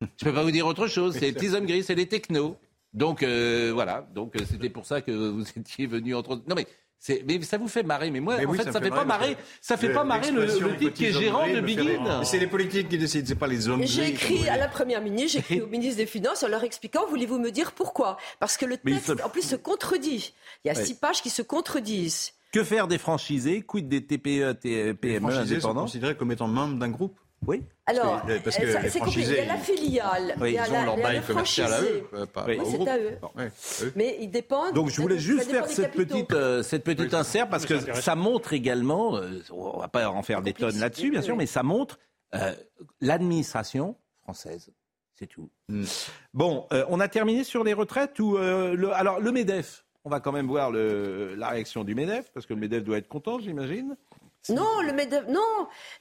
Je 0.00 0.24
peux 0.24 0.32
pas 0.34 0.42
vous 0.42 0.50
dire 0.50 0.66
autre 0.66 0.86
chose. 0.86 1.14
C'est 1.14 1.20
les 1.26 1.32
petits 1.32 1.54
hommes 1.54 1.66
gris, 1.66 1.82
c'est 1.82 1.94
les 1.94 2.06
technos. 2.06 2.56
Donc 2.94 3.22
euh, 3.22 3.70
voilà. 3.74 4.06
Donc 4.14 4.36
euh, 4.36 4.44
c'était 4.48 4.70
pour 4.70 4.86
ça 4.86 5.00
que 5.00 5.10
vous 5.10 5.44
étiez 5.56 5.86
venu 5.86 6.14
entre 6.14 6.30
autres. 6.30 6.42
Non 6.48 6.54
mais. 6.54 6.66
c'est- 6.98 7.22
Mais 7.26 7.40
ça 7.42 7.58
vous 7.58 7.68
fait 7.68 7.82
marrer, 7.82 8.10
mais 8.10 8.20
moi, 8.20 8.36
Mais 8.38 8.46
en 8.46 8.50
oui, 8.50 8.56
fait, 8.58 8.72
ça, 8.72 8.80
fait 8.80 8.88
pas 8.90 9.04
marrer. 9.04 9.36
Ça 9.60 9.76
fait 9.76 9.92
pas 9.92 10.04
marrer 10.04 10.30
le, 10.30 10.46
le 10.46 10.76
type 10.76 10.94
qui 10.94 11.06
est 11.06 11.12
gérant 11.12 11.46
de. 11.46 11.60
Biguin. 11.60 12.22
C'est 12.24 12.38
les 12.38 12.46
politiques 12.46 12.88
qui 12.88 12.96
décident, 12.98 13.26
c'est 13.26 13.34
pas 13.34 13.46
les 13.46 13.68
hommes 13.68 13.82
j'ai 13.86 14.08
écrit 14.08 14.48
à 14.48 14.56
la 14.56 14.68
Première 14.68 15.02
ministre, 15.02 15.32
j'ai 15.32 15.38
écrit 15.40 15.60
au 15.60 15.66
ministre 15.76 15.96
des 15.98 16.06
Finances 16.06 16.42
en 16.42 16.48
leur 16.48 16.64
expliquant, 16.64 17.06
voulez-vous 17.08 17.38
me 17.38 17.50
dire 17.50 17.72
pourquoi? 17.72 18.16
Parce 18.40 18.56
que 18.56 18.64
le 18.66 18.76
texte, 18.78 19.12
en 19.24 19.28
plus, 19.28 19.42
se 19.42 19.56
contredit. 19.56 20.32
Il 20.64 20.68
y 20.68 20.70
a 20.70 20.74
Ouais. 20.78 20.84
six 20.84 20.94
pages 20.94 21.20
qui 21.22 21.30
se 21.30 21.42
contredisent. 21.42 22.32
Que 22.52 22.64
faire 22.64 22.86
des 22.88 22.96
franchisés 22.98 23.60
Quid 23.62 23.88
des 23.88 24.04
TPE, 24.06 24.54
T- 24.58 24.84
Les 24.84 24.94
PME 24.94 25.20
franchisés 25.30 25.46
sont 25.60 25.68
indépendants? 25.68 25.82
considérés 25.82 26.16
comme 26.16 26.32
étant 26.32 26.48
membres 26.48 26.78
d'un 26.78 26.88
groupe. 26.88 27.18
Oui. 27.46 27.62
Alors, 27.86 28.24
que- 28.24 28.38
parce 28.38 28.56
que 28.56 28.64
euh, 28.64 28.80
c'est 28.88 28.98
compliqué. 28.98 29.28
Il 29.30 29.36
y 29.36 29.38
a 29.40 29.44
la 29.46 29.56
filiale, 29.56 30.34
Oui, 30.40 30.50
il 30.50 30.54
y 30.54 30.58
a 30.58 30.66
ils 30.66 30.72
la- 30.72 30.80
ont 30.80 30.84
leur 30.84 30.96
bail 30.96 31.22
commercial 31.22 31.72
à 31.72 31.80
eux, 31.82 32.02
euh, 32.14 32.26
pas, 32.26 32.44
Oui, 32.46 32.58
au 32.58 32.64
c'est 32.64 32.76
groupe. 32.76 32.88
à 32.88 32.98
eux. 32.98 33.18
Bon, 33.20 33.30
ouais, 33.36 33.50
eux. 33.82 33.92
Mais 33.94 34.16
ils 34.20 34.30
dépendent. 34.30 34.74
Donc 34.74 34.88
je 34.90 35.00
voulais 35.00 35.18
juste 35.18 35.50
faire 35.50 35.68
cette 35.68 35.92
petite, 35.92 36.32
euh, 36.32 36.62
cette 36.62 36.82
petite 36.82 37.14
insert 37.14 37.48
parce 37.48 37.66
que 37.66 37.78
ça 37.94 38.16
montre 38.16 38.52
également, 38.52 39.16
euh, 39.16 39.40
on 39.52 39.78
va 39.78 39.88
pas 39.88 40.08
en 40.08 40.22
faire 40.22 40.42
des 40.42 40.54
tonnes 40.54 40.78
là-dessus 40.78 41.10
bien 41.10 41.22
sûr, 41.22 41.36
mais 41.36 41.46
ça 41.46 41.62
montre 41.62 41.98
euh, 42.34 42.52
l'administration 43.00 43.96
française. 44.22 44.70
C'est 45.14 45.26
tout. 45.26 45.48
Bon, 46.34 46.66
euh, 46.72 46.84
on 46.88 47.00
a 47.00 47.08
terminé 47.08 47.44
sur 47.44 47.64
les 47.64 47.72
retraites 47.72 48.18
ou 48.18 48.36
euh, 48.36 48.74
le, 48.74 48.92
alors 48.92 49.20
le 49.20 49.30
Medef. 49.32 49.84
On 50.04 50.10
va 50.10 50.20
quand 50.20 50.32
même 50.32 50.46
voir 50.46 50.70
le, 50.70 51.34
la 51.36 51.48
réaction 51.48 51.84
du 51.84 51.94
Medef 51.94 52.30
parce 52.34 52.44
que 52.46 52.54
le 52.54 52.60
Medef 52.60 52.82
doit 52.84 52.98
être 52.98 53.08
content, 53.08 53.38
j'imagine. 53.40 53.96
Non, 54.50 54.80
le 54.82 54.92
MEDEF, 54.92 55.24
non. 55.28 55.40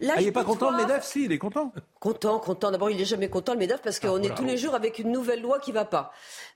Ah, 0.07 0.15
il 0.19 0.25
n'est 0.25 0.31
pas 0.31 0.43
content, 0.43 0.71
le 0.71 0.77
MEDEF 0.77 1.03
Si, 1.03 1.25
il 1.25 1.31
est 1.31 1.37
content. 1.37 1.71
Content, 1.99 2.39
content. 2.39 2.71
D'abord, 2.71 2.89
il 2.89 2.97
n'est 2.97 3.05
jamais 3.05 3.29
content, 3.29 3.53
le 3.53 3.59
MEDEF, 3.59 3.81
parce 3.81 3.99
qu'on 3.99 4.21
Ah, 4.21 4.25
est 4.25 4.35
tous 4.35 4.45
les 4.45 4.57
jours 4.57 4.75
avec 4.75 4.99
une 4.99 5.11
nouvelle 5.11 5.41
loi 5.41 5.59
qui 5.59 5.71
ne 5.71 5.75
va 5.75 5.85
pas. 5.85 6.11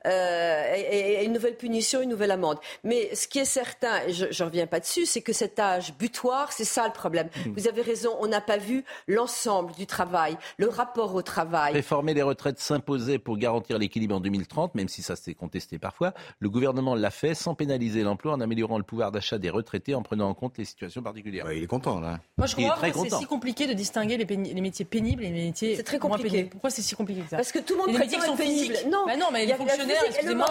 Euh, 0.06 0.74
et, 0.76 1.22
et 1.22 1.26
une 1.26 1.34
nouvelle 1.34 1.58
punition, 1.58 2.02
une 2.02 2.10
nouvelle 2.10 2.32
amende. 2.32 2.58
Mais 2.84 3.14
ce 3.16 3.28
qui 3.28 3.40
est 3.40 3.46
certain, 3.46 4.04
et 4.08 4.14
je 4.14 4.26
ne 4.26 4.48
reviens 4.48 4.68
pas 4.68 4.80
dessus, 4.80 5.06
c'est 5.06 5.22
que 5.22 5.34
cet 5.34 5.60
âge 5.60 5.94
butoir, 5.98 6.52
c'est 6.52 6.66
ça 6.66 6.86
le 6.86 6.94
problème. 6.94 7.30
Hmm. 7.46 7.54
Vous 7.56 7.68
avez 7.68 7.82
raison, 7.82 8.16
on 8.20 8.28
n'a 8.28 8.42
pas 8.42 8.58
vu 8.58 8.84
l'ensemble 9.08 9.74
du 9.74 9.86
travail, 9.86 10.38
le 10.58 10.68
rapport 10.70 11.16
au 11.16 11.22
travail. 11.22 11.74
Réformer 11.74 12.14
les 12.14 12.22
retraites 12.22 12.60
s'imposait 12.60 13.20
pour 13.20 13.38
garantir 13.38 13.78
l'équilibre 13.78 14.16
en 14.16 14.20
2030, 14.20 14.76
même 14.76 14.88
si 14.88 15.02
ça 15.02 15.16
s'est 15.16 15.34
contesté 15.34 15.80
parfois. 15.80 16.14
Le 16.40 16.50
gouvernement 16.50 16.96
l'a 16.96 17.12
fait 17.12 17.34
sans 17.34 17.56
pénaliser 17.56 18.04
l'emploi, 18.04 18.34
en 18.34 18.42
améliorant 18.42 18.78
le 18.78 18.84
pouvoir 18.84 19.12
d'achat 19.12 19.38
des 19.38 19.50
retraités, 19.50 19.96
en 19.96 20.04
prenant 20.04 20.30
en 20.30 20.34
compte 20.34 20.58
les 20.58 20.66
situations 20.66 21.02
particulières. 21.02 21.52
il 21.52 21.64
est 21.64 21.68
content, 21.68 21.79
là. 22.02 22.20
Moi, 22.38 22.48
je 22.48 22.56
crois 22.56 22.76
que 22.90 23.10
c'est 23.10 23.16
si 23.18 23.26
compliqué 23.26 23.68
de 23.68 23.74
distinguer 23.74 24.18
les, 24.18 24.26
péni- 24.26 24.54
les 24.54 24.62
métiers 24.62 24.86
pénibles 24.86 25.24
et 25.24 25.30
les 25.30 25.46
métiers 25.46 25.76
C'est 25.76 25.84
très 25.84 25.98
moins 26.00 26.10
compliqué. 26.12 26.30
pénibles. 26.30 26.50
Pourquoi 26.52 26.70
c'est 26.70 26.82
si 26.82 26.96
compliqué 26.96 27.22
que 27.22 27.30
ça 27.30 27.38
Parce 27.38 27.52
que 27.52 27.60
tout 27.60 27.74
le 27.74 27.80
monde 27.80 27.88
les 27.92 27.98
métiers 28.00 28.18
qui 28.20 28.26
sont 28.26 28.34
être 28.34 28.38
pénible. 28.38 28.74
physiques. 28.76 28.92
Non, 28.92 29.06
Bah 29.08 29.18
non, 29.18 29.26
mais 29.32 29.44
il 29.44 29.50
y 29.50 29.52
les 29.54 29.58
fonctionnaires, 29.58 30.02
le 30.02 30.08
excusez-moi. 30.10 30.46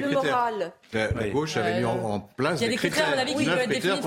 critères. 0.08 0.22
moral. 0.22 0.72
La, 0.92 1.10
la 1.10 1.28
gauche 1.28 1.56
avait 1.56 1.78
mis 1.78 1.84
en, 1.84 1.98
en 2.14 2.20
place 2.20 2.60
il 2.60 2.62
y 2.62 2.64
a 2.64 2.68
des 2.68 2.72
des 2.74 2.78
critères, 2.78 3.08
à 3.08 3.10
mon 3.16 3.18
avis, 3.22 3.34
qui 3.34 3.44
doivent 3.44 3.58
être 3.58 3.70
critères 3.70 3.94
définis 3.94 4.02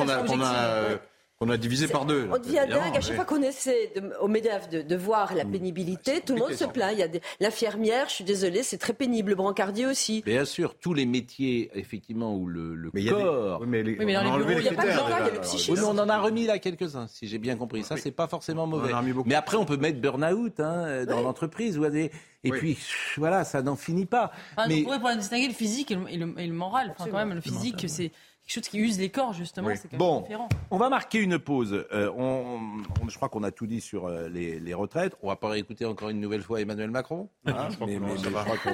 qu'on 1.40 1.50
a, 1.50 1.58
divisé 1.58 1.88
par 1.88 2.06
deux. 2.06 2.30
On 2.32 2.38
devient 2.38 2.66
dingue 2.70 2.96
à 2.96 3.02
chaque 3.02 3.10
oui. 3.10 3.16
fois 3.16 3.26
qu'on 3.26 3.42
essaie 3.42 3.92
de- 3.96 4.14
au 4.22 4.28
MEDEF 4.30 4.70
de, 4.70 4.82
de 4.82 4.96
voir 4.96 5.34
la 5.36 5.44
pénibilité. 5.44 6.22
Tout 6.22 6.34
le 6.34 6.40
monde 6.40 6.54
se 6.54 6.64
plaint. 6.64 6.92
Il 6.94 7.00
y 7.00 7.04
a 7.04 7.10
des- 7.10 7.22
l'infirmière, 7.42 8.08
je 8.08 8.14
suis 8.16 8.24
désolée, 8.24 8.64
c'est 8.64 8.78
très 8.78 8.94
pénible. 8.94 9.32
Le 9.32 9.36
brancardier 9.36 9.86
aussi. 9.86 10.22
Bien 10.26 10.46
sûr, 10.46 10.76
tous 10.76 10.94
les 10.94 11.06
métiers, 11.06 11.72
effectivement, 11.74 12.36
où 12.36 12.48
le, 12.48 12.74
le 12.76 12.90
Mais 12.94 13.04
des- 13.04 13.10
corps. 13.10 13.60
oui, 13.62 13.68
mais 13.70 13.84
les- 13.84 13.98
Oui, 13.98 14.06
mais 14.06 14.14
dans 14.14 14.34
on 14.34 14.38
les 14.38 14.46
bureaux, 14.46 14.60
il 14.60 14.66
y 14.66 14.70
a 14.70 14.74
pas 14.74 14.86
de 14.88 14.96
moral, 14.96 15.24
il 15.24 15.28
y 15.28 15.30
a 15.32 15.34
le 15.34 15.42
psychisme. 15.42 15.74
Oui, 15.74 15.80
mais 15.82 15.86
on 15.86 16.00
en 16.02 16.08
a 16.10 16.20
remis 16.20 16.46
là 16.46 16.58
quelques-uns, 16.60 17.08
si 17.08 17.28
j'ai 17.28 17.38
bien 17.38 17.58
compris. 17.58 17.84
Ça, 17.84 17.98
c'est 17.98 18.12
pas 18.12 18.28
forcément 18.28 18.66
mauvais. 18.66 18.94
en 18.94 18.98
a 18.98 19.00
remis 19.02 19.12
beaucoup. 19.14 19.28
Mais 19.28 19.36
après, 19.36 19.58
on 19.58 19.66
peut 19.66 19.78
mettre 19.78 20.00
burn-out 20.00 20.60
hein, 20.60 21.06
dans 21.06 21.22
l'entreprise. 21.22 21.78
ou 21.78 21.86
des- 21.90 22.12
Et 22.46 22.52
Oui. 22.52 22.60
puis, 22.60 22.78
voilà, 23.18 23.44
ça 23.44 23.62
n'en 23.64 23.76
finit 23.76 24.06
pas. 24.06 24.32
Enfin, 24.56 24.68
mais 24.70 24.84
On 24.88 25.00
pourrait 25.00 25.18
distinguer 25.18 25.48
le 25.48 25.54
physique 25.54 25.90
et 25.92 25.96
le, 25.96 26.02
et 26.10 26.18
le- 26.18 26.34
et 26.38 26.46
le 26.48 26.54
moral. 26.54 26.94
Enfin, 26.98 27.10
quand 27.12 27.18
même, 27.18 27.34
le 27.34 27.42
physique, 27.42 27.86
c'est 27.90 28.12
quelque 28.46 28.54
chose 28.54 28.68
qui 28.70 28.80
use 28.80 29.00
les 29.00 29.10
corps, 29.10 29.34
justement. 29.34 29.70
C'est 29.76 29.84
quand 29.90 29.92
même 29.94 30.00
Bon, 30.00 30.22
différent. 30.22 30.50
on 30.72 30.78
va 30.78 30.90
marquer 30.90 31.20
une 31.20 31.40
pause. 31.40 31.86
Euh, 31.92 32.12
on, 32.16 32.82
on- 33.02 33.10
je 33.10 33.16
crois 33.16 33.30
qu'on 33.30 33.44
a 33.44 33.52
tout 33.52 33.68
dit 33.68 33.82
sur 33.82 34.06
euh, 34.08 34.30
les, 34.30 34.60
les 34.60 34.74
retraites. 34.74 35.16
On 35.22 35.28
va 35.30 35.36
pas 35.36 35.50
réécouter 35.50 35.86
encore 35.86 36.10
une 36.10 36.20
nouvelle 36.20 36.42
fois 36.44 36.62
Emmanuel 36.62 36.92
Macron. 36.92 37.30
hein, 37.46 37.68
Je 37.72 37.76
crois 37.76 37.88
mais 37.88 38.00
je 38.18 38.30
crois 38.30 38.58
que 38.58 38.70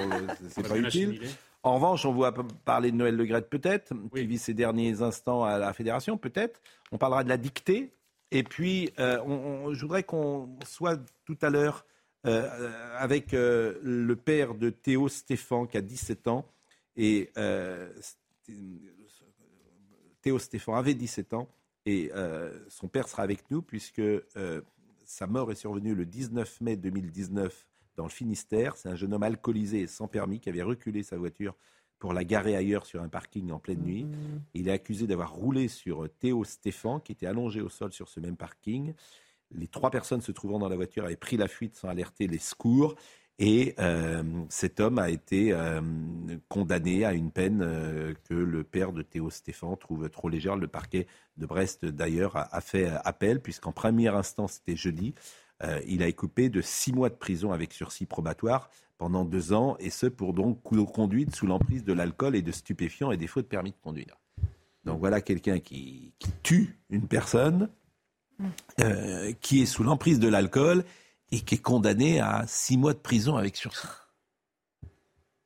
c'est 0.50 0.68
pas 0.68 0.76
utile. 0.78 1.20
En 1.64 1.76
revanche, 1.76 2.04
on 2.04 2.12
va 2.12 2.32
parler 2.64 2.90
de 2.90 2.96
Noël 2.96 3.14
Le 3.16 3.24
Graët 3.24 3.48
peut-être, 3.48 3.92
Oui. 4.12 4.22
qui 4.22 4.26
vit 4.26 4.38
ses 4.38 4.52
derniers 4.54 5.00
instants 5.00 5.44
à 5.44 5.58
la 5.58 5.72
fédération 5.72 6.16
peut-être. 6.18 6.60
On 6.90 6.98
parlera 6.98 7.22
de 7.24 7.28
la 7.28 7.36
dictée. 7.36 7.92
Et 8.32 8.42
puis, 8.42 8.90
euh, 8.98 9.18
on- 9.26 9.66
on- 9.68 9.74
je 9.74 9.80
voudrais 9.82 10.02
qu'on 10.02 10.48
soit 10.66 10.98
tout 11.24 11.38
à 11.42 11.50
l'heure 11.50 11.84
avec 12.98 13.34
euh, 13.34 13.74
le 13.82 14.14
père 14.16 14.54
de 14.54 14.70
Théo 14.70 15.08
Stéphan, 15.08 15.66
qui 15.66 15.76
a 15.76 15.80
17 15.80 16.28
ans. 16.28 16.46
Et 16.96 17.30
euh, 17.38 17.88
Théo 20.22 20.38
Stéphan 20.38 20.74
avait 20.74 20.94
17 20.94 21.34
ans 21.34 21.48
et 21.84 22.10
euh, 22.14 22.56
son 22.68 22.88
père 22.88 23.08
sera 23.08 23.22
avec 23.22 23.50
nous 23.50 23.60
puisque 23.60 23.98
euh, 23.98 24.62
sa 25.04 25.26
mort 25.26 25.50
est 25.50 25.56
survenue 25.56 25.94
le 25.94 26.06
19 26.06 26.60
mai 26.60 26.76
2019 26.76 27.66
dans 27.96 28.04
le 28.04 28.10
Finistère. 28.10 28.76
C'est 28.76 28.88
un 28.88 28.94
jeune 28.94 29.12
homme 29.12 29.24
alcoolisé 29.24 29.80
et 29.80 29.86
sans 29.86 30.08
permis 30.08 30.40
qui 30.40 30.48
avait 30.48 30.62
reculé 30.62 31.02
sa 31.02 31.18
voiture 31.18 31.54
pour 31.98 32.12
la 32.12 32.24
garer 32.24 32.56
ailleurs 32.56 32.86
sur 32.86 33.02
un 33.02 33.08
parking 33.08 33.50
en 33.50 33.58
pleine 33.58 33.82
nuit. 33.82 34.06
Il 34.54 34.68
est 34.68 34.72
accusé 34.72 35.06
d'avoir 35.06 35.32
roulé 35.32 35.68
sur 35.68 36.08
Théo 36.18 36.44
Stéphan 36.44 37.00
qui 37.00 37.12
était 37.12 37.26
allongé 37.26 37.60
au 37.60 37.68
sol 37.68 37.92
sur 37.92 38.08
ce 38.08 38.18
même 38.20 38.36
parking. 38.36 38.94
Les 39.50 39.68
trois 39.68 39.90
personnes 39.90 40.22
se 40.22 40.32
trouvant 40.32 40.58
dans 40.58 40.68
la 40.68 40.76
voiture 40.76 41.04
avaient 41.04 41.16
pris 41.16 41.36
la 41.36 41.48
fuite 41.48 41.76
sans 41.76 41.88
alerter 41.88 42.26
les 42.26 42.38
secours. 42.38 42.94
Et 43.38 43.74
euh, 43.78 44.22
cet 44.48 44.78
homme 44.78 44.98
a 44.98 45.10
été 45.10 45.52
euh, 45.52 45.80
condamné 46.48 47.04
à 47.04 47.12
une 47.12 47.30
peine 47.30 47.62
euh, 47.62 48.14
que 48.24 48.34
le 48.34 48.62
père 48.62 48.92
de 48.92 49.02
Théo 49.02 49.30
Stéphan 49.30 49.76
trouve 49.76 50.08
trop 50.10 50.28
légère. 50.28 50.56
Le 50.56 50.68
parquet 50.68 51.06
de 51.36 51.46
Brest, 51.46 51.84
d'ailleurs, 51.84 52.36
a, 52.36 52.54
a 52.54 52.60
fait 52.60 52.88
appel, 53.04 53.40
puisqu'en 53.40 53.72
première 53.72 54.16
instance, 54.16 54.54
c'était 54.54 54.76
jeudi. 54.76 55.14
Il 55.86 56.02
a 56.02 56.08
écopé 56.08 56.48
de 56.48 56.60
six 56.60 56.92
mois 56.92 57.08
de 57.08 57.14
prison 57.14 57.52
avec 57.52 57.72
sursis 57.72 58.04
probatoire 58.04 58.68
pendant 58.98 59.24
deux 59.24 59.52
ans, 59.52 59.76
et 59.78 59.90
ce 59.90 60.06
pour 60.06 60.32
donc 60.32 60.60
conduite 60.62 61.36
sous 61.36 61.46
l'emprise 61.46 61.84
de 61.84 61.92
l'alcool 61.92 62.34
et 62.34 62.42
de 62.42 62.50
stupéfiants 62.50 63.12
et 63.12 63.16
défaut 63.16 63.42
de 63.42 63.46
permis 63.46 63.70
de 63.70 63.76
conduire. 63.80 64.16
Donc 64.84 64.98
voilà 64.98 65.20
quelqu'un 65.20 65.60
qui, 65.60 66.14
qui 66.18 66.30
tue 66.42 66.78
une 66.90 67.06
personne, 67.06 67.68
euh, 68.80 69.32
qui 69.40 69.62
est 69.62 69.66
sous 69.66 69.84
l'emprise 69.84 70.18
de 70.18 70.28
l'alcool 70.28 70.84
et 71.32 71.40
qui 71.40 71.56
est 71.56 71.62
condamné 71.62 72.20
à 72.20 72.44
six 72.46 72.76
mois 72.76 72.92
de 72.92 72.98
prison 72.98 73.36
avec 73.36 73.56
sursis. 73.56 73.88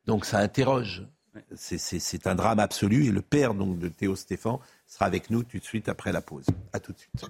Donc 0.05 0.27
ça 0.27 0.39
interroge. 0.39 1.07
C'est- 1.55 2.27
un 2.27 2.35
drame 2.35 2.59
absolu 2.59 3.07
et 3.07 3.11
le 3.11 3.23
père 3.23 3.55
donc 3.55 3.79
de 3.79 3.89
Théo 3.89 4.17
Stéphan 4.17 4.61
sera 4.87 5.07
avec 5.07 5.31
nous 5.31 5.43
tout 5.43 5.59
de 5.59 5.65
suite 5.65 5.89
après 5.89 6.13
la 6.13 6.21
pause. 6.23 6.47
À 6.73 6.81
tout 6.81 6.93
de 6.93 6.99
suite. 6.99 7.25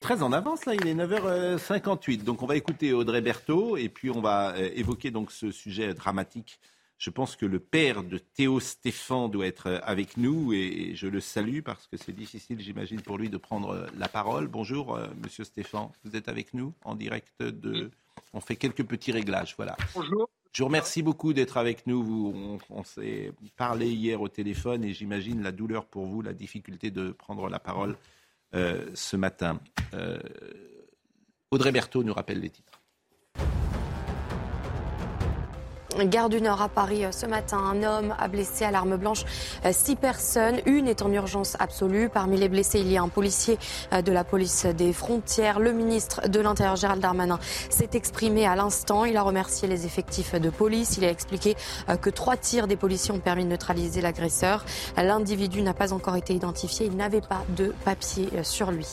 Très 0.00 0.22
en 0.22 0.32
avance 0.32 0.66
là, 0.66 0.74
il 0.74 0.86
est 0.86 0.94
9h58. 0.94 2.22
Donc 2.22 2.42
on 2.42 2.46
va 2.46 2.54
écouter 2.56 2.92
Audrey 2.92 3.22
Berthaud 3.22 3.76
et 3.76 3.88
puis 3.88 4.10
on 4.10 4.20
va 4.20 4.54
euh, 4.54 4.70
évoquer 4.74 5.10
donc 5.10 5.32
ce 5.32 5.50
sujet 5.50 5.94
dramatique. 5.94 6.60
Je 6.98 7.10
pense 7.10 7.36
que 7.36 7.44
le 7.44 7.58
père 7.60 8.02
de 8.02 8.16
Théo 8.16 8.58
Stéphan 8.58 9.28
doit 9.28 9.46
être 9.46 9.66
euh, 9.66 9.78
avec 9.82 10.16
nous 10.16 10.52
et 10.54 10.92
je 10.94 11.06
le 11.06 11.20
salue 11.20 11.60
parce 11.60 11.86
que 11.86 11.96
c'est 11.98 12.14
difficile, 12.14 12.58
j'imagine, 12.60 13.02
pour 13.02 13.18
lui 13.18 13.28
de 13.28 13.36
prendre 13.36 13.70
euh, 13.70 13.86
la 13.98 14.08
parole. 14.08 14.48
Bonjour, 14.48 14.96
euh, 14.96 15.06
Monsieur 15.22 15.44
Stéphan, 15.44 15.92
vous 16.04 16.16
êtes 16.16 16.28
avec 16.28 16.54
nous 16.54 16.72
en 16.84 16.94
direct 16.94 17.34
de. 17.42 17.90
On 18.32 18.40
fait 18.40 18.56
quelques 18.56 18.84
petits 18.84 19.12
réglages, 19.12 19.54
voilà. 19.56 19.76
Bonjour. 19.94 20.28
Je 20.52 20.62
vous 20.62 20.68
remercie 20.68 21.02
beaucoup 21.02 21.34
d'être 21.34 21.58
avec 21.58 21.86
nous. 21.86 22.02
Vous- 22.02 22.32
On, 22.70 22.78
on 22.78 22.82
s'est 22.84 23.30
parlé 23.56 23.90
hier 23.92 24.22
au 24.22 24.28
téléphone 24.28 24.82
et 24.84 24.94
j'imagine 24.94 25.42
la 25.42 25.52
douleur 25.52 25.84
pour 25.84 26.06
vous, 26.06 26.22
la 26.22 26.32
difficulté 26.32 26.90
de 26.90 27.10
prendre 27.10 27.50
la 27.50 27.58
parole 27.58 27.94
euh, 28.54 28.86
ce 28.94 29.16
matin. 29.18 29.60
Euh, 29.92 30.18
Audrey 31.50 31.72
Berthaud 31.72 32.02
nous 32.04 32.14
rappelle 32.14 32.40
les 32.40 32.48
titres. 32.50 32.75
Gare 36.04 36.28
du 36.28 36.42
Nord 36.42 36.60
à 36.60 36.68
Paris 36.68 37.04
euh, 37.04 37.10
ce 37.10 37.26
matin, 37.26 37.58
un 37.58 37.82
homme 37.82 38.14
a 38.18 38.28
blessé 38.28 38.64
à 38.64 38.70
l'arme 38.70 38.96
blanche 38.96 39.24
euh, 39.64 39.70
six 39.72 39.96
personnes. 39.96 40.60
Une 40.66 40.88
est 40.88 41.00
en 41.00 41.10
urgence 41.10 41.56
absolue. 41.58 42.10
Parmi 42.10 42.36
les 42.36 42.48
blessés, 42.48 42.80
il 42.80 42.92
y 42.92 42.98
a 42.98 43.02
un 43.02 43.08
policier 43.08 43.58
euh, 43.92 44.02
de 44.02 44.12
la 44.12 44.22
police 44.22 44.66
des 44.66 44.92
frontières. 44.92 45.58
Le 45.58 45.72
ministre 45.72 46.28
de 46.28 46.40
l'Intérieur, 46.40 46.76
Gérald 46.76 47.00
Darmanin, 47.00 47.38
s'est 47.70 47.90
exprimé 47.94 48.46
à 48.46 48.56
l'instant. 48.56 49.04
Il 49.06 49.16
a 49.16 49.22
remercié 49.22 49.68
les 49.68 49.86
effectifs 49.86 50.34
de 50.34 50.50
police. 50.50 50.98
Il 50.98 51.04
a 51.04 51.10
expliqué 51.10 51.56
que 52.00 52.10
trois 52.10 52.36
tirs 52.36 52.66
des 52.66 52.76
policiers 52.76 53.14
ont 53.14 53.18
permis 53.18 53.44
de 53.44 53.50
neutraliser 53.50 54.00
l'agresseur. 54.00 54.64
L'individu 54.96 55.62
n'a 55.62 55.74
pas 55.74 55.92
encore 55.92 56.16
été 56.16 56.34
identifié. 56.34 56.86
Il 56.86 56.96
n'avait 56.96 57.20
pas 57.20 57.42
de 57.56 57.74
papier 57.84 58.28
sur 58.42 58.70
lui. 58.70 58.86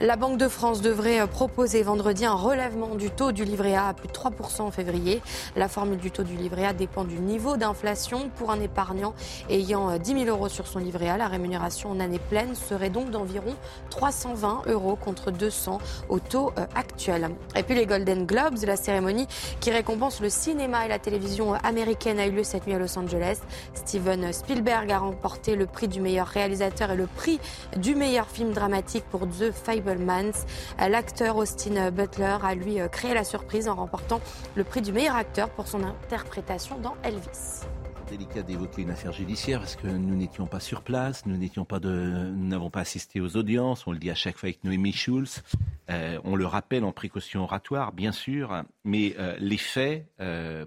La 0.00 0.16
Banque 0.16 0.38
de 0.38 0.48
France 0.48 0.80
devrait 0.80 1.26
proposer 1.26 1.82
vendredi 1.82 2.24
un 2.24 2.34
relèvement 2.34 2.94
du 2.94 3.10
taux 3.10 3.32
du 3.32 3.44
livret 3.44 3.74
A 3.74 3.88
à 3.88 3.94
plus 3.94 4.08
de 4.08 4.12
3% 4.12 4.62
en 4.62 4.70
février. 4.70 5.20
La 5.56 5.68
formule 5.68 5.98
du 5.98 6.10
taux 6.12 6.22
du 6.22 6.36
livret 6.36 6.66
A 6.66 6.72
dépend 6.72 7.04
du 7.04 7.18
niveau 7.18 7.56
d'inflation. 7.56 8.30
Pour 8.36 8.50
un 8.50 8.60
épargnant 8.60 9.14
ayant 9.48 9.90
euh, 9.90 9.98
10 9.98 10.24
000 10.24 10.24
euros 10.26 10.48
sur 10.48 10.66
son 10.66 10.78
livret 10.78 11.08
A, 11.08 11.16
la 11.16 11.28
rémunération 11.28 11.90
en 11.90 12.00
année 12.00 12.18
pleine 12.18 12.54
serait 12.54 12.90
donc 12.90 13.10
d'environ 13.10 13.54
320 13.90 14.62
euros 14.66 14.96
contre 14.96 15.30
200 15.30 15.78
au 16.08 16.18
taux 16.20 16.52
euh, 16.58 16.66
actuel. 16.74 17.30
Et 17.56 17.62
puis 17.62 17.74
les 17.74 17.86
Golden 17.86 18.26
Globes, 18.26 18.56
la 18.66 18.76
cérémonie 18.76 19.26
qui 19.60 19.70
récompense 19.70 20.20
le 20.20 20.28
cinéma 20.28 20.86
et 20.86 20.88
la 20.88 20.98
télévision 20.98 21.54
américaine 21.54 22.18
a 22.18 22.26
eu 22.26 22.32
lieu 22.32 22.44
cette 22.44 22.66
nuit 22.66 22.74
à 22.74 22.78
Los 22.78 22.98
Angeles. 22.98 23.38
Steven 23.74 24.32
Spielberg 24.32 24.90
a 24.90 24.98
remporté 24.98 25.56
le 25.56 25.66
prix 25.66 25.88
du 25.88 26.00
meilleur 26.00 26.26
réalisateur 26.26 26.90
et 26.90 26.96
le 26.96 27.06
prix 27.06 27.40
du 27.76 27.94
meilleur 27.94 28.28
film 28.28 28.52
dramatique 28.52 29.04
pour 29.10 29.20
The 29.20 29.52
Fablemans. 29.52 30.46
L'acteur 30.78 31.36
Austin 31.36 31.90
Butler 31.90 32.36
a 32.42 32.54
lui 32.54 32.80
euh, 32.80 32.88
créé 32.88 33.14
la 33.14 33.24
surprise 33.24 33.68
en 33.68 33.74
remportant 33.74 34.20
le 34.54 34.64
prix 34.64 34.82
du 34.82 34.92
meilleur 34.92 35.16
acteur 35.16 35.48
pour 35.50 35.66
son 35.66 35.82
interprétation 36.02 36.78
dans 36.78 36.96
Elvis. 37.04 37.64
délicat 38.08 38.42
d'évoquer 38.42 38.82
une 38.82 38.90
affaire 38.90 39.12
judiciaire 39.12 39.60
parce 39.60 39.76
que 39.76 39.86
nous 39.86 40.16
n'étions 40.16 40.46
pas 40.46 40.60
sur 40.60 40.82
place, 40.82 41.24
nous 41.26 41.36
n'étions 41.36 41.64
pas 41.64 41.78
n'avons 41.80 42.70
pas 42.70 42.80
assisté 42.80 43.20
aux 43.20 43.36
audiences. 43.36 43.86
On 43.86 43.92
le 43.92 43.98
dit 43.98 44.10
à 44.10 44.14
chaque 44.14 44.36
fois 44.36 44.48
avec 44.48 44.64
Noémie 44.64 44.92
Schulz. 44.92 45.42
Euh, 45.90 46.18
on 46.24 46.34
le 46.36 46.44
rappelle 46.44 46.84
en 46.84 46.92
précaution 46.92 47.44
oratoire, 47.44 47.92
bien 47.92 48.12
sûr, 48.12 48.64
mais 48.84 49.14
euh, 49.18 49.36
les 49.38 49.56
faits, 49.56 50.06
euh, 50.20 50.66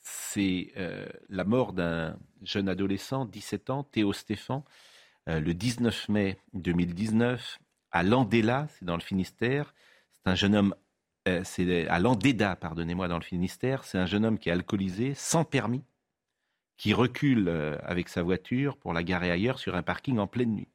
c'est 0.00 0.72
la 1.30 1.44
mort 1.44 1.72
d'un 1.72 2.16
jeune 2.42 2.68
adolescent, 2.68 3.24
17 3.24 3.70
ans, 3.70 3.84
Théo 3.84 4.12
Stéphan, 4.12 4.64
le 5.26 5.52
19 5.54 6.08
mai 6.10 6.38
2019 6.52 7.58
à 7.90 8.02
Landella, 8.02 8.66
c'est 8.70 8.84
dans 8.84 8.96
le 8.96 9.02
Finistère. 9.02 9.72
C'est 10.12 10.30
un 10.30 10.34
jeune 10.34 10.54
homme, 10.54 10.74
c'est 11.44 11.88
à 11.88 11.98
Landéda, 11.98 12.56
pardonnez-moi, 12.56 13.08
dans 13.08 13.18
le 13.18 13.24
Finistère. 13.24 13.84
C'est 13.84 13.98
un 13.98 14.06
jeune 14.06 14.24
homme 14.24 14.38
qui 14.38 14.50
est 14.50 14.52
alcoolisé, 14.52 15.14
sans 15.14 15.44
permis 15.44 15.82
qui 16.76 16.92
recule 16.92 17.48
euh, 17.48 17.76
avec 17.82 18.08
sa 18.08 18.22
voiture 18.22 18.76
pour 18.76 18.92
la 18.92 19.02
garer 19.02 19.30
ailleurs 19.30 19.58
sur 19.58 19.74
un 19.74 19.82
parking 19.82 20.18
en 20.18 20.26
pleine 20.26 20.54
nuit. 20.54 20.68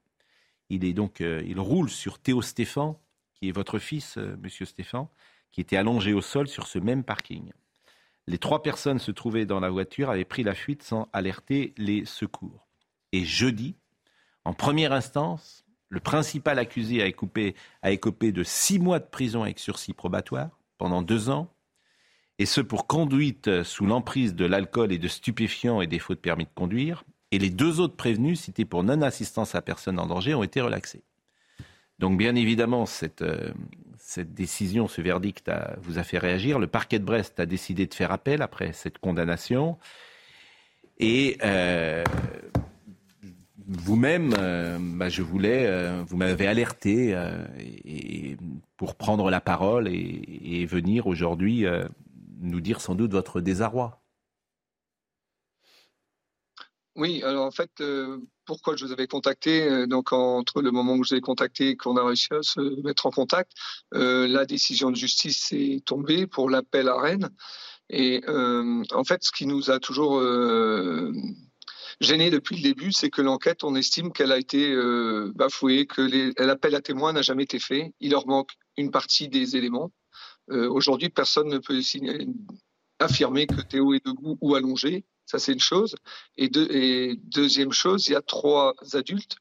Il 0.70 0.86
est 0.86 0.94
donc, 0.94 1.22
euh, 1.22 1.44
il 1.46 1.60
roule 1.60 1.90
sur 1.90 2.20
Théo 2.20 2.42
Stéphan, 2.42 3.00
qui 3.34 3.50
est 3.50 3.52
votre 3.52 3.80
fils, 3.80 4.18
euh, 4.18 4.38
Monsieur 4.42 4.66
Stéphan, 4.66 5.10
qui 5.52 5.62
était 5.62 5.78
allongé 5.78 6.14
au 6.14 6.22
sol 6.22 6.48
sur 6.48 6.68
ce 6.68 6.80
même 6.80 7.04
parking. 7.04 7.52
Les 8.28 8.38
trois 8.38 8.62
personnes 8.62 9.00
se 9.00 9.12
trouvaient 9.12 9.48
dans 9.48 9.60
la 9.60 9.70
voiture 9.70 10.10
avaient 10.10 10.26
pris 10.26 10.44
la 10.44 10.54
fuite 10.54 10.84
sans 10.84 11.10
alerter 11.14 11.74
les 11.78 12.06
secours. 12.06 12.68
Et 13.12 13.26
jeudi, 13.26 13.76
en 14.46 14.54
première 14.54 14.94
instance, 14.94 15.66
le 15.90 16.00
principal 16.00 16.60
accusé 16.60 17.02
a 17.02 17.08
écopé, 17.08 17.56
a 17.82 17.92
de 17.92 18.44
six 18.44 18.80
mois 18.80 19.00
de 19.00 19.06
prison 19.06 19.44
avec 19.44 19.60
sursis 19.60 19.94
probatoire 19.94 20.50
pendant 20.78 21.02
deux 21.02 21.30
ans, 21.30 21.52
et 22.38 22.46
ce 22.46 22.62
pour 22.62 22.88
conduite 22.88 23.64
sous 23.64 23.86
l'emprise 23.86 24.34
de 24.34 24.46
l'alcool 24.46 24.94
et 24.94 24.98
de 24.98 25.08
stupéfiants 25.10 25.82
et 25.82 25.88
défaut 25.88 26.14
de 26.14 26.20
permis 26.20 26.46
de 26.46 26.52
conduire. 26.56 27.04
Et 27.32 27.38
les 27.38 27.50
deux 27.50 27.80
autres 27.80 27.98
prévenus, 27.98 28.40
cités 28.40 28.66
pour 28.66 28.84
non-assistance 28.84 29.56
à 29.56 29.62
personne 29.62 30.00
en 30.00 30.06
danger, 30.06 30.34
ont 30.34 30.44
été 30.44 30.62
relaxés. 30.62 31.04
Donc 32.00 32.18
bien 32.18 32.36
évidemment, 32.36 32.86
cette, 32.86 33.22
euh, 33.22 33.52
décision, 34.20 34.88
ce 34.88 35.02
verdict 35.02 35.52
vous 35.82 36.00
a 36.00 36.04
fait 36.04 36.18
réagir. 36.18 36.60
Le 36.60 36.68
parquet 36.68 36.98
de 36.98 37.04
Brest 37.04 37.40
a 37.40 37.46
décidé 37.46 37.88
de 37.88 37.94
faire 37.94 38.12
appel 38.12 38.42
après 38.42 38.72
cette 38.72 39.00
condamnation. 39.00 39.78
Et 40.98 41.38
euh, 41.44 42.04
vous-même, 43.70 44.34
euh, 44.40 44.78
bah, 44.80 45.10
je 45.10 45.22
voulais, 45.22 45.68
euh, 45.68 46.04
vous 46.08 46.18
m'avez 46.18 46.48
alerté 46.48 47.14
euh, 47.14 47.46
pour 48.78 48.96
prendre 48.96 49.30
la 49.30 49.42
parole 49.42 49.88
et, 49.88 50.66
venir 50.66 51.08
aujourd'hui 51.08 51.66
nous 52.42 52.62
dire 52.62 52.82
sans 52.82 52.94
doute 52.94 53.12
votre 53.12 53.42
désarroi. 53.42 54.02
Oui, 56.96 57.24
alors 57.24 57.46
en 57.46 57.52
fait, 57.52 57.82
pourquoi 58.46 58.76
je 58.76 58.86
vous 58.86 58.92
avais 58.92 59.08
contacté 59.08 59.88
Donc 59.88 60.12
entre 60.12 60.62
le 60.62 60.72
moment 60.72 60.96
où 60.96 61.04
je 61.04 61.16
vous 61.16 61.18
ai 61.18 61.22
contacté 61.22 61.70
et 61.70 61.78
qu'on 61.78 61.98
a 61.98 62.06
réussi 62.06 62.28
à 62.32 62.44
se 62.44 62.82
mettre 62.84 63.06
en 63.06 63.12
contact, 63.12 63.54
la 63.94 64.46
décision 64.46 64.92
de 64.92 64.96
justice 64.96 65.52
est 65.54 65.84
tombée 65.86 66.28
pour 66.28 66.50
l'appel 66.50 66.88
à 66.90 67.00
Rennes. 67.00 67.30
Et 67.90 68.22
en 68.28 69.04
fait, 69.06 69.24
ce 69.24 69.32
qui 69.32 69.48
nous 69.48 69.72
a 69.72 69.80
toujours 69.80 70.22
gêné 72.02 72.30
depuis 72.30 72.56
le 72.56 72.62
début, 72.62 72.92
c'est 72.92 73.10
que 73.10 73.22
l'enquête, 73.22 73.64
on 73.64 73.76
estime 73.76 74.12
qu'elle 74.12 74.32
a 74.32 74.38
été 74.38 74.72
euh, 74.72 75.32
bafouée, 75.36 75.86
que 75.86 76.34
l'appel 76.42 76.76
à 76.76 76.82
témoins 76.82 77.14
n'a 77.14 77.22
jamais 77.22 77.44
été 77.44 77.60
fait. 77.60 77.94
Il 78.00 78.12
leur 78.12 78.28
manque 78.28 78.52
une 78.78 78.92
partie 78.92 79.28
des 79.28 79.58
éléments. 79.58 79.92
Euh, 80.52 80.70
aujourd'hui, 80.70 81.10
personne 81.10 81.50
ne 81.50 81.58
peut 81.58 81.80
affirmer 83.00 83.48
que 83.48 83.62
Théo 83.62 83.94
est 83.94 84.06
debout 84.06 84.38
ou 84.42 84.56
allongé. 84.56 85.06
Ça, 85.26 85.38
c'est 85.38 85.54
une 85.54 85.60
chose. 85.60 85.96
Et, 86.38 86.50
deuxième 87.24 87.72
chose, 87.72 88.08
il 88.08 88.14
y 88.14 88.16
a 88.16 88.22
trois 88.22 88.74
adultes 88.94 89.36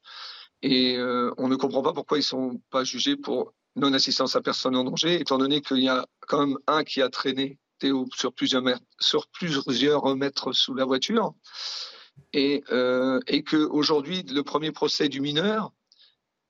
et 0.61 0.97
euh, 0.97 1.33
on 1.37 1.47
ne 1.47 1.55
comprend 1.55 1.81
pas 1.81 1.93
pourquoi 1.93 2.19
ils 2.19 2.23
sont 2.23 2.61
pas 2.69 2.83
jugés 2.83 3.15
pour 3.15 3.53
non-assistance 3.75 4.35
à 4.35 4.41
personne 4.41 4.75
en 4.75 4.83
danger, 4.83 5.19
étant 5.19 5.37
donné 5.37 5.61
qu'il 5.61 5.79
y 5.79 5.87
a 5.87 6.05
quand 6.27 6.45
même 6.45 6.57
un 6.67 6.83
qui 6.83 7.01
a 7.01 7.09
traîné 7.09 7.57
Théo 7.79 8.07
sur 8.13 8.33
plusieurs 8.33 8.63
sur 8.99 9.27
plusieurs 9.27 10.15
mètres 10.17 10.51
sous 10.51 10.73
la 10.73 10.83
voiture 10.83 11.33
et, 12.33 12.63
euh, 12.71 13.19
et 13.27 13.43
qu'aujourd'hui, 13.43 14.23
le 14.23 14.43
premier 14.43 14.71
procès 14.71 15.09
du 15.09 15.21
mineur 15.21 15.71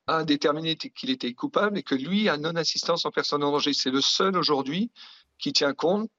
a 0.07 0.23
déterminé 0.23 0.75
qu'il 0.75 1.09
était 1.09 1.33
coupable 1.33 1.77
et 1.77 1.83
que 1.83 1.95
lui 1.95 2.29
a 2.29 2.37
non-assistance 2.37 3.05
en 3.05 3.11
personne 3.11 3.43
en 3.43 3.51
danger. 3.51 3.73
C'est 3.73 3.91
le 3.91 4.01
seul 4.01 4.37
aujourd'hui 4.37 4.91
qui 5.37 5.53
tient 5.53 5.73
compte 5.73 6.09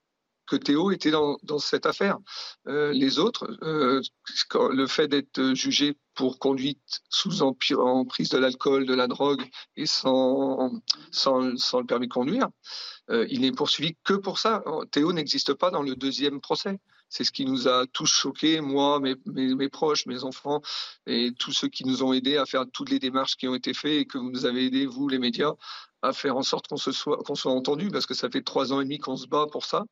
que 0.51 0.57
Théo 0.57 0.91
était 0.91 1.13
dans, 1.13 1.39
cette 1.59 1.87
affaire. 1.87 2.19
Euh, 2.67 2.93
les 2.93 3.21
autres, 3.21 3.57
euh, 3.63 4.03
le 4.73 4.87
fait 4.89 5.07
d'être 5.07 5.55
jugé 5.55 5.97
pour 6.15 6.41
conduite 6.41 7.03
sous 7.09 7.43
emprise 7.43 8.31
de 8.31 8.39
l'alcool, 8.39 8.85
de 8.85 8.95
la 8.95 9.07
drogue 9.07 9.49
et 9.77 9.87
sans 9.87 10.73
le 11.13 11.85
permis 11.85 12.09
de 12.09 12.13
conduire, 12.13 12.49
euh, 13.11 13.27
il 13.31 13.43
n'est 13.43 13.53
poursuivi 13.53 13.97
que 14.03 14.15
pour 14.15 14.41
ça. 14.41 14.65
Théo 14.91 15.13
n'existe 15.13 15.55
pas 15.55 15.71
dans 15.71 15.83
le 15.83 15.95
deuxième 15.95 16.41
procès. 16.41 16.81
C'est 17.11 17.25
ce 17.25 17.33
qui 17.33 17.45
nous 17.45 17.69
a 17.69 17.87
tous 17.89 18.07
choqués, 18.07 18.61
moi, 18.61 19.01
mes, 19.01 19.69
proches, 19.69 20.07
mes 20.07 20.23
enfants 20.23 20.63
et 21.07 21.33
tous 21.39 21.53
ceux 21.53 21.69
qui 21.69 21.85
nous 21.85 22.03
ont 22.05 22.13
aidés 22.13 22.37
à 22.37 22.47
faire 22.47 22.65
toutes 22.73 22.91
les 22.91 23.01
démarches 23.01 23.37
qui 23.37 23.49
ont 23.49 23.55
été 23.55 23.75
faites 23.75 24.01
et 24.01 24.07
que 24.07 24.17
vous 24.17 24.31
nous 24.31 24.47
avez 24.47 24.67
aidés, 24.67 24.87
vous, 24.87 25.09
les 25.09 25.19
médias, 25.19 25.53
à 26.03 26.13
faire 26.13 26.37
en 26.37 26.43
sorte 26.43 26.69
qu'on 26.69 26.77
soit, 26.77 27.19
qu'on 27.19 27.35
soit 27.35 27.53
entendu 27.53 27.89
parce 27.89 28.07
que 28.07 28.15
ça 28.15 28.31
fait 28.31 28.43
trois 28.43 28.73
ans 28.73 28.81
et 28.81 28.85
demi 28.85 28.99
qu'on 28.99 29.17
se 29.17 29.27
bat 29.27 29.47
pour 29.51 29.67
ça. 29.67 29.85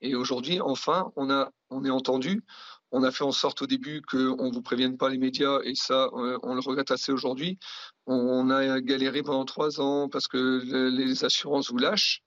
Et 0.00 0.14
aujourd'hui, 0.14 0.60
enfin, 0.60 1.10
on, 1.16 1.30
a, 1.30 1.50
on 1.70 1.84
est 1.84 1.90
entendu. 1.90 2.44
On 2.92 3.02
a 3.02 3.10
fait 3.10 3.24
en 3.24 3.32
sorte 3.32 3.62
au 3.62 3.66
début 3.66 4.02
qu'on 4.02 4.48
ne 4.48 4.52
vous 4.52 4.62
prévienne 4.62 4.96
pas 4.96 5.08
les 5.08 5.18
médias 5.18 5.58
et 5.64 5.74
ça, 5.74 6.10
euh, 6.12 6.38
on 6.42 6.54
le 6.54 6.60
regrette 6.60 6.90
assez 6.90 7.10
aujourd'hui. 7.10 7.58
On 8.06 8.50
a 8.50 8.80
galéré 8.80 9.22
pendant 9.22 9.44
trois 9.44 9.80
ans 9.80 10.08
parce 10.08 10.28
que 10.28 10.88
les 10.90 11.24
assurances 11.24 11.70
vous 11.70 11.78
lâchent 11.78 12.22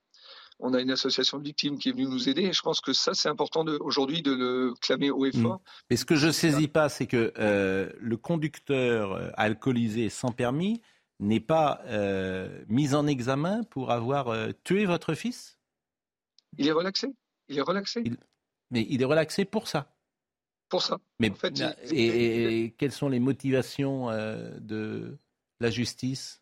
on 0.60 0.74
a 0.74 0.82
une 0.82 0.92
association 0.92 1.38
de 1.38 1.44
victimes 1.44 1.78
qui 1.78 1.90
est 1.90 1.92
venue 1.92 2.06
nous 2.06 2.30
aider. 2.30 2.44
Et 2.44 2.54
je 2.54 2.62
pense 2.62 2.82
que 2.82 2.94
ça, 2.94 3.14
c'est 3.14 3.30
important 3.30 3.66
aujourd'hui 3.82 4.22
de 4.22 4.34
le 4.34 4.74
clamer 4.82 5.12
haut 5.12 5.26
et 5.26 5.36
mm. 5.36 5.42
fort. 5.42 5.62
Mais 5.90 5.98
ce 5.98 6.06
que 6.06 6.16
je 6.16 6.28
ne 6.28 6.32
saisis 6.32 6.68
pas, 6.68 6.90
c'est 6.90 7.08
que 7.08 7.34
euh, 7.38 7.92
le 8.00 8.18
conducteur 8.18 9.14
euh, 9.14 9.30
alcoolisé 9.36 10.10
sans 10.10 10.32
permis 10.32 10.82
n'est 11.20 11.40
pas 11.40 11.82
euh, 11.86 12.64
mis 12.68 12.94
en 12.94 13.08
examen 13.08 13.64
pour 13.64 13.92
avoir 13.92 14.36
tué 14.64 14.86
votre 14.86 15.14
fils? 15.14 15.60
Il 16.58 16.68
est 16.68 16.72
relaxé. 16.72 17.14
Il 17.48 17.58
est 17.58 17.62
relaxé. 17.62 18.04
Mais 18.72 18.86
il 18.90 19.02
est 19.02 19.06
relaxé 19.06 19.46
pour 19.46 19.68
ça. 19.68 19.94
Pour 20.70 20.82
ça. 20.82 21.00
Mais 21.20 21.32
et, 21.92 22.74
quelles 22.78 22.92
sont 22.92 23.08
les 23.08 23.20
motivations 23.20 24.08
de 24.10 25.18
la 25.60 25.70
justice? 25.70 26.42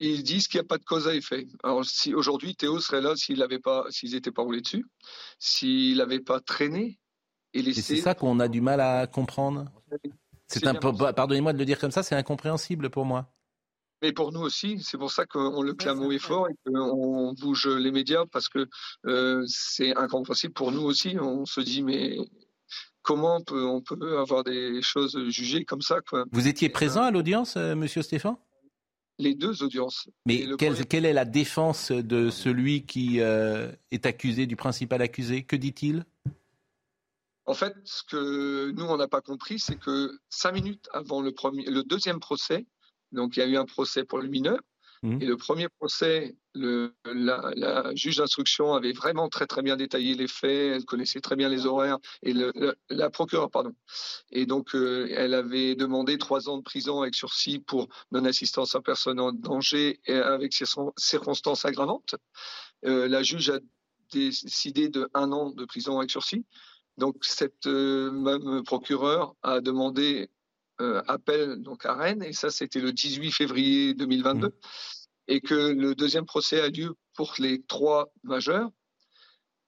Ils 0.00 0.22
disent 0.22 0.48
qu'il 0.48 0.60
n'y 0.60 0.66
a 0.66 0.68
pas 0.68 0.78
de 0.78 0.84
cause 0.84 1.08
à 1.08 1.14
effet. 1.14 1.46
Alors, 1.62 1.84
si 1.84 2.14
aujourd'hui 2.14 2.54
Théo 2.54 2.80
serait 2.80 3.00
là 3.00 3.16
s'il 3.16 3.38
n'avait 3.38 3.58
pas, 3.58 3.86
s'ils 3.90 4.12
n'étaient 4.12 4.32
pas 4.32 4.42
roulés 4.42 4.60
dessus, 4.60 4.84
s'il 5.38 5.98
n'avait 5.98 6.20
pas 6.20 6.40
traîné 6.40 6.98
et 7.54 7.62
laissé. 7.62 7.82
C'est 7.82 7.96
ça 7.96 8.14
qu'on 8.14 8.40
a 8.40 8.48
du 8.48 8.60
mal 8.60 8.80
à 8.80 9.06
comprendre. 9.06 9.70
C'est 10.48 10.66
un 10.66 10.74
pardonnez-moi 10.74 11.52
de 11.52 11.58
le 11.58 11.64
dire 11.64 11.78
comme 11.78 11.90
ça, 11.90 12.02
c'est 12.02 12.14
incompréhensible 12.14 12.90
pour 12.90 13.04
moi. 13.04 13.32
Mais 14.02 14.12
pour 14.12 14.30
nous 14.30 14.40
aussi, 14.40 14.78
c'est 14.82 14.98
pour 14.98 15.10
ça 15.10 15.24
qu'on 15.24 15.62
le 15.62 15.72
clame 15.72 16.00
haut 16.00 16.12
et 16.12 16.18
fort 16.18 16.48
et 16.50 16.54
qu'on 16.66 17.32
bouge 17.32 17.66
les 17.66 17.90
médias 17.90 18.24
parce 18.30 18.48
que 18.48 18.68
euh, 19.06 19.42
c'est 19.48 19.96
incompréhensible 19.96 20.52
pour 20.52 20.70
nous 20.70 20.82
aussi. 20.82 21.16
On 21.18 21.46
se 21.46 21.62
dit 21.62 21.82
mais 21.82 22.18
comment 23.00 23.36
on 23.36 23.42
peut, 23.42 23.64
on 23.64 23.80
peut 23.80 24.18
avoir 24.18 24.44
des 24.44 24.82
choses 24.82 25.18
jugées 25.28 25.64
comme 25.64 25.80
ça 25.80 26.00
quoi? 26.02 26.26
Vous 26.30 26.46
étiez 26.46 26.68
présent 26.68 27.04
à 27.04 27.10
l'audience, 27.10 27.56
euh, 27.56 27.74
Monsieur 27.74 28.02
Stéphane? 28.02 28.36
Les 29.18 29.34
deux 29.34 29.62
audiences. 29.62 30.08
Mais 30.26 30.44
quelle, 30.58 31.06
est 31.06 31.12
la 31.12 31.24
défense 31.24 31.90
de 31.90 32.30
celui 32.30 32.84
qui 32.84 33.20
euh, 33.20 33.72
est 33.90 34.06
accusé, 34.06 34.46
du 34.46 34.56
principal 34.56 35.02
accusé? 35.02 35.42
Que 35.44 35.56
dit-il? 35.56 36.04
En 37.46 37.54
fait, 37.54 37.74
ce 37.84 38.02
que 38.02 38.72
nous, 38.72 38.84
on 38.84 38.96
n'a 38.96 39.08
pas 39.08 39.20
compris, 39.20 39.58
c'est 39.58 39.76
que 39.76 40.18
cinq 40.28 40.52
minutes 40.52 40.88
avant 40.92 41.22
le, 41.22 41.32
premier, 41.32 41.64
le 41.64 41.82
deuxième 41.84 42.18
procès, 42.18 42.66
donc 43.12 43.36
il 43.36 43.40
y 43.40 43.42
a 43.42 43.46
eu 43.46 43.56
un 43.56 43.64
procès 43.64 44.04
pour 44.04 44.18
le 44.18 44.28
mineur, 44.28 44.58
Mmh. 45.02 45.22
Et 45.22 45.26
le 45.26 45.36
premier 45.36 45.68
procès, 45.68 46.36
la, 46.56 47.94
juge 47.94 48.16
d'instruction 48.16 48.74
avait 48.74 48.92
vraiment 48.92 49.28
très 49.28 49.46
très 49.46 49.62
bien 49.62 49.76
détaillé 49.76 50.14
les 50.14 50.28
faits, 50.28 50.76
elle 50.76 50.84
connaissait 50.84 51.20
très 51.20 51.36
bien 51.36 51.48
les 51.48 51.66
horaires, 51.66 51.98
et 52.22 52.34
la 52.88 53.10
procureure, 53.10 53.50
pardon. 53.50 53.72
Et 54.30 54.46
donc, 54.46 54.74
euh, 54.74 55.08
elle 55.10 55.34
avait 55.34 55.74
demandé 55.74 56.18
trois 56.18 56.48
ans 56.48 56.58
de 56.58 56.62
prison 56.62 57.02
avec 57.02 57.14
sursis 57.14 57.58
pour 57.58 57.88
non-assistance 58.10 58.74
à 58.74 58.80
personne 58.80 59.20
en 59.20 59.32
danger 59.32 60.00
et 60.06 60.14
avec 60.14 60.54
circonstances 60.96 61.64
aggravantes. 61.64 62.14
Euh, 62.84 63.08
la 63.08 63.22
juge 63.22 63.50
a 63.50 63.58
décidé 64.12 64.88
de 64.88 65.08
un 65.14 65.32
an 65.32 65.50
de 65.50 65.64
prison 65.64 65.98
avec 65.98 66.10
sursis. 66.10 66.44
Donc, 66.96 67.16
cette 67.22 67.66
euh, 67.66 68.10
même 68.10 68.62
procureure 68.64 69.34
a 69.42 69.60
demandé 69.60 70.30
appel 71.08 71.62
donc 71.62 71.86
à 71.86 71.94
Rennes, 71.94 72.22
et 72.22 72.34
ça 72.34 72.50
c'était 72.50 72.80
le 72.80 72.92
18 72.92 73.32
février 73.32 73.94
2022, 73.94 74.48
mmh. 74.48 74.52
Et 75.28 75.40
que 75.40 75.54
le 75.54 75.94
deuxième 75.94 76.26
procès 76.26 76.60
a 76.60 76.68
lieu 76.68 76.94
pour 77.14 77.34
les 77.38 77.62
trois 77.62 78.12
majeurs, 78.22 78.70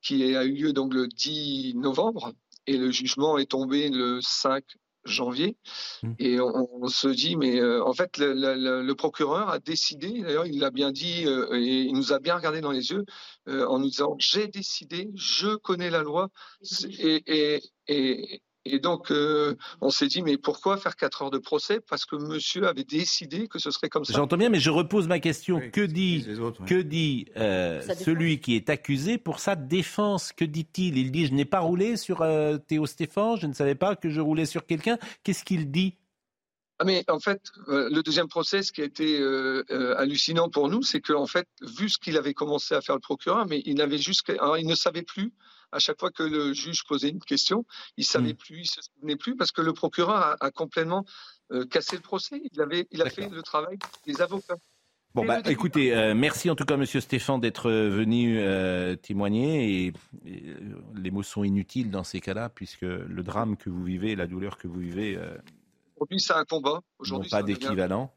qui 0.02 0.36
a 0.36 0.44
eu 0.44 0.52
lieu 0.52 0.72
donc 0.72 0.94
le 0.94 1.08
10 1.08 1.74
novembre, 1.76 2.32
et 2.66 2.76
le 2.76 2.90
jugement 2.90 3.38
est 3.38 3.50
tombé 3.50 3.88
le 3.88 4.20
5 4.20 4.64
janvier. 5.04 5.56
Mmh. 6.02 6.12
Et 6.18 6.40
on, 6.40 6.86
se 6.88 7.08
dit, 7.08 7.36
mais 7.36 7.60
euh, 7.60 7.82
en 7.84 7.94
fait, 7.94 8.18
le, 8.18 8.92
procureur 8.92 9.48
a 9.48 9.58
décidé, 9.58 10.20
d'ailleurs, 10.22 10.46
il 10.46 10.58
l'a 10.60 10.70
bien 10.70 10.92
dit, 10.92 11.24
euh, 11.26 11.48
et 11.54 11.82
il 11.82 11.94
nous 11.94 12.12
a 12.12 12.18
bien 12.18 12.36
regardé 12.36 12.60
dans 12.60 12.72
les 12.72 12.90
yeux, 12.90 13.04
en 13.46 13.78
nous 13.78 13.88
disant, 13.88 14.16
j'ai 14.18 14.48
décidé, 14.48 15.10
je 15.14 15.56
connais 15.56 15.90
la 15.90 16.02
loi, 16.02 16.28
et, 16.98 17.22
et, 17.26 17.62
Et 17.88 18.42
donc, 18.78 19.10
euh, 19.10 19.56
on 19.80 19.90
s'est 19.90 20.06
dit, 20.06 20.22
mais 20.22 20.36
pourquoi 20.36 20.76
faire 20.76 20.96
4 20.96 21.22
heures 21.22 21.30
de 21.30 21.38
procès? 21.38 21.80
Parce 21.80 22.04
que 22.04 22.16
monsieur 22.16 22.66
avait 22.66 22.84
décidé 22.84 23.48
que 23.48 23.58
ce 23.58 23.70
serait 23.70 23.88
comme 23.88 24.04
ça. 24.04 24.12
J'entends 24.14 24.36
bien, 24.36 24.48
mais 24.48 24.60
je 24.60 24.70
repose 24.70 25.08
ma 25.08 25.18
question. 25.18 25.60
que 25.72 25.80
dit, 25.80 26.26
que 26.66 26.82
dit 26.82 27.26
euh, 27.36 27.80
défense. 27.80 28.04
celui 28.04 28.40
qui 28.40 28.56
est 28.56 28.70
accusé 28.70 29.18
pour 29.18 29.40
sa 29.40 29.56
défense? 29.56 30.32
Que 30.32 30.44
dit-il? 30.44 30.98
Il 30.98 31.10
dit 31.10 31.26
Je 31.26 31.34
n'ai 31.34 31.44
pas 31.44 31.60
roulé 31.60 31.96
sur 31.96 32.22
euh, 32.22 32.58
Théo 32.58 32.86
Stéphane, 32.86 33.36
je 33.40 33.46
ne 33.46 33.52
savais 33.52 33.74
pas 33.74 33.96
que 33.96 34.10
je 34.10 34.20
roulais 34.20 34.46
sur 34.46 34.66
quelqu'un. 34.66 34.98
Qu'est-ce 35.22 35.44
qu'il 35.44 35.70
dit? 35.70 35.96
Ah, 36.80 36.84
mais 36.84 37.04
en 37.08 37.18
fait, 37.18 37.42
euh, 37.68 37.88
le 37.90 38.02
deuxième 38.02 38.28
procès, 38.28 38.62
ce 38.62 38.70
qui 38.70 38.82
a 38.82 38.84
été 38.84 39.18
euh, 39.18 39.64
euh, 39.70 39.96
hallucinant 39.96 40.48
pour 40.48 40.68
nous, 40.68 40.82
c'est 40.82 41.00
qu'en 41.00 41.26
fait, 41.26 41.48
vu 41.60 41.88
ce 41.88 41.98
qu'il 41.98 42.16
avait 42.16 42.34
commencé 42.34 42.74
à 42.74 42.80
faire 42.80 42.94
le 42.94 43.00
procureur, 43.00 43.46
mais 43.46 43.62
il 43.64 43.76
n'avait 43.76 43.98
juste, 43.98 44.30
alors, 44.30 44.58
il 44.58 44.66
ne 44.66 44.76
savait 44.76 45.02
plus. 45.02 45.32
À 45.70 45.80
chaque 45.80 45.98
fois 46.00 46.10
que 46.10 46.22
le 46.22 46.54
juge 46.54 46.84
posait 46.84 47.10
une 47.10 47.20
question, 47.20 47.66
il 47.98 48.04
savait 48.04 48.32
plus, 48.32 48.60
il 48.60 48.66
se 48.66 48.80
souvenait 48.80 49.16
plus, 49.16 49.36
parce 49.36 49.50
que 49.52 49.60
le 49.60 49.74
procureur 49.74 50.16
a, 50.16 50.36
a 50.40 50.50
complètement 50.50 51.04
cassé 51.70 51.96
le 51.96 52.02
procès. 52.02 52.40
Il 52.52 52.60
avait, 52.62 52.86
il 52.90 53.02
a 53.02 53.10
fait 53.10 53.28
le 53.28 53.42
travail 53.42 53.78
des 54.06 54.22
avocats. 54.22 54.56
Bon, 55.14 55.24
bah, 55.24 55.40
écoutez, 55.46 55.94
euh, 55.94 56.14
merci 56.14 56.50
en 56.50 56.54
tout 56.54 56.64
cas, 56.64 56.76
Monsieur 56.76 57.00
Stéphane, 57.00 57.40
d'être 57.40 57.70
venu 57.70 58.38
euh, 58.38 58.94
témoigner. 58.94 59.86
Et, 59.86 59.92
et, 60.26 60.54
les 60.94 61.10
mots 61.10 61.22
sont 61.22 61.44
inutiles 61.44 61.90
dans 61.90 62.04
ces 62.04 62.20
cas-là, 62.20 62.48
puisque 62.48 62.82
le 62.82 63.22
drame 63.22 63.56
que 63.56 63.70
vous 63.70 63.82
vivez, 63.82 64.16
la 64.16 64.26
douleur 64.26 64.58
que 64.58 64.68
vous 64.68 64.78
vivez, 64.78 65.16
euh, 65.16 65.36
Aujourd'hui, 65.98 66.20
c'est 66.20 66.32
un 66.32 66.44
combat. 66.44 66.70
n'ont 66.74 66.82
Aujourd'hui, 66.98 67.30
pas 67.30 67.42
d'équivalent. 67.42 68.10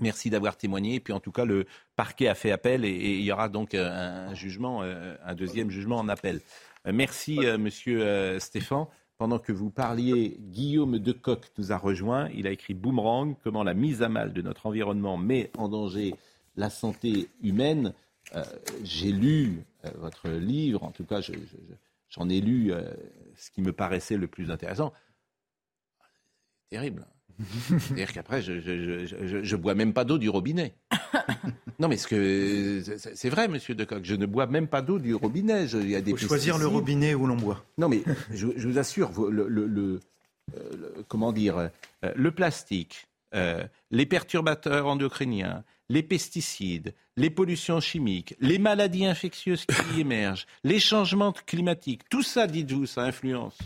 Merci 0.00 0.30
d'avoir 0.30 0.56
témoigné. 0.56 0.94
Et 0.94 1.00
puis, 1.00 1.12
en 1.12 1.20
tout 1.20 1.32
cas, 1.32 1.44
le 1.44 1.66
parquet 1.96 2.28
a 2.28 2.34
fait 2.34 2.50
appel 2.52 2.84
et, 2.84 2.88
et 2.88 3.18
il 3.18 3.24
y 3.24 3.32
aura 3.32 3.48
donc 3.48 3.74
euh, 3.74 4.28
un, 4.30 4.34
jugement, 4.34 4.82
euh, 4.82 5.14
un 5.24 5.34
deuxième 5.34 5.70
jugement 5.70 5.96
en 5.98 6.08
appel. 6.08 6.40
Euh, 6.86 6.92
Merci, 6.94 7.38
Monsieur 7.58 8.38
Stéphane. 8.38 8.86
Pendant 9.18 9.38
que 9.38 9.52
vous 9.52 9.68
parliez, 9.68 10.38
Guillaume 10.38 10.98
Decoq 10.98 11.50
nous 11.58 11.72
a 11.72 11.76
rejoint. 11.76 12.30
Il 12.34 12.46
a 12.46 12.50
écrit 12.52 12.72
Boomerang, 12.72 13.36
comment 13.44 13.62
la 13.62 13.74
mise 13.74 14.02
à 14.02 14.08
mal 14.08 14.32
de 14.32 14.40
notre 14.40 14.64
environnement 14.64 15.18
met 15.18 15.50
en 15.58 15.68
danger 15.68 16.14
la 16.56 16.70
santé 16.70 17.28
humaine. 17.42 17.92
Euh, 18.34 18.42
J'ai 18.82 19.12
lu 19.12 19.62
euh, 19.84 19.90
votre 19.98 20.30
livre, 20.30 20.82
en 20.84 20.90
tout 20.92 21.04
cas, 21.04 21.20
je- 21.20 21.32
je- 21.34 21.38
je- 21.38 21.74
j'en 22.08 22.30
ai 22.30 22.40
lu 22.40 22.72
euh, 22.72 22.90
ce 23.36 23.50
qui 23.50 23.60
me 23.60 23.72
paraissait 23.74 24.16
le 24.16 24.26
plus 24.26 24.50
intéressant. 24.50 24.94
Terrible. 26.70 27.06
C'est-à-dire 27.78 28.12
qu'après, 28.12 28.42
je, 28.42 28.60
je, 28.60 29.06
je, 29.06 29.26
je- 29.26 29.42
je 29.44 29.56
bois 29.56 29.74
même 29.74 29.92
pas 29.94 30.04
d'eau 30.04 30.18
du 30.18 30.28
robinet. 30.28 30.74
Non, 31.78 31.88
mais 31.88 31.96
ce 31.96 32.06
que 32.06 32.82
c'est 33.14 33.30
vrai, 33.30 33.48
Monsieur 33.48 33.74
Decoq, 33.74 34.04
je 34.04 34.14
ne 34.14 34.26
bois 34.26 34.46
même 34.46 34.68
pas 34.68 34.82
d'eau 34.82 34.98
du 34.98 35.14
robinet. 35.14 35.66
Je- 35.66 35.78
Il 35.78 35.88
y 35.88 35.96
a 35.96 36.02
des 36.02 36.10
faut 36.12 36.18
choisir 36.18 36.58
le 36.58 36.66
robinet 36.66 37.14
où 37.14 37.26
l'on 37.26 37.36
boit. 37.36 37.64
Non, 37.78 37.88
mais 37.88 38.02
je, 38.30 38.46
vous 38.46 38.78
assure, 38.78 39.10
vous- 39.10 39.30
le, 39.30 39.48
le- 39.48 39.66
le- 39.66 40.00
euh, 40.56 40.70
le- 40.96 41.02
comment 41.08 41.32
dire, 41.32 41.56
euh, 41.58 41.68
le 42.14 42.30
plastique, 42.30 43.06
euh, 43.34 43.64
les 43.90 44.04
perturbateurs 44.04 44.86
endocriniens, 44.86 45.64
les 45.88 46.02
pesticides, 46.02 46.92
les 47.16 47.30
pollutions 47.30 47.80
chimiques, 47.80 48.34
les 48.40 48.58
maladies 48.58 49.06
infectieuses 49.06 49.64
qui 49.64 50.00
émergent, 50.00 50.46
les 50.62 50.78
changements 50.78 51.32
climatiques, 51.32 52.02
tout 52.10 52.22
ça, 52.22 52.46
dites-vous, 52.46 52.84
ça 52.86 53.02
influence 53.02 53.56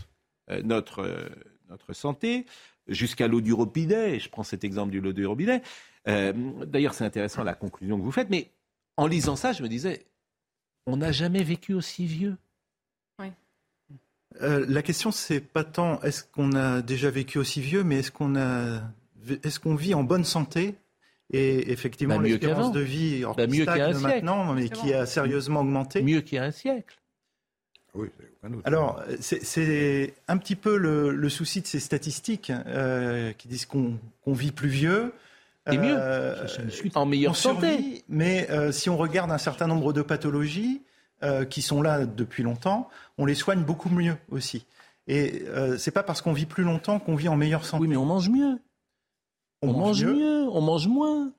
euh, 0.49 0.61
notre, 0.63 0.99
euh, 0.99 1.27
notre 1.69 1.91
santé, 1.93 2.45
jusqu'à 2.87 3.27
l'eau 3.27 3.41
du 3.41 3.53
robinet. 3.53 4.19
Je 4.19 4.29
prends 4.29 4.43
cet 4.43 4.63
exemple 4.63 4.91
du 4.91 5.01
l'eau 5.01 5.13
du 5.13 5.25
robinet. 5.25 5.61
Euh, 6.07 6.33
D'ailleurs, 6.65 6.93
c'est 6.93 7.05
intéressant 7.05 7.43
la 7.43 7.53
conclusion 7.55 7.97
que 7.97 8.03
vous 8.03 8.11
faites, 8.11 8.29
mais 8.29 8.51
en 8.97 9.07
lisant 9.07 9.35
ça, 9.35 9.53
je 9.53 9.63
me 9.63 9.67
disais, 9.67 10.05
on 10.85 10.97
n'a 10.97 11.11
jamais 11.11 11.43
vécu 11.43 11.73
aussi 11.73 12.05
vieux. 12.05 12.37
Euh, 14.41 14.65
la 14.67 14.81
question, 14.81 15.11
c'est 15.11 15.39
pas 15.39 15.63
tant 15.63 16.01
est-ce 16.01 16.23
qu'on 16.25 16.51
a 16.53 16.81
déjà 16.81 17.09
vécu 17.09 17.37
aussi 17.37 17.61
vieux, 17.61 17.83
mais 17.85 17.99
est-ce 17.99 18.11
qu'on 18.11 18.35
a, 18.35 18.81
est-ce 19.43 19.61
qu'on 19.61 19.75
vit 19.75 19.93
en 19.93 20.03
bonne 20.03 20.25
santé? 20.25 20.75
Et 21.31 21.71
effectivement, 21.71 22.17
Bah, 22.17 22.23
l'espérance 22.23 22.73
de 22.73 22.81
vie 22.81 23.23
Bah, 23.37 23.47
mieux 23.47 23.65
qu'il 23.65 23.77
y 23.77 23.81
a 23.81 23.87
un 23.87 23.93
stagne 23.93 23.93
siècle. 23.93 24.25
maintenant, 24.25 24.53
mais 24.53 24.67
qui 24.69 24.93
a 24.93 25.05
sérieusement 25.05 25.61
augmenté. 25.61 26.01
Mieux 26.01 26.19
qu'il 26.21 26.35
y 26.35 26.39
a 26.39 26.43
un 26.43 26.51
siècle. 26.51 26.99
Oui, 27.95 28.07
aucun 28.43 28.53
doute. 28.53 28.61
Alors, 28.67 29.01
c'est- 29.19 30.13
un 30.27 30.37
petit 30.37 30.55
peu 30.55 30.77
le, 30.77 31.11
le 31.11 31.29
souci 31.29 31.61
de 31.61 31.67
ces 31.67 31.79
statistiques 31.79 32.51
euh, 32.67 33.31
qui 33.33 33.47
disent 33.47 33.65
qu'on 33.65 33.97
vit 34.27 34.51
plus 34.51 34.69
vieux. 34.69 35.13
Et 35.71 35.77
mieux. 35.79 35.95
Euh, 35.97 36.45
En 36.93 37.05
meilleure 37.07 37.35
santé. 37.35 38.03
mais 38.07 38.47
euh, 38.51 38.71
si 38.71 38.89
on 38.89 38.97
regarde 38.97 39.31
un 39.31 39.39
certain 39.39 39.65
nombre 39.65 39.93
de 39.93 40.03
pathologies 40.03 40.81
euh, 41.23 41.43
qui 41.45 41.63
sont 41.63 41.81
là 41.81 42.05
depuis 42.05 42.43
longtemps, 42.43 42.87
on 43.17 43.25
les 43.25 43.33
soigne 43.33 43.63
beaucoup 43.63 43.89
mieux 43.89 44.15
aussi. 44.29 44.65
Et 45.07 45.43
euh, 45.47 45.77
c'est 45.79 45.89
pas 45.91 46.03
parce 46.03 46.21
qu'on 46.21 46.33
vit 46.33 46.45
plus 46.45 46.63
longtemps 46.63 46.99
qu'on 46.99 47.15
vit 47.15 47.29
en 47.29 47.35
meilleure 47.35 47.65
santé. 47.65 47.81
Oui, 47.83 47.87
mais 47.87 47.95
on 47.95 48.05
mange 48.05 48.29
mieux. 48.29 48.59
On, 49.63 49.73
mange 49.73 50.05
mieux. 50.05 50.43
on 50.51 50.61
mange 50.61 50.87
moins. 50.87 51.31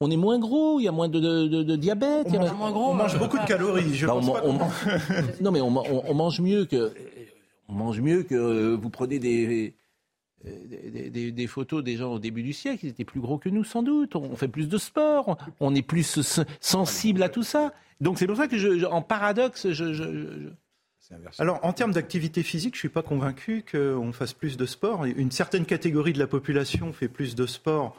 On 0.00 0.10
est 0.10 0.16
moins 0.16 0.38
gros, 0.38 0.80
il 0.80 0.84
y 0.84 0.88
a 0.88 0.92
moins 0.92 1.08
de, 1.08 1.20
de- 1.20 1.46
de- 1.46 1.62
de 1.62 1.76
diabète. 1.76 2.26
On 2.26 2.30
il 2.30 2.34
y 2.34 2.36
a- 2.38 2.40
mange- 2.40 2.50
on 2.52 2.56
mange 2.56 2.74
on 2.74 2.94
mange 2.94 3.18
beaucoup 3.18 3.38
de 3.38 3.44
calories, 3.46 3.94
je 3.94 4.06
Bah, 4.06 4.12
pense 4.14 4.28
on, 4.28 4.32
pas 4.32 4.42
on- 4.44 4.58
qu'on- 4.58 5.42
non, 5.44 5.50
mais 5.52 5.60
on, 5.60 5.68
on- 5.76 6.02
on 6.10 6.14
mange 6.14 6.40
mieux 6.40 6.64
que. 6.64 6.92
On 7.68 7.72
mange 7.74 8.00
mieux 8.00 8.22
que 8.24 8.34
euh, 8.34 8.76
vous 8.76 8.90
prenez 8.90 9.18
des, 9.18 9.74
des, 10.44 10.90
des- 10.90 11.10
des- 11.10 11.32
des 11.32 11.46
photos 11.46 11.82
des 11.82 11.96
gens 11.96 12.12
au 12.12 12.18
début 12.18 12.42
du 12.42 12.52
siècle, 12.52 12.84
ils 12.84 12.88
étaient 12.90 13.04
plus 13.04 13.20
gros 13.20 13.38
que 13.38 13.48
nous 13.48 13.64
sans 13.64 13.82
doute. 13.82 14.16
On 14.16 14.36
fait 14.36 14.48
plus 14.48 14.68
de 14.68 14.76
sport, 14.78 15.38
on 15.60 15.74
est 15.74 15.82
plus 15.82 16.20
sensible 16.60 17.22
à 17.22 17.28
tout 17.28 17.42
ça. 17.44 17.72
Donc 18.00 18.18
c'est 18.18 18.26
pour 18.26 18.36
ça 18.36 18.48
que, 18.48 18.58
je, 18.58 18.78
je- 18.78 18.86
en 18.86 19.00
paradoxe, 19.00 19.68
je, 19.70 19.92
je- 19.92 20.12
je- 20.12 20.48
Alors, 21.38 21.60
en 21.62 21.72
termes 21.74 21.92
d'activité 21.92 22.42
physique, 22.42 22.74
je 22.74 22.78
suis 22.80 22.88
pas 22.88 23.02
convaincu 23.02 23.62
qu'on 23.70 24.12
fasse 24.12 24.32
plus 24.32 24.56
de 24.56 24.64
sport. 24.66 25.04
Une 25.04 25.30
certaine 25.30 25.66
catégorie 25.66 26.12
de 26.14 26.18
la 26.18 26.26
population 26.26 26.92
fait 26.94 27.08
plus 27.08 27.34
de 27.34 27.46
sport. 27.46 27.94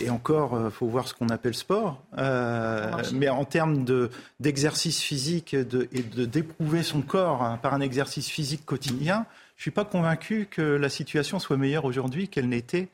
Et 0.00 0.10
encore, 0.10 0.58
il 0.64 0.70
faut 0.70 0.86
voir 0.86 1.08
ce 1.08 1.14
qu'on 1.14 1.28
appelle 1.28 1.54
sport. 1.54 2.02
Euh, 2.18 2.90
mais 3.14 3.28
en 3.28 3.44
termes 3.44 3.84
de- 3.84 4.10
d'exercice 4.40 5.00
physique 5.00 5.54
de- 5.56 5.88
et 5.92 6.02
de 6.02 6.24
d'éprouver 6.24 6.82
son 6.82 7.02
corps 7.02 7.42
hein, 7.42 7.58
par 7.62 7.74
un 7.74 7.80
exercice 7.80 8.28
physique 8.28 8.64
quotidien, 8.64 9.26
je 9.56 9.62
suis 9.62 9.70
pas 9.70 9.84
convaincu 9.84 10.46
que 10.50 10.62
la 10.62 10.88
situation 10.88 11.38
soit 11.38 11.56
meilleure 11.56 11.84
aujourd'hui 11.84 12.28
qu'elle 12.28 12.48
n'était 12.48 12.88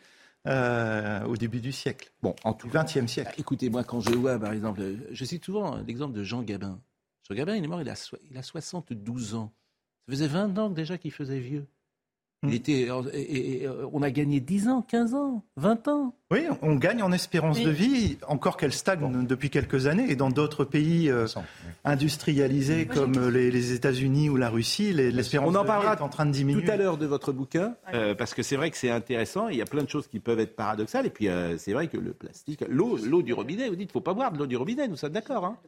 euh, 0.46 1.22
au 1.24 1.36
début 1.36 1.60
du 1.60 1.70
siècle. 1.72 2.10
Bon, 2.22 2.34
en 2.44 2.54
tout 2.54 2.68
XXe 2.68 3.06
siècle. 3.06 3.34
Écoutez, 3.38 3.68
moi, 3.68 3.84
quand 3.84 4.00
je 4.00 4.10
vois, 4.14 4.38
par 4.38 4.52
exemple, 4.52 4.80
je 5.10 5.24
cite 5.26 5.44
souvent 5.44 5.76
l'exemple 5.86 6.14
de 6.14 6.24
Jean 6.24 6.42
Gabin. 6.42 6.78
Jean 7.28 7.34
Gabin, 7.36 7.56
il 7.56 7.64
est 7.64 7.68
mort, 7.68 7.82
il 7.82 7.88
a, 7.90 7.94
so- 7.94 8.16
il 8.30 8.38
a 8.38 8.42
72 8.42 9.34
ans. 9.34 9.52
Ça 10.06 10.12
faisait 10.12 10.28
20 10.28 10.56
ans 10.58 10.70
déjà 10.70 10.96
qu'il 10.96 11.12
faisait 11.12 11.40
vieux. 11.40 11.66
Il 12.42 12.54
était, 12.54 12.72
et- 12.72 12.88
et- 13.20 13.62
et, 13.62 13.66
euh, 13.66 13.84
on 13.92 14.00
a 14.00 14.10
gagné 14.10 14.40
10 14.40 14.66
ans, 14.68 14.80
15 14.80 15.12
ans, 15.14 15.44
20 15.58 15.86
ans. 15.88 16.14
Oui, 16.30 16.46
on 16.62 16.74
gagne 16.76 17.02
en 17.02 17.12
espérance 17.12 17.58
Oui. 17.58 17.64
de 17.66 17.70
vie, 17.70 18.16
encore 18.26 18.56
qu'elle 18.56 18.72
stagne 18.72 19.26
depuis 19.26 19.50
quelques 19.50 19.86
années. 19.86 20.10
Et 20.10 20.16
dans 20.16 20.30
d'autres 20.30 20.64
pays 20.64 21.10
euh, 21.10 21.26
industrialisés 21.84 22.86
comme 22.86 23.14
euh, 23.18 23.30
les, 23.30 23.50
les 23.50 23.72
États-Unis 23.72 24.30
ou 24.30 24.36
la 24.36 24.48
Russie, 24.48 24.94
les- 24.94 25.10
l'espérance 25.10 25.52
de 25.52 25.58
en 25.58 25.64
vie 25.64 25.86
est 25.92 26.00
en 26.00 26.08
train 26.08 26.24
de 26.24 26.30
diminuer. 26.32 26.64
tout 26.64 26.70
à 26.70 26.76
l'heure 26.76 26.96
de 26.96 27.04
votre 27.04 27.32
bouquin, 27.32 27.74
euh, 27.92 28.14
parce 28.14 28.32
que 28.32 28.42
c'est 28.42 28.56
vrai 28.56 28.70
que 28.70 28.78
c'est 28.78 28.90
intéressant. 28.90 29.48
Il 29.48 29.56
y 29.58 29.62
a 29.62 29.66
plein 29.66 29.82
de 29.82 29.88
choses 29.90 30.06
qui 30.06 30.18
peuvent 30.18 30.40
être 30.40 30.56
paradoxales. 30.56 31.04
Et 31.04 31.10
puis, 31.10 31.28
euh, 31.28 31.58
c'est 31.58 31.74
vrai 31.74 31.88
que 31.88 31.98
le 31.98 32.12
plastique, 32.12 32.64
l'eau, 32.68 32.96
l'eau 32.96 33.20
du 33.22 33.34
robinet, 33.34 33.68
vous 33.68 33.76
dites, 33.76 33.92
faut 33.92 34.00
pas 34.00 34.14
boire 34.14 34.32
de 34.32 34.38
l'eau 34.38 34.46
du 34.46 34.56
robinet. 34.56 34.88
Nous 34.88 34.96
sommes 34.96 35.12
d'accord. 35.12 35.44
Hein 35.44 35.58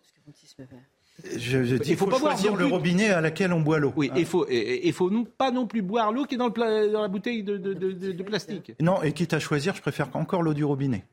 Je, 1.37 1.63
je 1.63 1.77
dis 1.77 1.91
Il 1.91 1.97
faut 1.97 2.07
faut, 2.07 2.11
pas 2.11 2.19
boire 2.19 2.33
choisir 2.33 2.57
le 2.57 2.67
robinet 2.67 3.11
à 3.11 3.21
laquelle 3.21 3.53
on 3.53 3.61
boit 3.61 3.79
l'eau. 3.79 3.93
Oui, 3.97 4.09
hein. 4.11 4.17
il 4.19 4.25
faut, 4.25 4.47
et, 4.49 4.89
et 4.89 4.93
faut 4.93 5.11
non- 5.11 5.25
pas 5.25 5.51
non 5.51 5.67
plus 5.67 5.83
boire 5.83 6.11
l'eau 6.11 6.25
qui 6.25 6.35
est 6.35 6.39
dans, 6.39 6.47
le 6.47 6.53
pla- 6.53 6.89
dans 6.89 7.03
la 7.03 7.09
bouteille 7.09 7.43
de, 7.45 7.57
de- 7.59 7.75
de- 7.75 7.93
de- 7.93 8.13
de 8.13 8.23
plastique. 8.23 8.73
Non, 8.81 9.03
et 9.03 9.13
quitte 9.13 9.35
à 9.35 9.39
choisir, 9.39 9.75
je 9.77 9.83
préfère 9.83 10.09
encore 10.15 10.43
l'eau 10.43 10.55
du 10.55 10.65
robinet. 10.65 11.05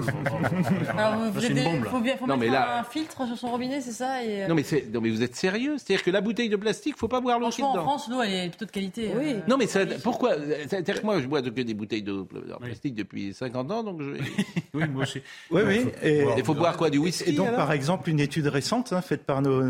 Alors, 0.96 1.14
vous, 1.18 1.32
vous 1.32 1.40
C'est 1.40 1.48
une 1.48 1.58
êtes- 1.58 1.64
bombe, 1.64 1.84
là. 1.84 1.90
faut 1.90 2.00
bien 2.00 2.16
faut 2.16 2.26
Non, 2.26 2.36
mettre 2.36 2.52
mais 2.52 2.58
là- 2.58 2.80
un 2.80 2.84
filtre 2.84 3.26
sur 3.26 3.36
son 3.38 3.48
robinet, 3.50 3.80
c'est 3.80 3.92
ça 3.92 4.24
et, 4.24 4.44
euh, 4.44 4.48
Non 4.48 4.54
mais, 4.54 4.62
c'est- 4.62 4.86
non 4.92 5.00
mais 5.00 5.10
vous 5.10 5.22
êtes 5.22 5.34
sérieux? 5.36 5.76
C'est-à-dire 5.78 6.04
que 6.04 6.10
la 6.10 6.20
bouteille 6.20 6.48
de 6.48 6.56
plastique, 6.56 6.96
faut 6.96 7.08
pas 7.08 7.20
boire 7.20 7.38
l'eau 7.38 7.48
qui 7.50 7.60
est 7.60 7.64
Franchement, 7.64 7.70
en 7.70 7.72
dedans. 7.74 7.84
France, 7.98 8.08
l'eau, 8.10 8.22
elle 8.22 8.32
est 8.32 8.48
plutôt 8.48 8.64
de 8.66 8.70
qualité. 8.70 9.10
euh, 9.14 9.40
Non 9.48 9.56
mais 9.56 9.66
ça- 9.66 9.86
pourquoi? 10.02 10.32
C'est-à-dire 10.68 11.00
que 11.00 11.06
moi 11.06 11.20
je 11.20 11.26
bois 11.26 11.42
que 11.42 11.48
des 11.50 11.74
bouteilles 11.74 12.02
d'eau 12.02 12.26
en 12.54 12.58
plastique 12.58 12.94
depuis 12.94 13.34
50 13.34 13.70
ans, 13.70 13.82
donc 13.82 14.00
je... 14.02 14.12
Oui, 14.74 14.84
moi 14.88 15.02
aussi. 15.02 15.20
Oui, 15.50 15.62
oui. 15.66 15.86
Et 16.02 16.24
Il 16.38 16.44
faut 16.44 16.54
boire 16.54 16.76
quoi 16.76 16.88
Du 16.90 16.98
whisky 16.98 17.30
Et 17.30 17.32
donc, 17.34 17.48
alors? 17.48 17.58
par 17.58 17.72
exemple, 17.72 18.08
une 18.08 18.20
étude 18.20 18.46
récente 18.46 18.92
hein, 18.92 19.02
faite 19.02 19.24
par 19.24 19.42
nos, 19.42 19.62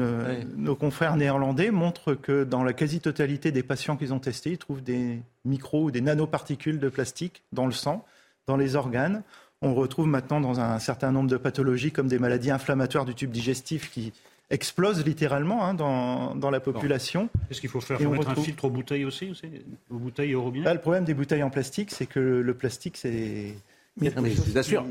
nos 0.57 0.77
confrères 0.77 1.17
néerlandais 1.17 1.71
montre 1.71 2.15
que 2.15 2.45
dans 2.45 2.63
la 2.63 2.73
quasi-totalité 2.73 3.51
des 3.51 3.63
patients 3.63 3.97
qu'ils 3.97 4.13
ont 4.15 4.19
testés, 4.21 4.51
ils 4.51 4.59
trouvent 4.59 4.83
des 4.83 5.21
micros 5.45 5.85
ou 5.85 5.91
des 5.91 6.01
nanoparticules 6.01 6.79
de 6.79 6.89
plastique 6.89 7.43
dans 7.53 7.67
le 7.67 7.73
sang, 7.73 8.05
dans 8.47 8.57
les 8.57 8.77
organes. 8.77 9.23
On 9.63 9.75
retrouve 9.75 10.07
maintenant 10.07 10.41
dans 10.41 10.61
un 10.61 10.79
certain 10.79 11.13
nombre 11.13 11.31
de 11.31 11.37
pathologies 11.37 11.93
comme 11.93 12.09
des 12.09 12.19
maladies 12.19 12.51
inflammatoires 12.51 13.05
du 13.05 13.15
tube 13.15 13.31
digestif 13.31 13.91
qui 13.91 14.13
explosent 14.51 15.05
littéralement 15.05 15.65
hein, 15.65 15.75
dans, 15.75 16.35
dans 16.35 16.51
la 16.51 16.61
population. 16.61 17.29
Qu'est-ce 17.49 17.61
qu'il 17.61 17.71
faut 17.71 17.81
faire 17.81 17.99
Faut 17.99 18.07
on 18.07 18.11
mettre 18.11 18.29
un 18.29 18.35
filtre 18.35 18.67
aux 18.67 18.71
bouteilles 18.71 19.05
aussi, 19.05 19.31
aussi 19.31 19.47
Aux 19.91 19.99
bouteilles 19.99 20.33
et 20.33 20.35
au 20.35 20.43
robinet 20.43 20.65
Là, 20.65 20.75
le 20.75 20.81
problème 20.81 21.05
des 21.05 21.15
bouteilles 21.15 21.43
en 21.43 21.51
plastique, 21.51 21.91
c'est 21.91 22.07
que 22.07 22.21
le 22.21 22.55
plastique, 22.55 22.97
c'est. 22.97 23.55
Non, 24.01 24.11
mais 24.21 24.31
je 24.31 24.41
vous 24.41 24.59
assure, 24.59 24.85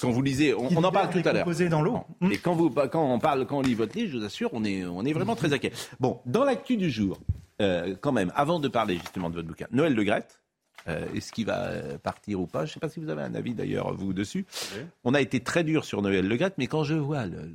quand 0.00 0.10
vous 0.10 0.22
lisez, 0.22 0.54
on, 0.54 0.82
en 0.82 0.92
parle 0.92 1.10
tout 1.10 1.28
à 1.28 1.32
l'heure. 1.32 1.46
dans 1.70 1.82
l'eau. 1.82 2.00
Et 2.30 2.38
quand, 2.38 2.54
vous, 2.54 2.70
quand, 2.70 3.12
on 3.12 3.18
parle, 3.18 3.46
quand 3.46 3.58
on 3.58 3.62
lit 3.62 3.74
votre 3.74 3.96
livre, 3.96 4.12
je 4.12 4.18
vous 4.18 4.24
assure, 4.24 4.50
on 4.52 4.64
est, 4.64 4.84
on 4.84 5.04
est 5.04 5.12
vraiment 5.12 5.36
très 5.36 5.52
inquiet. 5.52 5.72
Bon, 6.00 6.20
dans 6.26 6.44
l'actu 6.44 6.76
du 6.76 6.90
jour, 6.90 7.18
euh, 7.60 7.94
quand 8.00 8.12
même, 8.12 8.32
avant 8.34 8.58
de 8.58 8.68
parler 8.68 8.96
justement 8.96 9.30
de 9.30 9.36
votre 9.36 9.48
bouquin, 9.48 9.66
Noël 9.70 9.94
Le 9.94 10.02
Grette, 10.02 10.40
euh, 10.88 11.06
est-ce 11.14 11.32
qu'il 11.32 11.46
va 11.46 11.68
euh, 11.68 11.98
partir 11.98 12.40
ou 12.40 12.46
pas 12.46 12.64
Je 12.64 12.70
ne 12.70 12.74
sais 12.74 12.80
pas 12.80 12.88
si 12.88 13.00
vous 13.00 13.08
avez 13.08 13.22
un 13.22 13.34
avis 13.34 13.54
d'ailleurs, 13.54 13.94
vous, 13.94 14.12
dessus. 14.12 14.46
On 15.04 15.14
a 15.14 15.20
été 15.20 15.40
très 15.40 15.64
dur 15.64 15.84
sur 15.84 16.02
Noël 16.02 16.26
Le 16.26 16.36
Grette, 16.36 16.54
mais 16.58 16.66
quand 16.66 16.84
je 16.84 16.94
vois 16.94 17.26
le, 17.26 17.50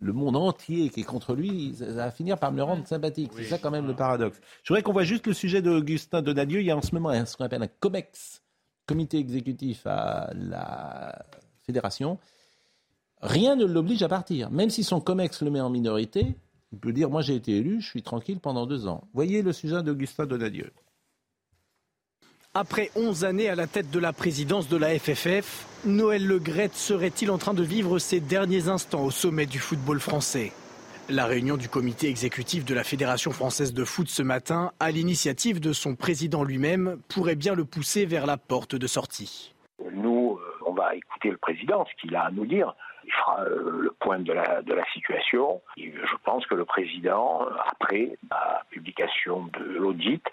le 0.00 0.12
monde 0.12 0.36
entier 0.36 0.88
qui 0.88 1.00
est 1.00 1.04
contre 1.04 1.34
lui, 1.34 1.74
ça 1.76 1.92
va 1.92 2.10
finir 2.10 2.38
par 2.38 2.52
me 2.52 2.56
le 2.56 2.62
rendre 2.62 2.86
sympathique. 2.86 3.32
C'est 3.36 3.44
ça 3.44 3.58
quand 3.58 3.70
même 3.70 3.86
le 3.86 3.94
paradoxe. 3.94 4.40
Je 4.62 4.72
voudrais 4.72 4.82
qu'on 4.82 4.92
voit 4.92 5.04
juste 5.04 5.26
le 5.26 5.34
sujet 5.34 5.60
d'Augustin 5.60 6.22
Donadieu. 6.22 6.60
Il 6.60 6.66
y 6.66 6.70
a 6.70 6.76
en 6.76 6.82
ce 6.82 6.94
moment 6.94 7.24
ce 7.26 7.36
qu'on 7.36 7.44
appelle 7.44 7.62
un 7.62 7.68
COMEX, 7.80 8.42
comité 8.86 9.18
exécutif 9.18 9.86
à 9.86 10.30
la 10.34 11.24
fédération. 11.64 12.18
Rien 13.20 13.56
ne 13.56 13.66
l'oblige 13.66 14.02
à 14.02 14.08
partir. 14.08 14.50
Même 14.50 14.70
si 14.70 14.82
son 14.82 15.00
COMEX 15.00 15.42
le 15.42 15.50
met 15.50 15.60
en 15.60 15.68
minorité, 15.68 16.34
il 16.72 16.78
peut 16.78 16.92
dire, 16.92 17.10
moi 17.10 17.20
j'ai 17.20 17.34
été 17.34 17.58
élu, 17.58 17.82
je 17.82 17.86
suis 17.86 18.02
tranquille 18.02 18.40
pendant 18.40 18.66
deux 18.66 18.86
ans. 18.86 19.04
Voyez 19.12 19.42
le 19.42 19.52
sujet 19.52 19.82
d'Augustin 19.82 20.24
Donadieu. 20.24 20.72
Après 22.54 22.90
11 22.96 23.24
années 23.24 23.48
à 23.48 23.54
la 23.54 23.68
tête 23.68 23.92
de 23.92 24.00
la 24.00 24.12
présidence 24.12 24.68
de 24.68 24.76
la 24.76 24.98
FFF, 24.98 25.68
Noël 25.86 26.26
Le 26.26 26.40
serait-il 26.72 27.30
en 27.30 27.38
train 27.38 27.54
de 27.54 27.62
vivre 27.62 28.00
ses 28.00 28.18
derniers 28.18 28.66
instants 28.66 29.04
au 29.04 29.12
sommet 29.12 29.46
du 29.46 29.60
football 29.60 30.00
français? 30.00 30.50
La 31.08 31.26
réunion 31.26 31.56
du 31.56 31.68
comité 31.68 32.08
exécutif 32.08 32.64
de 32.64 32.74
la 32.74 32.82
Fédération 32.82 33.30
française 33.30 33.72
de 33.72 33.84
foot 33.84 34.08
ce 34.08 34.24
matin, 34.24 34.72
à 34.80 34.90
l'initiative 34.90 35.60
de 35.60 35.72
son 35.72 35.94
président 35.94 36.42
lui-même, 36.42 37.00
pourrait 37.08 37.36
bien 37.36 37.54
le 37.54 37.64
pousser 37.64 38.04
vers 38.04 38.26
la 38.26 38.36
porte 38.36 38.74
de 38.74 38.86
sortie. 38.88 39.54
Nous, 39.92 40.36
euh, 40.36 40.64
on 40.66 40.72
va 40.72 40.96
écouter 40.96 41.30
le 41.30 41.36
président, 41.36 41.86
ce 41.86 42.00
qu'il 42.00 42.16
a 42.16 42.24
à 42.24 42.30
nous 42.32 42.46
dire. 42.46 42.74
Il 43.04 43.12
fera 43.12 43.42
euh, 43.44 43.78
le 43.80 43.92
point 44.00 44.18
de 44.18 44.32
la, 44.32 44.62
de 44.62 44.74
la 44.74 44.84
situation. 44.92 45.62
je 45.76 46.16
pense 46.24 46.44
que 46.46 46.56
le 46.56 46.64
président, 46.64 47.46
après 47.68 48.18
la 48.28 48.64
publication 48.70 49.48
de 49.56 49.62
l'audit, 49.78 50.24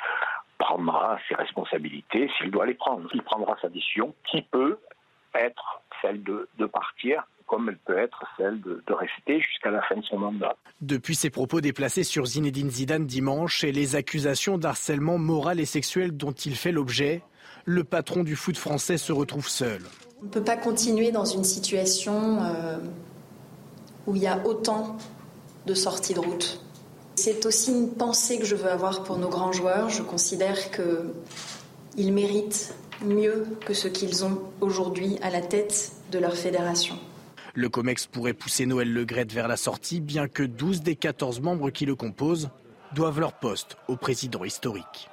prendra 0.58 1.18
ses 1.28 1.36
responsabilités 1.36 2.30
s'il 2.38 2.51
doit 2.51 2.66
les 2.66 2.74
prendre. 2.74 3.08
Il 3.14 3.22
prendra 3.22 3.55
sa 3.62 3.70
décision 3.70 4.14
qui 4.30 4.41
peut 4.41 4.80
être 5.36 5.82
celle 6.01 6.24
de, 6.24 6.47
partir 6.66 7.28
comme 7.45 7.70
elle 7.70 7.78
peut 7.78 7.97
être 7.97 8.24
celle 8.38 8.60
de, 8.62 8.84
de 8.86 8.93
rester 8.93 9.39
jusqu'à 9.39 9.72
la 9.72 9.82
fin 9.84 9.95
de 9.95 10.03
son 10.03 10.18
mandat. 10.20 10.55
Depuis 10.82 11.16
ses 11.16 11.30
propos 11.30 11.62
déplacés 11.62 12.03
sur 12.03 12.26
Zinedine 12.26 12.70
Zidane 12.70 13.05
dimanche 13.05 13.64
et 13.64 13.72
les 13.72 13.95
accusations 13.95 14.58
d'harcèlement 14.58 15.18
moral 15.18 15.60
et 15.60 15.66
sexuel 15.66 16.16
dont 16.16 16.34
il 16.34 16.55
fait 16.55 16.72
l'objet, 16.72 17.22
le 17.66 17.84
patron 17.84 18.24
du 18.24 18.36
foot 18.36 18.58
français 18.58 18.97
se 18.97 19.12
retrouve 19.12 19.47
seul. 19.47 19.82
On 20.22 20.26
ne 20.26 20.30
peut 20.30 20.43
pas 20.43 20.58
continuer 20.58 21.12
dans 21.12 21.26
une 21.26 21.43
situation 21.43 22.41
euh, 22.41 22.78
où 24.08 24.16
il 24.16 24.24
y 24.24 24.28
a 24.28 24.45
autant 24.45 24.97
de 25.66 25.74
sorties 25.74 26.14
de 26.14 26.20
route. 26.20 26.66
C'est 27.18 27.47
aussi 27.47 27.72
une 27.72 27.89
pensée 27.95 28.38
que 28.38 28.45
je 28.45 28.55
veux 28.55 28.70
avoir 28.70 29.03
pour 29.03 29.18
nos 29.18 29.28
grands 29.28 29.51
joueurs. 29.51 29.89
Je 29.89 30.03
considère 30.03 30.70
qu'ils 30.70 32.13
méritent 32.13 32.76
mieux 33.03 33.47
que 33.65 33.74
ce 33.74 33.88
qu'ils 33.88 34.24
ont 34.24 34.39
aujourd'hui 34.61 35.18
à 35.24 35.32
la 35.32 35.41
tête 35.41 35.93
de 36.11 36.20
leur 36.20 36.36
fédération. 36.36 36.99
Le 37.55 37.70
COMEX 37.70 38.05
pourrait 38.05 38.34
pousser 38.34 38.68
Noël 38.68 38.93
Legrette 38.93 39.34
vers 39.34 39.47
la 39.47 39.57
sortie, 39.57 39.99
bien 39.99 40.28
que 40.28 40.43
12 40.43 40.84
des 40.84 40.95
14 40.95 41.41
membres 41.41 41.72
qui 41.72 41.88
le 41.88 41.95
composent 41.95 42.51
doivent 42.93 43.20
leur 43.20 43.34
poste 43.34 43.78
au 43.88 43.97
président 43.97 44.43
historique. 44.43 45.09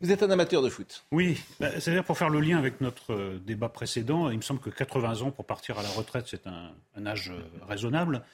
Vous 0.00 0.10
êtes 0.12 0.22
un 0.22 0.30
amateur 0.30 0.62
de 0.62 0.70
foot 0.70 1.04
Oui, 1.12 1.38
bah, 1.60 1.78
c'est-à-dire 1.78 2.04
pour 2.04 2.16
faire 2.16 2.30
le 2.30 2.40
lien 2.40 2.56
avec 2.56 2.80
notre 2.80 3.12
euh, 3.12 3.38
débat 3.38 3.68
précédent, 3.68 4.30
il 4.30 4.38
me 4.38 4.42
semble 4.42 4.60
que 4.60 4.70
80 4.70 5.20
ans 5.20 5.30
pour 5.30 5.44
partir 5.44 5.78
à 5.78 5.82
la 5.82 5.90
retraite, 5.90 6.24
c'est 6.26 6.46
un, 6.46 7.06
âge 7.06 7.30
euh, 7.30 7.66
raisonnable. 7.68 8.24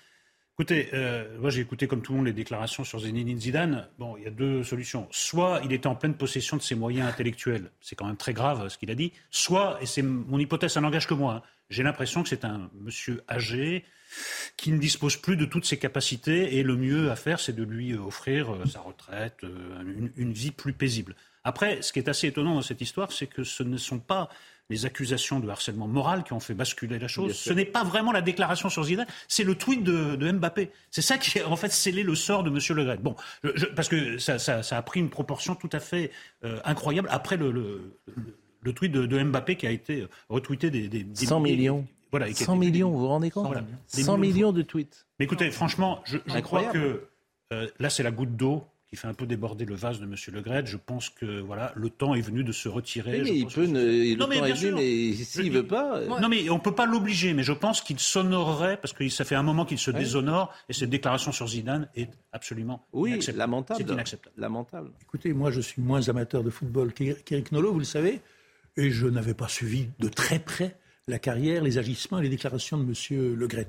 Écoutez, 0.61 0.89
euh, 0.93 1.39
moi 1.39 1.51
j'ai 1.51 1.61
écouté 1.61 1.87
comme 1.87 2.03
tout 2.03 2.11
le 2.11 2.17
monde 2.17 2.27
les 2.27 2.33
déclarations 2.33 2.83
sur 2.83 2.99
Zinedine 2.99 3.39
Zidane. 3.39 3.87
Bon, 3.97 4.17
il 4.17 4.25
y 4.25 4.27
a 4.27 4.31
deux 4.31 4.65
solutions. 4.65 5.07
Soit 5.13 5.61
il 5.63 5.73
était 5.73 5.87
en 5.87 5.95
pleine 5.95 6.15
possession 6.15 6.57
de 6.57 6.63
ses 6.63 6.75
moyens 6.75 7.09
intellectuels, 7.09 7.71
c'est 7.81 7.95
quand 7.95 8.07
même 8.07 8.17
très 8.17 8.33
grave 8.33 8.69
ce 8.69 8.77
qu'il 8.77 8.91
a 8.91 8.97
dit. 8.97 9.13
Soit, 9.31 9.79
et 9.81 9.87
c'est 9.87 10.03
mon 10.03 10.37
hypothèse, 10.37 10.73
ça 10.73 10.81
n'engage 10.81 11.07
que 11.07 11.15
moi, 11.15 11.35
hein, 11.35 11.43
j'ai 11.71 11.85
l'impression 11.85 12.25
que 12.25 12.29
c'est 12.29 12.45
un 12.45 12.71
monsieur 12.81 13.23
âgé 13.31 13.85
qui 14.57 14.73
ne 14.73 14.79
dispose 14.79 15.17
plus 15.17 15.37
de 15.37 15.45
toutes 15.45 15.65
ses 15.65 15.79
capacités 15.79 16.57
et 16.57 16.65
le 16.65 16.77
mieux 16.77 17.13
à 17.13 17.15
faire, 17.15 17.39
c'est 17.39 17.55
de 17.55 17.63
lui 17.63 17.95
offrir 17.95 18.53
euh, 18.53 18.67
sa 18.67 18.81
retraite, 18.81 19.45
euh, 19.45 20.11
une 20.17 20.33
vie 20.33 20.51
plus 20.51 20.73
paisible. 20.73 21.15
Après, 21.45 21.83
ce 21.83 21.93
qui 21.93 22.01
est 22.01 22.09
assez 22.09 22.27
étonnant 22.27 22.57
dans 22.57 22.63
cette 22.63 22.81
histoire, 22.81 23.13
c'est 23.13 23.29
que 23.29 23.45
ce 23.45 23.63
ne 23.63 23.77
sont 23.77 24.01
pas 24.01 24.29
les 24.71 24.85
accusations 24.87 25.41
de 25.41 25.49
harcèlement 25.49 25.89
moral 25.89 26.25
qui 26.25 26.33
ont 26.33 26.41
fait 26.41 26.55
basculer 26.55 26.99
la 26.99 27.09
chose. 27.09 27.35
Ce 27.35 27.53
n'est 27.53 27.65
pas 27.65 27.85
vraiment 27.85 28.13
la 28.13 28.21
déclaration 28.21 28.69
sur 28.69 28.85
Zidane, 28.85 29.07
c'est 29.27 29.45
le 29.45 29.55
tweet 29.55 29.83
de, 29.83 30.33
Mbappé. 30.33 30.71
C'est 30.91 31.03
ça 31.03 31.19
qui 31.19 31.41
a 31.41 31.49
en 31.49 31.57
fait 31.57 31.71
scellé 31.71 32.03
le 32.03 32.15
sort 32.15 32.43
de 32.43 32.51
M. 32.51 32.59
Le 32.77 32.85
Gret. 32.85 32.99
Bon, 32.99 33.17
parce 33.75 33.89
que 33.89 34.19
ça, 34.19 34.37
a 34.71 34.83
pris 34.83 35.01
une 35.01 35.11
proportion 35.11 35.55
tout 35.55 35.71
à 35.73 35.81
fait 35.81 36.11
euh, 36.45 36.61
incroyable 36.65 37.09
après 37.11 37.37
le, 37.37 37.51
le, 37.51 38.73
tweet 38.73 38.93
de, 38.93 39.23
Mbappé 39.23 39.57
qui 39.57 39.67
a 39.67 39.71
été 39.71 40.07
retweeté 40.29 40.71
des, 40.71 40.89
des, 40.89 41.07
100 41.15 41.41
millions. 41.41 41.87
Voilà, 42.11 42.33
100 42.33 42.57
millions, 42.57 42.91
vous 42.91 43.01
vous 43.01 43.09
rendez 43.09 43.31
compte 43.31 43.55
100, 43.87 44.19
millions, 44.19 44.53
de 44.53 44.63
tweets. 44.63 45.07
Mais 45.19 45.27
écoutez, 45.27 45.51
franchement, 45.51 46.03
je, 46.05 46.19
crois 46.41 46.65
que 46.65 47.09
euh, 47.53 47.69
là, 47.79 47.91
c'est 47.91 48.03
la 48.03 48.11
goutte 48.11 48.37
d'eau 48.37 48.65
qui 48.89 48.97
fait 48.97 49.07
un 49.07 49.15
peu 49.15 49.27
déborder 49.27 49.67
le 49.67 49.75
vase 49.75 50.01
de 50.01 50.05
M. 50.05 50.15
Le 50.33 50.41
Gret. 50.41 50.65
Je 50.65 50.79
pense 50.79 51.11
que 51.11 51.41
voilà, 51.41 51.73
le 51.77 51.91
temps 51.91 52.15
est 52.15 52.23
venu 52.23 52.43
de 52.43 52.53
se 52.53 52.69
retirer. 52.69 53.21
mais 53.23 53.37
il 53.37 53.47
peut, 53.47 53.67
le 53.67 54.17
temps 54.17 54.31
est 54.31 54.53
venu, 54.53 54.73
mais 54.73 55.13
s'il 55.13 55.53
ne 55.53 55.59
veut 55.59 55.67
pas. 55.67 55.99
Euh, 55.99 56.21
non, 56.21 56.29
mais 56.29 56.49
on 56.49 56.55
ne 56.55 56.61
peut 56.61 56.75
pas 56.75 56.87
l'obliger, 56.87 57.35
mais 57.35 57.43
je 57.43 57.53
pense 57.53 57.83
qu'il 57.83 57.99
s'honorerait, 57.99 58.79
parce 58.79 58.95
que 58.95 59.07
ça 59.11 59.25
fait 59.25 59.35
un 59.35 59.43
moment 59.43 59.67
qu'il 59.67 59.79
se 59.79 59.91
déshonore, 59.91 60.55
et 60.69 60.73
cette 60.73 60.91
déclaration 60.91 61.33
sur 61.33 61.49
Zidane 61.49 61.89
est 61.97 62.11
absolument 62.33 62.87
oui, 62.93 63.21
lamentable. 63.35 63.85
C'est 63.87 63.93
inacceptable. 63.93 64.35
Lamentable. 64.39 64.91
Écoutez, 65.03 65.35
moi, 65.35 65.51
je 65.51 65.61
suis 65.61 65.83
moins 65.83 66.09
amateur 66.09 66.43
de 66.43 66.51
football 66.51 66.93
qu'Éric 66.95 67.53
Nolot, 67.53 67.73
vous 67.73 67.79
le 67.81 67.85
savez, 67.85 68.21
et 68.77 68.91
je 68.91 69.07
n'avais 69.07 69.35
pas 69.35 69.49
suivi 69.49 69.89
de 69.99 70.09
très 70.09 70.39
près 70.39 70.77
la 71.09 71.19
carrière, 71.19 71.63
les 71.63 71.79
agissements 71.79 72.19
et 72.21 72.23
les 72.23 72.29
déclarations 72.29 72.79
de 72.79 72.85
M. 72.85 73.35
Le 73.35 73.47
Gret. 73.47 73.69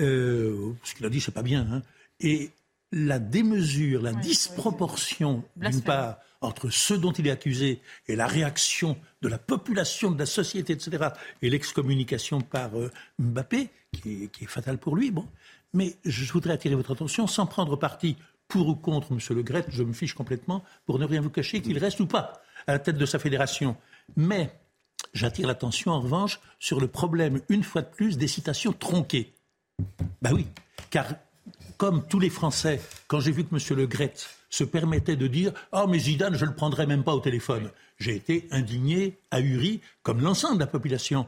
Euh, 0.00 0.72
ce 0.82 0.94
qu'il 0.94 1.04
a 1.04 1.10
dit, 1.10 1.20
c'est 1.20 1.32
pas 1.32 1.42
bien. 1.42 1.66
Hein. 1.70 1.82
Et 2.20 2.50
la 2.94 3.18
démesure, 3.18 4.02
la 4.02 4.12
disproportion, 4.12 5.42
d'une 5.56 5.82
part, 5.82 6.18
entre 6.40 6.70
ce 6.70 6.94
dont 6.94 7.10
il 7.10 7.26
est 7.26 7.32
accusé 7.32 7.80
et 8.06 8.14
la 8.14 8.28
réaction 8.28 8.96
de 9.20 9.28
la 9.28 9.38
population, 9.38 10.12
de 10.12 10.18
la 10.18 10.26
société, 10.26 10.74
etc., 10.74 11.08
et 11.42 11.50
l'excommunication 11.50 12.40
par 12.40 12.78
euh, 12.78 12.92
Mbappé, 13.18 13.70
qui 13.92 14.30
est, 14.40 14.46
fatale 14.46 14.78
pour 14.78 14.94
lui. 14.94 15.10
Bon. 15.10 15.26
Mais 15.72 15.96
je 16.04 16.32
voudrais 16.32 16.52
attirer 16.52 16.76
votre 16.76 16.92
attention, 16.92 17.26
sans 17.26 17.46
prendre 17.46 17.74
parti 17.74 18.16
pour 18.46 18.68
ou 18.68 18.76
contre 18.76 19.10
M. 19.10 19.18
Le 19.30 19.42
Gret, 19.42 19.64
je 19.70 19.82
me 19.82 19.92
fiche 19.92 20.14
complètement, 20.14 20.62
pour 20.86 21.00
ne 21.00 21.04
rien 21.04 21.20
vous 21.20 21.30
cacher, 21.30 21.62
qu'il 21.62 21.78
reste 21.78 21.98
ou 21.98 22.06
pas 22.06 22.42
à 22.68 22.72
la 22.72 22.78
tête 22.78 22.96
de 22.96 23.06
sa 23.06 23.18
fédération. 23.18 23.76
Mais 24.14 24.56
j'attire 25.14 25.48
l'attention, 25.48 25.90
en 25.90 26.00
revanche, 26.00 26.38
sur 26.60 26.80
le 26.80 26.86
problème, 26.86 27.40
une 27.48 27.64
fois 27.64 27.82
de 27.82 27.88
plus, 27.88 28.18
des 28.18 28.28
citations 28.28 28.72
tronquées. 28.72 29.34
Ben 30.22 30.32
oui, 30.32 30.46
car 30.90 31.06
comme 31.76 32.06
tous 32.06 32.20
les 32.20 32.30
Français, 32.30 32.80
quand 33.08 33.20
j'ai 33.20 33.32
vu 33.32 33.44
que 33.44 33.54
M. 33.54 33.78
Le 33.78 33.86
Gret 33.86 34.14
se 34.50 34.64
permettait 34.64 35.16
de 35.16 35.26
dire 35.26 35.52
oh, 35.72 35.86
mais 35.88 35.98
Zidane, 35.98 36.36
je 36.36 36.44
ne 36.44 36.50
le 36.50 36.56
prendrai 36.56 36.86
même 36.86 37.04
pas 37.04 37.14
au 37.14 37.20
téléphone, 37.20 37.70
j'ai 37.98 38.16
été 38.16 38.48
indigné, 38.50 39.18
ahuri, 39.30 39.80
comme 40.02 40.20
l'ensemble 40.20 40.56
de 40.56 40.60
la 40.60 40.66
population. 40.66 41.26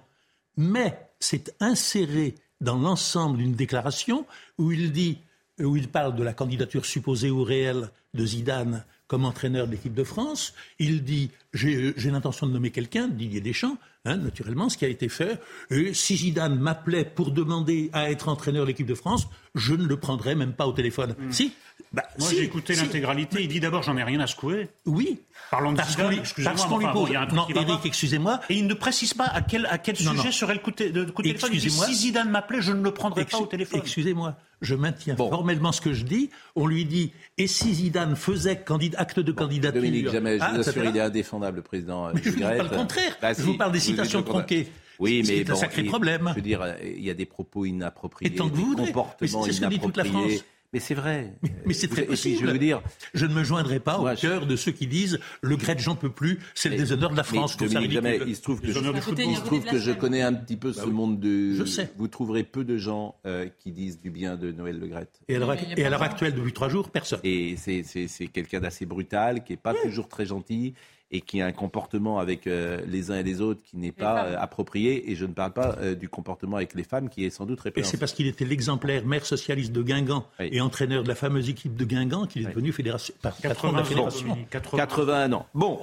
Mais 0.57 0.99
c'est 1.21 1.55
inséré 1.61 2.35
dans 2.61 2.77
l'ensemble 2.77 3.39
d'une 3.39 3.55
déclaration 3.55 4.27
où 4.59 4.73
il 4.73 4.93
dit, 4.93 5.19
où 5.61 5.77
il 5.77 5.89
parle 5.89 6.17
de 6.17 6.23
la 6.23 6.33
candidature 6.33 6.87
supposée 6.87 7.31
ou 7.31 7.45
réelle 7.45 7.91
de 8.15 8.25
Zidane 8.25 8.85
comme 9.07 9.25
entraîneur 9.25 9.67
de 9.67 9.73
l'équipe 9.73 9.95
de 9.95 10.05
France. 10.05 10.55
Il 10.79 11.05
dit 11.05 11.31
j'ai 11.53 12.11
l'intention 12.11 12.47
de 12.47 12.53
nommer 12.53 12.71
quelqu'un, 12.71 13.09
Didier 13.09 13.41
Deschamps, 13.41 13.79
hein, 14.07 14.17
naturellement, 14.17 14.69
ce 14.69 14.77
qui 14.77 14.85
a 14.85 14.89
été 14.89 15.09
fait. 15.09 15.41
Et 15.71 15.93
si 15.95 16.17
Zidane 16.17 16.59
m'appelait 16.59 17.05
pour 17.05 17.31
demander 17.31 17.91
à 17.93 18.11
être 18.11 18.29
entraîneur 18.29 18.63
de 18.63 18.69
l'équipe 18.69 18.87
de 18.87 18.95
France, 18.95 19.29
je 19.55 19.75
ne 19.75 19.85
le 19.85 19.97
prendrais 19.99 20.35
même 20.35 20.53
pas 20.53 20.67
au 20.67 20.73
téléphone. 20.73 21.15
Hmm. 21.19 21.31
Si 21.31 21.53
bah, 21.93 22.05
Moi, 22.19 22.29
j'ai 22.31 22.43
écouté 22.43 22.75
l'intégralité. 22.75 23.43
Il 23.43 23.49
dit 23.49 23.61
d'abord, 23.61 23.83
j'en 23.83 23.97
ai 23.97 24.05
rien 24.05 24.21
à 24.21 24.27
secouer. 24.27 24.69
Oui. 24.87 25.21
Parlons 25.51 25.73
de 25.73 25.83
Zidane, 25.83 26.13
excusez-moi. 26.15 26.79
lui 26.79 26.87
pose. 26.93 27.11
non, 27.35 27.47
Eric, 27.49 27.81
excusez-moi. 27.85 28.41
Et 28.49 28.55
il 28.55 28.67
ne 28.67 28.75
précise 28.75 29.15
pas 29.15 29.27
à 29.27 29.43
quel, 29.43 29.67
à 29.67 29.79
quel 29.79 29.97
sujet 29.97 30.33
serait 30.33 30.55
le 30.55 30.61
coup 30.61 30.71
de, 30.71 30.75
téléphone. 30.75 31.51
Il 31.53 31.61
dit, 31.61 31.71
si 31.71 31.95
Zidane 31.95 32.31
m'appelait, 32.31 32.63
je 32.63 32.73
ne 32.73 32.83
le 32.83 32.93
prendrais 32.93 33.25
pas 33.25 33.39
au 33.39 33.47
téléphone. 33.47 33.81
Excusez-moi. 33.81 34.37
Je 34.63 34.75
maintiens 34.75 35.17
formellement 35.17 35.73
ce 35.73 35.81
que 35.81 35.93
je 35.93 36.05
dis. 36.05 36.31
On 36.55 36.67
lui 36.67 36.85
dit, 36.85 37.13
et 37.37 37.47
si 37.47 37.75
Zidane 37.75 38.17
faisait 38.17 38.63
acte 38.97 39.21
de 39.21 39.33
candidature 39.33 39.83
Dominique 39.83 40.11
Jamais, 40.11 40.39
je 40.39 40.45
vous 40.45 40.51
ah, 40.51 40.61
assure, 40.61 40.85
il 40.85 40.97
est 40.97 41.01
indéfendable, 41.01 41.57
le 41.57 41.63
président. 41.63 42.11
Mais 42.15 42.23
je 42.23 42.31
ne 42.31 42.35
dis 42.37 42.43
pas 42.43 42.63
le 42.63 42.69
contraire. 42.69 43.17
Bah, 43.21 43.33
je 43.35 43.43
vous 43.43 43.57
parle 43.57 43.73
des 43.73 43.81
citations 43.81 44.23
tronquées. 44.23 44.69
Oui, 44.99 45.23
mais 45.27 45.45
c'est 45.45 45.51
un 45.51 45.57
sacré 45.57 45.85
problème. 45.85 46.29
Je 46.31 46.35
veux 46.37 46.43
dire, 46.43 46.65
il 46.83 47.05
y 47.05 47.11
a 47.11 47.15
des 47.15 47.27
propos 47.27 47.67
inappropriés, 47.67 48.31
des 48.31 48.37
comportements 48.37 49.47
inappropriés. 49.47 50.43
Mais 50.77 50.81
c'est 50.81 50.95
vrai. 50.95 51.33
Mais 51.65 51.73
c'est 51.73 51.89
très 51.89 52.03
possible. 52.03 52.39
je 52.39 52.53
veux 52.53 52.59
dire, 52.59 52.83
Je 53.15 53.25
ne 53.25 53.33
me 53.33 53.43
joindrai 53.43 53.81
pas 53.81 53.99
au 53.99 54.15
cœur 54.15 54.45
de 54.45 54.57
ceux 54.57 54.73
qui 54.73 54.87
disent 54.87 55.19
le 55.41 55.57
Gret, 55.57 55.79
j'en 55.79 55.97
peux 55.97 56.11
plus, 56.11 56.39
c'est 56.55 56.69
le 56.69 56.77
déshonneur 56.77 57.09
de 57.09 57.17
la 57.17 57.23
Mais 57.23 57.39
France. 57.39 57.57
Dominique 57.57 57.93
ridicule. 57.93 58.03
Jamais, 58.03 58.21
il 58.27 58.37
se 58.37 58.43
trouve 58.43 58.61
que, 58.61 58.67
je, 58.67 58.73
Déshonneur 58.73 58.93
du 58.93 58.99
il 58.99 59.03
se 59.03 59.09
football. 59.09 59.45
trouve 59.47 59.65
que 59.65 59.79
je 59.79 59.93
connais 59.93 60.21
un 60.21 60.35
petit 60.35 60.57
peu 60.57 60.75
ce 60.75 60.85
monde 60.85 61.19
de. 61.19 61.55
Je 61.55 61.65
sais. 61.65 61.91
Vous 61.97 62.09
trouverez 62.09 62.45
peu 62.45 62.63
de 62.63 62.77
gens 62.77 63.15
euh, 63.25 63.49
qui 63.59 63.73
disent 63.73 64.03
du 64.03 64.11
bien 64.11 64.37
de 64.37 64.53
Noël 64.53 64.79
Le 64.79 64.87
Graët. 64.87 65.09
Et 65.29 65.37
à 65.37 65.89
l'heure 65.89 66.03
actuelle, 66.03 66.35
depuis 66.35 66.53
trois 66.53 66.69
jours, 66.69 66.91
personne. 66.91 67.21
Et 67.25 67.57
c'est 67.57 68.27
quelqu'un 68.29 68.61
d'assez 68.61 68.85
brutal, 68.85 69.45
qui 69.45 69.55
n'est 69.55 69.57
pas 69.57 69.73
toujours 69.73 70.09
très 70.09 70.27
gentil 70.27 70.75
et 71.11 71.21
qui 71.21 71.41
a 71.41 71.47
un 71.47 71.53
comportement 71.53 72.19
avec 72.19 72.47
euh, 72.49 72.81
les 72.87 73.11
uns 73.13 73.19
et 73.19 73.23
les 73.23 73.41
autres 73.41 73.61
qui 73.63 73.77
n'est 73.77 73.93
pas 73.93 74.25
euh, 74.27 74.37
approprié. 74.39 75.11
Et 75.11 75.15
je 75.15 75.25
ne 75.25 75.33
parle 75.33 75.53
pas 75.53 75.77
euh, 75.81 75.95
du 75.95 76.09
comportement 76.09 76.57
avec 76.57 76.75
les 76.75 76.83
femmes 76.83 77.09
qui 77.09 77.25
est 77.25 77.31
sans 77.31 77.47
doute 77.47 77.61
Et 77.61 77.63
répréhensible. 77.63 77.91
c'est 77.93 77.99
parce 78.01 78.13
qu'il 78.13 78.27
était 78.27 78.45
l'exemplaire 78.45 79.07
maire 79.07 79.25
socialiste 79.25 79.71
de 79.73 79.83
Guingamp 79.83 80.27
et 80.41 80.61
entraîneur 80.61 81.03
de 81.05 81.09
la 81.09 81.15
fameuse 81.15 81.49
équipe 81.49 81.77
de 81.77 81.85
Guingamp 81.85 82.27
qu'il 82.27 82.43
est 82.43 82.49
devenu 82.51 82.73
fédération, 82.73 83.15
par- 83.23 83.37
patron 83.37 83.69
de 83.69 83.77
la 83.77 83.83
80 83.83 83.85
fédération. 83.89 84.29
Dominique, 84.29 84.51
80. 84.51 84.79
81 84.79 85.33
ans. 85.33 85.47
Bon. 85.55 85.79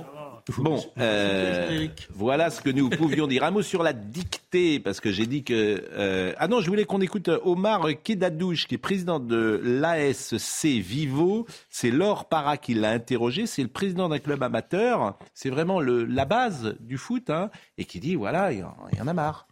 Bon, 0.57 0.77
euh, 0.97 1.87
voilà 2.13 2.49
ce 2.49 2.61
que 2.61 2.69
nous 2.69 2.89
pouvions 2.89 3.27
dire. 3.27 3.43
Un 3.45 3.51
mot 3.51 3.61
sur 3.61 3.81
la 3.81 3.93
dictée, 3.93 4.79
parce 4.79 4.99
que 4.99 5.09
j'ai 5.11 5.25
dit 5.25 5.43
que... 5.43 5.53
euh, 5.93 6.33
ah 6.37 6.49
non, 6.49 6.59
je 6.59 6.67
voulais 6.69 6.83
qu'on 6.83 6.99
écoute 6.99 7.29
Omar 7.43 7.87
Kedadouche, 8.03 8.67
qui 8.67 8.75
est 8.75 8.77
président 8.77 9.19
de 9.21 9.61
l'ASC 9.63 10.65
Vivo. 10.65 11.47
C'est 11.69 11.91
Laure 11.91 12.25
Para 12.25 12.57
qui 12.57 12.73
l'a 12.73 12.91
interrogé. 12.91 13.45
C'est 13.47 13.61
le 13.63 13.69
président 13.69 14.09
d'un 14.09 14.19
club 14.19 14.43
amateur. 14.43 15.17
C'est 15.33 15.49
vraiment 15.49 15.79
le, 15.79 16.03
la 16.03 16.25
base 16.25 16.75
du 16.81 16.97
foot. 16.97 17.29
hein, 17.29 17.49
et 17.77 17.85
qui 17.85 17.99
dit, 18.01 18.15
voilà, 18.15 18.51
il 18.51 18.59
y 18.59 18.63
en- 18.63 18.75
il 18.91 18.97
y 18.97 19.01
en 19.01 19.07
a 19.07 19.13
marre. 19.13 19.47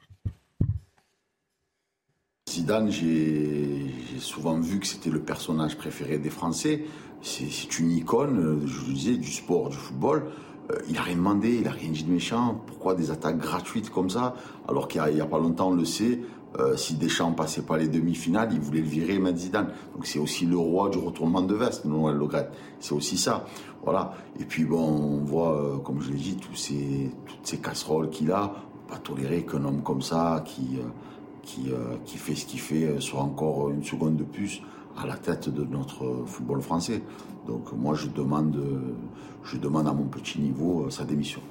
Zidane, 2.50 2.92
j'ai 2.92 3.94
souvent 4.20 4.60
vu 4.60 4.80
que 4.80 4.88
c'était 4.88 5.10
le 5.10 5.22
personnage 5.22 5.78
préféré 5.78 6.18
des 6.18 6.30
Français. 6.30 6.84
C'est 7.22 7.80
une 7.80 7.92
icône, 7.92 8.40
euh, 8.40 8.68
je 8.68 8.74
vous 8.80 8.88
le 8.88 8.94
disais, 8.94 9.16
du 9.16 9.32
sport, 9.32 9.70
du 9.70 9.78
football. 9.78 10.32
Euh, 10.72 10.80
il 10.88 10.94
n'a 10.94 11.02
rien 11.02 11.16
demandé, 11.16 11.56
il 11.58 11.64
n'a 11.64 11.72
rien 11.72 11.90
dit 11.90 12.04
de 12.04 12.12
méchant. 12.12 12.62
Pourquoi 12.68 12.96
des 12.96 13.12
attaques 13.12 13.38
gratuites 13.38 13.90
comme 13.90 14.10
ça 14.10 14.36
Alors 14.68 14.88
qu'il 14.88 15.02
n'y 15.02 15.22
a, 15.22 15.26
pas 15.26 15.40
longtemps, 15.40 15.70
on 15.70 15.76
le 15.76 15.86
sait, 15.86 16.20
euh, 16.60 16.76
si 16.76 16.96
Deschamps 16.96 17.32
passait 17.32 17.62
pas 17.62 17.78
les 17.78 17.88
demi-finales, 17.88 18.50
il 18.52 18.60
voulait 18.60 18.82
le 18.82 18.88
virer 18.88 19.20
mettre 19.20 19.38
Zidane. 19.38 19.70
Donc 19.94 20.06
c'est 20.06 20.20
aussi 20.20 20.46
le 20.46 20.58
roi 20.58 20.90
du 20.90 20.98
retournement 20.98 21.42
de 21.42 21.56
veste, 21.56 21.86
Noël 21.86 22.16
Le 22.18 22.26
Graët. 22.26 22.52
C'est 22.80 22.94
aussi 22.94 23.18
ça. 23.18 23.46
Voilà. 23.84 24.14
Et 24.40 24.46
puis 24.46 24.66
bon, 24.66 24.84
on 24.84 25.24
voit, 25.24 25.56
euh, 25.56 25.78
comme 25.78 26.02
je 26.02 26.12
l'ai 26.12 26.18
dit, 26.18 26.38
toutes 26.38 26.58
ces 26.58 27.58
casseroles 27.58 28.10
qu'il 28.10 28.32
a. 28.32 28.54
Pas 28.88 28.98
tolérer 28.98 29.46
qu'un 29.46 29.64
homme 29.64 29.82
comme 29.84 30.02
ça, 30.02 30.44
qui... 30.46 30.80
qui, 31.44 32.18
fait 32.18 32.36
ce 32.36 32.46
qu'il 32.46 32.60
fait 32.60 33.00
soit 33.00 33.22
encore 33.22 33.70
une 33.70 33.86
seconde 33.86 34.18
de 34.18 34.26
plus 34.26 34.62
à 34.98 35.08
la 35.08 35.16
tête 35.16 35.48
de 35.48 35.64
notre 35.64 36.26
football 36.26 36.62
français. 36.62 37.02
Donc 37.52 37.74
moi 37.74 37.96
je 37.96 38.08
demande, 38.08 38.56
à 39.88 39.94
mon 39.94 40.06
petit 40.06 40.40
niveau 40.40 40.86
euh, 40.86 40.90
sa 40.90 41.04
démission. 41.04 41.42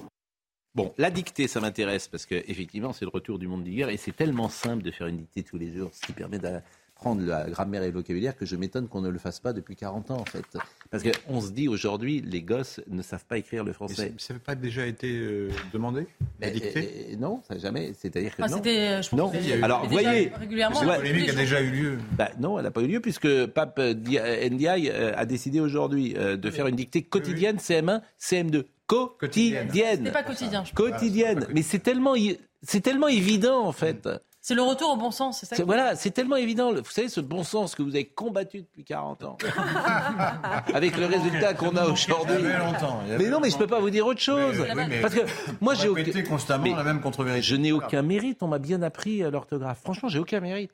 Bon, 0.74 0.94
la 0.96 1.10
dictée, 1.10 1.46
ça 1.46 1.60
m'intéresse 1.60 2.08
parce 2.08 2.24
que 2.24 2.36
effectivement, 2.36 2.94
c'est 2.94 3.04
le 3.04 3.10
retour 3.10 3.38
du 3.38 3.46
monde 3.46 3.64
d'hier 3.64 3.90
et 3.90 3.98
c'est 3.98 4.16
tellement 4.16 4.48
simple 4.48 4.82
de 4.82 4.90
faire 4.90 5.08
une 5.08 5.18
dictée 5.18 5.42
tous 5.42 5.58
les 5.58 5.74
jours, 5.74 5.90
ce 5.92 6.06
qui 6.06 6.12
permet 6.12 6.38
d'apprendre 6.38 7.22
la 7.22 7.50
grammaire 7.50 7.82
et 7.82 7.88
le 7.88 7.92
vocabulaire 7.92 8.34
que 8.34 8.46
je 8.46 8.56
m'étonne 8.56 8.88
qu'on 8.88 9.02
ne 9.02 9.10
le 9.10 9.18
fasse 9.18 9.40
pas 9.40 9.52
depuis 9.52 9.76
40 9.76 10.10
ans 10.12 10.20
en 10.20 10.24
fait. 10.24 10.46
Parce 10.90 11.04
qu'on 11.04 11.40
se 11.40 11.50
dit 11.52 11.68
aujourd'hui, 11.68 12.20
les 12.20 12.42
gosses 12.42 12.80
ne 12.88 13.00
savent 13.02 13.24
pas 13.24 13.38
écrire 13.38 13.62
le 13.62 13.72
français. 13.72 14.12
Ça 14.18 14.34
n'a 14.34 14.40
pas 14.40 14.56
déjà 14.56 14.86
été 14.86 15.08
euh, 15.08 15.48
demandé 15.72 16.06
La 16.40 16.48
Mais, 16.48 16.52
dictée 16.52 17.06
euh, 17.12 17.16
Non, 17.16 17.40
ça 17.46 17.54
n'a 17.54 17.60
jamais. 17.60 17.92
C'est-à-dire 17.96 18.34
que 18.34 18.42
Ah, 18.42 18.48
non. 18.48 18.56
c'était, 18.56 18.78
euh, 18.78 19.02
je 19.02 19.08
pense 19.10 19.18
non. 19.18 19.30
que 19.30 19.62
Alors, 19.64 19.86
déjà 19.86 20.02
voyez, 20.02 20.32
régulièrement, 20.36 20.80
Ouais. 20.80 20.96
tous 20.98 21.36
les 21.36 21.46
jours. 21.46 21.60
eu 21.60 21.70
lieu. 21.70 21.98
Bah, 22.18 22.30
non, 22.40 22.58
elle 22.58 22.64
n'a 22.64 22.70
pas 22.72 22.80
eu 22.82 22.88
lieu 22.88 23.00
puisque 23.00 23.46
Pape 23.46 23.80
Di- 23.80 24.18
Ndiaye 24.50 24.90
a 24.90 25.24
décidé 25.26 25.60
aujourd'hui 25.60 26.14
de 26.14 26.50
faire 26.50 26.66
une 26.66 26.76
dictée 26.76 27.02
quotidienne 27.02 27.58
CM1, 27.58 28.02
CM2. 28.18 28.64
Quotidienne. 28.88 29.68
C'était 29.72 30.10
pas 30.10 30.22
quotidien. 30.24 30.64
je 30.64 30.72
pense. 30.72 30.90
Quotidienne. 30.90 31.46
Mais 31.54 31.62
c'est 31.62 31.78
tellement, 31.78 32.16
i- 32.16 32.38
c'est 32.62 32.80
tellement 32.80 33.06
évident 33.08 33.64
en 33.64 33.72
fait. 33.72 34.08
C'est 34.42 34.54
le 34.54 34.62
retour 34.62 34.90
au 34.90 34.96
bon 34.96 35.10
sens, 35.10 35.40
c'est 35.40 35.46
ça 35.46 35.54
C'est- 35.56 35.62
Voilà, 35.64 35.96
c'est 35.96 36.10
tellement 36.12 36.36
évident. 36.36 36.72
Vous 36.72 36.82
savez, 36.90 37.08
ce 37.10 37.20
bon 37.20 37.44
sens 37.44 37.74
que 37.74 37.82
vous 37.82 37.90
avez 37.94 38.06
combattu 38.06 38.62
depuis 38.62 38.84
40 38.84 39.22
ans, 39.24 39.36
avec 40.74 40.96
le 40.96 41.06
résultat 41.06 41.52
qu'on 41.54 41.76
a 41.76 41.84
aujourd'hui. 41.86 42.36
Il 42.38 42.44
y 42.46 42.48
avait 42.48 42.58
longtemps, 42.58 43.00
il 43.04 43.10
y 43.10 43.14
avait 43.14 43.24
Mais 43.24 43.30
non, 43.30 43.40
mais 43.40 43.50
je 43.50 43.58
peux 43.58 43.66
pas 43.66 43.80
vous 43.80 43.90
dire 43.90 44.06
autre 44.06 44.20
chose. 44.20 44.58
Mais, 44.58 44.74
oui, 44.74 44.82
mais 44.88 45.00
Parce 45.02 45.14
que 45.14 45.20
moi, 45.60 45.74
j'ai 45.74 45.88
aucun... 45.88 46.22
constamment 46.28 46.64
mais 46.64 46.74
la 46.74 46.84
même 46.84 47.00
contre-vérité. 47.02 47.42
Je 47.42 47.56
n'ai 47.56 47.72
aucun 47.72 48.02
mérite. 48.02 48.42
On 48.42 48.48
m'a 48.48 48.58
bien 48.58 48.80
appris 48.82 49.18
l'orthographe. 49.30 49.80
Franchement, 49.82 50.08
j'ai 50.08 50.18
aucun 50.18 50.40
mérite. 50.40 50.72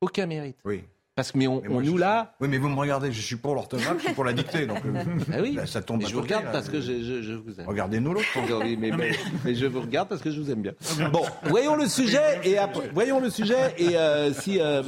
Aucun 0.00 0.26
mérite. 0.26 0.58
Hmm. 0.64 0.68
Oui. 0.68 0.84
Parce 1.14 1.30
que 1.30 1.36
mais 1.38 1.46
on, 1.46 1.60
Mais 1.60 1.68
on 1.68 1.72
moi, 1.74 1.82
nous 1.82 1.98
l'a. 1.98 2.34
Oui, 2.40 2.48
mais 2.48 2.56
vous 2.56 2.70
me 2.70 2.74
regardez, 2.76 3.12
je 3.12 3.20
suis 3.20 3.36
pour 3.36 3.54
l'orthographe, 3.54 3.98
je 3.98 4.04
suis 4.06 4.14
pour 4.14 4.24
la 4.24 4.32
dictée. 4.32 4.66
Donc, 4.66 4.78
euh, 4.86 5.04
Ah 5.32 5.36
oui. 5.42 5.52
là, 5.52 5.66
ça 5.66 5.82
tombe 5.82 5.98
Mais 5.98 6.06
à 6.06 6.08
je 6.08 6.14
vous 6.14 6.22
regarde 6.22 6.46
là. 6.46 6.52
parce 6.52 6.70
que 6.70 6.80
je, 6.80 7.02
je- 7.02 7.20
je 7.22 7.32
vous 7.34 7.60
aime. 7.60 7.66
Regardez-nous 7.68 8.14
l'autre. 8.14 8.26
Oui, 8.62 8.76
mais, 8.78 8.90
mais- 8.92 9.12
mais 9.44 9.54
je 9.54 9.66
vous 9.66 9.82
regarde 9.82 10.08
parce 10.08 10.22
que 10.22 10.30
je 10.30 10.40
vous 10.40 10.50
aime 10.50 10.62
bien. 10.62 10.72
Bon, 11.12 11.22
voyons 11.44 11.76
le 11.76 11.86
sujet 11.86 12.40
et 12.44 12.56
après, 12.56 12.88
voyons 12.94 13.20
le 13.20 13.28
sujet 13.28 13.74
et 13.76 13.96
euh, 13.96 14.32
si 14.32 14.58
euh, 14.60 14.82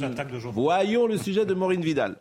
voyons 0.53 1.05
le 1.05 1.17
sujet 1.17 1.45
de 1.45 1.53
Maureen 1.53 1.81
Vidal. 1.81 2.15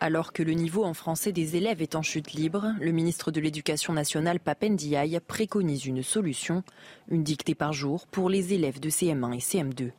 Alors 0.00 0.32
que 0.32 0.42
le 0.42 0.52
niveau 0.52 0.84
en 0.84 0.94
français 0.94 1.32
des 1.32 1.56
élèves 1.56 1.82
est 1.82 1.94
en 1.94 2.02
chute 2.02 2.32
libre, 2.32 2.72
le 2.80 2.92
ministre 2.92 3.30
de 3.30 3.40
l'Éducation 3.40 3.92
nationale 3.92 4.40
Papen 4.40 4.74
Diaye 4.76 5.18
préconise 5.26 5.86
une 5.86 6.02
solution, 6.02 6.62
une 7.08 7.22
dictée 7.22 7.54
par 7.54 7.72
jour 7.72 8.06
pour 8.06 8.28
les 8.30 8.54
élèves 8.54 8.80
de 8.80 8.88
CM1 8.90 9.34
et 9.34 9.38
CM2. 9.38 9.90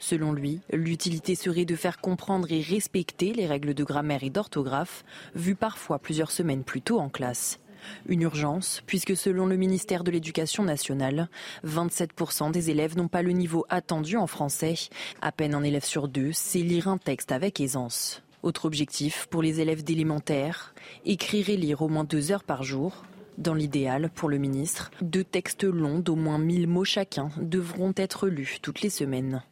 Selon 0.00 0.32
lui, 0.32 0.60
l'utilité 0.72 1.34
serait 1.34 1.66
de 1.66 1.76
faire 1.76 2.00
comprendre 2.00 2.50
et 2.50 2.62
respecter 2.62 3.34
les 3.34 3.46
règles 3.46 3.74
de 3.74 3.84
grammaire 3.84 4.24
et 4.24 4.30
d'orthographe, 4.30 5.04
vues 5.34 5.54
parfois 5.54 5.98
plusieurs 5.98 6.30
semaines 6.30 6.64
plus 6.64 6.80
tôt 6.80 6.98
en 6.98 7.10
classe. 7.10 7.60
Une 8.06 8.22
urgence, 8.22 8.82
puisque 8.86 9.16
selon 9.16 9.46
le 9.46 9.56
ministère 9.56 10.02
de 10.02 10.10
l'Éducation 10.10 10.64
nationale, 10.64 11.28
27% 11.66 12.50
des 12.50 12.70
élèves 12.70 12.96
n'ont 12.96 13.08
pas 13.08 13.22
le 13.22 13.32
niveau 13.32 13.66
attendu 13.68 14.16
en 14.16 14.26
français. 14.26 14.74
À 15.20 15.32
peine 15.32 15.54
un 15.54 15.62
élève 15.62 15.84
sur 15.84 16.08
deux 16.08 16.32
sait 16.32 16.60
lire 16.60 16.88
un 16.88 16.98
texte 16.98 17.30
avec 17.30 17.60
aisance. 17.60 18.22
Autre 18.42 18.64
objectif 18.64 19.26
pour 19.30 19.42
les 19.42 19.60
élèves 19.60 19.84
d'élémentaire, 19.84 20.74
écrire 21.04 21.50
et 21.50 21.58
lire 21.58 21.82
au 21.82 21.88
moins 21.88 22.04
deux 22.04 22.32
heures 22.32 22.44
par 22.44 22.62
jour. 22.62 23.04
Dans 23.36 23.54
l'idéal, 23.54 24.10
pour 24.14 24.30
le 24.30 24.38
ministre, 24.38 24.90
deux 25.02 25.24
textes 25.24 25.64
longs 25.64 25.98
d'au 25.98 26.16
moins 26.16 26.38
1000 26.38 26.66
mots 26.66 26.84
chacun 26.84 27.30
devront 27.38 27.92
être 27.96 28.28
lus 28.28 28.58
toutes 28.62 28.80
les 28.80 28.90
semaines. 28.90 29.42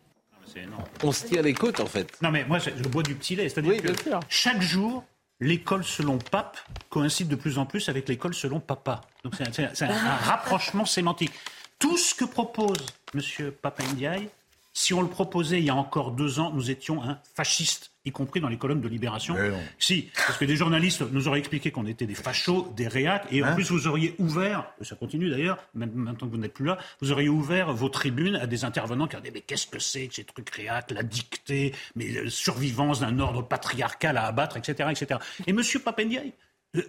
C'est 0.52 0.60
énorme. 0.60 0.84
On 1.02 1.12
se 1.12 1.26
tire 1.26 1.42
les 1.42 1.54
côtes 1.54 1.80
en 1.80 1.86
fait. 1.86 2.16
Non, 2.22 2.30
mais 2.30 2.44
moi, 2.44 2.58
je 2.58 2.70
je 2.76 2.88
bois 2.88 3.02
du 3.02 3.14
petit 3.14 3.36
lait. 3.36 3.48
C'est-à-dire 3.48 3.82
que 3.82 3.92
chaque 4.28 4.62
jour, 4.62 5.04
l'école 5.40 5.84
selon 5.84 6.18
pape 6.18 6.58
coïncide 6.90 7.28
de 7.28 7.36
plus 7.36 7.58
en 7.58 7.66
plus 7.66 7.88
avec 7.88 8.08
l'école 8.08 8.34
selon 8.34 8.60
papa. 8.60 9.02
Donc 9.24 9.34
c'est 9.36 9.82
un, 9.84 10.16
rapprochement 10.16 10.84
sémantique. 10.84 11.32
Tout 11.78 11.96
ce 11.96 12.14
que 12.14 12.24
propose 12.24 12.86
M. 13.14 13.52
Papendiaï, 13.62 14.28
si 14.72 14.94
on 14.94 15.02
le 15.02 15.08
proposait 15.08 15.58
il 15.58 15.64
y 15.64 15.70
a 15.70 15.74
encore 15.74 16.12
deux 16.12 16.40
ans, 16.40 16.50
nous 16.52 16.70
étions 16.70 17.02
un 17.02 17.20
fasciste, 17.34 17.90
y 18.08 18.12
compris 18.12 18.40
dans 18.40 18.48
les 18.48 18.56
colonnes 18.56 18.80
de 18.80 18.88
Libération. 18.88 19.36
Si, 19.78 20.10
parce 20.26 20.38
que 20.38 20.44
des 20.44 20.56
journalistes 20.56 21.02
nous 21.12 21.28
auraient 21.28 21.38
expliqué 21.38 21.70
qu'on 21.70 21.86
était 21.86 22.06
des 22.06 22.14
fachos, 22.14 22.72
des 22.76 22.88
réacs, 22.88 23.26
et 23.30 23.42
en 23.42 23.48
Hein 23.48 23.54
plus 23.54 23.70
vous 23.70 23.86
auriez 23.86 24.14
ouvert, 24.18 24.70
ça 24.82 24.94
continue 24.94 25.30
d'ailleurs, 25.30 25.58
même 25.74 25.90
maintenant 25.94 26.26
que 26.26 26.32
vous 26.32 26.38
n'êtes 26.38 26.52
plus 26.52 26.66
là, 26.66 26.78
vous 27.00 27.12
auriez 27.12 27.28
ouvert 27.28 27.72
vos 27.72 27.88
tribunes 27.88 28.36
à 28.36 28.46
des 28.46 28.64
intervenants 28.64 29.06
qui 29.06 29.16
ont 29.16 29.20
dit 29.20 29.30
mais 29.32 29.40
qu'est-ce 29.40 29.66
que 29.66 29.78
c'est 29.78 30.08
que 30.08 30.14
ces 30.14 30.24
trucs 30.24 30.50
réacs, 30.50 30.90
la 30.90 31.02
dictée, 31.02 31.74
mais 31.96 32.14
euh, 32.16 32.28
survivance 32.28 33.00
d'un 33.00 33.18
ordre 33.18 33.42
patriarcal 33.42 34.16
à 34.16 34.26
abattre, 34.26 34.56
etc. 34.56 34.90
etc. 34.90 35.20
Et 35.46 35.50
M. 35.50 35.62
Papendiaï 35.84 36.32
euh, 36.76 36.82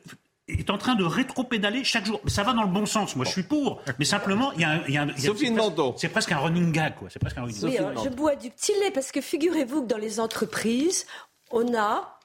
est 0.57 0.69
en 0.69 0.77
train 0.77 0.95
de 0.95 1.03
rétro-pédaler 1.03 1.83
chaque 1.83 2.05
jour. 2.05 2.19
Mais 2.23 2.29
ça 2.29 2.43
va 2.43 2.53
dans 2.53 2.63
le 2.63 2.69
bon 2.69 2.85
sens, 2.85 3.15
moi 3.15 3.25
je 3.25 3.31
suis 3.31 3.43
pour, 3.43 3.81
mais 3.99 4.05
simplement, 4.05 4.51
il 4.53 4.61
y 4.61 4.63
a 4.63 4.69
un... 4.69 4.87
y 4.87 4.97
a 4.97 5.01
un- 5.03 5.07
il 5.09 5.19
y 5.19 5.25
a- 5.25 5.27
Sophie 5.27 5.47
c'est 5.47 5.53
presque- 5.53 5.73
C'est 5.97 6.09
presque 6.09 6.31
un 6.31 6.37
running 6.37 6.71
gag, 6.71 6.95
quoi. 6.95 7.09
C'est 7.11 7.19
presque 7.19 7.37
un 7.37 7.41
running 7.43 7.57
Oui, 7.63 7.77
alors, 7.77 8.03
je 8.03 8.09
bois 8.09 8.35
du 8.35 8.49
petit 8.49 8.73
lait 8.81 8.91
parce 8.91 9.11
que 9.11 9.21
figurez-vous 9.21 9.83
que 9.83 9.87
dans 9.87 9.97
les 9.97 10.19
entreprises, 10.19 11.05
on 11.51 11.75
a 11.75 12.18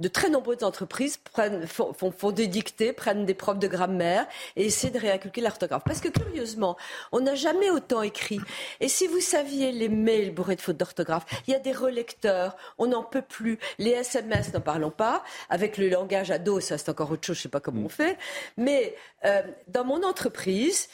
de 0.00 0.08
très 0.08 0.28
nombreuses 0.30 0.64
entreprises 0.64 1.18
prennent, 1.18 1.66
font, 1.66 1.92
font- 1.92 2.10
font 2.10 2.32
des 2.32 2.46
dictées, 2.46 2.92
prennent 2.92 3.26
des 3.26 3.34
profs 3.34 3.58
de 3.58 3.68
grammaire 3.68 4.26
et 4.56 4.66
essaient 4.66 4.90
de 4.90 4.98
réinculquer 4.98 5.40
l'orthographe. 5.42 5.82
Parce 5.84 6.00
que 6.00 6.08
curieusement, 6.08 6.76
on 7.12 7.20
n'a 7.20 7.34
jamais 7.34 7.70
autant 7.70 8.02
écrit. 8.02 8.40
Et 8.80 8.88
si 8.88 9.06
vous 9.06 9.20
saviez 9.20 9.70
les 9.72 9.88
mails 9.88 10.34
bourrés 10.34 10.56
de 10.56 10.60
fautes 10.60 10.78
d'orthographe, 10.78 11.26
il 11.46 11.52
y 11.52 11.54
a 11.54 11.60
des 11.60 11.72
relecteurs, 11.72 12.56
on 12.78 12.86
n'en 12.88 13.04
peut 13.04 13.22
plus. 13.22 13.58
Les 13.78 13.90
SMS, 13.90 14.52
n'en 14.52 14.60
parlons 14.60 14.90
pas. 14.90 15.22
Avec 15.50 15.76
le 15.78 15.88
langage 15.88 16.30
ado, 16.30 16.60
ça 16.60 16.78
c'est 16.78 16.90
encore 16.90 17.10
autre 17.10 17.26
chose, 17.26 17.36
je 17.36 17.42
sais 17.42 17.48
pas 17.48 17.60
comment 17.60 17.82
on 17.84 17.88
fait. 17.88 18.16
Mais 18.56 18.94
euh, 19.26 19.42
dans 19.68 19.84
mon 19.84 20.02
entreprise, 20.02 20.88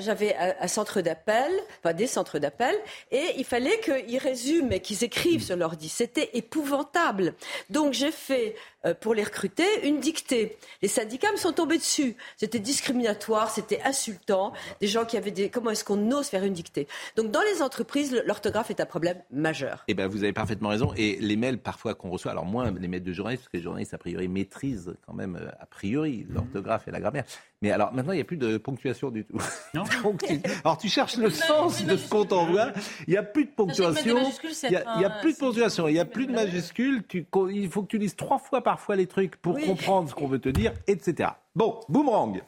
j'avais 0.00 0.34
un, 0.36 0.68
centre 0.68 1.00
d'appel, 1.00 1.50
enfin 1.78 1.92
des 1.94 2.06
centres 2.06 2.38
d'appel, 2.38 2.74
et 3.10 3.22
il 3.36 3.44
fallait 3.44 3.78
qu'ils 3.80 4.18
résument 4.18 4.72
et 4.72 4.80
qu'ils 4.80 5.04
écrivent 5.04 5.42
sur 5.42 5.56
l'ordi. 5.56 5.88
C'était 5.88 6.30
épouvantable. 6.34 7.34
Donc 7.70 7.92
j'ai 7.92 8.12
fait 8.12 8.54
euh, 8.54 8.71
pour 9.00 9.14
les 9.14 9.24
recruter 9.24 9.86
une 9.86 10.00
dictée. 10.00 10.56
Les 10.82 10.88
syndicats 10.88 11.30
me 11.32 11.36
sont 11.36 11.52
tombés 11.52 11.78
dessus. 11.78 12.16
C'était 12.36 12.58
discriminatoire, 12.58 13.50
c'était 13.50 13.80
insultant. 13.82 14.52
Des 14.80 14.88
gens 14.88 15.04
qui 15.04 15.16
avaient 15.16 15.30
des. 15.30 15.50
Comment 15.50 15.70
est-ce 15.70 15.84
qu'on 15.84 16.10
ose 16.10 16.28
faire 16.28 16.44
une 16.44 16.52
dictée? 16.52 16.88
Donc 17.16 17.30
dans 17.30 17.42
les 17.42 17.62
entreprises, 17.62 18.20
l'orthographe 18.26 18.70
est 18.70 18.80
un 18.80 18.86
problème 18.86 19.22
majeur. 19.30 19.84
Eh 19.88 19.94
bien, 19.94 20.08
vous 20.08 20.22
avez 20.22 20.32
parfaitement 20.32 20.70
raison. 20.70 20.92
Et 20.96 21.16
les 21.20 21.36
mails 21.36 21.58
parfois 21.58 21.94
qu'on 21.94 22.10
reçoit, 22.10 22.32
alors 22.32 22.44
moins 22.44 22.70
les 22.70 22.88
mails 22.88 23.02
de 23.02 23.12
journalistes, 23.12 23.44
parce 23.44 23.52
que 23.52 23.56
les 23.56 23.62
journalistes 23.62 23.94
a 23.94 23.98
priori 23.98 24.28
maîtrisent 24.28 24.94
quand 25.06 25.14
même 25.14 25.36
euh, 25.36 25.48
a 25.60 25.66
priori 25.66 26.26
l'orthographe 26.28 26.88
et 26.88 26.90
la 26.90 27.00
grammaire. 27.00 27.24
Mais 27.62 27.70
alors 27.70 27.92
maintenant, 27.92 28.12
il 28.12 28.16
n'y 28.16 28.22
a 28.22 28.24
plus 28.24 28.36
de 28.36 28.58
ponctuation 28.58 29.10
du 29.10 29.24
tout. 29.24 29.38
Non. 29.74 29.84
alors 30.64 30.78
tu 30.78 30.88
cherches 30.88 31.16
le 31.16 31.30
sens 31.30 31.84
de 31.84 31.96
ce 31.96 32.08
qu'on 32.08 32.24
t'envoie. 32.24 32.72
Il 33.06 33.12
n'y 33.12 33.16
a 33.16 33.22
plus 33.22 33.44
de 33.44 33.50
ponctuation. 33.50 34.18
Il 34.64 34.68
n'y 34.68 34.76
a, 34.76 35.06
a 35.06 35.10
plus 35.20 35.34
de 35.34 35.38
ponctuation. 35.38 35.86
Il 35.86 35.94
n'y 35.94 36.00
a 36.00 36.04
plus 36.04 36.26
de 36.26 36.32
majuscules. 36.32 37.04
Tu, 37.06 37.24
il 37.50 37.70
faut 37.70 37.82
que 37.82 37.88
tu 37.88 37.98
lises 37.98 38.16
trois 38.16 38.38
fois 38.38 38.62
parfois 38.72 38.96
les 38.96 39.06
trucs 39.06 39.36
pour 39.36 39.60
comprendre 39.60 40.08
ce 40.08 40.14
qu'on 40.14 40.26
veut 40.26 40.38
te 40.38 40.48
dire, 40.48 40.72
etc. 40.86 41.28
Bon, 41.54 41.78
boomerang. 41.90 42.40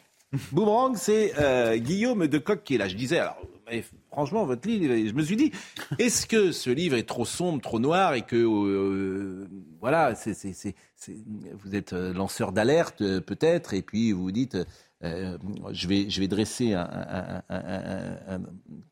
Boomerang, 0.53 0.97
c'est 0.97 1.39
euh, 1.39 1.77
Guillaume 1.77 2.29
de 2.29 2.39
Coq 2.39 2.63
qui 2.65 2.77
est 2.77 2.79
là. 2.79 2.89
Je 2.89 2.97
disais, 2.97 3.19
alors, 3.19 3.37
mais 3.71 3.85
franchement, 4.11 4.47
votre 4.47 4.67
livre, 4.67 4.95
je 5.07 5.13
me 5.13 5.23
suis 5.23 5.37
dit, 5.37 5.53
est-ce 5.99 6.27
que 6.27 6.51
ce 6.51 6.71
livre 6.71 6.97
est 6.97 7.07
trop 7.07 7.27
sombre, 7.27 7.61
trop 7.61 7.79
noir 7.79 8.15
et 8.15 8.23
que, 8.23 8.37
euh, 8.37 9.47
voilà, 9.83 10.15
c'est, 10.15 10.33
c'est, 10.33 10.55
c'est, 10.55 10.75
vous 11.63 11.75
êtes 11.75 11.93
euh, 11.93 12.15
lanceur 12.15 12.53
d'alerte 12.53 13.01
peut-être 13.21 13.75
et 13.75 13.83
puis 13.83 14.13
vous 14.13 14.23
vous 14.23 14.33
dites, 14.33 14.57
euh, 15.03 15.37
je, 15.73 15.89
vais, 15.89 16.09
je 16.09 16.21
vais 16.21 16.29
dresser 16.29 16.73
un, 16.73 16.89
un, 16.89 17.43
un, 17.51 18.41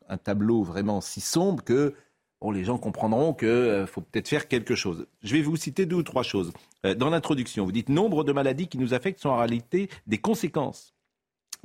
un, 0.07 0.17
tableau 0.17 0.61
vraiment 0.61 1.01
si 1.01 1.19
sombre 1.19 1.63
que 1.63 1.95
bon, 2.43 2.51
les 2.51 2.63
gens 2.63 2.77
comprendront 2.77 3.33
qu'il 3.33 3.85
faut 3.87 4.01
peut-être 4.01 4.27
faire 4.27 4.47
quelque 4.47 4.75
chose. 4.75 5.07
Je 5.23 5.33
vais 5.33 5.41
vous 5.41 5.55
citer 5.55 5.85
deux 5.85 5.95
ou 5.95 6.03
trois 6.03 6.23
choses. 6.23 6.51
dans 6.83 7.09
l'introduction, 7.09 7.65
vous 7.65 7.71
dites 7.71 7.89
nombre 7.89 8.23
de 8.23 8.31
maladies 8.31 8.67
qui 8.67 8.77
nous 8.77 8.93
affectent 8.93 9.21
sont 9.21 9.29
en 9.29 9.37
réalité 9.37 9.89
des 10.05 10.19
conséquences 10.19 10.93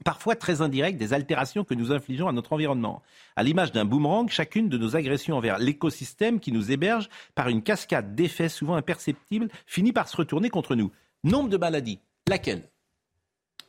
parfois 0.05 0.37
très 0.37 0.61
indirectes 0.61 0.99
des 0.99 1.13
altérations 1.13 1.65
que 1.65 1.75
nous 1.75 1.93
infligeons 1.93 2.29
à 2.29 2.33
notre 2.33 2.53
environnement. 2.53 3.03
À 3.37 3.43
l'image 3.43 3.73
d'un 3.73 3.85
boomerang, 3.85 4.29
chacune 4.29 4.69
de 4.69 4.79
nos 4.79 4.97
agressions 4.97 5.37
envers 5.37 5.59
l'écosystème 5.59 6.41
qui 6.41 6.53
nous 6.53 6.71
héberge 6.71 7.09
par 7.35 7.49
une 7.49 7.63
cascade 7.63 8.15
d'effets 8.15 8.49
souvent 8.49 8.77
imperceptibles 8.77 9.49
finit 9.67 9.93
par 9.93 10.09
se 10.09 10.17
retourner 10.17 10.51
contre 10.51 10.75
nous. 10.75 10.91
Nombre 11.25 11.49
de 11.49 11.57
maladies, 11.57 11.99
laquelle? 12.29 12.63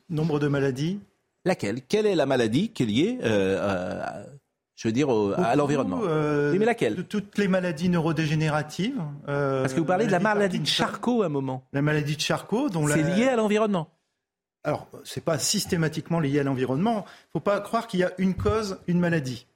Nombre 0.09 0.39
de 0.39 0.47
maladies? 0.47 0.99
Laquelle? 1.45 1.81
Quelle 1.81 2.05
est 2.05 2.15
la 2.15 2.25
maladie 2.25 2.69
qui 2.69 2.83
est 2.83 2.85
liée 2.85 3.19
euh, 3.23 4.23
je 4.79 4.87
veux 4.87 4.93
dire, 4.93 5.09
à 5.09 5.57
l'environnement. 5.57 5.99
Euh, 6.03 6.55
mais 6.57 6.63
laquelle 6.63 7.03
Toutes 7.03 7.37
les 7.37 7.49
maladies 7.49 7.89
neurodégénératives. 7.89 9.01
Euh, 9.27 9.61
Parce 9.61 9.73
que 9.73 9.79
vous 9.79 9.85
parlez 9.85 10.05
de 10.05 10.11
la 10.11 10.19
maladie 10.19 10.59
de 10.59 10.65
Charcot 10.65 11.21
à 11.21 11.25
un 11.25 11.29
moment. 11.29 11.65
La 11.73 11.81
maladie 11.81 12.15
de 12.15 12.21
Charcot, 12.21 12.69
dont 12.69 12.87
c'est 12.87 13.03
lié 13.03 13.27
à 13.27 13.35
l'environnement. 13.35 13.89
Alors, 14.63 14.87
ce 15.03 15.19
n'est 15.19 15.23
pas 15.23 15.37
systématiquement 15.37 16.21
lié 16.21 16.39
à 16.39 16.43
l'environnement. 16.43 17.03
Il 17.05 17.27
ne 17.27 17.31
faut 17.33 17.39
pas 17.41 17.59
croire 17.59 17.87
qu'il 17.87 17.99
y 17.99 18.03
a 18.03 18.13
une 18.19 18.35
cause, 18.35 18.79
une 18.87 18.99
maladie. 18.99 19.47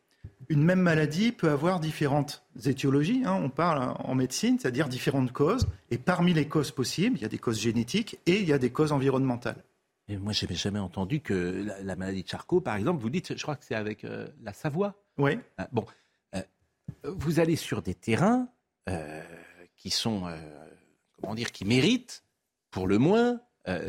Une 0.49 0.61
même 0.61 0.81
maladie 0.81 1.31
peut 1.31 1.49
avoir 1.49 1.79
différentes 1.79 2.43
étiologies. 2.65 3.23
Hein. 3.25 3.39
on 3.41 3.49
parle 3.49 3.93
en 3.99 4.15
médecine, 4.15 4.59
c'est-à-dire 4.59 4.89
différentes 4.89 5.31
causes. 5.31 5.67
Et 5.89 5.97
parmi 5.97 6.33
les 6.33 6.49
causes 6.49 6.71
possibles, 6.71 7.15
il 7.17 7.21
y 7.21 7.25
a 7.25 7.29
des 7.29 7.37
causes 7.37 7.61
génétiques 7.61 8.19
et 8.25 8.41
il 8.41 8.47
y 8.49 8.51
a 8.51 8.57
des 8.57 8.71
causes 8.71 8.91
environnementales. 8.91 9.63
Et 10.09 10.17
moi, 10.17 10.33
je 10.33 10.45
n'avais 10.45 10.55
jamais 10.55 10.79
entendu 10.79 11.21
que 11.21 11.65
la, 11.81 11.95
maladie 11.95 12.23
de 12.23 12.27
Charcot, 12.27 12.59
par 12.59 12.75
exemple, 12.75 13.01
vous 13.01 13.09
dites, 13.09 13.37
je 13.37 13.41
crois 13.41 13.55
que 13.55 13.63
c'est 13.63 13.75
avec 13.75 14.03
euh, 14.03 14.27
la 14.41 14.51
Savoie. 14.51 14.95
Oui. 15.17 15.39
Ah, 15.57 15.69
bon, 15.71 15.85
euh, 16.35 16.41
vous 17.03 17.39
allez 17.39 17.55
sur 17.55 17.81
des 17.81 17.95
terrains 17.95 18.49
euh, 18.89 19.21
qui 19.77 19.89
sont, 19.89 20.23
comment 21.21 21.35
dire, 21.35 21.51
qui 21.51 21.65
méritent, 21.65 22.23
pour 22.71 22.87
le 22.87 22.97
moins, 22.97 23.39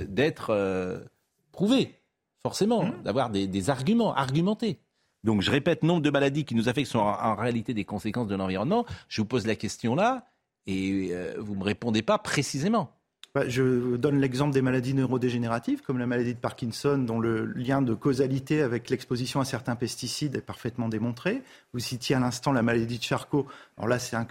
d'être 0.07 1.03
prouvés, 1.51 2.01
forcément, 2.43 2.85
mmh. 2.85 3.03
d'avoir 3.03 3.31
des, 3.31 3.71
arguments, 3.71 4.15
argumentés. 4.15 4.79
Donc, 5.25 5.41
je 5.41 5.51
répète, 5.51 5.83
nombre 5.83 6.03
de 6.03 6.11
maladies 6.11 6.45
qui 6.45 6.55
nous 6.55 6.69
affectent 6.69 6.91
sont 6.91 6.99
en, 6.99 7.35
réalité 7.35 7.75
des 7.75 7.85
conséquences 7.85 8.29
de 8.29 8.37
l'environnement. 8.37 8.85
Je 9.09 9.23
vous 9.23 9.27
pose 9.27 9.47
la 9.47 9.57
question 9.57 9.95
là, 9.95 10.27
et 10.67 11.13
vous 11.39 11.55
ne 11.55 11.61
me 11.61 11.65
répondez 11.65 12.03
pas 12.03 12.19
précisément. 12.19 12.93
Bah, 13.35 13.49
je 13.49 13.97
donne 13.97 14.21
l'exemple 14.21 14.55
des 14.55 14.63
maladies 14.63 14.95
neurodégénératives, 14.95 15.83
comme 15.83 15.99
la 15.99 16.07
maladie 16.07 16.35
de 16.35 16.39
Parkinson, 16.39 16.99
dont 16.99 17.19
le 17.19 17.47
lien 17.47 17.83
de 17.83 17.93
causalité 17.93 18.63
avec 18.63 18.91
l'exposition 18.91 19.41
à 19.41 19.45
certains 19.45 19.75
pesticides 19.75 20.37
est 20.37 20.41
parfaitement 20.41 20.89
démontré. 20.89 21.43
Vous 21.73 21.81
citiez 21.81 22.15
à 22.15 22.21
l'instant 22.21 22.53
la 22.53 22.63
maladie 22.63 22.99
de 22.99 23.03
Charcot. 23.03 23.49
Alors 23.77 23.89
là, 23.89 23.99
c'est 23.99 24.15
un, 24.15 24.27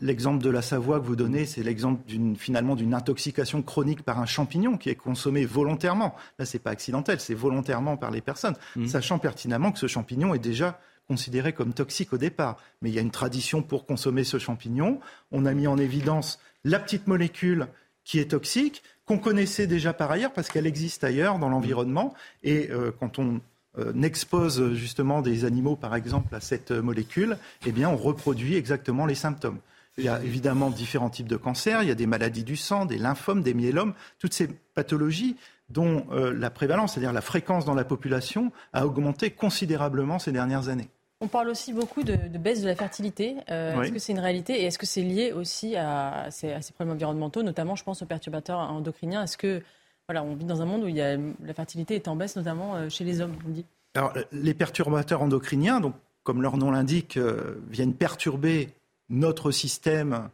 L'exemple 0.00 0.42
de 0.42 0.50
la 0.50 0.60
Savoie 0.60 1.00
que 1.00 1.06
vous 1.06 1.16
donnez, 1.16 1.46
c'est 1.46 1.62
l'exemple 1.62 2.04
d'une, 2.06 2.36
finalement 2.36 2.74
d'une 2.74 2.92
intoxication 2.92 3.62
chronique 3.62 4.02
par 4.02 4.18
un 4.18 4.26
champignon 4.26 4.76
qui 4.76 4.90
est 4.90 4.94
consommé 4.94 5.46
volontairement. 5.46 6.14
Là, 6.38 6.44
c'est 6.44 6.58
pas 6.58 6.70
accidentel, 6.70 7.18
c'est 7.18 7.34
volontairement 7.34 7.96
par 7.96 8.10
les 8.10 8.20
personnes, 8.20 8.56
mmh. 8.76 8.88
sachant 8.88 9.18
pertinemment 9.18 9.72
que 9.72 9.78
ce 9.78 9.86
champignon 9.86 10.34
est 10.34 10.38
déjà 10.38 10.80
considéré 11.06 11.52
comme 11.52 11.72
toxique 11.72 12.12
au 12.12 12.18
départ. 12.18 12.58
Mais 12.82 12.90
il 12.90 12.94
y 12.94 12.98
a 12.98 13.02
une 13.02 13.10
tradition 13.10 13.62
pour 13.62 13.86
consommer 13.86 14.24
ce 14.24 14.38
champignon. 14.38 15.00
On 15.32 15.46
a 15.46 15.54
mis 15.54 15.66
en 15.66 15.78
évidence 15.78 16.38
la 16.64 16.78
petite 16.78 17.06
molécule 17.06 17.68
qui 18.04 18.18
est 18.18 18.30
toxique, 18.30 18.82
qu'on 19.06 19.18
connaissait 19.18 19.66
déjà 19.66 19.92
par 19.92 20.10
ailleurs 20.10 20.32
parce 20.32 20.48
qu'elle 20.48 20.66
existe 20.66 21.04
ailleurs 21.04 21.38
dans 21.38 21.48
l'environnement. 21.48 22.14
Et 22.42 22.70
euh, 22.70 22.90
quand 22.98 23.18
on 23.18 23.40
euh, 23.78 23.92
expose 24.02 24.74
justement 24.74 25.22
des 25.22 25.44
animaux, 25.44 25.76
par 25.76 25.94
exemple, 25.94 26.34
à 26.34 26.40
cette 26.40 26.70
molécule, 26.70 27.38
eh 27.66 27.72
bien, 27.72 27.88
on 27.88 27.96
reproduit 27.96 28.56
exactement 28.56 29.06
les 29.06 29.14
symptômes. 29.14 29.58
Il 29.96 30.04
y 30.04 30.08
a 30.08 30.22
évidemment 30.22 30.70
différents 30.70 31.10
types 31.10 31.28
de 31.28 31.36
cancers, 31.36 31.82
il 31.82 31.88
y 31.88 31.92
a 31.92 31.94
des 31.94 32.06
maladies 32.06 32.42
du 32.42 32.56
sang, 32.56 32.84
des 32.84 32.98
lymphomes, 32.98 33.42
des 33.42 33.54
myélomes, 33.54 33.94
toutes 34.18 34.34
ces 34.34 34.48
pathologies 34.48 35.36
dont 35.70 36.06
euh, 36.10 36.32
la 36.32 36.50
prévalence, 36.50 36.94
c'est-à-dire 36.94 37.12
la 37.12 37.20
fréquence 37.20 37.64
dans 37.64 37.74
la 37.74 37.84
population, 37.84 38.52
a 38.72 38.86
augmenté 38.86 39.30
considérablement 39.30 40.18
ces 40.18 40.32
dernières 40.32 40.68
années. 40.68 40.88
On 41.24 41.28
parle 41.28 41.48
aussi 41.48 41.72
beaucoup 41.72 42.02
de, 42.02 42.16
baisse 42.36 42.60
de 42.60 42.66
la 42.66 42.76
fertilité. 42.76 43.36
Euh, 43.50 43.80
est-ce 43.80 43.92
que 43.92 43.98
c'est 43.98 44.12
une 44.12 44.18
réalité 44.18 44.60
et 44.60 44.64
est-ce 44.64 44.78
que 44.78 44.84
c'est 44.84 45.00
lié 45.00 45.32
aussi 45.32 45.74
à 45.74 46.26
ces, 46.30 46.54
problèmes 46.74 46.94
environnementaux, 46.94 47.42
notamment, 47.42 47.76
je 47.76 47.82
pense, 47.82 48.02
aux 48.02 48.06
perturbateurs 48.06 48.58
endocriniens? 48.58 49.22
Est-ce 49.22 49.38
que 49.38 49.62
voilà, 50.06 50.22
on 50.22 50.34
vit 50.34 50.44
dans 50.44 50.60
un 50.60 50.66
monde 50.66 50.84
où 50.84 50.88
il 50.88 50.96
y 50.96 51.00
a, 51.00 51.16
la 51.16 51.54
fertilité 51.54 51.94
est 51.94 52.08
en 52.08 52.16
baisse, 52.16 52.36
notamment 52.36 52.74
euh, 52.74 52.90
chez 52.90 53.04
les 53.04 53.22
hommes, 53.22 53.36
on 53.46 53.48
dit 53.48 53.64
Alors, 53.94 54.12
les 54.32 54.52
perturbateurs 54.52 55.22
endocriniens, 55.22 55.80
donc, 55.80 55.94
comme 56.24 56.42
leur 56.42 56.58
nom 56.58 56.70
l'indique, 56.70 57.16
euh, 57.16 57.54
viennent 57.70 57.94
perturber 57.94 58.74
notre 59.08 59.50
système 59.50 60.28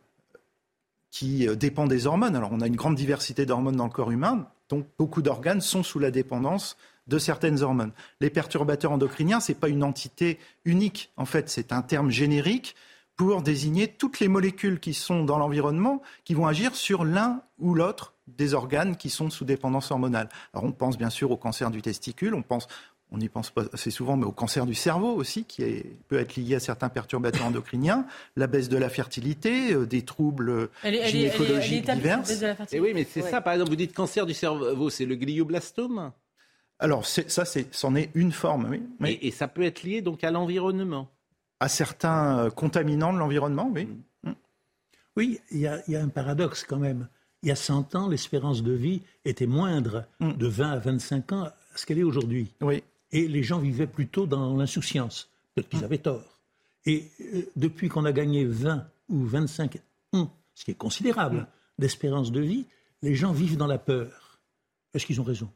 qui 1.12 1.46
dépend 1.56 1.86
des 1.86 2.08
hormones. 2.08 2.34
Alors, 2.34 2.50
on 2.52 2.60
a 2.60 2.66
une 2.66 2.74
grande 2.74 2.96
diversité 2.96 3.46
d'hormones 3.46 3.76
dans 3.76 3.84
le 3.84 3.92
corps 3.92 4.10
humain, 4.10 4.48
donc 4.68 4.86
beaucoup 4.98 5.22
d'organes 5.22 5.60
sont 5.60 5.84
sous 5.84 6.00
la 6.00 6.10
dépendance 6.10 6.76
de 7.10 7.18
certaines 7.18 7.62
hormones. 7.62 7.92
Les 8.20 8.30
perturbateurs 8.30 8.92
endocriniens, 8.92 9.40
ce 9.40 9.52
n'est 9.52 9.58
pas 9.58 9.68
une 9.68 9.84
entité 9.84 10.38
unique. 10.64 11.12
En 11.16 11.26
fait, 11.26 11.50
c'est 11.50 11.72
un 11.72 11.82
terme 11.82 12.10
générique 12.10 12.76
pour 13.16 13.42
désigner 13.42 13.88
toutes 13.88 14.20
les 14.20 14.28
molécules 14.28 14.80
qui 14.80 14.94
sont 14.94 15.24
dans 15.24 15.36
l'environnement 15.36 16.00
qui 16.24 16.32
vont 16.32 16.46
agir 16.46 16.74
sur 16.74 17.04
l'un 17.04 17.42
ou 17.58 17.74
l'autre 17.74 18.14
des 18.28 18.54
organes 18.54 18.96
qui 18.96 19.10
sont 19.10 19.28
sous 19.28 19.44
dépendance 19.44 19.90
hormonale. 19.90 20.30
Alors 20.54 20.64
on 20.64 20.72
pense 20.72 20.96
bien 20.96 21.10
sûr 21.10 21.30
au 21.30 21.36
cancer 21.36 21.70
du 21.70 21.82
testicule, 21.82 22.34
on 22.34 22.42
pense 22.42 22.66
on 23.12 23.18
n'y 23.18 23.28
pense 23.28 23.50
pas 23.50 23.64
assez 23.72 23.90
souvent, 23.90 24.16
mais 24.16 24.24
au 24.24 24.32
cancer 24.32 24.66
du 24.66 24.74
cerveau 24.74 25.12
aussi, 25.12 25.44
qui 25.44 25.82
peut 26.06 26.18
être 26.18 26.36
lié 26.36 26.54
à 26.54 26.60
certains 26.60 26.88
perturbateurs 26.88 27.44
endocriniens, 27.44 28.06
la 28.36 28.46
baisse 28.46 28.68
de 28.68 28.76
la 28.76 28.88
fertilité, 28.88 29.72
euh, 29.72 29.84
des 29.84 30.02
troubles 30.02 30.68
gynécologiques 30.84 31.90
divers. 31.90 32.22
Et 32.70 32.78
oui, 32.78 32.92
mais 32.94 33.04
c'est 33.04 33.22
ça, 33.22 33.40
par 33.40 33.54
exemple, 33.54 33.70
vous 33.70 33.76
dites 33.76 33.92
cancer 33.92 34.26
du 34.26 34.34
cerveau, 34.34 34.90
c'est 34.90 35.06
le 35.06 35.16
glioblastome 35.16 36.12
alors, 36.80 37.06
ça, 37.06 37.44
c'en 37.72 37.94
est, 37.94 38.10
une 38.14 38.32
forme, 38.32 38.70
oui. 39.00 39.18
Et, 39.20 39.30
ça 39.30 39.48
peut 39.48 39.62
être 39.62 39.82
lié 39.82 40.00
donc 40.00 40.24
à 40.24 40.30
l'environnement 40.30 41.10
À 41.60 41.68
certains 41.68 42.38
euh, 42.38 42.50
contaminants 42.50 43.12
de 43.12 43.18
l'environnement, 43.18 43.70
oui. 43.72 43.86
Mm. 44.24 44.30
Oui, 45.16 45.40
il 45.50 45.60
y, 45.60 45.66
a, 45.66 46.02
un 46.02 46.08
paradoxe 46.08 46.64
quand 46.64 46.78
même. 46.78 47.08
Il 47.42 47.50
y 47.50 47.52
a 47.52 47.56
100 47.56 47.94
ans, 47.96 48.08
l'espérance 48.08 48.62
de 48.62 48.72
vie 48.72 49.02
était 49.26 49.46
moindre 49.46 50.06
mm. 50.20 50.32
de 50.32 50.46
20 50.46 50.70
à 50.70 50.78
25 50.78 51.32
ans 51.32 51.42
à 51.42 51.54
ce 51.74 51.84
qu'elle 51.84 51.98
est 51.98 52.02
aujourd'hui. 52.02 52.54
Oui. 52.62 52.82
Et 53.12 53.28
les 53.28 53.42
gens 53.42 53.58
vivaient 53.58 53.86
plutôt 53.86 54.26
dans 54.26 54.56
l'insouciance. 54.56 55.28
Peut-être 55.54 55.68
qu'ils 55.68 55.80
mm. 55.80 55.84
avaient 55.84 55.98
tort. 55.98 56.38
Et 56.86 57.10
euh, 57.20 57.42
depuis 57.56 57.90
qu'on 57.90 58.06
a 58.06 58.12
gagné 58.12 58.46
20 58.46 58.86
ou 59.10 59.26
25 59.26 59.76
ans, 60.14 60.30
ce 60.54 60.64
qui 60.64 60.70
est 60.70 60.74
considérable, 60.74 61.46
d'espérance 61.78 62.32
de 62.32 62.40
vie, 62.40 62.64
les 63.02 63.14
gens 63.14 63.32
vivent 63.32 63.58
dans 63.58 63.66
la 63.66 63.78
peur. 63.78 64.40
Est-ce 64.94 65.04
qu'ils 65.04 65.20
ont 65.20 65.24
raison? 65.24 65.50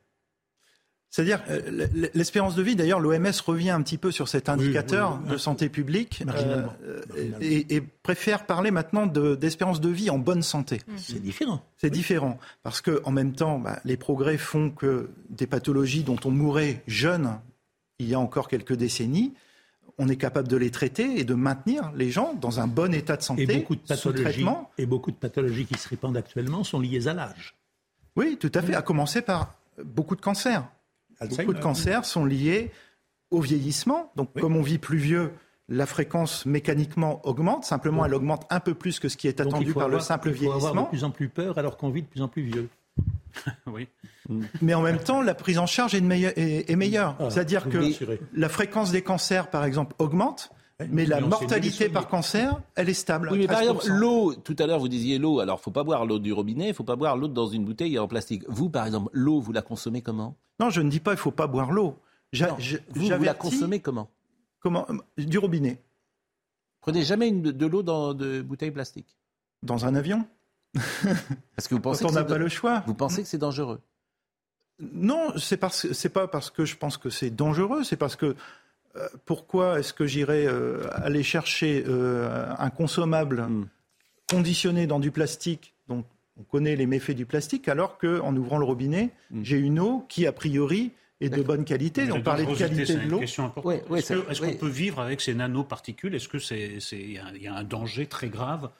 C'est-à-dire, 1.14 1.44
euh, 1.48 1.86
l'espérance 2.12 2.56
de 2.56 2.62
vie, 2.64 2.74
d'ailleurs, 2.74 2.98
l'OMS 2.98 3.30
revient 3.46 3.70
un 3.70 3.82
petit 3.82 3.98
peu 3.98 4.10
sur 4.10 4.26
cet 4.26 4.48
indicateur 4.48 5.20
de 5.20 5.36
santé 5.36 5.68
publique 5.68 6.24
euh, 6.26 6.66
et, 7.40 7.80
préfère 8.02 8.46
parler 8.46 8.72
maintenant 8.72 9.06
d'espérance 9.06 9.80
de, 9.80 9.90
vie 9.90 10.10
en 10.10 10.18
bonne 10.18 10.42
santé. 10.42 10.80
Mmh. 10.88 10.92
C'est 10.96 11.22
différent. 11.22 11.64
C'est 11.76 11.90
différent. 11.90 12.36
Parce 12.64 12.80
que, 12.80 13.00
en 13.04 13.12
même 13.12 13.32
temps, 13.32 13.60
bah, 13.60 13.78
les 13.84 13.96
progrès 13.96 14.36
font 14.38 14.70
que 14.70 15.08
des 15.30 15.46
pathologies 15.46 16.02
dont 16.02 16.18
on 16.24 16.32
mourait 16.32 16.82
jeune 16.88 17.38
il 18.00 18.08
y 18.08 18.14
a 18.14 18.18
encore 18.18 18.48
quelques 18.48 18.74
décennies, 18.74 19.34
on 19.98 20.08
est 20.08 20.16
capable 20.16 20.48
de 20.48 20.56
les 20.56 20.72
traiter 20.72 21.20
et 21.20 21.22
de 21.22 21.34
maintenir 21.34 21.92
les 21.94 22.10
gens 22.10 22.34
dans 22.34 22.58
un 22.58 22.66
bon 22.66 22.92
état 22.92 23.16
de 23.16 23.22
santé 23.22 23.42
et 23.42 23.46
beaucoup 23.46 23.76
de 23.76 23.82
pathologies. 23.86 24.46
Et 24.78 24.86
beaucoup 24.86 25.12
de 25.12 25.16
pathologies 25.16 25.66
qui 25.66 25.78
se 25.78 25.88
répandent 25.88 26.16
actuellement 26.16 26.64
sont 26.64 26.80
liées 26.80 27.06
à 27.06 27.14
l'âge. 27.14 27.54
Oui, 28.16 28.36
tout 28.36 28.50
à 28.52 28.62
fait, 28.62 28.74
à 28.74 28.82
commencer 28.82 29.22
par 29.22 29.54
beaucoup 29.78 30.16
de 30.16 30.20
cancers. 30.20 30.64
Alzheimer, 31.20 31.44
Beaucoup 31.44 31.58
de 31.58 31.62
cancers 31.62 32.04
sont 32.04 32.24
liés 32.24 32.70
au 33.30 33.40
vieillissement. 33.40 34.12
Donc, 34.16 34.32
comme 34.38 34.56
on 34.56 34.62
vit 34.62 34.78
plus 34.78 34.98
vieux, 34.98 35.32
la 35.68 35.86
fréquence 35.86 36.46
mécaniquement 36.46 37.20
augmente. 37.26 37.64
Simplement, 37.64 38.04
elle 38.04 38.14
augmente 38.14 38.46
un 38.50 38.60
peu 38.60 38.74
plus 38.74 39.00
que 39.00 39.08
ce 39.08 39.16
qui 39.16 39.28
est 39.28 39.40
attendu 39.40 39.72
par 39.74 39.88
le 39.88 40.00
simple 40.00 40.28
il 40.30 40.36
faut 40.36 40.44
avoir 40.44 40.58
vieillissement. 40.58 40.82
de 40.82 40.88
plus 40.88 41.04
en 41.04 41.10
plus 41.10 41.28
peur 41.28 41.58
alors 41.58 41.76
qu'on 41.76 41.90
vit 41.90 42.02
de 42.02 42.06
plus 42.06 42.22
en 42.22 42.28
plus 42.28 42.42
vieux. 42.42 42.68
oui. 43.66 43.88
Mais 44.62 44.74
en 44.74 44.82
même 44.82 44.98
temps, 44.98 45.20
la 45.20 45.34
prise 45.34 45.58
en 45.58 45.66
charge 45.66 45.94
est, 45.94 46.00
meilleure. 46.00 47.16
Ah, 47.18 47.30
C'est-à-dire 47.30 47.68
que 47.68 47.78
la 48.32 48.48
fréquence 48.48 48.92
des 48.92 49.02
cancers, 49.02 49.50
par 49.50 49.64
exemple, 49.64 49.94
augmente, 49.98 50.50
mais 50.90 51.06
la 51.06 51.20
mortalité 51.20 51.88
par 51.88 52.08
cancer, 52.08 52.60
elle 52.74 52.88
est 52.88 52.94
stable. 52.94 53.28
Oui, 53.32 53.38
mais 53.38 53.46
par 53.46 53.60
13%. 53.60 53.62
exemple, 53.62 53.88
l'eau, 53.88 54.34
tout 54.34 54.56
à 54.58 54.66
l'heure 54.66 54.78
vous 54.78 54.88
disiez 54.88 55.18
l'eau, 55.18 55.40
alors 55.40 55.60
faut 55.60 55.70
pas 55.70 55.84
boire 55.84 56.06
l'eau 56.06 56.18
du 56.18 56.32
robinet, 56.32 56.72
faut 56.72 56.84
pas 56.84 56.96
boire 56.96 57.16
l'eau 57.16 57.28
dans 57.28 57.46
une 57.46 57.64
bouteille 57.64 57.98
en 57.98 58.08
plastique. 58.08 58.44
Vous, 58.48 58.70
par 58.70 58.86
exemple, 58.86 59.10
l'eau, 59.12 59.40
vous 59.40 59.52
la 59.52 59.62
consommez 59.62 60.02
comment? 60.02 60.36
Non, 60.60 60.70
je 60.70 60.80
ne 60.80 60.90
dis 60.90 61.00
pas 61.00 61.12
il 61.12 61.18
faut 61.18 61.30
pas 61.30 61.46
boire 61.46 61.72
l'eau. 61.72 61.98
Vous, 62.32 63.08
vous 63.08 63.24
la 63.24 63.34
consommez 63.34 63.80
comment? 63.80 64.10
Comment 64.60 64.86
Du 65.18 65.38
robinet. 65.38 65.80
Prenez 66.80 67.02
jamais 67.02 67.28
une, 67.28 67.42
de 67.42 67.66
l'eau 67.66 67.82
dans 67.82 68.14
de 68.14 68.42
bouteilles 68.42 68.70
plastiques. 68.70 69.16
Dans 69.62 69.86
un 69.86 69.94
avion 69.94 70.26
Parce 71.54 71.68
que 71.68 71.74
vous 71.74 71.80
pensez 71.80 72.02
Quand 72.02 72.08
on 72.08 72.10
que 72.10 72.14
n'a 72.16 72.22
c'est 72.22 72.28
pas 72.28 72.38
le 72.38 72.48
choix. 72.48 72.82
Vous 72.86 72.94
pensez 72.94 73.22
que 73.22 73.28
c'est 73.28 73.38
dangereux? 73.38 73.80
Non, 74.80 75.32
c'est 75.38 75.56
parce 75.56 75.92
c'est 75.92 76.08
pas 76.08 76.26
parce 76.26 76.50
que 76.50 76.64
je 76.64 76.76
pense 76.76 76.96
que 76.96 77.08
c'est 77.08 77.30
dangereux, 77.30 77.84
c'est 77.84 77.96
parce 77.96 78.16
que 78.16 78.26
euh, 78.26 78.34
pourquoi 79.24 79.78
est-ce 79.78 79.92
que 79.92 80.06
j'irais 80.06 80.46
euh, 80.46 80.84
aller 80.92 81.22
chercher 81.22 81.84
euh, 81.88 82.46
un 82.58 82.70
consommable 82.70 83.46
conditionné 84.30 84.86
dans 84.86 85.00
du 85.00 85.10
plastique? 85.10 85.74
Dont 85.88 86.04
on 86.38 86.42
connaît 86.42 86.76
les 86.76 86.86
méfaits 86.86 87.12
du 87.14 87.26
plastique, 87.26 87.68
alors 87.68 87.98
qu'en 87.98 88.34
ouvrant 88.36 88.58
le 88.58 88.64
robinet, 88.64 89.10
Hmm. 89.30 89.42
j'ai 89.44 89.58
une 89.58 89.78
eau 89.78 90.04
qui 90.08 90.26
a 90.26 90.32
priori 90.32 90.92
est 91.20 91.28
de 91.28 91.42
bonne 91.42 91.64
qualité. 91.64 92.10
On 92.10 92.16
la 92.16 92.20
parlait 92.22 92.44
de 92.46 92.54
qualité 92.54 92.94
de 92.94 93.08
l'eau. 93.08 93.20
est-ce 93.20 94.40
qu'on 94.40 94.54
peut 94.56 94.68
vivre 94.68 95.00
avec 95.00 95.20
ces 95.20 95.34
nanoparticules? 95.34 96.14
Est-ce 96.14 96.28
que 96.28 96.38
c'est, 96.38 96.78
il 96.92 97.42
y 97.42 97.48
a 97.48 97.54
un 97.54 97.64
danger 97.64 98.06
très 98.06 98.28
grave 98.28 98.70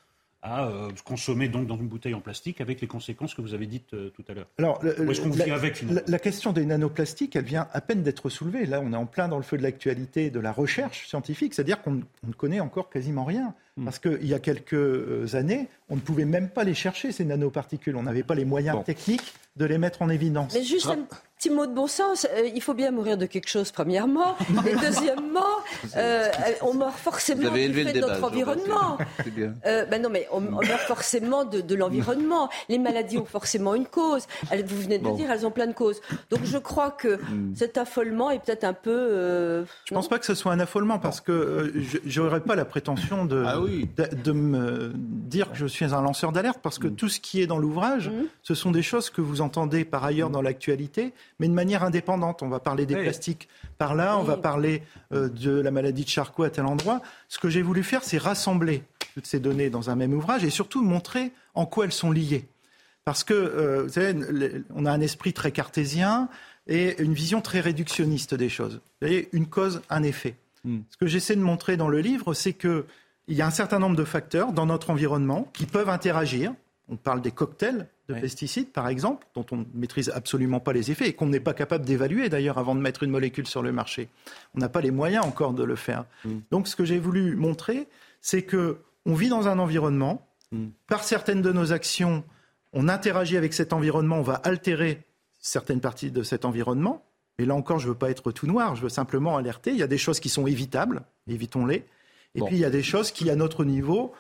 à 0.45 0.67
euh, 0.69 0.91
consommer 1.05 1.49
donc 1.49 1.67
dans 1.67 1.77
une 1.77 1.89
bouteille 1.89 2.13
en 2.15 2.21
plastique 2.21 2.61
avec 2.61 2.81
les 2.83 2.87
conséquences 2.87 3.35
que 3.35 3.41
vous 3.41 3.55
avez 3.55 3.67
dites 3.67 3.95
euh, 3.95 4.11
tout 4.11 4.23
à 4.29 4.35
l'heure 4.35 4.47
Alors, 4.59 4.79
le- 4.83 5.11
est-ce 5.11 5.23
qu'on 5.23 5.35
la, 5.35 5.45
vit 5.47 5.51
avec 5.51 5.77
finalement 5.77 6.03
la- 6.07 6.13
la 6.13 6.19
question 6.19 6.53
des 6.53 6.67
nanoplastiques, 6.67 7.35
elle 7.35 7.45
vient 7.47 7.67
à 7.73 7.81
peine 7.81 8.03
d'être 8.03 8.29
soulevée. 8.29 8.67
Là, 8.67 8.81
on 8.85 8.93
est 8.93 8.97
en 8.97 9.07
plein 9.07 9.27
dans 9.27 9.39
le 9.39 9.43
feu 9.43 9.57
de 9.57 9.63
l'actualité 9.63 10.29
de 10.31 10.39
la 10.41 10.53
recherche 10.53 11.09
scientifique, 11.09 11.55
c'est-à-dire 11.55 11.81
qu'on 11.81 12.03
on 12.23 12.29
ne 12.29 12.33
connaît 12.35 12.61
encore 12.61 12.91
quasiment 12.91 13.25
rien. 13.25 13.55
Hmm. 13.77 13.85
Parce 13.87 13.99
qu'il 13.99 14.25
y 14.27 14.35
a 14.35 14.39
quelques 14.39 14.75
euh, 14.75 15.27
années, 15.33 15.67
on 15.89 15.97
ne 15.97 16.01
pouvait 16.01 16.27
même 16.27 16.49
pas 16.51 16.63
les 16.63 16.75
chercher, 16.75 17.11
ces 17.11 17.25
nanoparticules. 17.25 17.97
On 17.97 18.03
n'avait 18.05 18.23
pas 18.23 18.35
les 18.37 18.45
moyens 18.45 18.85
techniques 18.85 19.35
de 19.57 19.65
les 19.65 19.79
mettre 19.79 20.03
en 20.03 20.11
évidence. 20.11 20.53
Mais 20.55 20.63
juste 20.63 20.87
un 20.87 21.07
petit 21.45 21.55
mot 21.55 21.67
de 21.67 21.75
bon 21.75 21.87
sens. 21.87 22.27
euh, 22.35 22.49
il 22.55 22.63
faut 22.63 22.75
bien 22.75 22.91
mourir 22.91 23.19
de 23.19 23.27
quelque 23.27 23.49
chose, 23.49 23.71
premièrement. 23.71 24.37
Et 24.67 24.75
deuxièmement, 24.77 25.41
euh, 25.97 26.29
on 26.63 26.75
meurt 26.75 26.97
forcément 26.97 27.51
du 27.51 27.73
fait 27.75 27.93
de 27.93 28.01
notre 28.01 28.25
environnement. 28.25 28.99
Euh, 29.67 29.85
ben 29.87 30.01
non, 30.03 30.11
mais 30.11 30.27
on, 30.33 30.39
on 30.39 30.61
meurt 30.67 30.81
forcément 30.87 31.45
de, 31.45 31.61
de 31.61 31.75
l'environnement. 31.75 32.49
Les 32.69 32.79
maladies 32.79 33.19
ont 33.19 33.25
forcément 33.25 33.75
une 33.75 33.87
cause. 33.87 34.25
Elles- 34.51 34.65
vous 34.65 34.81
venez 34.81 34.99
de 34.99 35.05
Bon. 35.05 35.11
le 35.13 35.17
dire, 35.17 35.31
elles 35.31 35.47
ont 35.47 35.51
plein 35.51 35.67
de 35.67 35.73
causes. 35.73 36.01
Donc 36.31 36.41
je 36.45 36.59
crois 36.59 36.91
que 36.91 37.17
Hmm. 37.17 37.55
cet 37.55 37.79
affolement 37.79 38.31
est 38.31 38.39
peut-être 38.45 38.65
un 38.65 38.73
peu. 38.75 38.91
euh, 38.91 39.65
Je 39.87 39.95
ne 39.95 39.99
pense 39.99 40.09
pas 40.09 40.19
que 40.19 40.27
ce 40.27 40.35
soit 40.35 40.53
un 40.53 40.61
affolement 40.61 40.99
parce 40.99 41.21
que 41.21 41.33
euh, 41.33 41.73
je 42.07 42.21
n'aurais 42.23 42.41
pas 42.41 42.55
la 42.55 42.65
prétention 42.65 43.25
de, 43.25 43.43
Ah 43.47 43.57
de, 43.59 44.15
de 44.17 44.33
me 44.33 44.93
dire 44.95 45.51
que 45.53 45.57
je 45.59 45.67
suis 45.67 45.85
un 45.87 46.03
lanceur 46.03 46.33
d'alerte 46.33 46.59
parce 46.63 46.79
Mm. 46.79 46.83
que 46.83 46.89
tout 46.89 47.09
ce 47.09 47.21
qui 47.21 47.41
est 47.43 47.47
dans 47.47 47.59
l'ouvrage, 47.59 48.11
ce 48.43 48.55
sont 48.55 48.71
des 48.71 48.83
choses 48.83 49.11
que 49.11 49.21
vous 49.21 49.41
entendez 49.41 49.85
par 49.85 50.05
ailleurs 50.05 50.31
dans 50.31 50.43
l'actualité, 50.43 51.13
mais 51.39 51.49
de 51.49 51.53
manière 51.53 51.83
indépendante. 51.85 52.43
On 52.43 52.49
va 52.49 52.61
parler 52.61 52.87
des 52.87 52.95
Oui. 52.95 53.03
plastiques 53.03 53.49
par 53.79 53.95
là, 53.95 54.19
on 54.19 54.23
va 54.23 54.37
parler 54.37 54.83
euh, 55.13 55.29
de 55.29 55.51
la 55.61 55.71
maladie 55.71 56.05
de 56.05 56.09
Charcot 56.09 56.45
à 56.45 56.51
tel 56.51 56.65
endroit. 56.67 57.01
Ce 57.29 57.39
que 57.39 57.49
j'ai 57.49 57.63
voulu 57.63 57.83
faire, 57.83 58.05
c'est 58.05 58.19
rassembler 58.19 58.83
toutes 59.15 59.27
ces 59.27 59.41
données 59.41 59.71
dans 59.71 59.91
un 59.91 59.97
même 59.97 60.13
ouvrage 60.15 60.45
et 60.45 60.51
surtout 60.51 60.83
montrer 60.83 61.33
en 61.55 61.67
quoi 61.67 61.85
elles 61.85 61.93
sont 61.93 62.11
liées. 62.11 62.47
Parce 63.05 63.23
que, 63.25 63.35
euh, 63.35 63.83
vous 63.85 63.91
savez, 63.91 64.15
on 64.75 64.87
a 64.87 64.91
un 64.93 65.01
esprit 65.01 65.33
très 65.33 65.53
cartésien 65.53 66.29
et 66.67 67.01
une 67.03 67.13
vision 67.13 67.41
très 67.43 67.61
réductionniste 67.61 68.35
des 68.35 68.49
choses. 68.49 68.77
Vous 68.77 69.07
voyez, 69.09 69.29
une 69.33 69.47
cause, 69.47 69.83
un 69.91 70.03
effet. 70.03 70.37
Ce 70.65 70.97
que 70.97 71.07
j'essaie 71.07 71.37
de 71.37 71.43
montrer 71.43 71.77
dans 71.77 71.89
le 71.89 72.01
livre, 72.01 72.33
c'est 72.33 72.55
que 72.55 72.87
il 73.29 73.37
y 73.37 73.43
a 73.43 73.47
un 73.47 73.51
certain 73.51 73.79
nombre 73.79 73.97
de 73.97 74.05
facteurs 74.05 74.53
dans 74.53 74.65
notre 74.65 74.89
environnement 74.91 75.47
qui 75.53 75.67
peuvent 75.67 75.91
interagir. 75.91 76.55
On 76.89 76.97
parle 76.97 77.21
des 77.21 77.31
cocktails 77.33 77.87
de 78.09 78.15
pesticides, 78.15 78.71
par 78.71 78.89
exemple, 78.89 79.27
dont 79.35 79.47
on 79.51 79.57
ne 79.59 79.65
maîtrise 79.75 80.11
absolument 80.11 80.61
pas 80.61 80.73
les 80.73 80.91
effets 80.91 81.09
et 81.09 81.13
qu'on 81.15 81.27
n'est 81.27 81.41
pas 81.41 81.55
capable 81.55 81.85
d'évaluer 81.87 82.29
d'ailleurs 82.29 82.59
avant 82.59 82.75
de 82.75 82.81
mettre 82.81 83.03
une 83.03 83.11
molécule 83.11 83.47
sur 83.47 83.63
le 83.63 83.73
marché. 83.73 84.09
On 84.55 84.59
n'a 84.59 84.69
pas 84.69 84.81
les 84.83 84.91
moyens 84.91 85.25
encore 85.25 85.55
de 85.55 85.65
le 85.65 85.77
faire. 85.77 86.05
Donc, 86.51 86.69
ce 86.69 86.77
que 86.77 86.85
j'ai 86.85 86.99
voulu 86.99 87.35
montrer, 87.37 87.89
c'est 88.21 88.43
que 88.43 88.79
on 89.07 89.15
vit 89.15 89.29
dans 89.29 89.49
un 89.49 89.59
environnement. 89.59 90.27
Par 90.87 91.03
certaines 91.03 91.43
de 91.43 91.51
nos 91.51 91.73
actions, 91.73 92.23
on 92.73 92.89
interagit 92.89 93.37
avec 93.37 93.53
cet 93.55 93.73
environnement, 93.73 94.19
on 94.19 94.23
va 94.23 94.35
altérer 94.45 95.03
certaines 95.41 95.81
parties 95.81 96.11
de 96.11 96.23
cet 96.23 96.45
environnement. 96.45 97.05
Et 97.39 97.45
là 97.45 97.55
encore, 97.55 97.79
je 97.81 97.87
ne 97.87 97.93
veux 97.93 97.99
pas 97.99 98.11
être 98.11 98.31
tout 98.33 98.47
noir, 98.47 98.77
je 98.77 98.83
veux 98.83 98.89
simplement 98.89 99.37
alerter. 99.37 99.71
Il 99.73 99.77
y 99.79 99.83
a 99.83 99.89
des 99.89 99.99
choses 99.99 100.21
qui 100.21 100.29
sont 100.29 100.47
évitables, 100.47 101.03
évitons-les. 101.27 101.85
Et 102.37 102.41
Bon. 102.41 102.47
puis 102.47 102.57
il 102.57 102.61
y 102.61 102.65
a 102.65 102.71
des 102.71 102.83
choses 102.83 103.11
qui, 103.11 103.29
à 103.31 103.37
notre 103.37 103.65
niveau, 103.65 104.13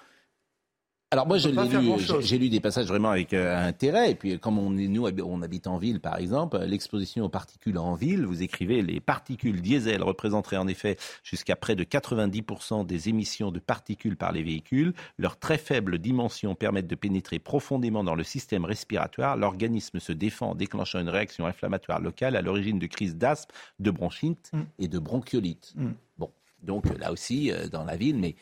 Alors 1.14 1.28
moi, 1.28 1.38
je 1.38 1.48
l'ai 1.48 1.68
lu, 1.68 1.92
j'ai 2.22 2.38
lu 2.38 2.48
des 2.48 2.58
passages 2.58 2.88
vraiment 2.88 3.10
avec 3.10 3.34
euh, 3.34 3.68
intérêt. 3.68 4.10
Et 4.10 4.14
puis, 4.16 4.36
comme 4.40 4.58
on 4.58 4.76
est, 4.76 4.88
nous, 4.88 5.06
on 5.06 5.42
habite 5.42 5.68
en 5.68 5.78
ville, 5.78 6.00
par 6.00 6.18
exemple, 6.18 6.58
l'exposition 6.58 7.24
aux 7.24 7.28
particules 7.28 7.78
en 7.78 7.94
ville, 7.94 8.26
vous 8.26 8.42
écrivez, 8.42 8.82
les 8.82 8.98
particules 8.98 9.62
diesel 9.62 10.02
représenteraient 10.02 10.56
en 10.56 10.66
effet 10.66 10.96
jusqu'à 11.22 11.54
près 11.54 11.76
de 11.76 11.84
90% 11.84 12.84
des 12.84 13.10
émissions 13.10 13.52
de 13.52 13.60
particules 13.60 14.16
par 14.16 14.32
les 14.32 14.42
véhicules. 14.42 14.92
Leurs 15.16 15.38
très 15.38 15.56
faibles 15.56 16.00
dimensions 16.00 16.56
permettent 16.56 16.88
de 16.88 16.96
pénétrer 16.96 17.38
profondément 17.38 18.02
dans 18.02 18.16
le 18.16 18.24
système 18.24 18.64
respiratoire. 18.64 19.36
L'organisme 19.36 20.00
se 20.00 20.12
défend 20.12 20.50
en 20.50 20.54
déclenchant 20.56 20.98
une 20.98 21.10
réaction 21.10 21.46
inflammatoire 21.46 22.00
locale 22.00 22.34
à 22.34 22.42
l'origine 22.42 22.80
de 22.80 22.86
crises 22.88 23.14
d'asthme, 23.14 23.54
de 23.78 23.92
bronchite 23.92 24.50
et 24.80 24.88
de 24.88 24.98
bronchiolite. 24.98 25.74
Mm. 25.76 25.90
Bon, 26.18 26.32
donc 26.64 26.86
là 26.98 27.12
aussi, 27.12 27.52
euh, 27.52 27.68
dans 27.68 27.84
la 27.84 27.94
ville, 27.94 28.18
mais 28.18 28.34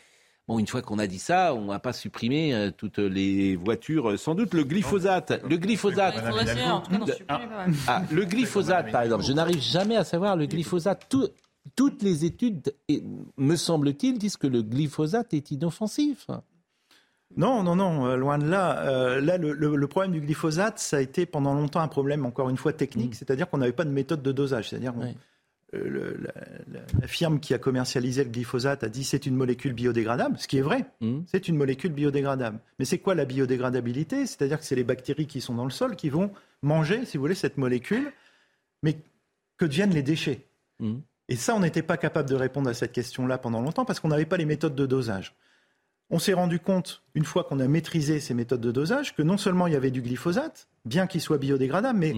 Bon, 0.48 0.59
une 0.59 0.66
fois 0.66 0.82
qu'on 0.82 0.98
a 0.98 1.06
dit 1.06 1.20
ça, 1.20 1.55
on 1.55 1.66
va 1.66 1.78
pas 1.78 1.93
supprimer 1.93 2.52
euh, 2.52 2.70
toutes 2.77 2.98
les 2.98 3.55
voitures. 3.56 4.10
Euh, 4.10 4.16
Sans 4.16 4.35
doute 4.35 4.55
le 4.55 4.64
glyphosate. 4.64 5.40
Le 5.48 5.56
glyphosate. 5.56 6.16
Mal. 6.23 7.73
ah, 7.86 8.02
le 8.10 8.24
glyphosate, 8.24 8.90
par 8.90 9.02
exemple. 9.02 9.23
Je 9.24 9.32
n'arrive 9.32 9.60
jamais 9.60 9.97
à 9.97 10.05
savoir 10.05 10.36
le 10.36 10.47
glyphosate. 10.47 11.06
Tout- 11.09 11.28
toutes 11.77 12.02
les 12.02 12.24
études, 12.24 12.74
me 13.36 13.55
semble-t-il, 13.55 14.19
disent 14.19 14.36
que 14.36 14.48
le 14.48 14.62
glyphosate 14.62 15.32
est 15.32 15.52
inoffensif. 15.52 16.27
Non, 17.36 17.62
non, 17.62 17.77
non, 17.77 18.06
euh, 18.06 18.16
loin 18.16 18.36
de 18.36 18.47
là. 18.47 18.81
Euh, 18.81 19.20
là, 19.20 19.39
le, 19.39 19.52
le- 19.52 19.77
le 19.77 19.86
problème 19.86 20.10
du 20.12 20.20
glyphosate, 20.20 20.78
ça 20.81 20.97
a 20.97 21.01
été 21.01 21.24
pendant 21.24 21.55
longtemps 21.55 21.81
un 21.81 21.89
problème, 21.89 22.27
encore 22.27 22.51
une 22.51 22.56
fois, 22.59 22.73
technique, 22.73 23.14
c'est-à-dire 23.14 23.48
qu'on 23.48 23.59
n'avait 23.59 23.73
pas 23.73 23.85
de 23.85 23.90
méthode 23.90 24.23
de 24.23 24.32
dosage. 24.32 24.69
C'est-à-dire 24.70 24.93
le- 25.73 26.19
la, 27.01 27.07
firme 27.09 27.40
qui 27.40 27.55
a 27.55 27.59
commercialisé 27.59 28.24
le 28.24 28.31
glyphosate 28.31 28.85
a 28.85 28.89
dit 28.89 29.05
c'est 29.05 29.27
une 29.27 29.35
molécule 29.36 29.73
biodégradable, 29.73 30.39
ce 30.39 30.47
qui 30.49 30.59
est 30.59 30.62
vrai. 30.62 30.85
C'est 31.27 31.49
une 31.49 31.57
molécule 31.57 31.93
biodégradable. 31.93 32.59
Mais 32.78 32.85
c'est 32.85 32.99
quoi 32.99 33.15
la 33.15 33.24
biodégradabilité? 33.24 34.27
C'est-à-dire 34.27 34.59
que 34.59 34.65
c'est 34.65 34.77
les 34.77 34.85
bactéries 34.85 35.27
qui 35.27 35.40
sont 35.40 35.55
dans 35.55 35.65
le 35.65 35.70
sol 35.70 35.97
qui 35.97 36.09
vont 36.11 36.31
manger, 36.62 37.05
si 37.07 37.16
vous 37.16 37.23
voulez, 37.23 37.35
cette 37.35 37.57
molécule. 37.57 38.12
Mais 38.82 38.97
que 39.59 39.65
deviennent 39.65 39.94
les 39.94 40.03
déchets? 40.03 40.47
Et 41.28 41.36
ça, 41.36 41.55
on 41.55 41.61
n'était 41.61 41.82
pas 41.82 41.97
capable 41.97 42.28
de 42.28 42.35
répondre 42.35 42.69
à 42.69 42.74
cette 42.74 42.93
question-là 42.93 43.39
pendant 43.39 43.61
longtemps 43.62 43.85
parce 43.85 44.01
qu'on 44.01 44.09
n'avait 44.09 44.27
pas 44.27 44.36
les 44.36 44.44
méthodes 44.44 44.74
de 44.74 44.86
dosage. 44.86 45.35
On 46.11 46.19
s'est 46.19 46.35
rendu 46.35 46.59
compte, 46.59 47.03
une 47.15 47.24
fois 47.24 47.44
qu'on 47.44 47.61
a 47.61 47.69
maîtrisé 47.69 48.20
ces 48.20 48.35
méthodes 48.35 48.61
de 48.61 48.73
dosage, 48.73 49.15
que 49.15 49.23
non 49.23 49.39
seulement 49.39 49.66
il 49.66 49.73
y 49.73 49.77
avait 49.77 49.90
du 49.93 50.03
glyphosate, 50.03 50.69
bien 50.85 51.07
qu'il 51.07 51.20
soit 51.23 51.39
biodégradable, 51.39 51.99
mais 51.99 52.15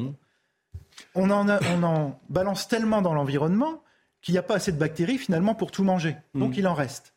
on, 1.14 1.30
en 1.30 1.48
a- 1.48 1.60
on 1.76 1.82
en 1.82 2.18
balance 2.28 2.68
tellement 2.68 3.02
dans 3.02 3.14
l'environnement 3.14 3.82
qu'il 4.22 4.32
n'y 4.32 4.38
a 4.38 4.42
pas 4.42 4.54
assez 4.56 4.72
de 4.72 4.78
bactéries 4.78 5.18
finalement 5.18 5.54
pour 5.54 5.70
tout 5.70 5.84
manger. 5.84 6.16
Donc 6.34 6.56
il 6.56 6.66
en 6.66 6.74
reste. 6.74 7.12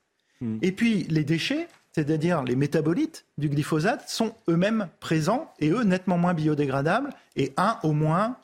Et 0.61 0.71
puis 0.71 1.03
les 1.09 1.23
déchets, 1.23 1.67
c'est-à-dire 1.93 2.43
les 2.43 2.55
métabolites 2.55 3.25
du 3.37 3.49
glyphosate, 3.49 4.07
sont 4.07 4.35
eux-mêmes 4.49 4.87
présents 4.99 5.51
et 5.59 5.69
eux 5.69 5.83
nettement 5.83 6.17
moins 6.17 6.33
biodégradables 6.35 7.09
et 7.35 7.53
un 7.57 7.77
au 7.83 7.93
moins 7.93 8.35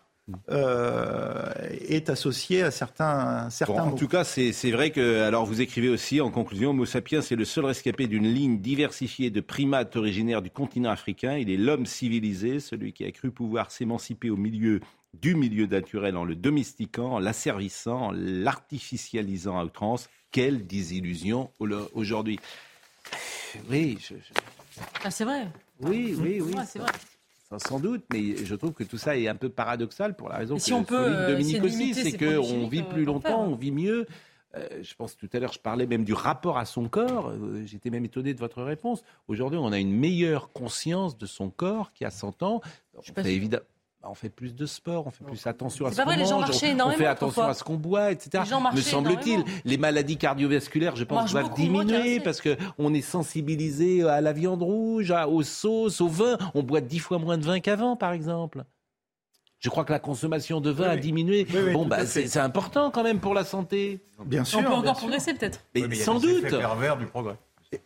euh, 0.50 1.52
est 1.90 2.10
associé 2.10 2.64
à 2.64 2.72
certains, 2.72 3.50
certains 3.50 3.74
Bon, 3.74 3.92
en 3.92 3.92
tout 3.92 4.08
cas, 4.08 4.24
c'est 4.24 4.54
c'est 4.54 4.72
vrai 4.72 4.92
que, 4.92 5.22
alors 5.22 5.46
vous 5.46 5.62
écrivez 5.62 5.90
aussi 5.90 6.22
en 6.22 6.32
conclusion, 6.32 6.70
Homo 6.72 6.86
sapiens 6.86 7.20
est 7.20 7.36
le 7.36 7.46
seul 7.46 7.66
rescapé 7.66 8.08
d'une 8.08 8.28
ligne 8.28 8.60
diversifiée 8.60 9.30
de 9.30 9.42
primates 9.42 9.96
originaires 9.96 10.42
du 10.42 10.50
continent 10.50 10.90
africain. 10.90 11.38
Il 11.38 11.50
est 11.50 11.58
l'homme 11.58 11.86
civilisé, 11.86 12.60
celui 12.60 12.94
qui 12.94 13.04
a 13.06 13.12
cru 13.12 13.32
pouvoir 13.32 13.70
s'émanciper 13.72 14.30
au 14.30 14.38
milieu 14.38 14.80
du 15.14 15.36
milieu 15.36 15.68
naturel 15.68 16.18
en 16.18 16.26
le 16.26 16.36
domestiquant, 16.36 17.14
en 17.14 17.20
l'asservissant, 17.20 18.08
en 18.08 18.12
l'artificialisant 18.12 19.60
à 19.60 19.66
outrance. 19.66 20.10
quelle 20.32 20.66
désillusion 20.66 21.52
aujourd'hui. 21.94 22.40
Oui, 23.70 24.00
ah, 25.04 25.12
c'est 25.12 25.26
vrai. 25.26 25.48
Oui, 25.80 26.16
oui, 26.20 26.42
oui. 26.42 26.56
c'est 26.66 26.80
vrai. 26.80 26.92
Sans 27.58 27.80
doute, 27.80 28.04
mais 28.12 28.38
je 28.44 28.56
trouve 28.56 28.74
que 28.74 28.84
tout 28.84 28.98
ça 28.98 29.16
est 29.16 29.28
un 29.28 29.36
peu 29.36 29.50
paradoxal 29.50 30.16
pour 30.16 30.30
la 30.30 30.38
raison 30.38 30.56
que 30.56 30.62
si 30.62 30.74
on 30.74 30.84
peut, 30.84 30.96
euh, 30.98 31.30
Dominique 31.30 31.64
aussi, 31.64 31.94
c'est 31.94 32.18
qu'on 32.18 32.68
vit 32.68 32.82
plus 32.82 33.06
longtemps, 33.06 33.44
on 33.44 33.56
vit 33.56 33.72
mieux. 33.72 34.08
Euh, 34.56 34.68
je 34.82 34.94
pense 34.96 35.18
tout 35.18 35.30
à 35.34 35.40
l'heure, 35.40 35.54
je 35.54 35.60
parlais 35.60 35.88
même 35.88 36.04
du 36.04 36.14
rapport 36.14 36.58
à 36.58 36.66
son 36.66 36.88
corps. 36.88 37.30
Euh, 37.30 37.64
j'étais 37.66 37.90
même 37.90 38.06
étonné 38.06 38.34
de 38.34 38.40
votre 38.40 38.62
réponse. 38.62 39.04
Aujourd'hui, 39.28 39.60
on 39.62 39.72
a 39.72 39.80
une 39.80 39.94
meilleure 39.94 40.52
conscience 40.52 41.18
de 41.18 41.26
son 41.26 41.50
corps 41.50 41.92
qui 41.94 42.06
a 42.06 42.12
100 42.12 42.44
ans. 42.44 42.62
Bah, 43.16 43.24
on 44.04 44.16
fait 44.16 44.30
plus 44.30 44.54
de 44.54 44.66
sport, 44.66 45.08
on 45.08 45.12
fait 45.12 45.24
plus 45.24 45.48
attention 45.48 45.86
à 45.86 45.92
ce 45.92 46.02
qu'on 46.02 46.06
mange, 46.06 46.32
on, 46.32 46.92
fait 46.92 47.06
attention 47.06 47.44
à 47.44 47.54
ce 47.54 47.64
qu'on 47.64 47.76
boit, 47.76 48.12
etc. 48.12 48.44
Me 48.74 48.82
semble-t-il, 48.82 49.44
les 49.66 49.78
maladies 49.78 50.18
cardiovasculaires, 50.18 50.96
je 50.96 51.04
pense, 51.04 51.32
doivent 51.32 51.54
diminuer 51.54 52.20
parce 52.20 52.42
que 52.42 52.58
on 52.78 52.94
est 52.94 53.02
sensibilisé 53.02 54.04
à 54.04 54.22
la 54.22 54.34
viande 54.34 54.62
rouge, 54.62 55.14
aux 55.28 55.44
sauces, 55.44 56.02
au 56.02 56.08
vin. 56.08 56.38
On 56.54 56.64
boit 56.64 56.82
dix 56.82 57.00
fois 57.00 57.18
moins 57.18 57.38
de 57.38 57.46
vin 57.46 57.60
qu'avant, 57.60 57.96
par 57.96 58.14
exemple. 58.14 58.64
Je 59.60 59.70
crois 59.70 59.86
que 59.86 59.94
la 59.94 60.00
consommation 60.00 60.60
de 60.60 60.70
vin 60.72 60.90
a 60.90 60.98
diminué. 60.98 61.48
bon, 61.72 61.86
bah, 61.86 62.06
c'est 62.06 62.38
important 62.38 62.92
quand 62.92 63.04
même 63.04 63.20
pour 63.20 63.34
la 63.34 63.46
santé. 63.46 64.02
Bien 64.26 64.44
sûr. 64.44 64.60
On 64.60 64.64
peut 64.64 64.74
encore 64.74 64.98
progresser 64.98 65.34
peut-être. 65.34 65.62
Mais, 65.74 65.96
sans 65.96 66.20
doute. 66.20 66.50
pervers 66.50 66.98
du 66.98 67.06
progrès. 67.06 67.38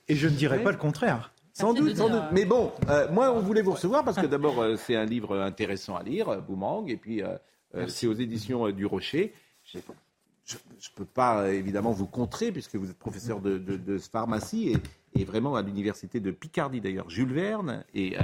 Et, 0.08 0.16
je 0.16 0.28
ne 0.28 0.34
dirais 0.34 0.64
pas 0.64 0.72
le 0.72 0.78
contraire. 0.78 1.32
Sans 1.58 1.74
doute, 1.74 1.98
sans 1.98 2.10
doute. 2.10 2.24
Mais 2.32 2.46
bon, 2.46 2.72
euh, 2.88 3.12
moi, 3.12 3.32
on 3.32 3.40
voulait 3.40 3.64
vous 3.64 3.72
recevoir 3.72 4.04
parce 4.04 4.18
que 4.18 4.28
d'abord, 4.28 4.62
euh, 4.62 4.76
c'est 4.76 4.96
un 4.96 5.06
livre 5.06 5.40
intéressant 5.40 5.96
à 5.96 6.04
lire, 6.04 6.40
Boomerang, 6.44 6.88
et 6.88 6.98
puis 6.98 7.24
euh, 7.24 7.36
c'est 7.88 8.06
aux 8.06 8.14
éditions 8.14 8.70
du 8.70 8.86
Rocher. 8.86 9.34
Je 9.66 9.80
ne 9.80 10.96
peux 10.96 11.06
pas 11.06 11.50
évidemment 11.52 11.92
vous 11.92 12.06
contrer 12.06 12.52
puisque 12.52 12.76
vous 12.76 12.92
êtes 12.92 13.00
professeur 13.00 13.42
de, 13.42 13.58
de 13.58 13.98
pharmacie 13.98 14.70
et, 14.70 15.22
et, 15.22 15.26
vraiment 15.26 15.56
à 15.56 15.64
l'université 15.64 16.20
de 16.20 16.30
Picardie 16.30 16.80
d'ailleurs, 16.80 17.10
Jules 17.10 17.34
Verne, 17.34 17.84
et 17.96 18.16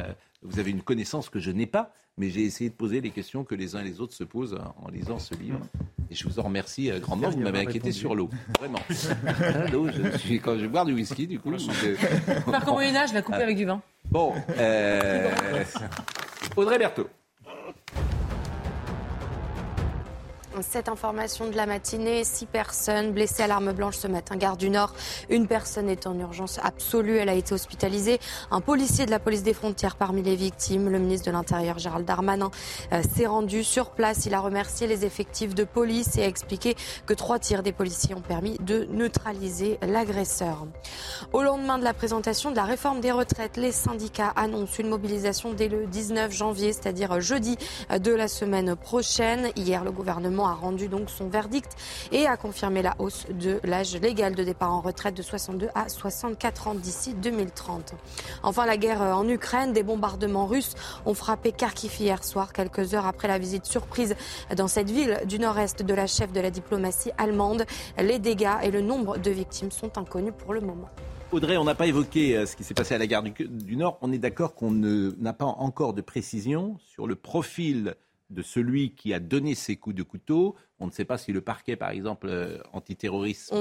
vous 0.43 0.59
avez 0.59 0.71
une 0.71 0.83
connaissance 0.83 1.29
que 1.29 1.39
je 1.39 1.51
n'ai 1.51 1.65
pas 1.65 1.91
mais 2.17 2.29
j'ai 2.29 2.43
essayé 2.43 2.69
de 2.69 2.75
poser 2.75 3.01
les 3.01 3.09
questions 3.09 3.43
que 3.43 3.55
les 3.55 3.75
uns 3.75 3.81
et 3.81 3.85
les 3.85 4.01
autres 4.01 4.13
se 4.13 4.23
posent 4.23 4.57
en 4.81 4.89
lisant 4.89 5.19
ce 5.19 5.35
livre. 5.35 5.59
Et 6.11 6.15
je 6.15 6.27
vous 6.27 6.39
en 6.39 6.43
remercie 6.43 6.91
euh, 6.91 6.99
grandement. 6.99 7.29
Vous 7.29 7.39
m'avez 7.39 7.59
inquiété 7.59 7.91
sur 7.91 8.13
l'eau, 8.13 8.29
vraiment. 8.59 8.79
l'eau, 9.71 9.87
je 9.89 10.17
suis, 10.17 10.39
quand 10.39 10.55
je 10.55 10.61
vais 10.61 10.67
boire 10.67 10.85
du 10.85 10.93
whisky, 10.93 11.25
du 11.25 11.39
coup. 11.39 11.57
Je... 11.57 11.95
Faire 11.95 12.65
comme 12.65 12.75
Moyen 12.75 12.95
Âge, 12.95 13.09
je 13.09 13.13
vais 13.15 13.23
couper 13.23 13.41
avec 13.41 13.57
du 13.57 13.65
vin. 13.65 13.81
Bon, 14.11 14.33
euh... 14.57 15.31
Audrey 16.55 16.77
Berthaud. 16.77 17.09
Cette 20.61 20.87
information 20.87 21.49
de 21.49 21.55
la 21.55 21.65
matinée, 21.65 22.23
six 22.23 22.45
personnes 22.45 23.11
blessées 23.11 23.41
à 23.41 23.47
l'arme 23.47 23.71
blanche 23.73 23.97
ce 23.97 24.07
matin, 24.07 24.35
gare 24.35 24.55
du 24.55 24.69
Nord. 24.69 24.93
Une 25.29 25.47
personne 25.47 25.89
est 25.89 26.05
en 26.05 26.17
urgence 26.19 26.59
absolue, 26.61 27.17
elle 27.17 27.29
a 27.29 27.33
été 27.33 27.55
hospitalisée. 27.55 28.19
Un 28.51 28.61
policier 28.61 29.07
de 29.07 29.11
la 29.11 29.17
police 29.17 29.41
des 29.41 29.55
frontières 29.55 29.95
parmi 29.95 30.21
les 30.21 30.35
victimes. 30.35 30.89
Le 30.89 30.99
ministre 30.99 31.25
de 31.25 31.31
l'Intérieur, 31.31 31.79
Gérald 31.79 32.05
Darmanin, 32.05 32.51
euh, 32.91 33.01
s'est 33.01 33.25
rendu 33.25 33.63
sur 33.63 33.89
place. 33.89 34.27
Il 34.27 34.35
a 34.35 34.41
remercié 34.41 34.85
les 34.85 35.05
effectifs 35.05 35.55
de 35.55 35.63
police 35.63 36.17
et 36.17 36.23
a 36.23 36.27
expliqué 36.27 36.75
que 37.07 37.15
trois 37.15 37.39
tirs 37.39 37.63
des 37.63 37.71
policiers 37.71 38.13
ont 38.13 38.21
permis 38.21 38.57
de 38.59 38.85
neutraliser 38.91 39.79
l'agresseur. 39.81 40.67
Au 41.31 41.41
lendemain 41.41 41.79
de 41.79 41.83
la 41.83 41.95
présentation 41.95 42.51
de 42.51 42.55
la 42.55 42.65
réforme 42.65 42.99
des 42.99 43.11
retraites, 43.11 43.57
les 43.57 43.71
syndicats 43.71 44.33
annoncent 44.35 44.77
une 44.77 44.89
mobilisation 44.89 45.53
dès 45.53 45.67
le 45.67 45.87
19 45.87 46.31
janvier, 46.31 46.73
c'est-à-dire 46.73 47.19
jeudi 47.21 47.57
de 47.89 48.11
la 48.11 48.27
semaine 48.27 48.75
prochaine. 48.75 49.49
Hier, 49.55 49.83
le 49.83 49.91
gouvernement 49.91 50.42
a 50.45 50.53
rendu 50.53 50.87
donc 50.87 51.09
son 51.09 51.27
verdict 51.27 51.71
et 52.11 52.27
a 52.27 52.37
confirmé 52.37 52.81
la 52.81 52.95
hausse 52.99 53.25
de 53.29 53.59
l'âge 53.63 53.95
légal 53.95 54.35
de 54.35 54.43
départ 54.43 54.71
en 54.71 54.81
retraite 54.81 55.15
de 55.15 55.21
62 55.21 55.69
à 55.75 55.89
64 55.89 56.67
ans 56.67 56.75
d'ici 56.75 57.13
2030. 57.13 57.93
Enfin, 58.43 58.65
la 58.65 58.77
guerre 58.77 59.01
en 59.01 59.27
Ukraine, 59.27 59.73
des 59.73 59.83
bombardements 59.83 60.45
russes 60.45 60.75
ont 61.05 61.13
frappé 61.13 61.51
Kharkiv 61.51 61.99
hier 61.99 62.23
soir, 62.23 62.53
quelques 62.53 62.93
heures 62.93 63.05
après 63.05 63.27
la 63.27 63.37
visite 63.37 63.65
surprise 63.65 64.15
dans 64.55 64.67
cette 64.67 64.89
ville 64.89 65.19
du 65.25 65.39
nord-est 65.39 65.83
de 65.83 65.93
la 65.93 66.07
chef 66.07 66.31
de 66.31 66.41
la 66.41 66.49
diplomatie 66.49 67.11
allemande. 67.17 67.65
Les 67.97 68.19
dégâts 68.19 68.57
et 68.63 68.71
le 68.71 68.81
nombre 68.81 69.17
de 69.17 69.31
victimes 69.31 69.71
sont 69.71 69.97
inconnus 69.97 70.33
pour 70.37 70.53
le 70.53 70.61
moment. 70.61 70.89
Audrey, 71.33 71.57
on 71.57 71.63
n'a 71.63 71.73
pas 71.73 71.87
évoqué 71.87 72.37
euh, 72.37 72.45
ce 72.45 72.55
qui 72.55 72.63
s'est 72.63 72.75
passé 72.75 72.93
à 72.93 72.99
la 72.99 73.07
gare 73.07 73.23
du, 73.23 73.75
Nord. 73.75 73.97
On 74.01 74.11
est 74.11 74.19
d'accord 74.19 74.53
qu'on 74.53 74.69
n'a 74.69 75.33
pas 75.33 75.45
encore 75.45 75.93
de 75.93 76.01
précision 76.01 76.77
sur 76.77 77.07
le 77.07 77.15
profil 77.15 77.95
de 78.33 78.41
celui 78.41 78.91
qui 78.91 79.13
a 79.13 79.19
donné 79.19 79.55
ces 79.55 79.75
coups 79.75 79.95
de 79.95 80.03
couteau. 80.03 80.55
On 80.79 80.87
ne 80.87 80.91
sait 80.91 81.05
pas 81.05 81.17
si 81.17 81.31
le 81.31 81.41
parquet, 81.41 81.75
par 81.75 81.91
exemple, 81.91 82.27
euh, 82.29 82.57
antiterrorisme. 82.73 83.55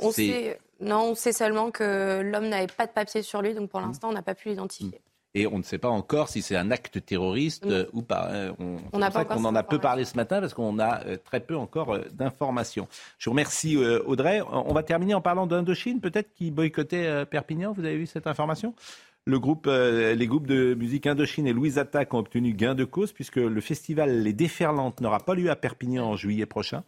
On, 0.00 0.10
sait, 0.10 0.58
non, 0.80 1.10
on 1.10 1.14
sait 1.14 1.32
seulement 1.32 1.70
que 1.70 2.20
l'homme 2.22 2.48
n'avait 2.48 2.66
pas 2.66 2.86
de 2.86 2.92
papier 2.92 3.22
sur 3.22 3.42
lui, 3.42 3.54
donc 3.54 3.70
pour 3.70 3.80
mmh. 3.80 3.86
l'instant, 3.86 4.08
on 4.08 4.12
n'a 4.12 4.22
pas 4.22 4.34
pu 4.34 4.48
l'identifier. 4.48 5.00
Et 5.36 5.48
on 5.48 5.58
ne 5.58 5.64
sait 5.64 5.78
pas 5.78 5.88
encore 5.88 6.28
si 6.28 6.42
c'est 6.42 6.56
un 6.56 6.70
acte 6.70 7.04
terroriste 7.04 7.66
mmh. 7.66 7.70
euh, 7.70 7.84
ou 7.92 8.02
pas. 8.02 8.28
Hein. 8.32 8.54
On, 8.58 8.76
on, 8.92 9.44
en 9.44 9.54
a 9.54 9.62
peu 9.62 9.78
parlé 9.78 10.04
ce 10.04 10.16
matin 10.16 10.40
parce 10.40 10.54
qu'on 10.54 10.78
a 10.78 11.04
euh, 11.06 11.16
très 11.22 11.40
peu 11.40 11.56
encore 11.56 11.98
d'informations. 12.12 12.88
Je 13.18 13.26
vous 13.26 13.32
remercie 13.32 13.76
Audrey. 13.76 14.40
On 14.42 14.72
va 14.72 14.82
terminer 14.82 15.14
en 15.14 15.20
parlant 15.20 15.46
d'Indochine, 15.46 16.00
peut-être 16.00 16.32
qui 16.32 16.50
boycottait 16.50 17.26
Perpignan. 17.26 17.72
Vous 17.72 17.84
avez 17.84 17.96
vu 17.96 18.06
cette 18.06 18.26
information? 18.26 18.74
Le 19.26 19.38
groupe, 19.38 19.66
euh, 19.66 20.14
les 20.14 20.26
groupes 20.26 20.46
de 20.46 20.74
musique 20.74 21.06
Indochine 21.06 21.46
et 21.46 21.54
Louise 21.54 21.78
Attaque 21.78 22.12
ont 22.12 22.18
obtenu 22.18 22.52
gain 22.52 22.74
de 22.74 22.84
cause 22.84 23.12
puisque 23.12 23.36
le 23.36 23.60
festival 23.60 24.22
Les 24.22 24.34
Déferlantes 24.34 25.00
n'aura 25.00 25.20
pas 25.20 25.34
lieu 25.34 25.50
à 25.50 25.56
Perpignan 25.56 26.04
en 26.04 26.16
juillet 26.16 26.44
prochain. 26.44 26.84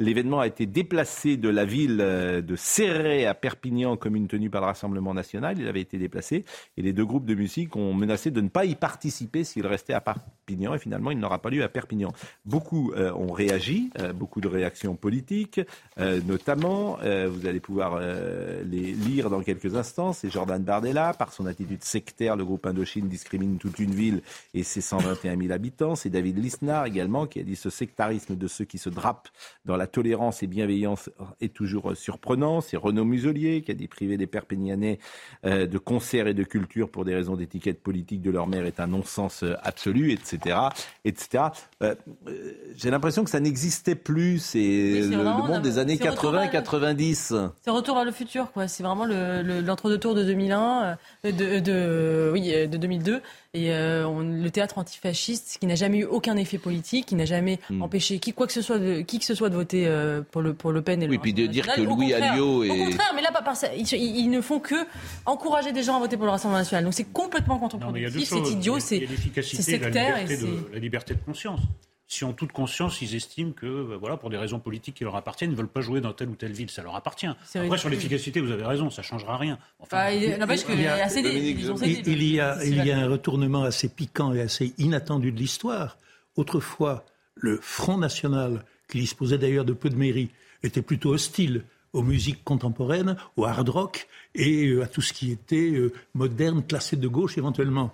L'événement 0.00 0.40
a 0.40 0.48
été 0.48 0.66
déplacé 0.66 1.36
de 1.36 1.48
la 1.48 1.64
ville 1.64 1.98
euh, 2.00 2.40
de 2.40 2.56
Serré 2.56 3.26
à 3.26 3.34
Perpignan, 3.34 3.96
commune 3.96 4.26
tenue 4.26 4.50
par 4.50 4.60
le 4.60 4.66
Rassemblement 4.66 5.14
national. 5.14 5.56
Il 5.60 5.68
avait 5.68 5.82
été 5.82 5.98
déplacé 5.98 6.44
et 6.76 6.82
les 6.82 6.92
deux 6.92 7.04
groupes 7.04 7.26
de 7.26 7.34
musique 7.36 7.76
ont 7.76 7.94
menacé 7.94 8.32
de 8.32 8.40
ne 8.40 8.48
pas 8.48 8.64
y 8.64 8.74
participer 8.74 9.44
s'il 9.44 9.64
restait 9.68 9.92
à 9.92 10.00
Perpignan. 10.00 10.74
Et 10.74 10.78
finalement, 10.78 11.12
il 11.12 11.18
n'aura 11.18 11.38
pas 11.38 11.48
lieu 11.48 11.62
à 11.62 11.68
Perpignan. 11.68 12.12
Beaucoup 12.44 12.92
euh, 12.92 13.12
ont 13.12 13.30
réagi, 13.30 13.90
euh, 14.00 14.12
beaucoup 14.12 14.40
de 14.40 14.48
réactions 14.48 14.96
politiques, 14.96 15.60
notamment. 16.26 16.98
vous 17.02 17.46
allez 17.46 17.60
pouvoir 17.60 18.00
les 18.00 18.92
lire 18.92 19.30
dans 19.30 19.42
quelques 19.42 19.76
instants. 19.76 20.12
C'est 20.12 20.30
Jordan 20.30 20.62
Bardella. 20.62 21.14
Par 21.14 21.32
son 21.32 21.46
attitude 21.46 21.84
sectaire, 21.84 22.36
le 22.36 22.44
groupe 22.44 22.66
Indochine 22.66 23.08
discrimine 23.08 23.58
toute 23.58 23.78
une 23.78 23.94
ville 23.94 24.22
et 24.54 24.64
ses 24.64 24.80
121 24.80 25.38
000 25.38 25.52
habitants. 25.52 25.94
C'est 25.94 26.10
David 26.10 26.38
Lisnard 26.38 26.86
également 26.86 27.26
qui 27.26 27.40
a 27.40 27.42
dit 27.42 27.56
ce 27.56 27.70
sectarisme 27.70 28.36
de 28.36 28.48
ceux 28.48 28.64
qui 28.64 28.78
se 28.78 28.90
drapent 28.90 29.28
dans 29.64 29.76
la 29.76 29.83
la 29.84 29.88
tolérance 29.88 30.42
et 30.42 30.46
bienveillance 30.46 31.10
est 31.42 31.52
toujours 31.52 31.94
surprenant. 31.94 32.62
C'est 32.62 32.78
Renaud 32.78 33.04
Muselier 33.04 33.60
qui 33.60 33.70
a 33.70 33.74
dit 33.74 33.86
priver 33.86 34.16
des 34.16 34.26
Perpignanais 34.26 34.98
euh, 35.44 35.66
de 35.66 35.76
concerts 35.76 36.26
et 36.26 36.32
de 36.32 36.42
culture 36.42 36.88
pour 36.88 37.04
des 37.04 37.14
raisons 37.14 37.36
d'étiquette 37.36 37.82
politique 37.82 38.22
de 38.22 38.30
leur 38.30 38.46
mère 38.46 38.64
est 38.64 38.80
un 38.80 38.86
non-sens 38.86 39.42
euh, 39.42 39.56
absolu, 39.62 40.10
etc. 40.12 40.56
etc. 41.04 41.44
Euh, 41.82 41.94
j'ai 42.74 42.90
l'impression 42.90 43.24
que 43.24 43.30
ça 43.30 43.40
n'existait 43.40 43.94
plus. 43.94 44.38
C'est 44.38 44.58
le, 44.58 45.22
monde 45.22 45.60
des 45.60 45.76
années 45.76 45.96
80-90. 45.96 47.50
C'est 47.60 47.70
retour 47.70 47.96
vers 47.96 48.06
le 48.06 48.12
futur, 48.12 48.52
quoi. 48.52 48.66
C'est 48.66 48.82
vraiment 48.82 49.04
l'entre-deux 49.04 49.98
tours 49.98 50.14
de 50.14 50.24
2001, 50.24 50.96
de, 51.24 51.58
de, 51.58 52.30
oui, 52.32 52.52
de 52.66 52.78
2002. 52.78 53.20
Et 53.52 53.68
le 53.68 54.48
théâtre 54.48 54.78
antifasciste, 54.78 55.58
qui 55.60 55.66
n'a 55.66 55.76
jamais 55.76 55.98
eu 55.98 56.04
aucun 56.04 56.36
effet 56.36 56.58
politique, 56.58 57.06
qui 57.06 57.14
n'a 57.14 57.24
jamais 57.24 57.60
hmm. 57.70 57.82
empêché 57.82 58.18
qui, 58.18 58.32
quoi 58.32 58.46
que 58.46 58.52
ce 58.52 58.62
soit 58.62 58.78
de, 58.78 59.02
qui 59.02 59.18
que 59.18 59.24
ce 59.24 59.34
soit 59.34 59.50
de 59.50 59.54
voter 59.54 59.73
euh, 59.86 60.22
pour, 60.30 60.42
le, 60.42 60.54
pour 60.54 60.72
Le 60.72 60.82
Pen 60.82 61.02
et 61.02 61.06
le 61.06 61.10
Oui, 61.10 61.18
puis 61.18 61.32
de 61.32 61.46
dire 61.46 61.66
que 61.66 61.80
Louis 61.80 62.12
Alliot 62.14 62.64
est... 62.64 62.70
Au 62.70 62.84
contraire, 62.84 63.12
mais 63.14 63.22
là, 63.22 63.32
pas 63.32 63.42
par 63.42 63.56
ça. 63.56 63.68
Ils, 63.74 64.30
ne 64.30 64.40
font 64.40 64.60
que 64.60 64.74
encourager 65.26 65.72
des 65.72 65.82
gens 65.82 65.96
à 65.96 65.98
voter 65.98 66.16
pour 66.16 66.26
le 66.26 66.32
Rassemblement 66.32 66.60
national. 66.60 66.84
Donc 66.84 66.94
c'est 66.94 67.12
complètement 67.12 67.58
contre-productif, 67.58 68.28
c'est 68.28 68.50
idiot, 68.50 68.78
c'est 68.78 69.06
sectaire. 69.42 70.18
et 70.18 70.38
la 70.72 70.78
liberté 70.78 71.14
de 71.14 71.20
conscience 71.20 71.60
si 72.06 72.24
en 72.24 72.32
toute 72.32 72.52
conscience 72.52 73.02
ils 73.02 73.14
estiment 73.16 73.52
que, 73.52 73.66
euh, 73.66 73.96
voilà, 73.98 74.16
pour 74.16 74.30
des 74.30 74.36
raisons 74.36 74.60
politiques 74.60 74.96
qui 74.96 75.04
leur 75.04 75.16
appartiennent, 75.16 75.50
ils 75.50 75.54
ne 75.54 75.58
veulent 75.58 75.68
pas 75.68 75.80
jouer 75.80 76.00
dans 76.00 76.12
telle 76.12 76.28
ou 76.28 76.36
telle 76.36 76.52
ville, 76.52 76.70
ça 76.70 76.82
leur 76.82 76.94
appartient. 76.94 77.26
Après, 77.26 77.78
sur 77.78 77.88
l'efficacité, 77.88 78.40
vous 78.40 78.52
avez 78.52 78.64
raison, 78.64 78.90
ça 78.90 79.02
ne 79.02 79.06
changera 79.06 79.36
rien. 79.36 79.58
Enfin, 79.80 80.10
il, 80.10 80.22
y 80.22 80.32
a, 82.40 82.64
il 82.64 82.84
y 82.84 82.90
a 82.90 82.98
un 82.98 83.08
retournement 83.08 83.62
assez 83.64 83.88
piquant 83.88 84.32
et 84.32 84.40
assez 84.40 84.74
inattendu 84.78 85.32
de 85.32 85.38
l'histoire. 85.38 85.98
Autrefois, 86.36 87.04
le 87.34 87.58
Front 87.60 87.98
National 87.98 88.64
qui 88.94 89.00
disposait 89.00 89.38
d'ailleurs 89.38 89.64
de 89.64 89.72
peu 89.72 89.90
de 89.90 89.96
mairie, 89.96 90.30
était 90.62 90.80
plutôt 90.80 91.14
hostile 91.14 91.64
aux 91.92 92.04
musiques 92.04 92.44
contemporaines, 92.44 93.16
au 93.36 93.44
hard 93.44 93.68
rock 93.68 94.06
et 94.36 94.68
euh, 94.68 94.84
à 94.84 94.86
tout 94.86 95.00
ce 95.00 95.12
qui 95.12 95.32
était 95.32 95.72
euh, 95.72 95.92
moderne, 96.14 96.64
classé 96.64 96.94
de 96.94 97.08
gauche 97.08 97.36
éventuellement. 97.36 97.92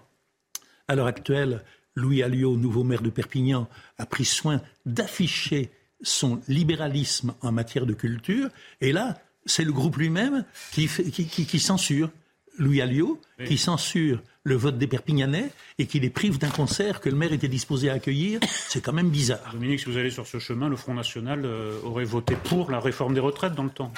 À 0.88 0.94
l'heure 0.94 1.06
actuelle, 1.06 1.64
Louis 1.94 2.22
Alliot, 2.22 2.58
nouveau 2.58 2.84
maire 2.84 3.00
de 3.00 3.08
Perpignan, 3.08 3.66
a 3.96 4.04
pris 4.04 4.26
soin 4.26 4.60
d'afficher 4.84 5.70
son 6.02 6.42
libéralisme 6.48 7.32
en 7.40 7.50
matière 7.50 7.86
de 7.86 7.94
culture. 7.94 8.50
Et 8.82 8.92
là, 8.92 9.18
c'est 9.46 9.64
le 9.64 9.72
groupe 9.72 9.96
lui-même 9.96 10.44
qui, 10.70 10.86
qui, 10.86 11.60
censure. 11.60 12.10
Louis 12.58 12.82
Alliot, 12.82 13.18
qui 13.46 13.56
censure 13.56 14.22
le 14.44 14.54
vote 14.56 14.78
des 14.78 14.86
Perpignanais 14.86 15.50
et 15.78 15.86
qui 15.86 16.00
les 16.00 16.10
prive 16.10 16.38
d'un 16.38 16.48
concert 16.50 17.00
que 17.00 17.08
le 17.08 17.16
maire 17.16 17.32
était 17.32 17.48
disposé 17.48 17.90
à 17.90 17.94
accueillir, 17.94 18.40
c'est 18.68 18.80
quand 18.80 18.92
même 18.92 19.10
bizarre. 19.10 19.50
Dominique, 19.52 19.80
si 19.80 19.86
vous 19.86 19.96
allez 19.98 20.10
sur 20.10 20.26
ce 20.26 20.38
chemin, 20.38 20.68
le 20.68 20.76
Front 20.76 20.94
National 20.94 21.42
euh, 21.44 21.78
aurait 21.84 22.04
voté 22.04 22.36
pour 22.36 22.70
la 22.70 22.80
réforme 22.80 23.14
des 23.14 23.20
retraites 23.20 23.54
dans 23.54 23.64
le 23.64 23.70
temps. 23.70 23.92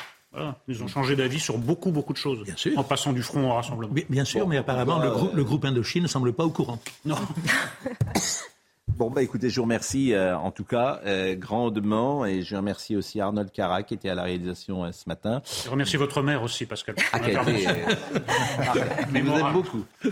Ils 0.66 0.82
ont 0.82 0.88
changé 0.88 1.14
d'avis 1.14 1.38
sur 1.38 1.58
beaucoup, 1.58 1.90
beaucoup 1.90 2.14
de 2.14 2.18
choses. 2.18 2.42
Bien 2.44 2.56
sûr. 2.56 2.78
En 2.78 2.82
passant 2.84 3.12
du 3.12 3.22
front 3.22 3.50
au 3.50 3.54
rassemblement. 3.54 3.92
Bien, 3.92 4.04
bien 4.08 4.24
sûr, 4.24 4.48
mais 4.48 4.56
apparemment, 4.56 4.98
le, 4.98 5.10
grou- 5.10 5.30
le 5.34 5.44
groupe 5.44 5.62
Indochine 5.66 6.02
ne 6.04 6.08
semble 6.08 6.32
pas 6.32 6.44
au 6.44 6.50
courant. 6.50 6.80
Non. 7.04 7.16
Bon, 8.96 9.10
bah 9.10 9.22
écoutez, 9.22 9.50
je 9.50 9.56
vous 9.56 9.62
remercie 9.62 10.12
euh, 10.12 10.36
en 10.36 10.50
tout 10.50 10.64
cas 10.64 11.00
euh, 11.06 11.34
grandement 11.34 12.24
et 12.26 12.42
je 12.42 12.54
remercie 12.54 12.94
aussi 12.94 13.20
Arnold 13.20 13.50
Cara 13.50 13.82
qui 13.82 13.94
était 13.94 14.08
à 14.08 14.14
la 14.14 14.22
réalisation 14.22 14.84
euh, 14.84 14.92
ce 14.92 15.08
matin. 15.08 15.42
Je 15.64 15.70
remercie 15.70 15.96
votre 15.96 16.22
mère 16.22 16.42
aussi, 16.42 16.66
Pascal. 16.66 16.94
Ah, 17.12 17.18
été, 17.18 17.36
euh, 17.36 17.72
Mais 19.10 19.22
vous 19.22 19.32
aime 19.32 19.52
beaucoup. 19.52 19.84
Et 20.04 20.08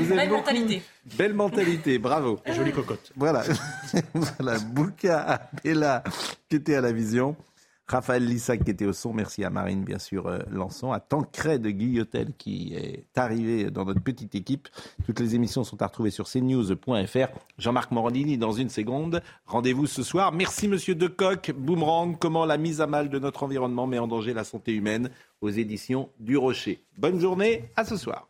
vous 0.00 0.14
Belle 0.14 0.28
beaucoup. 0.28 0.40
mentalité. 0.40 0.82
Belle 1.16 1.34
mentalité, 1.34 1.98
bravo. 1.98 2.40
Et 2.44 2.52
jolie 2.52 2.72
cocotte. 2.72 3.12
Voilà, 3.16 3.44
voilà, 4.14 4.58
Bouka 4.58 5.40
Abella 5.64 6.02
qui 6.50 6.56
était 6.56 6.74
à 6.74 6.80
la 6.80 6.92
vision, 6.92 7.36
Raphaël 7.88 8.24
Lissac 8.24 8.64
qui 8.64 8.70
était 8.70 8.84
au 8.84 8.92
son, 8.92 9.12
merci 9.12 9.44
à 9.44 9.50
Marine 9.50 9.82
bien 9.82 9.98
sûr 9.98 10.26
euh, 10.26 10.40
Lançon, 10.50 10.92
à 10.92 11.00
Tancred 11.00 11.66
Guillotel 11.66 12.32
qui 12.36 12.74
est 12.74 13.06
arrivé 13.16 13.70
dans 13.70 13.84
notre 13.84 14.02
petite 14.02 14.34
équipe. 14.34 14.68
Toutes 15.06 15.20
les 15.20 15.34
émissions 15.34 15.64
sont 15.64 15.80
à 15.80 15.86
retrouver 15.86 16.10
sur 16.10 16.28
cnews.fr. 16.28 17.28
Jean-Marc 17.58 17.90
Morandini 17.90 18.36
dans 18.36 18.52
une 18.52 18.68
seconde. 18.68 19.22
Rendez-vous 19.46 19.86
ce 19.86 20.02
soir. 20.02 20.32
Merci 20.32 20.68
Monsieur 20.68 20.94
Decoq. 20.94 21.52
Boomerang, 21.56 22.18
comment 22.18 22.44
la 22.44 22.58
mise 22.58 22.80
à 22.80 22.86
mal 22.86 23.08
de 23.08 23.18
notre 23.18 23.42
environnement 23.42 23.86
met 23.86 23.98
en 23.98 24.06
danger 24.06 24.34
la 24.34 24.44
santé 24.44 24.72
humaine 24.72 25.10
aux 25.40 25.50
éditions 25.50 26.10
du 26.20 26.36
Rocher. 26.36 26.82
Bonne 26.98 27.20
journée, 27.20 27.70
à 27.76 27.84
ce 27.84 27.96
soir. 27.96 28.28